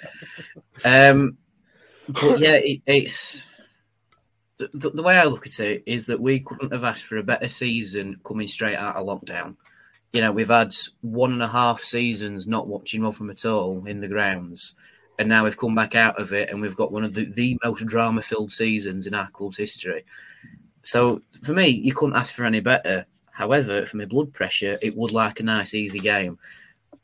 Um, 0.83 1.37
but 2.07 2.39
yeah, 2.39 2.55
it, 2.55 2.81
it's 2.87 3.43
the, 4.57 4.89
the, 4.89 5.03
way 5.03 5.17
I 5.17 5.25
look 5.25 5.45
at 5.45 5.59
it 5.59 5.83
is 5.85 6.07
that 6.07 6.19
we 6.19 6.39
couldn't 6.39 6.73
have 6.73 6.83
asked 6.83 7.05
for 7.05 7.17
a 7.17 7.23
better 7.23 7.47
season 7.47 8.19
coming 8.25 8.47
straight 8.47 8.77
out 8.77 8.95
of 8.95 9.05
lockdown. 9.05 9.55
You 10.11 10.21
know, 10.21 10.31
we've 10.31 10.49
had 10.49 10.75
one 11.01 11.33
and 11.33 11.43
a 11.43 11.47
half 11.47 11.81
seasons 11.81 12.47
not 12.47 12.67
watching 12.67 13.03
Rotherham 13.03 13.29
at 13.29 13.45
all 13.45 13.85
in 13.85 13.99
the 13.99 14.07
grounds, 14.07 14.73
and 15.19 15.29
now 15.29 15.43
we've 15.43 15.57
come 15.57 15.75
back 15.75 15.93
out 15.93 16.19
of 16.19 16.33
it 16.33 16.49
and 16.49 16.61
we've 16.61 16.75
got 16.75 16.91
one 16.91 17.03
of 17.03 17.13
the, 17.13 17.25
the 17.25 17.59
most 17.63 17.85
drama 17.85 18.21
filled 18.21 18.51
seasons 18.51 19.05
in 19.05 19.13
our 19.13 19.29
club's 19.29 19.57
history. 19.57 20.03
So 20.81 21.21
for 21.43 21.53
me, 21.53 21.67
you 21.67 21.93
couldn't 21.93 22.15
ask 22.15 22.33
for 22.33 22.45
any 22.45 22.59
better. 22.59 23.05
However, 23.39 23.85
for 23.85 23.95
my 23.95 24.03
blood 24.03 24.33
pressure, 24.33 24.77
it 24.81 24.97
would 24.97 25.13
like 25.13 25.39
a 25.39 25.43
nice, 25.43 25.73
easy 25.73 25.99
game. 25.99 26.37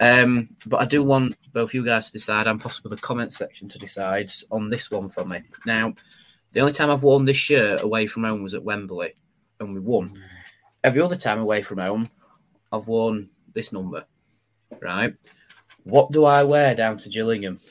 Um, 0.01 0.49
but 0.65 0.81
I 0.81 0.85
do 0.85 1.01
want 1.01 1.37
both 1.53 1.73
you 1.73 1.85
guys 1.85 2.07
to 2.07 2.11
decide, 2.11 2.45
and 2.45 2.59
possibly 2.59 2.89
the 2.89 3.01
comment 3.01 3.33
section 3.33 3.69
to 3.69 3.79
decide 3.79 4.29
on 4.51 4.67
this 4.67 4.91
one 4.91 5.07
for 5.07 5.23
me. 5.23 5.39
Now, 5.65 5.93
the 6.51 6.59
only 6.59 6.73
time 6.73 6.89
I've 6.89 7.03
worn 7.03 7.23
this 7.23 7.37
shirt 7.37 7.83
away 7.83 8.05
from 8.05 8.25
home 8.25 8.43
was 8.43 8.53
at 8.53 8.65
Wembley, 8.65 9.13
and 9.61 9.73
we 9.73 9.79
won. 9.79 10.21
Every 10.83 10.99
other 10.99 11.15
time 11.15 11.39
away 11.39 11.61
from 11.61 11.77
home, 11.77 12.09
I've 12.69 12.89
worn 12.89 13.29
this 13.53 13.71
number. 13.71 14.05
Right? 14.81 15.15
What 15.85 16.11
do 16.11 16.25
I 16.25 16.43
wear 16.43 16.75
down 16.75 16.97
to 16.97 17.09
Gillingham? 17.09 17.61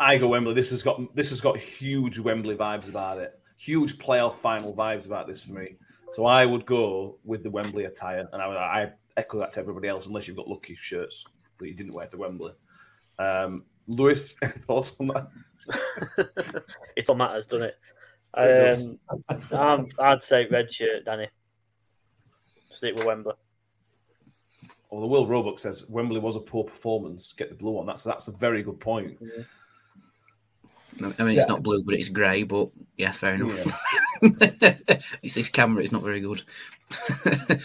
I 0.00 0.18
go 0.18 0.26
Wembley. 0.26 0.54
This 0.54 0.70
has 0.70 0.82
got 0.82 1.14
this 1.14 1.30
has 1.30 1.40
got 1.40 1.58
huge 1.58 2.18
Wembley 2.18 2.56
vibes 2.56 2.88
about 2.88 3.18
it. 3.18 3.38
Huge 3.56 3.98
playoff 3.98 4.34
final 4.34 4.74
vibes 4.74 5.06
about 5.06 5.28
this 5.28 5.44
for 5.44 5.52
me. 5.52 5.76
So 6.12 6.26
I 6.26 6.44
would 6.44 6.66
go 6.66 7.18
with 7.24 7.42
the 7.42 7.50
Wembley 7.50 7.84
attire, 7.84 8.28
and 8.32 8.42
I, 8.42 8.46
I 8.46 8.92
echo 9.16 9.38
that 9.38 9.52
to 9.52 9.60
everybody 9.60 9.88
else, 9.88 10.06
unless 10.06 10.28
you've 10.28 10.36
got 10.36 10.46
lucky 10.46 10.74
shirts 10.74 11.24
that 11.58 11.66
you 11.66 11.74
didn't 11.74 11.94
wear 11.94 12.06
to 12.06 12.16
Wembley. 12.18 12.52
Um, 13.18 13.64
Lewis, 13.86 14.34
any 14.42 14.52
thoughts 14.52 14.94
on 15.00 15.08
that? 15.08 15.28
It 16.96 17.08
all 17.08 17.16
matters, 17.16 17.46
doesn't 17.46 17.68
it? 17.68 17.78
It 18.36 19.00
Um, 19.50 19.58
I'm, 19.58 19.86
I'd 19.98 20.22
say 20.22 20.46
red 20.50 20.70
shirt, 20.70 21.06
Danny. 21.06 21.28
Stick 22.68 22.94
with 22.94 23.06
Wembley. 23.06 23.34
Well, 24.90 25.00
the 25.00 25.06
Will 25.06 25.26
Roebuck 25.26 25.58
says 25.58 25.88
Wembley 25.88 26.20
was 26.20 26.36
a 26.36 26.40
poor 26.40 26.64
performance. 26.64 27.32
Get 27.32 27.48
the 27.48 27.54
blue 27.54 27.78
on. 27.78 27.86
That's 27.86 28.04
that's 28.04 28.28
a 28.28 28.32
very 28.32 28.62
good 28.62 28.78
point. 28.78 29.16
I 31.00 31.22
mean, 31.22 31.38
it's 31.38 31.48
not 31.48 31.62
blue, 31.62 31.82
but 31.82 31.94
it's 31.94 32.08
grey. 32.08 32.42
But 32.42 32.68
yeah, 32.98 33.12
fair 33.12 33.34
enough. 33.34 33.82
It's 34.22 35.34
this 35.34 35.48
camera; 35.48 35.82
is 35.82 35.92
not 35.92 36.02
very 36.02 36.20
good. 36.20 36.42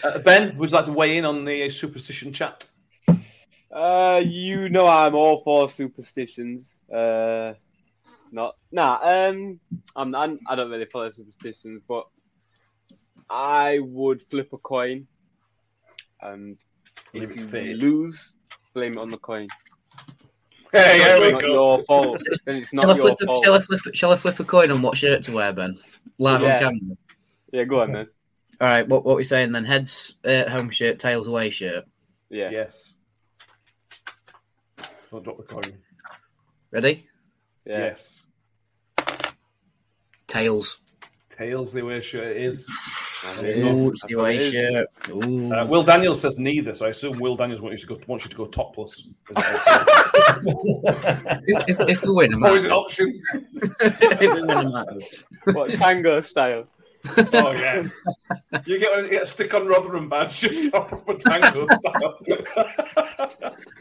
Uh, 0.04 0.20
ben, 0.20 0.58
would 0.58 0.70
you 0.72 0.76
like 0.76 0.86
to 0.86 0.92
weigh 0.94 1.18
in 1.18 1.26
on 1.26 1.46
the 1.46 1.70
superstition 1.70 2.34
chat? 2.34 2.66
Uh, 3.72 4.22
you 4.26 4.70
know 4.70 4.88
I'm 4.88 5.14
all 5.16 5.42
for 5.44 5.70
superstitions. 5.70 6.74
Uh, 6.94 7.54
not 8.32 8.56
nah. 8.72 9.00
Um, 9.02 9.60
I'm, 9.96 10.16
I'm 10.16 10.40
I 10.48 10.56
don't 10.56 10.72
really 10.72 10.86
follow 10.86 11.10
superstitions, 11.12 11.82
but 11.88 12.08
I 13.30 13.80
would 13.80 14.22
flip 14.24 14.54
a 14.54 14.58
coin, 14.58 15.08
and 16.22 16.58
Leave 17.14 17.24
it 17.24 17.32
if 17.32 17.36
to 17.38 17.42
you 17.44 17.48
fate. 17.50 17.84
lose, 17.84 18.34
blame 18.74 18.94
it 18.94 18.98
on 19.00 19.10
the 19.10 19.18
coin. 19.18 19.48
Hey, 20.72 20.98
It's 20.98 21.06
here 21.06 21.22
we 21.22 21.32
not 21.32 21.42
go. 21.42 21.48
your 21.48 21.84
fault. 21.84 22.22
Then 22.46 22.58
it's 22.58 22.70
Shall 22.70 22.80
I, 22.82 22.84
not 22.86 22.98
your 22.98 23.06
flip 23.16 23.20
fault. 23.28 23.44
shall, 23.46 23.54
I 23.54 23.60
flip, 23.60 23.80
shall 23.96 24.12
I 24.12 24.16
flip 24.18 24.40
a 24.40 24.44
coin 24.44 24.72
on 24.72 24.82
what 24.82 24.98
shirt 24.98 25.24
to 25.24 25.32
wear, 25.32 25.54
Ben? 25.54 25.78
Live 26.18 26.42
Yeah. 26.42 26.56
on 26.56 26.60
camera. 26.80 26.98
Yeah, 27.54 27.64
go 27.64 27.82
on 27.82 27.92
then. 27.94 28.08
All 28.60 28.68
right, 28.68 28.88
what 28.88 29.06
what 29.06 29.16
we 29.18 29.24
saying 29.24 29.52
then? 29.52 29.64
Heads 29.66 30.16
uh, 30.26 30.50
home 30.50 30.70
shirt, 30.72 31.00
tails 31.00 31.28
away 31.28 31.50
shirt. 31.52 31.86
Yeah. 32.30 32.50
Yes. 32.50 32.94
I'll 35.14 35.22
drop 35.22 35.38
the 35.38 35.44
coin. 35.44 35.62
Ready? 36.72 37.08
Yeah. 37.66 37.78
Yes. 37.86 38.26
tails. 40.28 40.80
Tails 41.30 41.72
the 41.72 41.82
away 41.82 42.02
shirt 42.02 42.36
is. 42.36 42.68
Ooh, 43.44 43.90
it's 43.90 44.06
the 44.06 44.14
away 44.20 44.36
It 44.36 44.42
is. 44.42 44.52
shirt. 44.54 44.88
Ooh. 45.10 45.54
Uh, 45.54 45.66
Will 45.66 45.84
Daniels 45.84 46.22
says 46.22 46.38
neither, 46.40 46.74
so 46.76 46.86
I 46.86 46.90
assume 46.90 47.18
Will 47.20 47.36
Daniels 47.36 47.62
wants 47.62 47.82
you 47.82 47.88
to 47.88 47.96
go, 47.96 48.02
wants 48.08 48.26
you 48.26 48.32
to 48.32 48.38
go 48.38 48.46
topless. 48.46 49.08
if, 51.48 51.70
if, 51.70 51.80
if 51.90 52.04
we 52.04 52.12
win, 52.12 52.44
I 52.44 52.48
Always 52.48 52.66
an 52.66 52.72
option. 52.72 53.22
if 53.82 54.34
we 54.34 54.42
win, 54.42 54.52
I 54.52 54.64
might. 54.64 55.24
What 55.56 55.72
tango 55.72 56.22
style? 56.22 56.68
Oh 57.16 57.52
yes, 57.52 57.96
you 58.66 58.80
get, 58.80 59.04
you 59.04 59.10
get 59.10 59.22
a 59.22 59.26
stick 59.26 59.54
on 59.54 59.68
Rotherham 59.68 60.10
badge 60.10 60.40
just 60.40 60.74
off 60.74 61.08
a 61.08 61.16
tango 61.16 61.68
style. 61.68 62.20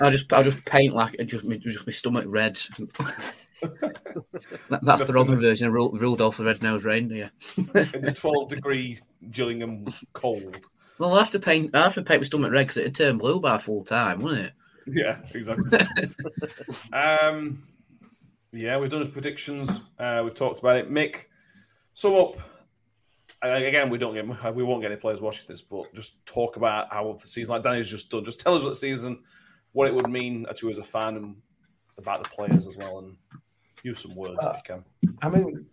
I'll 0.01 0.11
just 0.11 0.33
I'll 0.33 0.45
just 0.45 0.65
paint 0.65 0.95
like 0.95 1.17
just 1.27 1.45
me 1.45 1.59
just 1.59 1.87
my 1.87 1.93
stomach 1.93 2.27
red. 2.29 2.59
That- 4.69 4.81
that's 4.83 5.05
the 5.05 5.13
Rotherham 5.13 5.41
version 5.41 5.69
of 5.69 5.73
Ru- 5.75 5.97
Rudolph 5.97 6.37
the 6.37 6.45
Red-Nosed 6.45 6.85
Reindeer. 6.85 7.31
in 7.57 7.65
the 7.73 8.13
twelve 8.15 8.49
degree 8.49 8.99
Gillingham 9.31 9.87
cold. 10.13 10.61
Well, 10.99 11.15
I'll 11.15 11.27
paint. 11.27 11.75
I 11.75 11.79
will 11.79 11.85
have 11.85 11.95
to 11.95 12.03
paint 12.03 12.21
my 12.21 12.25
stomach 12.25 12.53
red 12.53 12.65
because 12.67 12.79
it 12.79 12.85
had 12.85 12.95
turned 12.95 13.19
blue 13.19 13.41
by 13.41 13.59
full 13.59 13.85
time, 13.85 14.21
wasn't 14.23 14.47
it? 14.47 14.53
Yeah, 14.89 15.19
exactly. 15.35 15.81
um, 16.93 17.65
yeah, 18.53 18.79
we've 18.79 18.89
done 18.89 19.01
his 19.05 19.13
predictions. 19.13 19.81
Uh, 19.99 20.21
we've 20.23 20.33
talked 20.33 20.61
about 20.61 20.77
it. 20.77 20.89
Mick, 20.89 21.23
sum 21.95 22.15
up. 22.15 22.37
Again, 23.43 23.91
we 23.91 23.99
don't 23.99 24.15
get 24.15 24.55
we 24.55 24.63
won't 24.63 24.83
get 24.83 24.93
any 24.93 25.01
players 25.01 25.21
watching 25.21 25.47
this, 25.49 25.61
but 25.61 25.93
just 25.93 26.25
talk 26.25 26.57
about 26.57 26.93
how 26.93 27.13
the 27.13 27.19
season, 27.19 27.53
like 27.55 27.65
Danny's 27.65 27.91
just 27.91 28.11
done. 28.11 28.25
Just 28.25 28.39
tell 28.39 28.55
us 28.55 28.63
what 28.63 28.69
the 28.71 28.77
season, 28.77 29.25
what 29.73 29.89
it 29.89 29.95
would 29.95 30.09
mean 30.09 30.47
to 30.55 30.67
you 30.67 30.71
as 30.71 30.79
a 30.79 30.85
fan, 30.85 31.17
and 31.17 31.37
about 31.99 32.23
the 32.23 32.31
players 32.31 32.69
as 32.69 32.77
well, 32.77 33.01
and 33.01 33.17
use 33.87 34.01
some 34.01 34.15
words 34.15 34.37
if 34.43 34.57
you 34.57 34.63
can. 34.65 34.85
I 35.23 35.29
mean, 35.29 35.67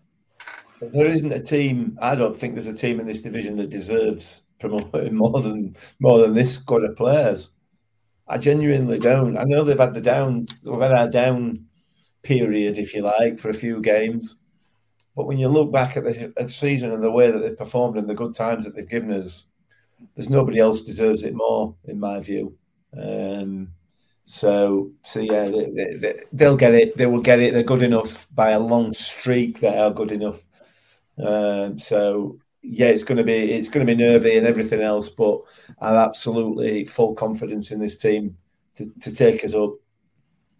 there 0.80 1.07
isn't 1.07 1.32
a 1.32 1.41
team. 1.41 1.97
I 2.01 2.16
don't 2.16 2.36
think 2.36 2.53
there's 2.53 2.68
a 2.68 2.74
team 2.74 2.99
in 2.99 3.07
this 3.07 3.22
division 3.22 3.57
that 3.57 3.70
deserves 3.70 4.43
promoting 4.59 5.16
more 5.24 5.41
than 5.41 5.76
more 5.99 6.20
than 6.20 6.34
this 6.34 6.55
squad 6.55 6.84
of 6.84 6.95
players. 6.95 7.51
I 8.28 8.38
genuinely 8.38 8.99
don't. 8.99 9.38
I 9.38 9.43
know 9.43 9.64
they've 9.64 9.78
had 9.78 9.93
the 9.93 10.01
down, 10.01 10.45
we've 10.64 10.80
had 10.80 10.93
our 10.93 11.09
down 11.09 11.66
period, 12.22 12.78
if 12.78 12.93
you 12.95 13.01
like, 13.01 13.38
for 13.38 13.49
a 13.49 13.53
few 13.53 13.82
games. 13.82 14.38
But 15.16 15.28
when 15.28 15.38
you 15.38 15.49
look 15.49 15.72
back 15.72 15.97
at 15.97 16.05
the, 16.05 16.34
at 16.38 16.45
the 16.45 16.47
season 16.47 16.93
and 16.93 17.03
the 17.03 17.11
way 17.11 17.30
that 17.30 17.39
they've 17.39 17.57
performed 17.57 17.97
and 17.97 18.09
the 18.09 18.16
good 18.16 18.34
times 18.34 18.64
that 18.64 18.76
they've 18.76 18.89
given 18.89 19.11
us, 19.11 19.45
there's 20.16 20.30
nobody 20.30 20.59
else 20.59 20.84
deserves 20.84 21.24
it 21.24 21.36
more, 21.36 21.76
in 21.86 21.99
my 21.99 22.20
view. 22.22 22.57
Um, 22.97 23.74
so, 24.26 24.91
so 25.03 25.19
yeah, 25.19 25.49
they, 25.49 25.95
they, 25.99 26.13
they'll 26.32 26.57
get 26.57 26.74
it. 26.74 26.97
They 26.97 27.05
will 27.05 27.21
get 27.21 27.39
it. 27.39 27.53
They're 27.53 27.63
good 27.63 27.84
enough 27.84 28.28
by 28.34 28.51
a 28.51 28.59
long 28.59 28.93
streak. 28.93 29.59
They 29.59 29.78
are 29.78 29.91
good 29.91 30.11
enough. 30.11 30.41
Um, 31.17 31.78
so 31.78 32.39
yeah, 32.61 32.88
it's 32.88 33.03
going 33.03 33.17
to 33.17 33.24
be 33.24 33.51
it's 33.51 33.69
going 33.69 33.86
to 33.86 33.93
be 33.95 34.01
nervy 34.01 34.38
and 34.38 34.47
everything 34.47 34.82
else, 34.82 35.09
but 35.09 35.41
I've 35.80 35.95
absolutely 35.95 36.86
full 36.86 37.13
confidence 37.13 37.71
in 37.71 37.80
this 37.80 37.97
team 37.97 38.38
to, 38.76 38.89
to 39.01 39.13
take 39.13 39.43
us 39.43 39.53
up, 39.53 39.74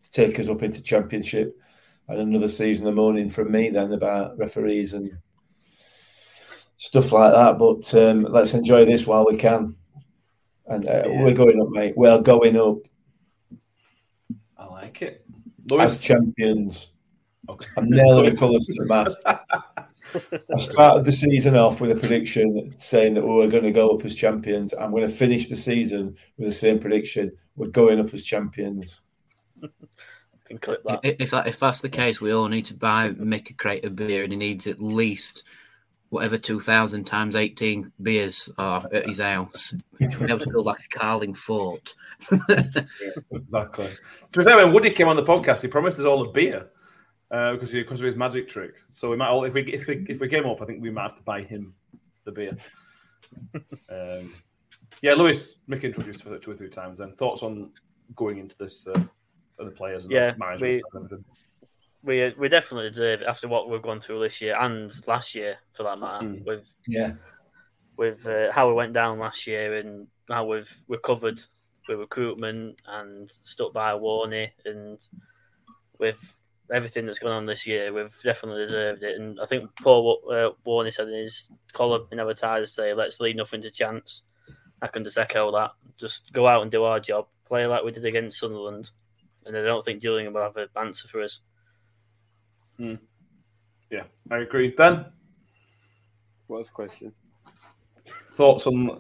to 0.04 0.12
take 0.12 0.38
us 0.40 0.50
up 0.50 0.62
into 0.62 0.84
championship, 0.84 1.58
and 2.10 2.20
another 2.20 2.50
season 2.50 2.86
of 2.88 2.96
moaning 2.96 3.30
from 3.30 3.52
me 3.52 3.70
then 3.70 3.94
about 3.94 4.38
referees 4.38 4.94
and 4.94 5.18
stuff 6.76 7.14
like 7.14 7.32
that. 7.32 7.58
But 7.58 7.96
um, 7.96 8.24
let's 8.24 8.54
enjoy 8.54 8.84
this 8.84 9.08
while 9.08 9.26
we 9.26 9.38
can, 9.38 9.76
and 10.68 10.86
uh, 10.88 11.04
Yeah. 11.08 11.24
we're 11.24 11.34
going 11.34 11.62
up, 11.62 11.70
mate. 11.70 11.94
We're 11.96 12.20
going 12.22 12.58
up 12.58 12.80
like 15.02 15.02
it. 15.02 15.26
as 15.80 16.02
champions. 16.02 16.92
okay. 17.50 17.68
I'm 17.78 17.90
nailing 17.90 18.26
the 18.34 18.40
colours 18.40 18.66
to 18.68 18.82
the 18.82 18.86
mast. 18.86 19.24
I 19.26 20.60
started 20.60 21.06
the 21.06 21.12
season 21.12 21.56
off 21.56 21.82
with 21.82 21.92
a 21.92 21.96
prediction 21.96 22.76
saying 22.78 23.16
that 23.16 23.24
we 23.24 23.34
were 23.34 23.48
going 23.48 23.64
to 23.64 23.72
go 23.72 23.90
up 23.90 24.06
as 24.06 24.16
champions. 24.16 24.74
I'm 24.74 24.92
going 24.92 25.08
to 25.08 25.12
finish 25.12 25.48
the 25.48 25.56
season 25.56 26.16
with 26.38 26.48
the 26.48 26.54
same 26.54 26.80
prediction. 26.80 27.32
We're 27.56 27.68
going 27.68 28.00
up 28.00 28.14
as 28.14 28.24
champions. 28.24 29.02
Can 30.46 30.58
clip 30.58 30.84
that. 30.84 31.00
If 31.04 31.32
that 31.32 31.48
if 31.48 31.60
that's 31.60 31.80
the 31.80 31.90
case, 31.90 32.20
we 32.20 32.34
all 32.34 32.48
need 32.48 32.66
to 32.66 32.76
buy 32.76 33.10
Mick 33.12 33.50
a 33.50 33.54
crate 33.54 33.86
of 33.86 33.96
beer, 33.96 34.24
and 34.24 34.34
he 34.34 34.38
needs 34.38 34.68
at 34.68 34.82
least 34.82 35.46
whatever 36.14 36.38
two 36.38 36.60
thousand 36.60 37.06
times 37.06 37.36
eighteen 37.36 37.92
beers 38.02 38.48
are 38.58 38.84
at 38.94 39.08
his 39.08 39.20
house. 39.20 39.74
We'll 40.00 40.10
be 40.10 40.26
able 40.26 40.40
to 40.40 40.50
build 40.52 40.66
like 40.68 40.80
a 40.86 40.98
Carling 40.98 41.34
fort. 41.34 41.96
Exactly. 43.32 43.88
To 44.32 44.40
be 44.40 44.44
fair, 44.46 44.58
when 44.58 44.72
Woody 44.74 44.90
came 44.92 45.08
on 45.08 45.16
the 45.16 45.24
podcast, 45.24 45.62
he 45.62 45.68
promised 45.68 46.00
us 46.00 46.06
all 46.06 46.22
a 46.28 46.32
beer 46.32 46.68
uh, 47.32 47.54
because, 47.54 47.72
he, 47.72 47.82
because 47.82 48.00
of 48.00 48.08
his 48.08 48.16
magic 48.16 48.48
trick. 48.48 48.76
So 48.90 49.10
we 49.10 49.18
might 49.18 49.30
all, 49.30 49.44
if 49.44 49.54
we 49.54 49.64
if 49.64 49.88
we 49.88 50.06
if 50.08 50.20
we 50.20 50.30
came 50.30 50.46
up, 50.46 50.62
I 50.62 50.66
think 50.66 50.82
we 50.82 50.92
might 50.92 51.04
have 51.04 51.16
to 51.18 51.24
buy 51.24 51.42
him 51.42 51.74
the 52.26 52.32
beer. 52.32 52.56
um, 53.90 54.32
yeah, 55.02 55.14
Lewis, 55.16 55.60
Mick 55.68 55.84
introduced 55.84 56.24
for 56.24 56.38
two 56.38 56.52
or 56.52 56.56
three 56.56 56.70
times. 56.70 57.00
Then 57.00 57.14
thoughts 57.14 57.44
on 57.44 57.72
going 58.16 58.38
into 58.38 58.56
this 58.58 58.88
uh, 58.88 59.04
for 59.58 59.66
the 59.66 59.72
players 59.72 60.06
and 60.06 60.14
Yeah, 60.14 60.32
the 60.32 60.38
management 60.38 60.76
we- 60.76 60.82
and 60.94 61.06
everything. 61.06 61.26
We 62.04 62.34
we 62.38 62.50
definitely 62.50 62.90
deserve 62.90 63.22
it 63.22 63.28
after 63.28 63.48
what 63.48 63.70
we've 63.70 63.82
gone 63.82 64.02
through 64.02 64.22
this 64.22 64.42
year 64.42 64.58
and 64.60 64.92
last 65.08 65.36
year, 65.36 65.58
for 65.72 65.84
that 65.84 66.00
matter. 66.00 66.26
Mm. 66.26 66.46
With 66.46 66.66
Yeah. 66.88 67.14
with 67.98 68.28
uh, 68.28 68.52
how 68.52 68.68
we 68.68 68.74
went 68.74 68.94
down 68.94 69.20
last 69.20 69.48
year 69.48 69.78
and 69.78 70.08
how 70.30 70.46
we've 70.46 70.72
recovered 70.88 71.40
with 71.88 72.00
recruitment 72.00 72.82
and 72.88 73.30
stuck 73.30 73.74
by 73.74 73.92
Warney 73.92 74.52
and 74.66 75.00
with 76.00 76.38
everything 76.74 77.06
that's 77.06 77.20
gone 77.20 77.32
on 77.32 77.46
this 77.46 77.68
year, 77.68 77.94
we've 77.94 78.16
definitely 78.24 78.66
deserved 78.66 79.04
it. 79.04 79.20
And 79.20 79.40
I 79.40 79.46
think 79.46 79.70
Paul 79.82 80.22
uh, 80.30 80.50
Warney 80.68 80.92
said 80.92 81.08
in 81.08 81.16
his 81.16 81.52
column 81.74 82.08
in 82.12 82.20
Advertiser 82.20 82.66
say, 82.66 82.94
"Let's 82.94 83.20
leave 83.20 83.36
nothing 83.36 83.62
to 83.62 83.72
chance." 83.72 84.24
I 84.82 84.88
can 84.88 85.04
just 85.06 85.18
echo 85.18 85.52
that. 85.54 85.72
Just 85.98 86.34
go 86.34 86.48
out 86.48 86.62
and 86.64 86.72
do 86.72 86.84
our 86.84 87.00
job, 87.00 87.28
play 87.46 87.66
like 87.66 87.86
we 87.86 87.92
did 87.92 88.04
against 88.04 88.40
Sunderland, 88.40 88.92
and 89.46 89.56
I 89.56 89.62
don't 89.62 89.86
think 89.86 90.02
Gillingham 90.02 90.34
will 90.34 90.42
have 90.42 90.58
an 90.58 90.68
answer 90.76 91.08
for 91.08 91.22
us. 91.22 91.40
Yeah, 92.80 94.04
I 94.32 94.38
agree. 94.40 94.70
Ben, 94.70 95.06
What's 96.48 96.70
the 96.70 96.74
question? 96.74 97.14
thoughts 98.36 98.66
on? 98.68 99.00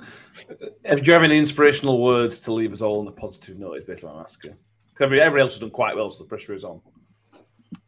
Have 0.86 0.99
do 1.01 1.07
you 1.07 1.13
have 1.13 1.24
any 1.24 1.38
inspirational 1.39 2.01
words 2.01 2.39
to 2.41 2.53
leave 2.53 2.71
us 2.71 2.82
all 2.82 2.99
on 2.99 3.07
a 3.07 3.11
positive 3.11 3.57
note? 3.57 3.78
Is 3.78 3.84
basically 3.86 4.09
what 4.09 4.17
I'm 4.17 4.24
asking. 4.24 4.51
'Cause 4.51 5.01
Every, 5.05 5.19
everybody 5.19 5.41
else 5.41 5.53
has 5.53 5.59
done 5.59 5.71
quite 5.71 5.95
well, 5.95 6.11
so 6.11 6.24
the 6.24 6.30
pressure 6.30 6.53
is 6.53 6.63
on. 6.63 6.80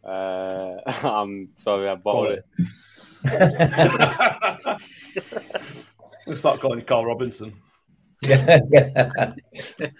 Uh, 0.03 0.77
I'm 0.87 1.49
sorry, 1.55 1.87
I 1.87 1.95
bought 1.95 2.31
it. 2.31 2.45
we'll 6.27 6.37
start 6.37 6.59
calling 6.61 6.79
you 6.79 6.85
Carl 6.85 7.05
Robinson. 7.05 7.53
yeah. 8.21 8.59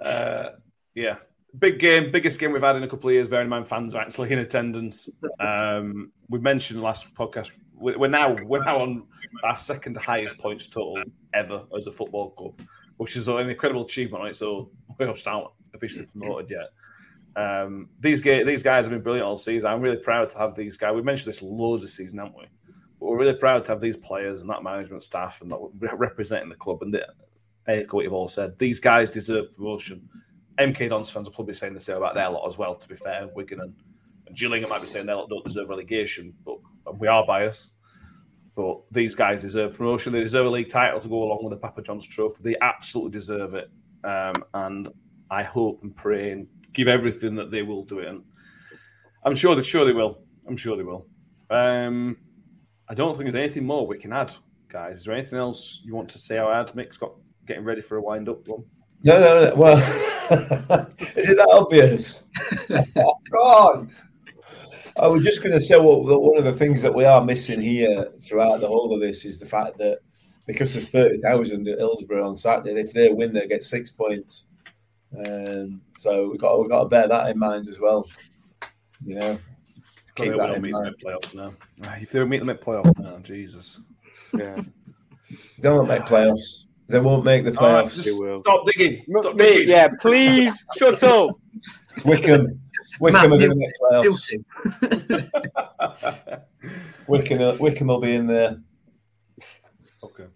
Uh, 0.00 0.50
yeah, 0.96 1.16
big 1.58 1.78
game, 1.78 2.10
biggest 2.10 2.38
game 2.40 2.52
we've 2.52 2.62
had 2.62 2.76
in 2.76 2.82
a 2.82 2.88
couple 2.88 3.08
of 3.08 3.14
years. 3.14 3.28
Bearing 3.28 3.46
in 3.46 3.50
mind, 3.50 3.68
fans 3.68 3.94
are 3.94 4.02
actually 4.02 4.32
in 4.32 4.38
attendance. 4.40 5.08
Um, 5.40 6.12
we 6.28 6.38
mentioned 6.38 6.80
last 6.80 7.14
podcast 7.14 7.58
we- 7.74 7.96
we're 7.96 8.08
now 8.08 8.36
we're 8.44 8.64
now 8.64 8.78
on 8.78 9.06
our 9.44 9.56
second 9.56 9.96
highest 9.96 10.38
points 10.38 10.68
total 10.68 11.02
ever 11.34 11.64
as 11.76 11.86
a 11.86 11.92
football 11.92 12.30
club, 12.30 12.60
which 12.96 13.16
is 13.16 13.28
an 13.28 13.50
incredible 13.50 13.84
achievement 13.84 14.22
on 14.22 14.28
its 14.28 14.40
own. 14.42 14.68
We 14.98 15.06
just 15.06 15.26
aren't 15.26 15.48
officially 15.74 16.06
promoted 16.06 16.50
yet. 16.50 16.68
Um, 17.34 17.88
these 17.98 18.20
ga- 18.20 18.44
these 18.44 18.62
guys 18.62 18.84
have 18.84 18.92
been 18.92 19.02
brilliant 19.02 19.26
all 19.26 19.36
season. 19.36 19.68
I'm 19.70 19.80
really 19.80 19.96
proud 19.96 20.28
to 20.30 20.38
have 20.38 20.54
these 20.54 20.76
guys. 20.76 20.94
We 20.94 21.02
mentioned 21.02 21.32
this 21.32 21.42
loads 21.42 21.82
this 21.82 21.94
season, 21.94 22.18
haven't 22.18 22.36
we? 22.36 22.44
But 23.00 23.06
we're 23.06 23.18
really 23.18 23.34
proud 23.34 23.64
to 23.64 23.72
have 23.72 23.80
these 23.80 23.96
players 23.96 24.42
and 24.42 24.50
that 24.50 24.62
management 24.62 25.02
staff 25.02 25.40
and 25.42 25.50
that 25.50 25.58
re- 25.80 25.96
representing 25.96 26.50
the 26.50 26.54
club. 26.54 26.82
And 26.82 26.94
the, 26.94 27.06
echo 27.66 27.96
what 27.96 28.04
you've 28.04 28.12
all 28.12 28.28
said. 28.28 28.58
These 28.58 28.80
guys 28.80 29.10
deserve 29.10 29.52
promotion. 29.56 30.08
MK 30.58 30.88
Dons 30.88 31.10
fans 31.10 31.28
are 31.28 31.32
probably 31.32 31.54
saying 31.54 31.74
the 31.74 31.80
same 31.80 31.96
about 31.96 32.14
their 32.14 32.28
lot 32.28 32.46
as 32.46 32.58
well. 32.58 32.74
To 32.74 32.88
be 32.88 32.96
fair, 32.96 33.28
Wigan 33.34 33.60
and, 33.60 33.74
and 34.26 34.36
Gillingham 34.36 34.70
might 34.70 34.80
be 34.80 34.86
saying 34.86 35.06
they 35.06 35.12
don't 35.12 35.44
deserve 35.44 35.68
relegation, 35.68 36.34
but 36.44 36.58
we 36.98 37.08
are 37.08 37.24
biased. 37.26 37.74
But 38.54 38.80
these 38.90 39.14
guys 39.14 39.42
deserve 39.42 39.76
promotion. 39.76 40.12
They 40.12 40.20
deserve 40.20 40.46
a 40.46 40.50
league 40.50 40.68
title 40.68 41.00
to 41.00 41.08
go 41.08 41.22
along 41.22 41.42
with 41.42 41.52
the 41.52 41.56
Papa 41.56 41.82
John's 41.82 42.06
Trophy. 42.06 42.42
They 42.42 42.56
absolutely 42.60 43.12
deserve 43.12 43.54
it. 43.54 43.70
Um, 44.04 44.44
and 44.52 44.88
I 45.30 45.42
hope 45.42 45.82
and 45.82 45.96
pray 45.96 46.32
and 46.32 46.46
give 46.74 46.88
everything 46.88 47.34
that 47.36 47.50
they 47.50 47.62
will 47.62 47.84
do 47.84 48.00
it. 48.00 48.08
And 48.08 48.22
I'm 49.24 49.34
sure 49.34 49.54
they 49.54 49.62
sure 49.62 49.84
they 49.84 49.92
will. 49.92 50.18
I'm 50.46 50.56
sure 50.56 50.76
they 50.76 50.82
will. 50.82 51.06
Um, 51.50 52.18
I 52.88 52.94
don't 52.94 53.16
think 53.16 53.32
there's 53.32 53.42
anything 53.42 53.64
more 53.64 53.86
we 53.86 53.98
can 53.98 54.12
add, 54.12 54.32
guys. 54.68 54.98
Is 54.98 55.04
there 55.04 55.14
anything 55.14 55.38
else 55.38 55.80
you 55.84 55.94
want 55.94 56.10
to 56.10 56.18
say 56.18 56.38
or 56.38 56.52
add? 56.52 56.74
Mick's 56.74 56.98
got 56.98 57.14
getting 57.46 57.64
ready 57.64 57.80
for 57.80 57.96
a 57.96 58.02
wind 58.02 58.28
up 58.28 58.46
one. 58.46 58.64
No, 59.02 59.18
no, 59.18 59.44
no. 59.44 59.54
Well, 59.54 59.76
is 61.16 61.28
it 61.28 61.36
that 61.36 61.48
obvious? 61.52 62.24
oh, 62.96 63.14
God. 63.32 63.90
I 64.98 65.06
was 65.06 65.24
just 65.24 65.42
going 65.42 65.54
to 65.54 65.60
say 65.60 65.78
what 65.78 66.04
one 66.04 66.36
of 66.38 66.44
the 66.44 66.52
things 66.52 66.82
that 66.82 66.94
we 66.94 67.04
are 67.04 67.24
missing 67.24 67.60
here 67.62 68.12
throughout 68.22 68.60
the 68.60 68.66
whole 68.68 68.92
of 68.94 69.00
this 69.00 69.24
is 69.24 69.38
the 69.40 69.46
fact 69.46 69.78
that 69.78 69.98
because 70.46 70.72
there's 70.72 70.90
30,000 70.90 71.66
at 71.68 71.78
Hillsborough 71.78 72.28
on 72.28 72.36
Saturday, 72.36 72.78
if 72.80 72.92
they 72.92 73.08
win, 73.10 73.32
they 73.32 73.46
get 73.46 73.64
six 73.64 73.90
points. 73.90 74.46
Um, 75.26 75.80
so 75.94 76.30
we've 76.30 76.40
got, 76.40 76.60
we've 76.60 76.68
got 76.70 76.82
to 76.84 76.88
bear 76.88 77.08
that 77.08 77.28
in 77.30 77.38
mind 77.38 77.68
as 77.68 77.78
well. 77.80 78.06
You 79.04 79.14
know, 79.16 79.26
Well, 79.28 79.40
keep 80.16 80.16
they 80.16 80.28
that 80.30 80.38
won't 80.38 80.56
in 80.56 80.62
meet 80.62 80.72
them 80.72 80.82
mind. 80.82 80.94
at 80.98 81.04
playoffs 81.06 81.34
now. 81.34 81.54
Ah, 81.84 81.96
If 82.00 82.10
they 82.10 82.24
meet 82.24 82.40
them 82.40 82.50
at 82.50 82.60
playoffs 82.60 82.98
now, 82.98 83.18
Jesus. 83.18 83.80
Yeah. 84.36 84.60
They 85.58 85.70
won't 85.70 85.88
make 85.88 86.02
playoffs. 86.02 86.64
They 86.92 87.00
won't 87.00 87.24
make 87.24 87.44
the 87.44 87.58
All 87.58 87.72
right, 87.72 87.86
playoffs. 87.86 88.02
just 88.02 88.18
stop 88.42 88.66
digging. 88.66 89.02
Stop 89.18 89.34
Mate, 89.34 89.54
digging. 89.54 89.70
yeah, 89.70 89.88
please 89.98 90.66
shut 90.76 91.02
up. 91.02 91.30
Wycombe, 92.04 92.60
Wycombe 93.00 93.30
Matt, 93.30 93.32
are 93.32 93.38
going 93.38 93.50
to 93.50 93.56
make 93.56 93.70
playoffs. 93.80 94.30
Wycombe, 97.06 97.58
Wycombe 97.58 97.88
will 97.88 98.00
be 98.00 98.14
in 98.14 98.26
there. 98.26 98.58
Okay. 100.02 100.26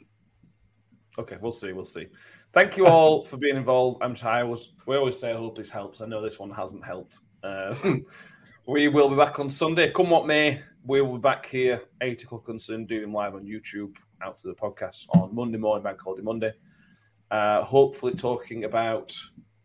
Okay, 1.18 1.36
we'll 1.42 1.52
see. 1.52 1.72
We'll 1.72 1.84
see. 1.84 2.06
Thank 2.54 2.78
you 2.78 2.86
all 2.86 3.22
for 3.22 3.36
being 3.36 3.58
involved. 3.58 4.02
I'm 4.02 4.16
I 4.24 4.42
was 4.42 4.72
we 4.86 4.96
always 4.96 5.18
say 5.20 5.32
I 5.32 5.36
hope 5.36 5.58
this 5.58 5.68
helps. 5.68 6.00
I 6.00 6.06
know 6.06 6.22
this 6.22 6.38
one 6.38 6.50
hasn't 6.50 6.86
helped. 6.86 7.18
Uh, 7.42 7.74
we 8.66 8.88
will 8.88 9.10
be 9.10 9.16
back 9.16 9.38
on 9.40 9.50
Sunday. 9.50 9.92
Come 9.92 10.08
what 10.08 10.26
may, 10.26 10.62
we 10.86 11.02
will 11.02 11.18
be 11.18 11.20
back 11.20 11.44
here 11.44 11.82
eight 12.00 12.22
o'clock 12.22 12.48
on 12.48 12.58
Sunday, 12.58 13.00
doing 13.00 13.12
live 13.12 13.34
on 13.34 13.44
YouTube, 13.44 13.96
out 14.22 14.38
to 14.38 14.48
the 14.48 14.54
podcast 14.54 15.06
on 15.10 15.34
Monday 15.34 15.58
morning, 15.58 15.82
Bank 15.82 16.00
Holiday 16.00 16.22
Monday. 16.22 16.52
Uh, 17.30 17.62
hopefully 17.64 18.14
talking 18.14 18.64
about 18.64 19.12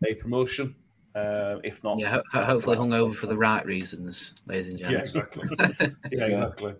a 0.05 0.15
promotion. 0.15 0.75
Uh, 1.13 1.57
if 1.63 1.83
not, 1.83 1.99
Yeah, 1.99 2.09
ho- 2.09 2.23
ho- 2.31 2.43
hopefully 2.43 2.77
hung 2.77 2.93
over 2.93 3.13
for 3.13 3.27
the 3.27 3.35
right 3.35 3.65
reasons, 3.65 4.33
ladies 4.45 4.69
and 4.69 4.79
yeah, 4.79 5.03
gentlemen. 5.03 5.27
exactly. 5.43 5.89
yeah, 6.11 6.25
exactly. 6.25 6.73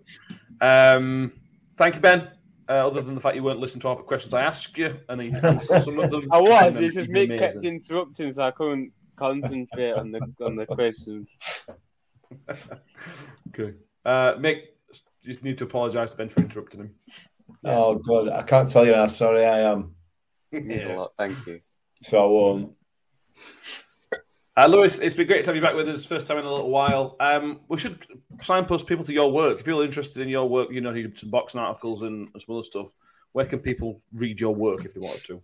Um, 0.60 1.32
thank 1.76 1.94
you, 1.96 2.00
Ben. 2.00 2.30
Uh, 2.68 2.86
other 2.86 3.02
than 3.02 3.14
the 3.14 3.20
fact 3.20 3.36
you 3.36 3.42
weren't 3.42 3.58
listening 3.60 3.80
to 3.82 3.88
all 3.88 3.96
the 3.96 4.02
questions 4.02 4.32
I 4.32 4.42
asked 4.42 4.78
you, 4.78 4.96
and 5.08 5.20
you 5.22 5.32
answered 5.42 5.82
some 5.82 5.98
of 5.98 6.10
them. 6.10 6.28
I 6.32 6.40
was. 6.40 6.76
and 6.76 6.84
It's 6.84 6.94
just 6.94 7.10
Mick 7.10 7.36
kept 7.38 7.62
interrupting, 7.64 8.32
so 8.32 8.42
I 8.44 8.50
couldn't 8.52 8.92
concentrate 9.16 9.92
on 9.92 10.10
the 10.12 10.20
on 10.44 10.56
the 10.56 10.64
questions. 10.64 11.28
Good. 13.52 13.78
Uh, 14.04 14.34
Mick, 14.34 14.62
just 15.22 15.42
need 15.44 15.58
to 15.58 15.64
apologise 15.64 16.12
to 16.12 16.16
Ben 16.16 16.28
for 16.28 16.40
interrupting 16.40 16.80
him. 16.80 16.94
Oh 17.64 17.94
God, 17.96 18.28
I 18.28 18.42
can't 18.42 18.68
tell 18.68 18.86
you 18.86 18.94
how 18.94 19.06
sorry 19.06 19.44
I 19.44 19.60
am. 19.70 19.94
Means 20.50 20.90
a 20.90 20.94
lot. 20.94 21.12
Thank 21.18 21.46
you. 21.46 21.60
So 22.02 22.22
I 22.22 22.26
won't. 22.26 22.72
Uh, 24.54 24.66
Lewis, 24.66 24.98
it's 24.98 25.14
been 25.14 25.26
great 25.26 25.44
to 25.44 25.50
have 25.50 25.56
you 25.56 25.62
back 25.62 25.74
with 25.74 25.88
us. 25.88 26.04
First 26.04 26.26
time 26.26 26.36
in 26.36 26.44
a 26.44 26.50
little 26.50 26.68
while. 26.68 27.16
Um, 27.20 27.60
we 27.68 27.78
should 27.78 28.04
signpost 28.42 28.86
people 28.86 29.04
to 29.04 29.12
your 29.12 29.32
work. 29.32 29.60
If 29.60 29.66
you're 29.66 29.82
interested 29.82 30.20
in 30.20 30.28
your 30.28 30.46
work, 30.46 30.70
you 30.70 30.82
know, 30.82 30.92
you 30.92 31.08
do 31.08 31.16
some 31.16 31.30
boxing 31.30 31.60
articles 31.60 32.02
and, 32.02 32.28
and 32.32 32.42
some 32.42 32.56
other 32.56 32.64
stuff. 32.64 32.92
Where 33.32 33.46
can 33.46 33.60
people 33.60 33.98
read 34.12 34.40
your 34.40 34.54
work 34.54 34.84
if 34.84 34.92
they 34.92 35.00
wanted 35.00 35.24
to? 35.24 35.36
I 35.36 35.40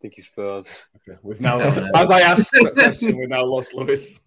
think 0.00 0.14
he's 0.14 0.26
froze. 0.26 0.74
Okay, 0.96 1.16
we've 1.22 1.40
now, 1.40 1.60
Oh, 1.62 1.88
as 1.94 2.10
I 2.10 2.22
asked 2.22 2.50
that 2.50 2.74
question, 2.74 3.16
we've 3.16 3.28
now 3.28 3.44
lost 3.44 3.72
Lewis. 3.72 4.18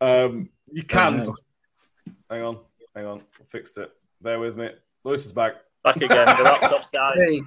Um, 0.00 0.50
you 0.70 0.84
can. 0.84 1.34
Hang 2.30 2.42
on, 2.42 2.58
hang 2.94 3.06
on. 3.06 3.22
Fixed 3.48 3.78
it. 3.78 3.90
Bear 4.26 4.40
with 4.40 4.56
me. 4.56 4.70
Lewis 5.04 5.24
is 5.24 5.30
back. 5.30 5.52
Back 5.84 5.94
again. 5.98 6.08
The 6.08 6.42
laptop's 6.42 6.90
died. 6.92 7.14
Hey, 7.16 7.40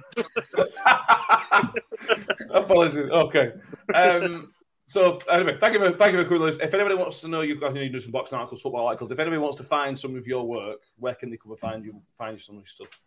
Apologies. 2.50 3.10
Okay. 3.10 3.52
Um, 3.94 4.50
so 4.86 5.18
anyway, 5.30 5.58
thank 5.60 5.74
you, 5.74 5.78
for, 5.78 5.92
thank 5.94 6.14
you 6.14 6.18
for 6.20 6.24
coming, 6.24 6.40
Lewis. 6.40 6.56
If 6.56 6.72
anybody 6.72 6.94
wants 6.94 7.20
to 7.20 7.28
know, 7.28 7.42
you 7.42 7.60
guys 7.60 7.74
need 7.74 7.80
to 7.80 7.88
do 7.90 8.00
some 8.00 8.12
boxing 8.12 8.38
articles, 8.38 8.62
football 8.62 8.86
articles. 8.86 9.10
If 9.10 9.18
anybody 9.18 9.42
wants 9.42 9.58
to 9.58 9.62
find 9.62 9.98
some 9.98 10.16
of 10.16 10.26
your 10.26 10.46
work, 10.46 10.78
where 10.98 11.14
can 11.14 11.28
they 11.28 11.36
come 11.36 11.52
and 11.52 11.60
find 11.60 11.84
you? 11.84 12.00
Find 12.16 12.38
you 12.38 12.42
some 12.42 12.56
of 12.56 12.62
your 12.62 12.66
stuff. 12.66 12.98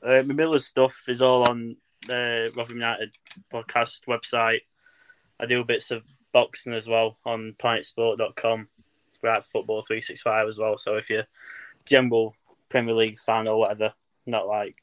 Uh, 0.00 0.22
my 0.24 0.34
Miller's 0.34 0.66
stuff 0.66 1.06
is 1.08 1.22
all 1.22 1.50
on 1.50 1.76
the 2.06 2.52
Rotherham 2.54 2.78
United 2.78 3.16
podcast 3.52 4.02
website. 4.06 4.60
I 5.40 5.46
do 5.46 5.64
bits 5.64 5.90
of 5.90 6.04
boxing 6.32 6.74
as 6.74 6.86
well 6.86 7.18
on 7.26 7.56
planetsport.com. 7.58 8.68
It's 9.08 9.18
right 9.24 9.42
football 9.42 9.82
365 9.84 10.46
as 10.46 10.56
well. 10.56 10.78
So 10.78 10.94
if 10.94 11.10
you're 11.10 11.26
general 11.84 12.36
Premier 12.70 12.94
League 12.94 13.18
fan 13.18 13.48
or 13.48 13.58
whatever, 13.58 13.92
not 14.26 14.46
like 14.46 14.76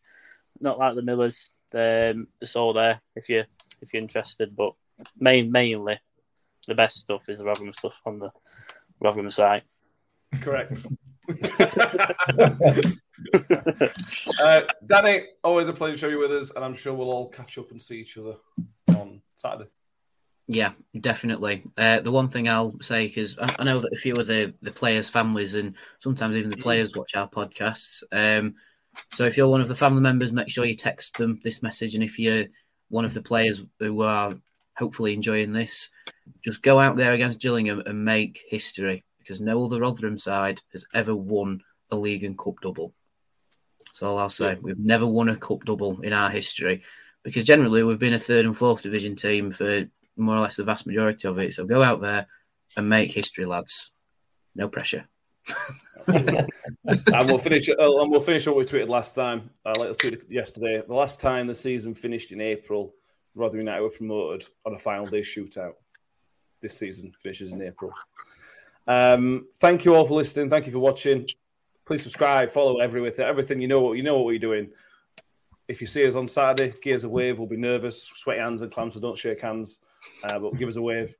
not 0.59 0.77
like 0.77 0.95
the 0.95 1.01
Millers, 1.01 1.55
um, 1.73 2.27
it's 2.41 2.55
all 2.55 2.73
there 2.73 3.01
if 3.15 3.29
you 3.29 3.43
if 3.81 3.93
you're 3.93 4.01
interested. 4.01 4.55
But 4.55 4.73
main 5.17 5.51
mainly 5.51 5.99
the 6.67 6.75
best 6.75 6.99
stuff 6.99 7.29
is 7.29 7.39
the 7.39 7.45
Rotherham 7.45 7.73
stuff 7.73 8.01
on 8.05 8.19
the 8.19 8.31
Rotherham 8.99 9.31
site. 9.31 9.63
Correct. 10.41 10.85
uh, 14.39 14.61
Danny, 14.85 15.25
always 15.43 15.67
a 15.67 15.73
pleasure 15.73 15.93
to 15.93 15.97
show 15.97 16.07
you 16.07 16.19
with 16.19 16.31
us, 16.31 16.51
and 16.51 16.63
I'm 16.63 16.75
sure 16.75 16.93
we'll 16.93 17.09
all 17.09 17.29
catch 17.29 17.57
up 17.57 17.71
and 17.71 17.81
see 17.81 17.99
each 17.99 18.17
other 18.17 18.35
on 18.89 19.21
Saturday. 19.35 19.69
Yeah, 20.47 20.71
definitely. 20.99 21.63
Uh, 21.77 21.99
the 21.99 22.11
one 22.11 22.29
thing 22.29 22.47
I'll 22.47 22.79
say, 22.79 23.07
because 23.07 23.37
I, 23.37 23.53
I 23.59 23.63
know 23.65 23.79
that 23.79 23.93
a 23.93 23.97
few 23.97 24.13
of 24.15 24.27
the, 24.27 24.53
the 24.61 24.71
players' 24.71 25.09
families 25.09 25.55
and 25.55 25.75
sometimes 25.99 26.35
even 26.35 26.49
the 26.49 26.57
players 26.57 26.95
watch 26.95 27.15
our 27.15 27.27
podcasts. 27.27 28.01
Um, 28.13 28.55
so 29.11 29.25
if 29.25 29.35
you're 29.35 29.49
one 29.49 29.61
of 29.61 29.67
the 29.67 29.75
family 29.75 30.01
members, 30.01 30.31
make 30.31 30.49
sure 30.49 30.65
you 30.65 30.75
text 30.75 31.17
them 31.17 31.41
this 31.43 31.61
message. 31.61 31.95
And 31.95 32.03
if 32.03 32.17
you're 32.17 32.45
one 32.87 33.03
of 33.03 33.13
the 33.13 33.21
players 33.21 33.61
who 33.79 34.01
are 34.03 34.31
hopefully 34.77 35.13
enjoying 35.13 35.51
this, 35.51 35.89
just 36.43 36.63
go 36.63 36.79
out 36.79 36.95
there 36.95 37.11
against 37.11 37.41
Gillingham 37.41 37.83
and 37.85 38.05
make 38.05 38.43
history 38.47 39.03
because 39.19 39.41
no 39.41 39.63
other 39.65 39.81
Rotherham 39.81 40.17
side 40.17 40.61
has 40.71 40.85
ever 40.93 41.13
won 41.13 41.61
a 41.91 41.97
league 41.97 42.23
and 42.23 42.37
cup 42.37 42.55
double. 42.61 42.93
That's 43.85 44.01
all 44.01 44.17
I'll 44.17 44.29
say. 44.29 44.57
We've 44.61 44.79
never 44.79 45.05
won 45.05 45.27
a 45.27 45.35
cup 45.35 45.65
double 45.65 45.99
in 46.01 46.13
our 46.13 46.29
history 46.29 46.83
because 47.23 47.43
generally 47.43 47.83
we've 47.83 47.99
been 47.99 48.13
a 48.13 48.19
third 48.19 48.45
and 48.45 48.55
fourth 48.55 48.83
division 48.83 49.15
team 49.15 49.51
for 49.51 49.89
more 50.17 50.35
or 50.35 50.41
less 50.41 50.55
the 50.57 50.63
vast 50.63 50.87
majority 50.87 51.27
of 51.27 51.37
it. 51.39 51.53
So 51.53 51.65
go 51.65 51.83
out 51.83 52.01
there 52.01 52.27
and 52.75 52.89
make 52.89 53.11
history, 53.11 53.45
lads. 53.45 53.91
No 54.55 54.67
pressure. 54.67 55.07
and 56.07 56.47
we'll 57.25 57.37
finish. 57.37 57.69
Uh, 57.69 58.01
and 58.01 58.11
we'll 58.11 58.19
finish 58.19 58.45
what 58.47 58.55
we 58.55 58.65
tweeted 58.65 58.89
last 58.89 59.15
time. 59.15 59.49
Uh, 59.65 59.73
like 59.77 59.89
tweeted 59.97 60.29
yesterday. 60.29 60.81
The 60.85 60.93
last 60.93 61.21
time 61.21 61.47
the 61.47 61.55
season 61.55 61.93
finished 61.93 62.31
in 62.31 62.41
April, 62.41 62.93
Rotherham 63.35 63.61
United 63.61 63.81
were 63.81 63.89
promoted 63.89 64.47
on 64.65 64.73
a 64.73 64.77
final 64.77 65.05
day 65.05 65.21
shootout. 65.21 65.73
This 66.61 66.77
season 66.77 67.13
finishes 67.21 67.53
in 67.53 67.61
April. 67.61 67.93
Um, 68.87 69.47
thank 69.59 69.85
you 69.85 69.95
all 69.95 70.05
for 70.05 70.15
listening. 70.15 70.49
Thank 70.49 70.65
you 70.65 70.71
for 70.71 70.79
watching. 70.79 71.27
Please 71.85 72.03
subscribe, 72.03 72.51
follow 72.51 72.79
everything. 72.79 73.25
Everything 73.25 73.61
you 73.61 73.67
know 73.67 73.81
what 73.81 73.93
you 73.93 74.03
know 74.03 74.17
what 74.17 74.25
we're 74.25 74.39
doing. 74.39 74.69
If 75.67 75.81
you 75.81 75.87
see 75.87 76.05
us 76.05 76.15
on 76.15 76.27
Saturday, 76.27 76.73
give 76.81 76.95
us 76.95 77.03
a 77.03 77.09
wave. 77.09 77.39
We'll 77.39 77.47
be 77.47 77.57
nervous, 77.57 78.03
sweaty 78.03 78.39
hands 78.39 78.61
and 78.61 78.71
clams, 78.71 78.93
so 78.93 78.99
don't 78.99 79.17
shake 79.17 79.41
hands. 79.41 79.79
Uh, 80.23 80.39
but 80.39 80.55
give 80.55 80.69
us 80.69 80.77
a 80.77 80.81
wave, 80.81 81.15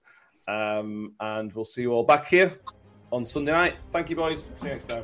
um, 0.47 1.13
and 1.19 1.51
we'll 1.53 1.65
see 1.65 1.81
you 1.81 1.91
all 1.91 2.03
back 2.03 2.27
here 2.27 2.59
on 3.11 3.25
Sunday 3.25 3.51
night. 3.51 3.75
Thank 3.91 4.09
you, 4.09 4.15
boys. 4.15 4.49
See 4.55 4.67
you 4.67 4.73
next 4.73 4.87
time. 4.87 5.03